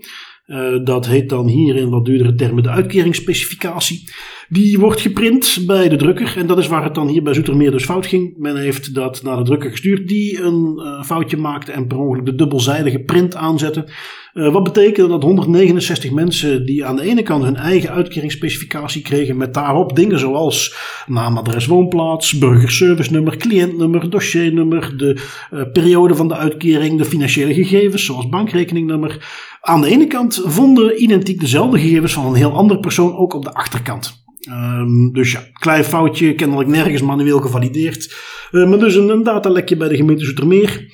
Dat 0.84 1.08
heet 1.08 1.30
dan 1.30 1.48
hier 1.48 1.76
in 1.76 1.90
wat 1.90 2.06
duurdere 2.06 2.36
termen 2.36 2.64
de 2.64 2.70
uitkeringsspecificatie. 2.70 4.10
Die 4.54 4.80
wordt 4.80 5.02
geprint 5.02 5.64
bij 5.66 5.90
de 5.90 5.96
drukker. 5.96 6.34
En 6.38 6.48
dat 6.48 6.58
is 6.58 6.68
waar 6.68 6.84
het 6.84 6.96
dan 6.96 7.08
hier 7.08 7.24
bij 7.24 7.34
Zoetermeer 7.34 7.72
dus 7.72 7.84
fout 7.84 8.06
ging. 8.06 8.34
Men 8.38 8.58
heeft 8.58 8.94
dat 8.94 9.24
naar 9.24 9.38
de 9.38 9.44
drukker 9.44 9.70
gestuurd 9.70 10.08
die 10.08 10.42
een 10.42 10.74
uh, 10.78 11.04
foutje 11.04 11.38
maakte 11.38 11.72
en 11.72 11.88
per 11.88 11.98
ongeluk 11.98 12.26
de 12.26 12.36
dubbelzijdige 12.36 13.00
print 13.00 13.36
aanzette. 13.36 13.88
Uh, 14.34 14.54
wat 14.54 14.64
betekende 14.64 15.10
dat 15.10 15.24
169 15.24 16.12
mensen 16.12 16.66
die 16.66 16.86
aan 16.86 16.96
de 16.96 17.02
ene 17.02 17.24
kant 17.24 17.44
hun 17.44 17.56
eigen 17.56 17.90
uitkeringsspecificatie 17.90 19.02
kregen 19.02 19.38
met 19.38 19.54
daarop 19.54 19.96
dingen 19.96 20.20
zoals 20.20 20.76
naam, 21.08 21.38
adres, 21.38 21.66
woonplaats, 21.66 22.38
burgerservice 22.38 23.12
nummer, 23.12 23.38
cliëntnummer, 23.38 24.10
dossiernummer, 24.10 24.98
de 24.98 25.22
uh, 25.54 25.62
periode 25.74 26.16
van 26.16 26.28
de 26.28 26.36
uitkering, 26.36 26.98
de 26.98 27.06
financiële 27.06 27.54
gegevens 27.54 28.06
zoals 28.06 28.30
bankrekeningnummer. 28.30 29.28
Aan 29.62 29.82
de 29.82 29.88
ene 29.88 30.08
kant 30.08 30.42
vonden 30.46 31.04
identiek 31.04 31.40
dezelfde 31.40 31.80
gegevens 31.80 32.14
van 32.14 32.26
een 32.26 32.34
heel 32.34 32.54
andere 32.54 32.80
persoon 32.80 33.16
ook 33.16 33.34
op 33.34 33.44
de 33.44 33.54
achterkant. 33.54 34.21
Um, 34.50 35.14
dus 35.14 35.32
ja, 35.32 35.44
klein 35.54 35.84
foutje, 35.84 36.36
kennelijk 36.36 36.70
nergens 36.70 37.02
manueel 37.02 37.40
gevalideerd. 37.40 38.16
Uh, 38.52 38.70
maar 38.70 38.80
dus 38.80 38.96
een, 38.96 39.10
een 39.10 39.24
datalekje 39.24 39.78
bij 39.78 39.88
de 39.88 39.96
gemeente 39.96 40.26
Zoetermeer. 40.26 40.86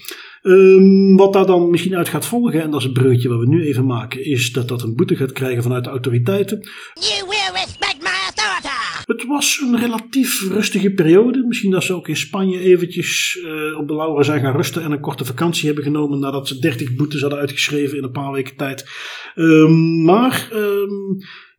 Um, 0.41 1.16
wat 1.18 1.34
daar 1.34 1.45
dan 1.45 1.70
misschien 1.70 1.95
uit 1.95 2.10
gaat 2.10 2.26
volgen, 2.26 2.62
en 2.62 2.72
dat 2.72 2.80
is 2.80 2.86
het 2.86 2.93
breukje 2.93 3.30
wat 3.30 3.39
we 3.39 3.48
nu 3.48 3.66
even 3.66 3.86
maken, 3.86 4.26
is 4.26 4.52
dat 4.52 4.68
dat 4.68 4.82
een 4.82 4.95
boete 4.95 5.16
gaat 5.16 5.32
krijgen 5.32 5.64
vanuit 5.64 5.84
de 5.84 5.89
autoriteiten. 5.89 6.70
You 6.93 7.28
will 7.28 7.52
respect 7.54 7.98
my 8.00 8.10
authority. 8.26 8.68
Het 9.06 9.26
was 9.26 9.62
een 9.64 9.80
relatief 9.80 10.50
rustige 10.50 10.91
periode. 10.91 11.45
Misschien 11.48 11.72
dat 11.72 11.84
ze 11.84 11.93
ook 11.93 12.08
in 12.08 12.18
Spanje 12.18 12.60
eventjes 12.60 13.39
uh, 13.43 13.78
op 13.78 13.88
de 13.88 13.93
lauren 13.93 14.26
zijn 14.26 14.41
gaan 14.41 14.56
rusten 14.56 14.84
en 14.84 14.91
een 14.91 15.00
korte 15.00 15.26
vakantie 15.26 15.66
hebben 15.66 15.84
genomen 15.84 16.20
nadat 16.20 16.48
ze 16.48 16.60
30 16.60 16.95
boetes 16.95 17.22
hadden 17.22 17.39
uitgeschreven 17.39 17.98
in 17.98 18.04
een 18.04 18.12
paar 18.12 18.32
weken 18.32 18.56
tijd. 18.56 18.89
Um, 19.36 20.04
maar 20.04 20.50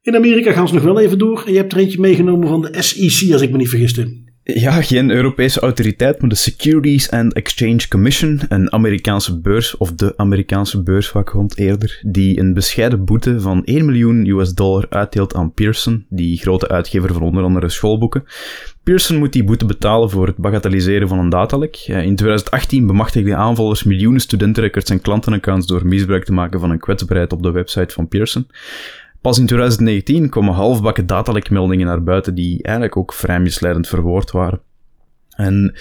in 0.09 0.17
Amerika 0.17 0.53
gaan 0.53 0.69
ze 0.69 0.75
nog 0.75 0.83
wel 0.83 1.01
even 1.01 1.19
door. 1.19 1.43
En 1.47 1.53
je 1.53 1.59
hebt 1.59 1.73
er 1.73 1.79
eentje 1.79 2.01
meegenomen 2.01 2.49
van 2.49 2.61
de 2.61 2.83
SEC, 2.83 3.33
als 3.33 3.43
ik 3.43 3.51
me 3.51 3.57
niet 3.57 3.69
vergis. 3.69 3.95
Ja, 4.43 4.83
geen 4.83 5.11
Europese 5.11 5.61
autoriteit, 5.61 6.21
maar 6.21 6.29
de 6.29 6.37
Securities 6.37 7.11
and 7.11 7.33
Exchange 7.33 7.89
Commission, 7.89 8.41
een 8.49 8.73
Amerikaanse 8.73 9.41
beurs, 9.41 9.77
of 9.77 9.93
de 9.93 10.15
Amerikaanse 10.17 10.83
beursvakbond 10.83 11.59
eerder, 11.59 12.01
die 12.07 12.39
een 12.39 12.55
bescheiden 12.55 13.05
boete 13.05 13.41
van 13.41 13.65
1 13.65 13.85
miljoen 13.85 14.27
US 14.27 14.55
dollar 14.55 14.87
uitdeelt 14.89 15.35
aan 15.35 15.53
Pearson, 15.53 16.07
die 16.09 16.39
grote 16.39 16.69
uitgever 16.69 17.13
van 17.13 17.23
onder 17.23 17.43
andere 17.43 17.69
schoolboeken. 17.69 18.25
Pearson 18.83 19.19
moet 19.19 19.33
die 19.33 19.45
boete 19.45 19.65
betalen 19.65 20.11
voor 20.11 20.27
het 20.27 20.37
bagatelliseren 20.37 21.09
van 21.09 21.19
een 21.19 21.29
datalek. 21.29 21.77
In 21.87 22.17
2018 22.17 22.87
bemachtigden 22.87 23.37
aanvallers 23.37 23.83
miljoenen 23.83 24.21
studentenrecords 24.21 24.91
en 24.91 25.01
klantenaccounts 25.01 25.67
door 25.67 25.87
misbruik 25.87 26.25
te 26.25 26.33
maken 26.33 26.61
van 26.61 26.71
een 26.71 26.79
kwetsbaarheid 26.79 27.33
op 27.33 27.43
de 27.43 27.51
website 27.51 27.95
van 27.95 28.09
Pearson. 28.09 28.47
Pas 29.29 29.39
in 29.39 29.47
2019 29.47 30.29
komen 30.29 30.55
halfbakken 30.55 31.07
datalekmeldingen 31.07 31.87
naar 31.87 32.03
buiten 32.03 32.35
die 32.35 32.63
eigenlijk 32.63 32.97
ook 32.97 33.13
vrij 33.13 33.41
misleidend 33.41 33.89
verwoord 33.89 34.31
waren. 34.31 34.61
En 35.39 35.75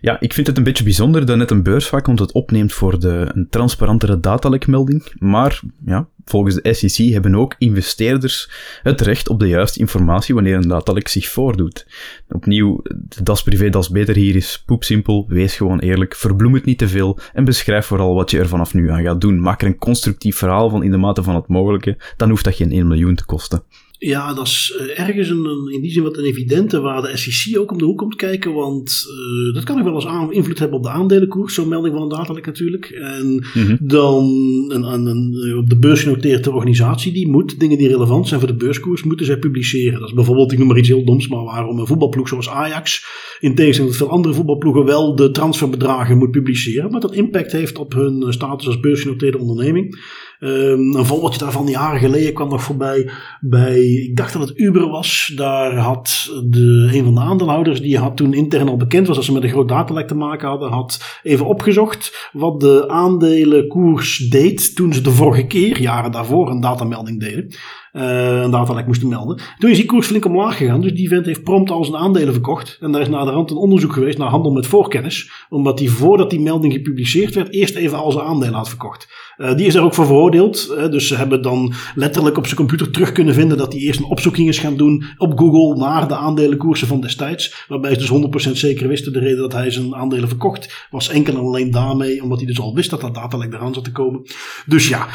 ja, 0.00 0.20
ik 0.20 0.32
vind 0.32 0.46
het 0.46 0.56
een 0.56 0.62
beetje 0.62 0.84
bijzonder 0.84 1.26
dat 1.26 1.36
net 1.36 1.50
een 1.50 1.62
beursvakbond 1.62 2.18
het 2.18 2.32
opneemt 2.32 2.72
voor 2.72 3.00
de, 3.00 3.30
een 3.34 3.46
transparantere 3.50 4.20
datalekmelding. 4.20 5.12
Maar 5.18 5.60
ja, 5.84 6.08
volgens 6.24 6.54
de 6.54 6.74
SEC 6.74 7.12
hebben 7.12 7.34
ook 7.34 7.54
investeerders 7.58 8.50
het 8.82 9.00
recht 9.00 9.28
op 9.28 9.40
de 9.40 9.48
juiste 9.48 9.78
informatie 9.78 10.34
wanneer 10.34 10.56
een 10.56 10.68
datalek 10.68 11.08
zich 11.08 11.28
voordoet. 11.28 11.86
Opnieuw, 12.28 12.82
das 13.22 13.42
privé, 13.42 13.68
das 13.68 13.88
beter 13.88 14.14
hier 14.14 14.36
is 14.36 14.62
poepsimpel. 14.66 15.24
Wees 15.28 15.56
gewoon 15.56 15.78
eerlijk, 15.78 16.14
verbloem 16.14 16.54
het 16.54 16.64
niet 16.64 16.78
te 16.78 16.88
veel 16.88 17.18
en 17.32 17.44
beschrijf 17.44 17.86
vooral 17.86 18.14
wat 18.14 18.30
je 18.30 18.38
er 18.38 18.48
vanaf 18.48 18.74
nu 18.74 18.90
aan 18.90 19.02
gaat 19.02 19.20
doen. 19.20 19.40
Maak 19.40 19.60
er 19.60 19.66
een 19.66 19.78
constructief 19.78 20.36
verhaal 20.36 20.70
van 20.70 20.82
in 20.82 20.90
de 20.90 20.96
mate 20.96 21.22
van 21.22 21.34
het 21.34 21.48
mogelijke. 21.48 21.96
Dan 22.16 22.28
hoeft 22.28 22.44
dat 22.44 22.54
geen 22.54 22.72
1 22.72 22.86
miljoen 22.86 23.14
te 23.14 23.24
kosten. 23.24 23.62
Ja, 24.06 24.34
dat 24.34 24.46
is 24.46 24.76
eh, 24.78 25.00
ergens 25.00 25.28
een, 25.28 25.70
in 25.72 25.80
die 25.80 25.90
zin 25.90 26.02
wat 26.02 26.16
een 26.16 26.24
evidente 26.24 26.80
waar 26.80 27.02
de 27.02 27.16
SEC 27.16 27.58
ook 27.58 27.70
om 27.70 27.78
de 27.78 27.84
hoek 27.84 27.98
komt 27.98 28.16
kijken. 28.16 28.52
Want 28.52 29.04
uh, 29.08 29.54
dat 29.54 29.64
kan 29.64 29.78
ook 29.78 29.84
wel 29.84 29.94
eens 29.94 30.06
aan, 30.06 30.32
invloed 30.32 30.58
hebben 30.58 30.78
op 30.78 30.84
de 30.84 30.90
aandelenkoers. 30.90 31.54
Zo'n 31.54 31.68
melding 31.68 31.94
van 31.94 32.02
een 32.02 32.08
datalek 32.08 32.46
natuurlijk. 32.46 32.84
En 32.84 33.44
mhm. 33.54 33.76
dan 33.80 34.24
een, 34.68 34.82
een, 34.82 35.06
een, 35.06 35.56
op 35.58 35.70
de 35.70 35.78
beurs 35.78 36.02
genoteerde 36.02 36.52
organisatie 36.52 37.12
die 37.12 37.28
moet 37.28 37.60
dingen 37.60 37.78
die 37.78 37.88
relevant 37.88 38.28
zijn 38.28 38.40
voor 38.40 38.48
de 38.48 38.56
beurskoers, 38.56 39.02
moeten 39.02 39.26
zij 39.26 39.38
publiceren. 39.38 39.98
Dat 39.98 40.08
is 40.08 40.14
bijvoorbeeld, 40.14 40.52
ik 40.52 40.58
noem 40.58 40.66
maar 40.66 40.78
iets 40.78 40.88
heel 40.88 41.04
doms, 41.04 41.28
maar 41.28 41.44
waarom 41.44 41.78
een 41.78 41.86
voetbalploeg 41.86 42.28
zoals 42.28 42.48
Ajax, 42.48 43.06
in 43.40 43.54
tegenstelling 43.54 43.94
tot 43.94 44.02
veel 44.02 44.16
andere 44.16 44.34
voetbalploegen, 44.34 44.84
wel 44.84 45.16
de 45.16 45.30
transferbedragen 45.30 46.18
moet 46.18 46.30
publiceren. 46.30 46.90
Maar 46.90 47.00
dat 47.00 47.14
impact 47.14 47.52
heeft 47.52 47.78
op 47.78 47.92
hun 47.92 48.32
status 48.32 48.66
als 48.66 48.80
beursgenoteerde 48.80 49.38
onderneming. 49.38 49.98
Um, 50.44 50.94
een 50.96 51.06
voorbeeldje 51.06 51.38
daarvan 51.38 51.66
jaren 51.66 52.00
geleden 52.00 52.34
kwam 52.34 52.48
nog 52.48 52.62
voorbij 52.62 53.10
bij, 53.40 53.80
ik 53.80 54.16
dacht 54.16 54.32
dat 54.32 54.48
het 54.48 54.58
Uber 54.58 54.88
was. 54.88 55.32
Daar 55.36 55.76
had 55.76 56.30
de, 56.44 56.90
een 56.92 57.04
van 57.04 57.14
de 57.14 57.20
aandeelhouders, 57.20 57.80
die 57.80 57.98
had 57.98 58.16
toen 58.16 58.32
intern 58.32 58.68
al 58.68 58.76
bekend 58.76 59.06
was 59.06 59.16
dat 59.16 59.24
ze 59.24 59.32
met 59.32 59.42
een 59.42 59.48
groot 59.48 59.68
datalek 59.68 60.08
te 60.08 60.14
maken 60.14 60.48
hadden, 60.48 60.70
had 60.70 61.20
even 61.22 61.46
opgezocht 61.46 62.30
wat 62.32 62.60
de 62.60 62.88
aandelenkoers 62.88 64.16
deed 64.16 64.76
toen 64.76 64.92
ze 64.92 65.00
de 65.00 65.10
vorige 65.10 65.46
keer, 65.46 65.80
jaren 65.80 66.12
daarvoor, 66.12 66.50
een 66.50 66.60
datamelding 66.60 67.20
deden. 67.20 67.54
Uh, 67.96 68.42
een 68.42 68.50
datalek 68.50 68.86
moesten 68.86 69.08
melden. 69.08 69.40
Toen 69.58 69.70
is 69.70 69.76
die 69.76 69.86
koers 69.86 70.06
flink 70.06 70.24
omlaag 70.24 70.56
gegaan. 70.56 70.80
Dus 70.80 70.92
die 70.92 71.08
vent 71.08 71.26
heeft 71.26 71.42
prompt 71.42 71.70
al 71.70 71.84
zijn 71.84 72.02
aandelen 72.02 72.32
verkocht. 72.32 72.76
En 72.80 72.92
daar 72.92 73.00
is 73.00 73.08
naar 73.08 73.24
de 73.24 73.30
rand 73.30 73.50
een 73.50 73.56
onderzoek 73.56 73.92
geweest 73.92 74.18
naar 74.18 74.28
handel 74.28 74.52
met 74.52 74.66
voorkennis. 74.66 75.30
Omdat 75.48 75.78
hij 75.78 75.88
voordat 75.88 76.30
die 76.30 76.40
melding 76.40 76.72
gepubliceerd 76.72 77.34
werd, 77.34 77.52
eerst 77.52 77.74
even 77.74 77.98
al 77.98 78.12
zijn 78.12 78.24
aandelen 78.24 78.54
had 78.54 78.68
verkocht. 78.68 79.08
Uh, 79.36 79.56
die 79.56 79.66
is 79.66 79.72
daar 79.74 79.82
ook 79.82 79.94
voor 79.94 80.06
veroordeeld. 80.06 80.66
Dus 80.90 81.08
ze 81.08 81.16
hebben 81.16 81.42
dan 81.42 81.72
letterlijk 81.94 82.36
op 82.36 82.44
zijn 82.44 82.56
computer 82.56 82.90
terug 82.90 83.12
kunnen 83.12 83.34
vinden 83.34 83.58
dat 83.58 83.72
hij 83.72 83.82
eerst 83.82 84.00
een 84.00 84.06
opzoeking 84.06 84.48
is 84.48 84.58
gaan 84.58 84.76
doen 84.76 85.04
op 85.16 85.38
Google 85.38 85.76
naar 85.76 86.08
de 86.08 86.16
aandelenkoersen 86.16 86.86
van 86.86 87.00
destijds. 87.00 87.64
Waarbij 87.68 87.94
ze 87.94 87.98
dus 87.98 88.48
100% 88.48 88.52
zeker 88.52 88.88
wisten 88.88 89.12
de 89.12 89.18
reden 89.18 89.38
dat 89.38 89.52
hij 89.52 89.70
zijn 89.70 89.94
aandelen 89.94 90.28
verkocht 90.28 90.86
was 90.90 91.08
enkel 91.08 91.34
en 91.34 91.40
alleen 91.40 91.70
daarmee, 91.70 92.22
omdat 92.22 92.38
hij 92.38 92.46
dus 92.46 92.60
al 92.60 92.74
wist 92.74 92.90
dat 92.90 93.00
dat 93.00 93.14
datalek 93.14 93.52
eraan 93.52 93.74
zat 93.74 93.84
te 93.84 93.92
komen. 93.92 94.22
Dus 94.66 94.88
ja. 94.88 95.08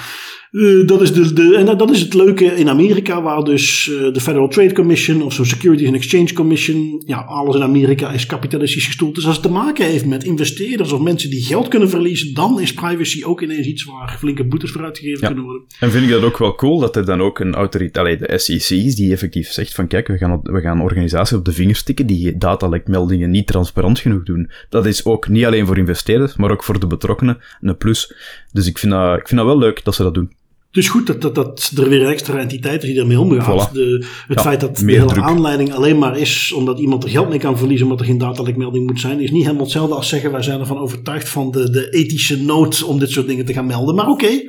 Uh, 0.52 0.88
dat 0.88 1.02
is 1.02 1.14
de, 1.14 1.34
de, 1.34 1.56
en 1.56 1.78
dat 1.78 1.91
is 1.91 2.02
het 2.02 2.14
leuke 2.14 2.45
in 2.45 2.70
Amerika, 2.70 3.22
waar 3.22 3.43
dus 3.43 3.88
uh, 3.88 4.14
de 4.14 4.20
Federal 4.20 4.47
Trade 4.47 4.74
Commission 4.74 5.22
of 5.22 5.34
zo'n 5.34 5.45
Securities 5.45 5.88
and 5.88 5.95
Exchange 5.95 6.34
Commission, 6.34 7.04
ja, 7.06 7.18
alles 7.18 7.56
in 7.56 7.62
Amerika 7.62 8.12
is 8.12 8.26
kapitalistisch 8.26 8.86
gestoeld. 8.86 9.16
Dus 9.16 9.26
als 9.26 9.36
het 9.36 9.45
te 9.45 9.52
maken 9.52 9.86
heeft 9.86 10.06
met 10.06 10.24
investeerders 10.24 10.91
of 10.91 11.02
mensen 11.02 11.30
die 11.30 11.43
geld 11.43 11.68
kunnen 11.68 11.89
verliezen, 11.89 12.34
dan 12.34 12.62
is 12.62 12.74
privacy 12.74 13.24
ook 13.24 13.41
ineens 13.41 13.68
iets 13.68 13.84
waar 13.84 14.16
flinke 14.20 14.43
boetes 14.43 14.72
voor 14.72 14.84
uitgegeven 14.84 15.26
kunnen 15.28 15.43
worden. 15.43 15.64
En 15.80 15.91
vind 15.91 16.04
ik 16.04 16.10
dat 16.10 16.24
ook 16.24 16.38
wel 16.38 16.56
cool 16.56 16.80
dat 16.80 16.95
er 16.95 17.06
dan 17.06 17.22
ook 17.22 17.39
een 17.39 17.54
autoriteit, 17.54 18.20
de 18.20 18.38
SEC 18.38 18.78
is, 18.78 18.95
die 18.95 19.12
effectief 19.12 19.52
zegt 19.52 19.76
van 19.76 19.88
kijk, 19.88 20.08
we 20.08 20.18
gaan, 20.18 20.39
we 20.43 20.62
gaan 20.62 20.82
organisaties 20.82 21.38
op 21.38 21.45
de 21.45 21.54
vingers 21.54 21.80
stikken 21.80 22.06
die 22.06 22.38
datalekmeldingen 22.38 23.30
niet 23.30 23.47
transparant 23.47 24.00
genoeg 24.00 24.24
doen. 24.24 24.50
Dat 24.70 24.86
is 24.86 25.06
ook 25.06 25.28
niet 25.28 25.45
alleen 25.45 25.66
voor 25.66 25.78
investeerders, 25.78 26.36
maar 26.36 26.52
ook 26.52 26.64
voor 26.64 26.80
de 26.80 26.88
betrokkenen 26.88 27.38
een 27.62 27.78
plus. 27.78 28.14
Dus 28.52 28.68
ik 28.68 28.78
vind 28.78 28.91
dat, 28.91 29.18
ik 29.18 29.28
vind 29.28 29.39
dat 29.39 29.50
wel 29.50 29.58
leuk 29.58 29.84
dat 29.84 29.95
ze 29.95 30.04
dat 30.04 30.14
doen. 30.14 30.38
Dus 30.72 30.89
goed 30.89 31.08
dat, 31.08 31.22
dat, 31.22 31.36
dat 31.36 31.72
er 31.78 31.89
weer 31.89 32.02
een 32.02 32.12
extra 32.12 32.38
entiteit 32.38 32.84
is 32.84 32.89
die 32.89 33.00
ermee 33.00 33.20
omgaat. 33.20 33.74
De, 33.74 34.06
het 34.28 34.41
feit 34.41 34.60
dat 34.60 34.78
de 34.78 34.91
hele 34.91 35.22
aanleiding 35.22 35.74
alleen 35.74 35.97
maar 35.97 36.18
is 36.18 36.52
omdat 36.52 36.80
iemand 36.80 37.04
er 37.04 37.10
geld 37.10 37.30
mee 37.30 37.39
kan 37.39 37.58
verliezen 37.58 37.86
omdat 37.86 38.00
er 38.02 38.06
geen 38.06 38.18
datalekmelding 38.18 38.88
moet 38.88 39.00
zijn, 39.00 39.20
is 39.20 39.32
niet 39.32 39.43
helemaal 39.43 39.64
hetzelfde 39.64 39.95
als 39.95 40.10
zeggen 40.10 40.32
wij 40.32 40.41
zijn 40.41 40.60
ervan 40.60 40.78
overtuigd 40.78 41.30
van 41.30 41.52
de, 41.52 41.70
de 41.70 41.89
ethische 41.89 42.43
nood 42.43 42.84
om 42.84 43.00
dit 43.00 43.10
soort 43.10 43.28
dingen 43.28 43.45
te 43.45 43.54
gaan 43.54 43.66
melden. 43.66 43.95
Maar 43.95 44.10
oké, 44.10 44.26
okay, 44.26 44.45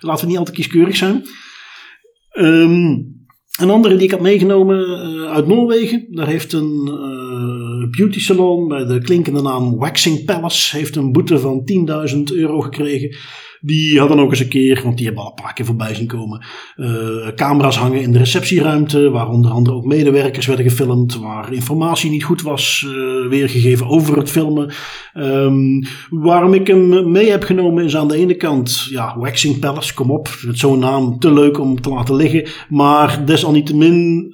laten 0.00 0.24
we 0.24 0.30
niet 0.30 0.38
altijd 0.38 0.56
kieskeurig 0.56 0.96
zijn. 0.96 1.24
Um, 2.38 3.18
een 3.60 3.70
andere 3.70 3.94
die 3.96 4.04
ik 4.04 4.10
had 4.10 4.20
meegenomen 4.20 4.78
uh, 4.78 5.32
uit 5.32 5.46
Noorwegen, 5.46 6.06
daar 6.10 6.26
heeft 6.26 6.52
een 6.52 6.88
uh, 6.88 7.59
beauty 7.88 8.20
salon 8.20 8.68
bij 8.68 8.84
de 8.84 9.00
klinkende 9.00 9.42
naam 9.42 9.76
Waxing 9.76 10.24
Palace 10.24 10.76
heeft 10.76 10.96
een 10.96 11.12
boete 11.12 11.38
van 11.38 11.62
10.000 12.14 12.22
euro 12.34 12.60
gekregen 12.60 13.16
die 13.60 13.98
hadden 13.98 14.18
ook 14.18 14.30
eens 14.30 14.40
een 14.40 14.48
keer, 14.48 14.80
want 14.84 14.96
die 14.96 15.06
hebben 15.06 15.24
al 15.24 15.28
een 15.28 15.42
paar 15.42 15.52
keer 15.52 15.64
voorbij 15.64 15.94
zien 15.94 16.06
komen, 16.06 16.44
uh, 16.76 17.28
camera's 17.34 17.76
hangen 17.76 18.00
in 18.00 18.12
de 18.12 18.18
receptieruimte, 18.18 19.10
waar 19.10 19.28
onder 19.28 19.50
andere 19.50 19.76
ook 19.76 19.84
medewerkers 19.84 20.46
werden 20.46 20.68
gefilmd, 20.68 21.16
waar 21.16 21.52
informatie 21.52 22.10
niet 22.10 22.24
goed 22.24 22.42
was 22.42 22.86
uh, 22.86 23.28
weergegeven 23.28 23.86
over 23.86 24.16
het 24.16 24.30
filmen. 24.30 24.72
Um, 25.14 25.84
waarom 26.10 26.54
ik 26.54 26.66
hem 26.66 27.10
mee 27.10 27.30
heb 27.30 27.42
genomen 27.42 27.84
is 27.84 27.96
aan 27.96 28.08
de 28.08 28.16
ene 28.16 28.34
kant, 28.34 28.86
ja, 28.90 29.18
Waxing 29.18 29.58
Palace, 29.58 29.94
kom 29.94 30.10
op, 30.10 30.28
met 30.46 30.58
zo'n 30.58 30.78
naam 30.78 31.18
te 31.18 31.32
leuk 31.32 31.58
om 31.58 31.80
te 31.80 31.88
laten 31.88 32.14
liggen, 32.14 32.48
maar 32.68 33.26
desalniettemin 33.26 34.28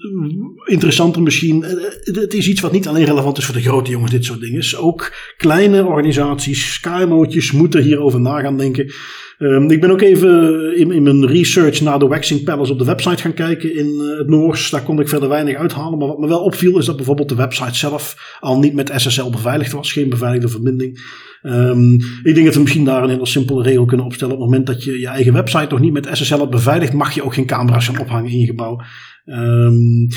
interessanter 0.67 1.23
misschien. 1.23 1.65
Het 2.03 2.35
is 2.35 2.49
iets 2.49 2.61
wat 2.61 2.73
niet 2.73 2.89
alleen 2.89 3.05
relevant 3.05 3.39
is 3.39 3.45
voor 3.45 3.55
de 3.55 3.61
grote 3.61 3.91
jongens, 3.91 4.11
dit 4.11 4.25
soort 4.25 4.41
dingen. 4.41 4.79
Ook 4.79 5.13
kleine 5.37 5.85
organisaties, 5.85 6.81
KMO'tjes 6.81 7.53
moeten 7.53 7.83
hierover 7.83 8.21
na 8.21 8.41
gaan 8.41 8.57
denken. 8.57 8.93
Um, 9.39 9.71
ik 9.71 9.81
ben 9.81 9.91
ook 9.91 10.01
even 10.01 10.77
in, 10.77 10.91
in, 10.91 11.03
mijn 11.03 11.27
research 11.27 11.81
naar 11.81 11.99
de 11.99 12.07
Waxing 12.07 12.45
Palace 12.45 12.73
op 12.73 12.79
de 12.79 12.85
website 12.85 13.23
gaan 13.23 13.35
kijken 13.35 13.77
in 13.77 13.87
uh, 13.87 14.19
het 14.19 14.29
Noors. 14.29 14.71
Daar 14.71 14.83
kon 14.83 15.01
ik 15.01 15.09
verder 15.09 15.29
weinig 15.29 15.57
uithalen. 15.57 15.99
Maar 15.99 16.09
wat 16.09 16.19
me 16.19 16.29
wel 16.29 16.43
opviel 16.43 16.79
is 16.79 16.87
dat 16.87 16.97
bijvoorbeeld 16.97 17.29
de 17.29 17.35
website 17.35 17.75
zelf 17.75 18.37
al 18.41 18.59
niet 18.59 18.75
met 18.75 18.93
SSL 18.97 19.31
beveiligd 19.31 19.73
was. 19.73 19.93
Geen 19.93 20.09
beveiligde 20.09 20.49
verbinding. 20.49 20.99
Um, 21.43 21.95
ik 22.23 22.35
denk 22.35 22.45
dat 22.45 22.55
we 22.55 22.61
misschien 22.61 22.85
daar 22.85 23.03
een 23.03 23.11
hele 23.11 23.27
simpele 23.27 23.63
regel 23.63 23.85
kunnen 23.85 24.07
opstellen. 24.07 24.35
Op 24.35 24.41
het 24.41 24.49
moment 24.49 24.67
dat 24.67 24.85
je 24.85 24.99
je 24.99 25.09
eigen 25.09 25.33
website 25.33 25.67
nog 25.71 25.81
niet 25.81 25.93
met 25.93 26.09
SSL 26.13 26.39
hebt 26.39 26.51
beveiligd, 26.51 26.93
mag 26.93 27.15
je 27.15 27.23
ook 27.23 27.35
geen 27.35 27.47
camera's 27.47 27.87
gaan 27.87 28.01
ophangen 28.01 28.31
in 28.31 28.41
je 28.41 28.47
gebouw. 28.47 28.81
Um, 29.25 30.09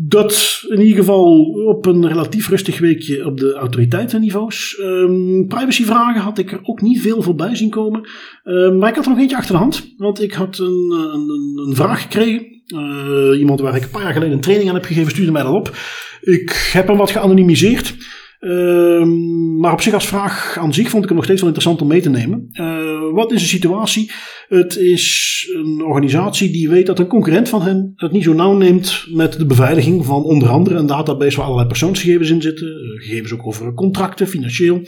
dat 0.00 0.64
in 0.68 0.80
ieder 0.80 0.96
geval 0.96 1.42
op 1.66 1.86
een 1.86 2.08
relatief 2.08 2.48
rustig 2.48 2.78
weekje 2.78 3.26
op 3.26 3.38
de 3.38 3.52
autoriteitenniveaus. 3.52 4.78
Um, 4.80 5.46
privacyvragen 5.46 6.20
had 6.20 6.38
ik 6.38 6.52
er 6.52 6.60
ook 6.62 6.80
niet 6.80 7.00
veel 7.00 7.22
voorbij 7.22 7.54
zien 7.54 7.70
komen. 7.70 8.08
Um, 8.44 8.78
maar 8.78 8.88
ik 8.88 8.94
had 8.94 9.04
er 9.04 9.10
nog 9.10 9.20
eentje 9.20 9.36
achter 9.36 9.52
de 9.52 9.60
hand. 9.60 9.94
Want 9.96 10.22
ik 10.22 10.32
had 10.32 10.58
een, 10.58 10.94
een, 11.12 11.62
een 11.66 11.74
vraag 11.74 12.02
gekregen. 12.02 12.46
Uh, 12.74 13.38
iemand 13.38 13.60
waar 13.60 13.76
ik 13.76 13.82
een 13.82 13.90
paar 13.90 14.02
jaar 14.02 14.12
geleden 14.12 14.34
een 14.34 14.40
training 14.40 14.68
aan 14.68 14.74
heb 14.74 14.84
gegeven 14.84 15.10
stuurde 15.10 15.32
mij 15.32 15.42
dat 15.42 15.54
op. 15.54 15.76
Ik 16.20 16.70
heb 16.72 16.86
hem 16.86 16.96
wat 16.96 17.10
geanonimiseerd. 17.10 17.94
Ehm, 18.38 19.56
maar 19.56 19.72
op 19.72 19.80
zich 19.80 19.94
als 19.94 20.06
vraag 20.06 20.56
aan 20.58 20.74
zich 20.74 20.88
vond 20.88 21.02
ik 21.02 21.08
hem 21.08 21.16
nog 21.16 21.26
steeds 21.26 21.40
wel 21.40 21.50
interessant 21.50 21.82
om 21.82 21.88
mee 21.88 22.00
te 22.00 22.10
nemen. 22.10 22.48
Uh, 22.52 23.12
wat 23.12 23.32
is 23.32 23.40
de 23.40 23.48
situatie? 23.48 24.10
Het 24.48 24.76
is 24.76 25.46
een 25.54 25.84
organisatie 25.84 26.50
die 26.50 26.68
weet 26.68 26.86
dat 26.86 26.98
een 26.98 27.06
concurrent 27.06 27.48
van 27.48 27.62
hen 27.62 27.92
het 27.96 28.12
niet 28.12 28.22
zo 28.22 28.32
nauw 28.32 28.56
neemt 28.56 29.06
met 29.12 29.32
de 29.32 29.46
beveiliging 29.46 30.04
van 30.04 30.22
onder 30.22 30.48
andere 30.48 30.76
een 30.76 30.86
database 30.86 31.36
waar 31.36 31.44
allerlei 31.44 31.68
persoonsgegevens 31.68 32.30
in 32.30 32.42
zitten. 32.42 32.66
Uh, 32.66 33.02
gegevens 33.02 33.32
ook 33.32 33.46
over 33.46 33.74
contracten, 33.74 34.28
financieel. 34.28 34.82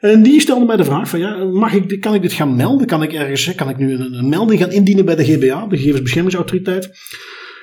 En 0.00 0.22
die 0.22 0.40
stelde 0.40 0.66
mij 0.66 0.76
de 0.76 0.84
vraag 0.84 1.08
van 1.08 1.18
ja, 1.18 1.44
mag 1.44 1.72
ik, 1.72 2.00
kan 2.00 2.14
ik 2.14 2.22
dit 2.22 2.32
gaan 2.32 2.56
melden? 2.56 2.86
Kan 2.86 3.02
ik 3.02 3.12
ergens, 3.12 3.54
kan 3.54 3.68
ik 3.68 3.76
nu 3.76 3.92
een, 3.92 4.14
een 4.14 4.28
melding 4.28 4.60
gaan 4.60 4.70
indienen 4.70 5.04
bij 5.04 5.16
de 5.16 5.24
GBA, 5.24 5.66
de 5.66 5.76
Gegevensbeschermingsautoriteit? 5.76 6.90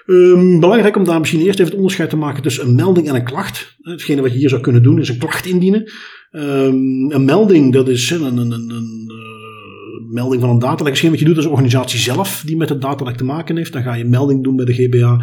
Um, 0.07 0.59
belangrijk 0.59 0.95
om 0.95 1.03
daar 1.03 1.19
misschien 1.19 1.41
eerst 1.41 1.59
even 1.59 1.71
het 1.71 1.75
onderscheid 1.75 2.09
te 2.09 2.15
maken 2.15 2.43
tussen 2.43 2.67
een 2.67 2.75
melding 2.75 3.07
en 3.07 3.15
een 3.15 3.23
klacht. 3.23 3.75
Hetgene 3.81 4.21
wat 4.21 4.31
je 4.31 4.37
hier 4.37 4.49
zou 4.49 4.61
kunnen 4.61 4.83
doen 4.83 4.99
is 4.99 5.09
een 5.09 5.17
klacht 5.17 5.45
indienen. 5.45 5.91
Um, 6.31 7.11
een 7.11 7.25
melding, 7.25 7.73
dat 7.73 7.87
is 7.87 8.09
een, 8.09 8.23
een, 8.23 8.37
een, 8.37 8.69
een 8.69 9.11
uh, 9.11 10.13
melding 10.13 10.41
van 10.41 10.49
een 10.49 10.59
datalek. 10.59 10.91
Hetgeen 10.91 11.09
wat 11.09 11.19
je 11.19 11.25
doet 11.25 11.37
als 11.37 11.45
organisatie 11.45 11.99
zelf 11.99 12.43
die 12.45 12.57
met 12.57 12.69
het 12.69 12.81
datalek 12.81 13.17
te 13.17 13.23
maken 13.23 13.57
heeft. 13.57 13.73
Dan 13.73 13.83
ga 13.83 13.93
je 13.93 14.03
een 14.03 14.09
melding 14.09 14.43
doen 14.43 14.55
bij 14.55 14.65
de 14.65 14.73
GBA. 14.73 15.21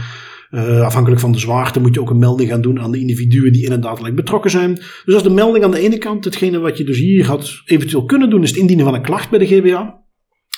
Uh, 0.51 0.81
afhankelijk 0.81 1.21
van 1.21 1.33
de 1.33 1.39
zwaarte 1.39 1.81
moet 1.81 1.95
je 1.95 2.01
ook 2.01 2.11
een 2.11 2.19
melding 2.19 2.49
gaan 2.49 2.61
doen 2.61 2.81
aan 2.81 2.93
de 2.93 2.99
individuen 2.99 3.53
die 3.53 3.65
in 3.65 3.71
het 3.71 3.83
datalek 3.83 4.15
betrokken 4.15 4.51
zijn. 4.51 4.75
Dus 5.05 5.15
als 5.15 5.23
de 5.23 5.31
melding 5.31 5.65
aan 5.65 5.71
de 5.71 5.81
ene 5.81 5.99
kant, 5.99 6.25
hetgene 6.25 6.59
wat 6.59 6.79
je 6.79 6.85
dus 6.85 6.99
hier 6.99 7.27
had 7.27 7.63
eventueel 7.65 8.05
kunnen 8.05 8.31
doen, 8.31 8.43
is 8.43 8.51
het 8.51 8.59
indienen 8.59 8.85
van 8.85 8.95
een 8.95 9.03
klacht 9.03 9.31
bij 9.31 9.39
de 9.39 9.47
GBA. 9.47 10.04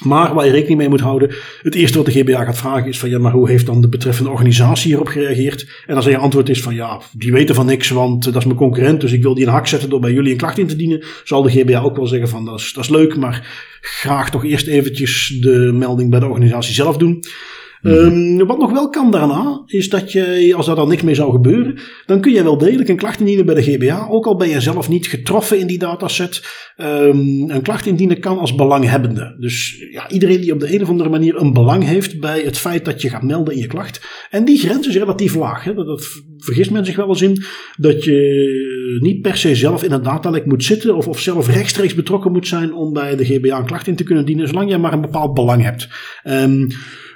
Maar 0.03 0.35
waar 0.35 0.47
je 0.47 0.51
rekening 0.51 0.79
mee 0.79 0.89
moet 0.89 1.01
houden, 1.01 1.35
het 1.63 1.75
eerste 1.75 1.97
wat 1.97 2.07
de 2.07 2.13
GBA 2.13 2.45
gaat 2.45 2.59
vragen 2.59 2.89
is 2.89 2.99
van 2.99 3.11
ja, 3.11 3.19
maar 3.19 3.33
hoe 3.33 3.49
heeft 3.49 3.67
dan 3.67 3.81
de 3.81 3.89
betreffende 3.89 4.31
organisatie 4.31 4.89
hierop 4.89 5.07
gereageerd? 5.07 5.67
En 5.87 5.97
als 5.97 6.05
je 6.05 6.17
antwoord 6.17 6.49
is 6.49 6.63
van 6.63 6.75
ja, 6.75 7.01
die 7.13 7.33
weten 7.33 7.55
van 7.55 7.67
niks, 7.67 7.89
want 7.89 8.25
dat 8.25 8.37
is 8.37 8.45
mijn 8.45 8.57
concurrent, 8.57 9.01
dus 9.01 9.13
ik 9.13 9.23
wil 9.23 9.35
die 9.35 9.47
een 9.47 9.53
hak 9.53 9.67
zetten 9.67 9.89
door 9.89 10.01
bij 10.01 10.13
jullie 10.13 10.31
een 10.31 10.37
klacht 10.37 10.59
in 10.59 10.67
te 10.67 10.77
dienen, 10.77 11.05
zal 11.25 11.43
de 11.43 11.51
GBA 11.51 11.81
ook 11.81 11.97
wel 11.97 12.07
zeggen 12.07 12.29
van 12.29 12.45
dat 12.45 12.61
is, 12.61 12.73
dat 12.73 12.85
is 12.85 12.91
leuk, 12.91 13.17
maar 13.17 13.47
graag 13.81 14.31
toch 14.31 14.45
eerst 14.45 14.67
eventjes 14.67 15.39
de 15.41 15.71
melding 15.75 16.11
bij 16.11 16.21
de 16.21 16.27
organisatie 16.27 16.75
zelf 16.75 16.97
doen. 16.97 17.25
Ehm, 17.87 18.47
wat 18.47 18.59
nog 18.59 18.73
wel 18.73 18.89
kan 18.89 19.11
daarna, 19.11 19.63
is 19.67 19.89
dat 19.89 20.13
je, 20.13 20.53
als 20.57 20.67
daar 20.67 20.77
dan 20.77 20.89
niks 20.89 21.03
mee 21.03 21.15
zou 21.15 21.33
gebeuren, 21.33 21.79
dan 22.07 22.21
kun 22.21 22.33
je 22.33 22.43
wel 22.43 22.59
degelijk 22.59 22.89
een 22.89 22.97
klacht 22.97 23.19
indienen 23.19 23.47
bij 23.47 23.55
de 23.55 23.63
GBA, 23.63 24.07
ook 24.11 24.27
al 24.27 24.37
ben 24.37 24.49
je 24.49 24.61
zelf 24.61 24.89
niet 24.89 25.07
getroffen 25.07 25.59
in 25.59 25.67
die 25.67 25.79
dataset. 25.79 26.43
Um, 26.77 27.51
een 27.51 27.63
klacht 27.63 27.87
indienen 27.87 28.21
kan 28.21 28.39
als 28.39 28.55
belanghebbende. 28.55 29.37
Dus 29.41 29.87
ja, 29.91 30.11
iedereen 30.11 30.41
die 30.41 30.53
op 30.53 30.61
de 30.61 30.75
een 30.75 30.83
of 30.83 30.89
andere 30.89 31.09
manier 31.09 31.41
een 31.41 31.53
belang 31.53 31.85
heeft 31.85 32.21
bij 32.21 32.41
het 32.41 32.59
feit 32.59 32.85
dat 32.85 33.03
je 33.03 33.09
gaat 33.09 33.23
melden 33.23 33.55
in 33.55 33.61
je 33.61 33.67
klacht. 33.67 34.01
En 34.31 34.45
die 34.45 34.59
grens 34.59 34.89
is 34.89 34.97
relatief 34.97 35.35
laag. 35.35 35.65
Hè? 35.65 35.75
Dat, 35.75 35.87
dat 35.87 36.07
vergist 36.39 36.71
men 36.71 36.85
zich 36.85 36.97
wel 36.97 37.09
eens 37.09 37.23
in, 37.23 37.43
dat 37.77 38.05
je 38.05 38.99
niet 39.01 39.23
per 39.23 39.37
se 39.37 39.55
zelf 39.55 39.83
in 39.83 39.93
een 39.93 40.03
datalek 40.03 40.47
moet 40.47 40.65
zitten 40.65 40.97
of, 40.97 41.09
of 41.09 41.21
zelf 41.21 41.49
rechtstreeks 41.49 41.95
betrokken 41.95 42.33
moet 42.33 42.47
zijn 42.47 42.75
om 42.75 42.93
bij 42.93 43.17
de 43.17 43.25
GBA 43.25 43.59
een 43.59 43.67
klacht 43.67 43.87
in 43.87 43.97
te 43.97 44.05
kunnen 44.05 44.27
dienen, 44.27 44.49
zolang 44.49 44.71
je 44.71 44.79
maar 44.79 44.93
een 44.93 45.01
bepaald 45.01 45.35
belang 45.35 45.63
hebt. 45.63 45.89
Um, 46.25 46.69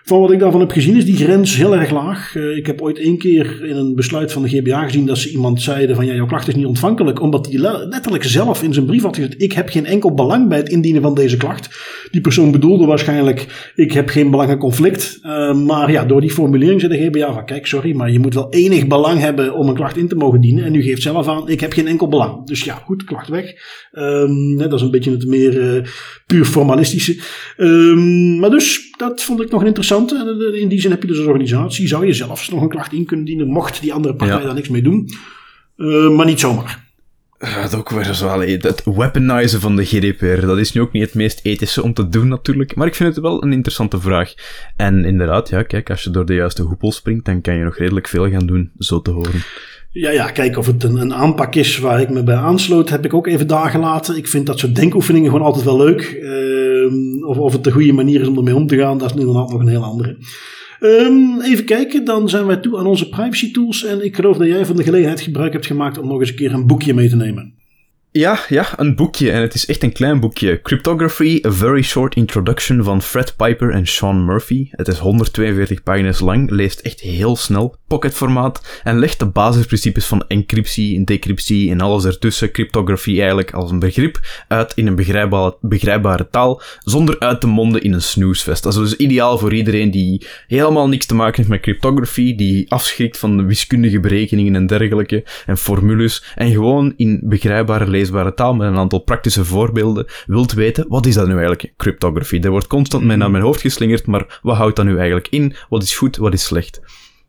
van 0.04 0.20
wat 0.20 0.30
ik 0.30 0.38
daarvan 0.38 0.60
heb 0.60 0.70
gezien 0.70 0.96
is 0.96 1.04
die 1.04 1.16
grens 1.16 1.56
heel 1.56 1.76
erg 1.76 1.90
laag. 1.90 2.34
Uh, 2.34 2.56
ik 2.56 2.66
heb 2.66 2.82
ooit 2.82 2.98
één 2.98 3.18
keer 3.18 3.64
in 3.64 3.76
een 3.76 3.94
besluit 3.94 4.32
van 4.32 4.42
de 4.42 4.48
GBA 4.48 4.84
gezien 4.84 5.06
dat 5.06 5.18
ze 5.18 5.30
iemand 5.30 5.62
zeiden 5.62 5.96
van 5.96 6.06
ja, 6.06 6.14
jouw 6.14 6.26
klacht 6.26 6.48
is 6.48 6.54
niet 6.54 6.66
ontvankelijk. 6.66 7.20
Omdat 7.20 7.46
hij 7.46 7.58
letterlijk 7.88 8.24
zelf 8.24 8.62
in 8.62 8.74
zijn 8.74 8.86
brief 8.86 9.02
had 9.02 9.14
gezegd, 9.14 9.42
ik 9.42 9.52
heb 9.52 9.68
geen 9.68 9.86
enkel 9.86 10.14
belang 10.14 10.48
bij 10.48 10.58
het 10.58 10.68
indienen 10.68 11.02
van 11.02 11.14
deze 11.14 11.36
klacht. 11.36 11.68
Die 12.10 12.20
persoon 12.20 12.50
bedoelde 12.50 12.86
waarschijnlijk, 12.86 13.72
ik 13.74 13.92
heb 13.92 14.08
geen 14.08 14.30
belangenconflict. 14.30 15.18
Uh, 15.22 15.54
maar 15.54 15.90
ja, 15.90 16.04
door 16.04 16.20
die 16.20 16.30
formulering 16.30 16.80
zei 16.80 16.98
de 16.98 17.06
GBA 17.06 17.32
van 17.32 17.44
kijk, 17.44 17.66
sorry, 17.66 17.94
maar 17.94 18.10
je 18.10 18.18
moet 18.18 18.34
wel 18.34 18.52
enig 18.52 18.86
belang 18.86 19.20
hebben 19.20 19.54
om 19.54 19.68
een 19.68 19.74
klacht 19.74 19.96
in 19.96 20.08
te 20.08 20.16
mogen 20.16 20.40
dienen. 20.40 20.64
En 20.64 20.74
u 20.74 20.82
geeft 20.82 21.02
zelf 21.02 21.28
aan, 21.28 21.48
ik 21.48 21.60
heb 21.60 21.72
geen 21.72 21.86
enkel 21.86 22.08
belang. 22.08 22.46
Dus 22.46 22.64
ja, 22.64 22.74
goed, 22.74 23.04
klacht 23.04 23.28
weg. 23.28 23.54
Um, 23.92 24.56
dat 24.56 24.72
is 24.72 24.82
een 24.82 24.90
beetje 24.90 25.10
het 25.10 25.26
meer 25.26 25.76
uh, 25.76 25.84
puur 26.26 26.44
formalistische. 26.44 27.18
Um, 27.56 28.38
maar 28.38 28.50
dus, 28.50 28.94
dat 28.96 29.22
vond 29.22 29.40
ik 29.40 29.50
nog 29.50 29.60
een 29.60 29.66
En 29.90 30.54
in 30.60 30.68
die 30.68 30.80
zin 30.80 30.90
heb 30.90 31.02
je 31.02 31.08
dus 31.08 31.18
als 31.18 31.26
organisatie, 31.26 31.88
zou 31.88 32.06
je 32.06 32.12
zelfs 32.12 32.48
nog 32.48 32.62
een 32.62 32.68
klacht 32.68 32.92
in 32.92 33.04
kunnen 33.04 33.26
dienen, 33.26 33.46
mocht 33.46 33.80
die 33.80 33.92
andere 33.92 34.14
partij 34.14 34.38
ja. 34.38 34.44
daar 34.44 34.54
niks 34.54 34.68
mee 34.68 34.82
doen. 34.82 35.08
Uh, 35.76 36.10
maar 36.10 36.26
niet 36.26 36.40
zomaar. 36.40 36.88
Dat 37.38 37.74
ook 37.74 37.90
weer 37.90 38.14
zo, 38.14 38.28
allee, 38.28 38.56
het 38.56 38.84
weaponizen 38.84 39.60
van 39.60 39.76
de 39.76 39.84
GDPR, 39.84 40.46
dat 40.46 40.58
is 40.58 40.72
nu 40.72 40.80
ook 40.80 40.92
niet 40.92 41.02
het 41.02 41.14
meest 41.14 41.40
ethische 41.42 41.82
om 41.82 41.94
te 41.94 42.08
doen 42.08 42.28
natuurlijk, 42.28 42.74
maar 42.74 42.86
ik 42.86 42.94
vind 42.94 43.14
het 43.14 43.24
wel 43.24 43.42
een 43.42 43.52
interessante 43.52 44.00
vraag. 44.00 44.34
En 44.76 45.04
inderdaad, 45.04 45.48
ja, 45.48 45.62
kijk, 45.62 45.90
als 45.90 46.02
je 46.02 46.10
door 46.10 46.26
de 46.26 46.34
juiste 46.34 46.62
hoepel 46.62 46.92
springt, 46.92 47.24
dan 47.24 47.40
kan 47.40 47.54
je 47.54 47.64
nog 47.64 47.76
redelijk 47.76 48.08
veel 48.08 48.30
gaan 48.30 48.46
doen, 48.46 48.70
zo 48.78 49.02
te 49.02 49.10
horen. 49.10 49.42
Ja, 49.92 50.10
ja, 50.10 50.30
kijk 50.30 50.58
of 50.58 50.66
het 50.66 50.84
een, 50.84 50.96
een 50.96 51.14
aanpak 51.14 51.54
is 51.54 51.78
waar 51.78 52.00
ik 52.00 52.10
me 52.10 52.22
bij 52.22 52.34
aansloot, 52.34 52.88
heb 52.88 53.04
ik 53.04 53.14
ook 53.14 53.26
even 53.26 53.46
daar 53.46 53.70
gelaten. 53.70 54.16
Ik 54.16 54.28
vind 54.28 54.46
dat 54.46 54.58
soort 54.58 54.74
denkoefeningen 54.74 55.30
gewoon 55.30 55.46
altijd 55.46 55.64
wel 55.64 55.76
leuk. 55.76 56.18
Uh, 56.22 57.26
of, 57.28 57.38
of 57.38 57.52
het 57.52 57.64
de 57.64 57.72
goede 57.72 57.92
manier 57.92 58.20
is 58.20 58.28
om 58.28 58.36
ermee 58.36 58.54
om 58.54 58.66
te 58.66 58.76
gaan, 58.76 58.98
dat 58.98 59.10
is 59.10 59.20
inderdaad 59.20 59.50
nog 59.50 59.60
een 59.60 59.68
heel 59.68 59.84
andere. 59.84 60.16
Um, 60.80 61.40
even 61.40 61.64
kijken, 61.64 62.04
dan 62.04 62.28
zijn 62.28 62.46
wij 62.46 62.56
toe 62.56 62.78
aan 62.78 62.86
onze 62.86 63.08
privacy 63.08 63.52
tools. 63.52 63.84
En 63.84 64.04
ik 64.04 64.14
geloof 64.14 64.36
dat 64.36 64.46
jij 64.46 64.66
van 64.66 64.76
de 64.76 64.82
gelegenheid 64.82 65.20
gebruik 65.20 65.52
hebt 65.52 65.66
gemaakt 65.66 65.98
om 65.98 66.08
nog 66.08 66.20
eens 66.20 66.30
een 66.30 66.36
keer 66.36 66.52
een 66.52 66.66
boekje 66.66 66.94
mee 66.94 67.08
te 67.08 67.16
nemen. 67.16 67.54
Ja, 68.12 68.38
ja, 68.48 68.66
een 68.76 68.94
boekje. 68.94 69.30
En 69.30 69.40
het 69.40 69.54
is 69.54 69.66
echt 69.66 69.82
een 69.82 69.92
klein 69.92 70.20
boekje. 70.20 70.60
Cryptography, 70.62 71.40
A 71.46 71.50
Very 71.50 71.82
Short 71.82 72.14
Introduction 72.14 72.84
van 72.84 73.02
Fred 73.02 73.34
Piper 73.36 73.70
en 73.70 73.86
Sean 73.86 74.24
Murphy. 74.24 74.68
Het 74.70 74.88
is 74.88 74.98
142 74.98 75.82
pagina's 75.82 76.20
lang, 76.20 76.50
leest 76.50 76.80
echt 76.80 77.00
heel 77.00 77.36
snel, 77.36 77.76
pocketformaat, 77.86 78.80
en 78.84 78.98
legt 78.98 79.18
de 79.18 79.26
basisprincipes 79.26 80.06
van 80.06 80.24
encryptie, 80.28 81.04
decryptie 81.04 81.70
en 81.70 81.80
alles 81.80 82.04
ertussen, 82.04 82.50
cryptography 82.50 83.18
eigenlijk 83.18 83.52
als 83.52 83.70
een 83.70 83.78
begrip, 83.78 84.20
uit 84.48 84.72
in 84.74 84.86
een 84.86 84.94
begrijpbare, 84.94 85.56
begrijpbare 85.60 86.28
taal, 86.30 86.62
zonder 86.78 87.18
uit 87.18 87.40
te 87.40 87.46
monden 87.46 87.82
in 87.82 87.92
een 87.92 88.02
snoesfest. 88.02 88.62
Dat 88.62 88.72
is 88.72 88.78
dus 88.78 88.96
ideaal 88.96 89.38
voor 89.38 89.54
iedereen 89.54 89.90
die 89.90 90.26
helemaal 90.46 90.88
niks 90.88 91.06
te 91.06 91.14
maken 91.14 91.36
heeft 91.36 91.48
met 91.48 91.60
cryptography, 91.60 92.34
die 92.34 92.70
afschrikt 92.70 93.18
van 93.18 93.36
de 93.36 93.42
wiskundige 93.42 94.00
berekeningen 94.00 94.54
en 94.54 94.66
dergelijke, 94.66 95.24
en 95.46 95.58
formules, 95.58 96.24
en 96.34 96.50
gewoon 96.50 96.92
in 96.96 97.20
begrijpbare 97.22 97.90
leesbare 98.00 98.34
taal 98.34 98.54
met 98.54 98.68
een 98.68 98.76
aantal 98.76 98.98
praktische 98.98 99.44
voorbeelden 99.44 100.06
wilt 100.26 100.52
weten, 100.52 100.84
wat 100.88 101.06
is 101.06 101.14
dat 101.14 101.26
nu 101.26 101.32
eigenlijk, 101.32 101.72
cryptography? 101.76 102.38
Er 102.40 102.50
wordt 102.50 102.66
constant 102.66 103.04
mee 103.04 103.16
naar 103.16 103.30
mijn 103.30 103.42
hoofd 103.42 103.60
geslingerd, 103.60 104.06
maar 104.06 104.40
wat 104.42 104.56
houdt 104.56 104.76
dat 104.76 104.84
nu 104.84 104.96
eigenlijk 104.96 105.28
in? 105.28 105.54
Wat 105.68 105.82
is 105.82 105.96
goed, 105.96 106.16
wat 106.16 106.32
is 106.32 106.44
slecht? 106.44 106.80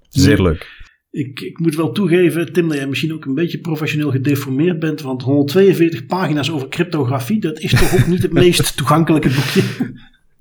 Zeer 0.10 0.42
leuk. 0.42 0.80
Ik, 1.12 1.40
ik 1.40 1.60
moet 1.60 1.76
wel 1.76 1.92
toegeven, 1.92 2.54
Tim, 2.54 2.68
dat 2.68 2.78
jij 2.78 2.88
misschien 2.88 3.14
ook 3.14 3.26
een 3.26 3.34
beetje 3.34 3.60
professioneel 3.60 4.12
gedeformeerd 4.12 4.80
bent, 4.80 5.02
want 5.02 5.22
142 5.22 6.06
pagina's 6.06 6.52
over 6.52 6.68
cryptografie, 6.68 7.40
dat 7.40 7.60
is 7.60 7.72
toch 7.72 7.94
ook 7.94 8.08
niet 8.08 8.22
het 8.22 8.34
meest 8.34 8.76
toegankelijke 8.78 9.30
boekje? 9.30 9.64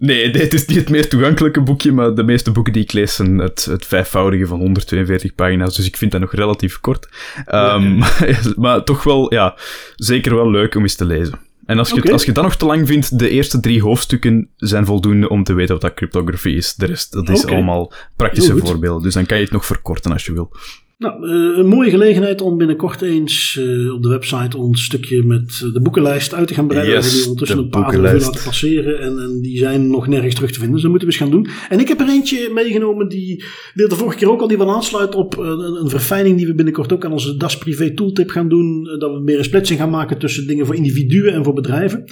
Nee, 0.00 0.30
dit 0.38 0.54
is 0.54 0.66
niet 0.66 0.76
het 0.76 0.90
meest 0.90 1.10
toegankelijke 1.10 1.60
boekje, 1.60 1.92
maar 1.92 2.14
de 2.14 2.22
meeste 2.22 2.50
boeken 2.50 2.72
die 2.72 2.82
ik 2.82 2.92
lees 2.92 3.14
zijn 3.14 3.38
het, 3.38 3.64
het 3.64 3.86
vijfvoudige 3.86 4.46
van 4.46 4.58
142 4.58 5.34
pagina's, 5.34 5.76
dus 5.76 5.86
ik 5.86 5.96
vind 5.96 6.12
dat 6.12 6.20
nog 6.20 6.34
relatief 6.34 6.80
kort. 6.80 7.08
Um, 7.54 7.96
ja. 8.26 8.38
maar 8.56 8.84
toch 8.84 9.02
wel, 9.02 9.34
ja, 9.34 9.56
zeker 9.96 10.34
wel 10.34 10.50
leuk 10.50 10.74
om 10.74 10.82
eens 10.82 10.94
te 10.94 11.04
lezen. 11.04 11.38
En 11.66 11.78
als 11.78 11.88
je, 11.90 11.96
okay. 11.96 12.12
als 12.12 12.24
je 12.24 12.32
dat 12.32 12.44
nog 12.44 12.56
te 12.56 12.66
lang 12.66 12.86
vindt, 12.86 13.18
de 13.18 13.28
eerste 13.28 13.60
drie 13.60 13.82
hoofdstukken 13.82 14.48
zijn 14.56 14.86
voldoende 14.86 15.28
om 15.28 15.44
te 15.44 15.52
weten 15.52 15.72
wat 15.72 15.82
dat 15.82 15.94
cryptografie 15.94 16.56
is. 16.56 16.74
De 16.74 16.86
rest, 16.86 17.12
dat 17.12 17.28
is 17.28 17.42
okay. 17.42 17.54
allemaal 17.54 17.92
praktische 18.16 18.56
voorbeelden, 18.56 19.02
dus 19.02 19.14
dan 19.14 19.26
kan 19.26 19.36
je 19.36 19.42
het 19.42 19.52
nog 19.52 19.66
verkorten 19.66 20.12
als 20.12 20.26
je 20.26 20.32
wil. 20.32 20.52
Nou, 21.00 21.26
uh, 21.26 21.58
een 21.58 21.66
mooie 21.66 21.90
gelegenheid 21.90 22.40
om 22.40 22.58
binnenkort 22.58 23.02
eens 23.02 23.56
uh, 23.60 23.94
op 23.94 24.02
de 24.02 24.08
website 24.08 24.56
ons 24.56 24.84
stukje 24.84 25.22
met 25.22 25.58
de 25.72 25.80
boekenlijst 25.82 26.34
uit 26.34 26.48
te 26.48 26.54
gaan 26.54 26.66
breiden. 26.66 26.94
Yes, 26.94 27.04
we 27.04 27.10
hebben 27.10 27.30
ondertussen 27.30 27.58
een 27.58 27.68
paar 27.68 27.94
uur 27.94 28.00
laten 28.00 28.42
passeren 28.44 29.00
en, 29.00 29.18
en, 29.18 29.40
die 29.40 29.58
zijn 29.58 29.90
nog 29.90 30.06
nergens 30.06 30.34
terug 30.34 30.50
te 30.50 30.58
vinden. 30.58 30.72
Dus 30.72 30.82
dat 30.82 30.90
moeten 30.90 31.08
we 31.08 31.14
eens 31.14 31.22
gaan 31.22 31.32
doen. 31.32 31.48
En 31.68 31.80
ik 31.80 31.88
heb 31.88 32.00
er 32.00 32.08
eentje 32.08 32.50
meegenomen 32.54 33.08
die 33.08 33.44
deelde 33.74 33.94
vorige 33.94 34.18
keer 34.18 34.30
ook 34.30 34.40
al, 34.40 34.48
die 34.48 34.58
wel 34.58 34.74
aansluit 34.74 35.14
op 35.14 35.38
een, 35.38 35.80
een, 35.80 35.88
verfijning 35.88 36.36
die 36.36 36.46
we 36.46 36.54
binnenkort 36.54 36.92
ook 36.92 37.04
aan 37.04 37.12
onze 37.12 37.36
DAS 37.36 37.58
Privé 37.58 37.90
Tooltip 37.90 38.30
gaan 38.30 38.48
doen. 38.48 38.84
Dat 38.98 39.12
we 39.12 39.20
meer 39.20 39.38
een 39.38 39.44
splitsing 39.44 39.78
gaan 39.78 39.90
maken 39.90 40.18
tussen 40.18 40.46
dingen 40.46 40.66
voor 40.66 40.74
individuen 40.74 41.32
en 41.32 41.44
voor 41.44 41.54
bedrijven. 41.54 42.04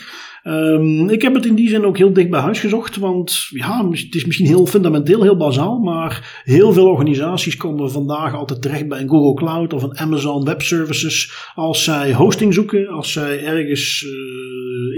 Um, 0.48 1.08
ik 1.08 1.22
heb 1.22 1.34
het 1.34 1.46
in 1.46 1.54
die 1.54 1.68
zin 1.68 1.84
ook 1.84 1.98
heel 1.98 2.12
dicht 2.12 2.30
bij 2.30 2.40
huis 2.40 2.60
gezocht, 2.60 2.96
want 2.96 3.46
ja, 3.50 3.88
het 3.90 4.14
is 4.14 4.24
misschien 4.24 4.46
heel 4.46 4.66
fundamenteel, 4.66 5.22
heel 5.22 5.36
bazaal, 5.36 5.78
maar 5.78 6.42
heel 6.44 6.72
veel 6.72 6.86
organisaties 6.86 7.56
komen 7.56 7.90
vandaag 7.90 8.34
altijd 8.34 8.62
terecht 8.62 8.88
bij 8.88 9.00
een 9.00 9.08
Google 9.08 9.34
Cloud 9.34 9.72
of 9.72 9.82
een 9.82 9.98
Amazon 9.98 10.44
Web 10.44 10.62
Services 10.62 11.32
als 11.54 11.84
zij 11.84 12.14
hosting 12.14 12.54
zoeken, 12.54 12.88
als 12.88 13.12
zij 13.12 13.44
ergens 13.44 14.02
uh, 14.02 14.10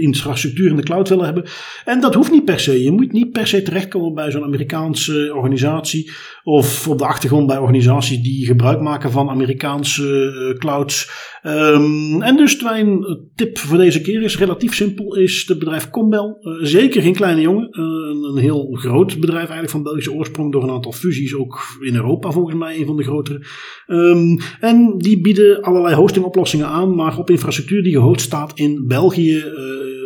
infrastructuur 0.01 0.69
in 0.69 0.75
de 0.75 0.83
cloud 0.83 1.09
willen 1.09 1.25
hebben. 1.25 1.45
En 1.85 2.01
dat 2.01 2.13
hoeft 2.13 2.31
niet 2.31 2.45
per 2.45 2.59
se. 2.59 2.83
Je 2.83 2.91
moet 2.91 3.11
niet 3.11 3.31
per 3.31 3.47
se 3.47 3.61
terechtkomen 3.61 4.13
bij 4.13 4.31
zo'n 4.31 4.43
Amerikaanse 4.43 5.31
organisatie 5.35 6.11
of 6.43 6.87
op 6.87 6.97
de 6.97 7.05
achtergrond 7.05 7.47
bij 7.47 7.57
organisaties 7.57 8.21
die 8.21 8.45
gebruik 8.45 8.81
maken 8.81 9.11
van 9.11 9.29
Amerikaanse 9.29 10.33
uh, 10.51 10.57
clouds. 10.57 11.29
Um, 11.43 12.21
en 12.21 12.37
dus 12.37 12.61
mijn 12.61 13.05
tip 13.35 13.57
voor 13.57 13.77
deze 13.77 14.01
keer 14.01 14.21
is 14.21 14.37
relatief 14.37 14.73
simpel, 14.73 15.15
is 15.15 15.43
het 15.47 15.59
bedrijf 15.59 15.89
Combel. 15.89 16.37
Uh, 16.41 16.65
zeker 16.65 17.01
geen 17.01 17.13
kleine 17.13 17.41
jongen, 17.41 17.67
uh, 17.71 18.31
een 18.31 18.41
heel 18.41 18.69
groot 18.71 19.19
bedrijf 19.19 19.43
eigenlijk 19.43 19.69
van 19.69 19.83
Belgische 19.83 20.13
oorsprong 20.13 20.51
door 20.51 20.63
een 20.63 20.69
aantal 20.69 20.91
fusies, 20.91 21.35
ook 21.35 21.59
in 21.79 21.95
Europa 21.95 22.31
volgens 22.31 22.55
mij 22.55 22.77
een 22.77 22.85
van 22.85 22.97
de 22.97 23.03
grotere. 23.03 23.45
Um, 23.87 24.37
en 24.59 24.97
die 24.97 25.21
bieden 25.21 25.61
allerlei 25.61 25.95
hostingoplossingen 25.95 26.67
aan, 26.67 26.95
maar 26.95 27.17
op 27.17 27.29
infrastructuur 27.29 27.83
die 27.83 27.93
gehost 27.93 28.21
staat 28.21 28.51
in 28.55 28.87
België 28.87 29.43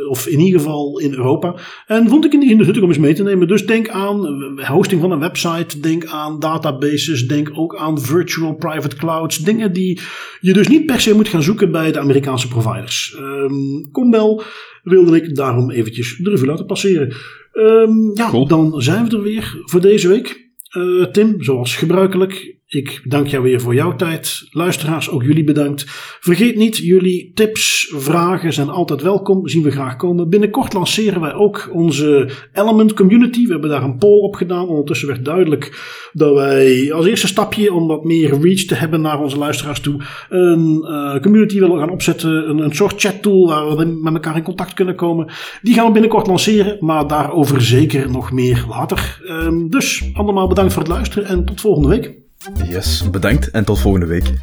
of 0.09 0.27
in 0.27 0.39
ieder 0.39 0.59
geval 0.59 0.99
in 0.99 1.13
Europa. 1.13 1.55
En 1.87 2.09
vond 2.09 2.25
ik 2.25 2.33
in 2.33 2.39
die 2.39 2.55
nuttig 2.55 2.81
om 2.81 2.87
eens 2.87 2.97
mee 2.97 3.13
te 3.13 3.23
nemen. 3.23 3.47
Dus 3.47 3.65
denk 3.65 3.89
aan 3.89 4.59
hosting 4.61 5.01
van 5.01 5.11
een 5.11 5.19
website, 5.19 5.79
denk 5.79 6.05
aan 6.05 6.39
databases, 6.39 7.27
denk 7.27 7.51
ook 7.53 7.75
aan 7.75 8.01
virtual 8.01 8.55
private 8.55 8.95
clouds. 8.95 9.37
Dingen 9.37 9.73
die 9.73 9.99
je 10.39 10.53
dus 10.53 10.67
niet 10.67 10.85
per 10.85 11.01
se 11.01 11.13
moet 11.13 11.27
gaan 11.27 11.43
zoeken 11.43 11.71
bij 11.71 11.91
de 11.91 11.99
Amerikaanse 11.99 12.47
providers. 12.47 13.15
Um, 13.19 13.91
Combel 13.91 14.43
wilde 14.83 15.15
ik 15.15 15.35
daarom 15.35 15.71
eventjes 15.71 16.17
de 16.17 16.29
revue 16.29 16.47
laten 16.47 16.65
passeren. 16.65 17.15
Um, 17.53 18.11
ja, 18.13 18.29
cool. 18.29 18.47
dan 18.47 18.81
zijn 18.81 19.07
we 19.07 19.15
er 19.15 19.21
weer 19.21 19.61
voor 19.63 19.81
deze 19.81 20.07
week. 20.07 20.43
Uh, 20.77 21.05
Tim, 21.05 21.43
zoals 21.43 21.75
gebruikelijk, 21.75 22.57
ik 22.75 23.01
dank 23.03 23.27
jou 23.27 23.43
weer 23.43 23.61
voor 23.61 23.73
jouw 23.73 23.95
tijd. 23.95 24.47
Luisteraars, 24.51 25.09
ook 25.09 25.23
jullie 25.23 25.43
bedankt. 25.43 25.83
Vergeet 26.19 26.55
niet, 26.55 26.77
jullie 26.77 27.31
tips, 27.33 27.93
vragen 27.95 28.53
zijn 28.53 28.69
altijd 28.69 29.01
welkom. 29.01 29.47
Zien 29.47 29.63
we 29.63 29.71
graag 29.71 29.95
komen. 29.95 30.29
Binnenkort 30.29 30.73
lanceren 30.73 31.21
wij 31.21 31.33
ook 31.33 31.69
onze 31.73 32.29
Element 32.53 32.93
Community. 32.93 33.45
We 33.45 33.51
hebben 33.51 33.69
daar 33.69 33.83
een 33.83 33.97
poll 33.97 34.19
op 34.19 34.35
gedaan. 34.35 34.67
Ondertussen 34.67 35.07
werd 35.07 35.25
duidelijk 35.25 35.79
dat 36.13 36.33
wij 36.33 36.93
als 36.93 37.05
eerste 37.05 37.27
stapje 37.27 37.73
om 37.73 37.87
wat 37.87 38.03
meer 38.03 38.41
reach 38.41 38.59
te 38.59 38.75
hebben 38.75 39.01
naar 39.01 39.21
onze 39.21 39.37
luisteraars 39.37 39.79
toe, 39.79 40.01
een 40.29 40.85
uh, 40.89 41.19
community 41.21 41.59
willen 41.59 41.79
gaan 41.79 41.91
opzetten. 41.91 42.49
Een, 42.49 42.57
een 42.57 42.75
soort 42.75 43.01
chat 43.01 43.21
tool 43.21 43.47
waar 43.47 43.77
we 43.77 43.85
met 43.85 44.13
elkaar 44.13 44.35
in 44.35 44.43
contact 44.43 44.73
kunnen 44.73 44.95
komen. 44.95 45.31
Die 45.61 45.73
gaan 45.73 45.85
we 45.85 45.91
binnenkort 45.91 46.27
lanceren, 46.27 46.77
maar 46.79 47.07
daarover 47.07 47.61
zeker 47.61 48.11
nog 48.11 48.31
meer 48.31 48.65
later. 48.69 49.21
Um, 49.27 49.69
dus 49.69 50.09
allemaal 50.13 50.47
bedankt 50.47 50.73
voor 50.73 50.81
het 50.81 50.91
luisteren 50.91 51.27
en 51.27 51.45
tot 51.45 51.61
volgende 51.61 51.89
week. 51.89 52.24
Yes, 52.53 53.09
bedankt 53.09 53.51
en 53.51 53.65
tot 53.65 53.79
volgende 53.79 54.05
week. 54.05 54.33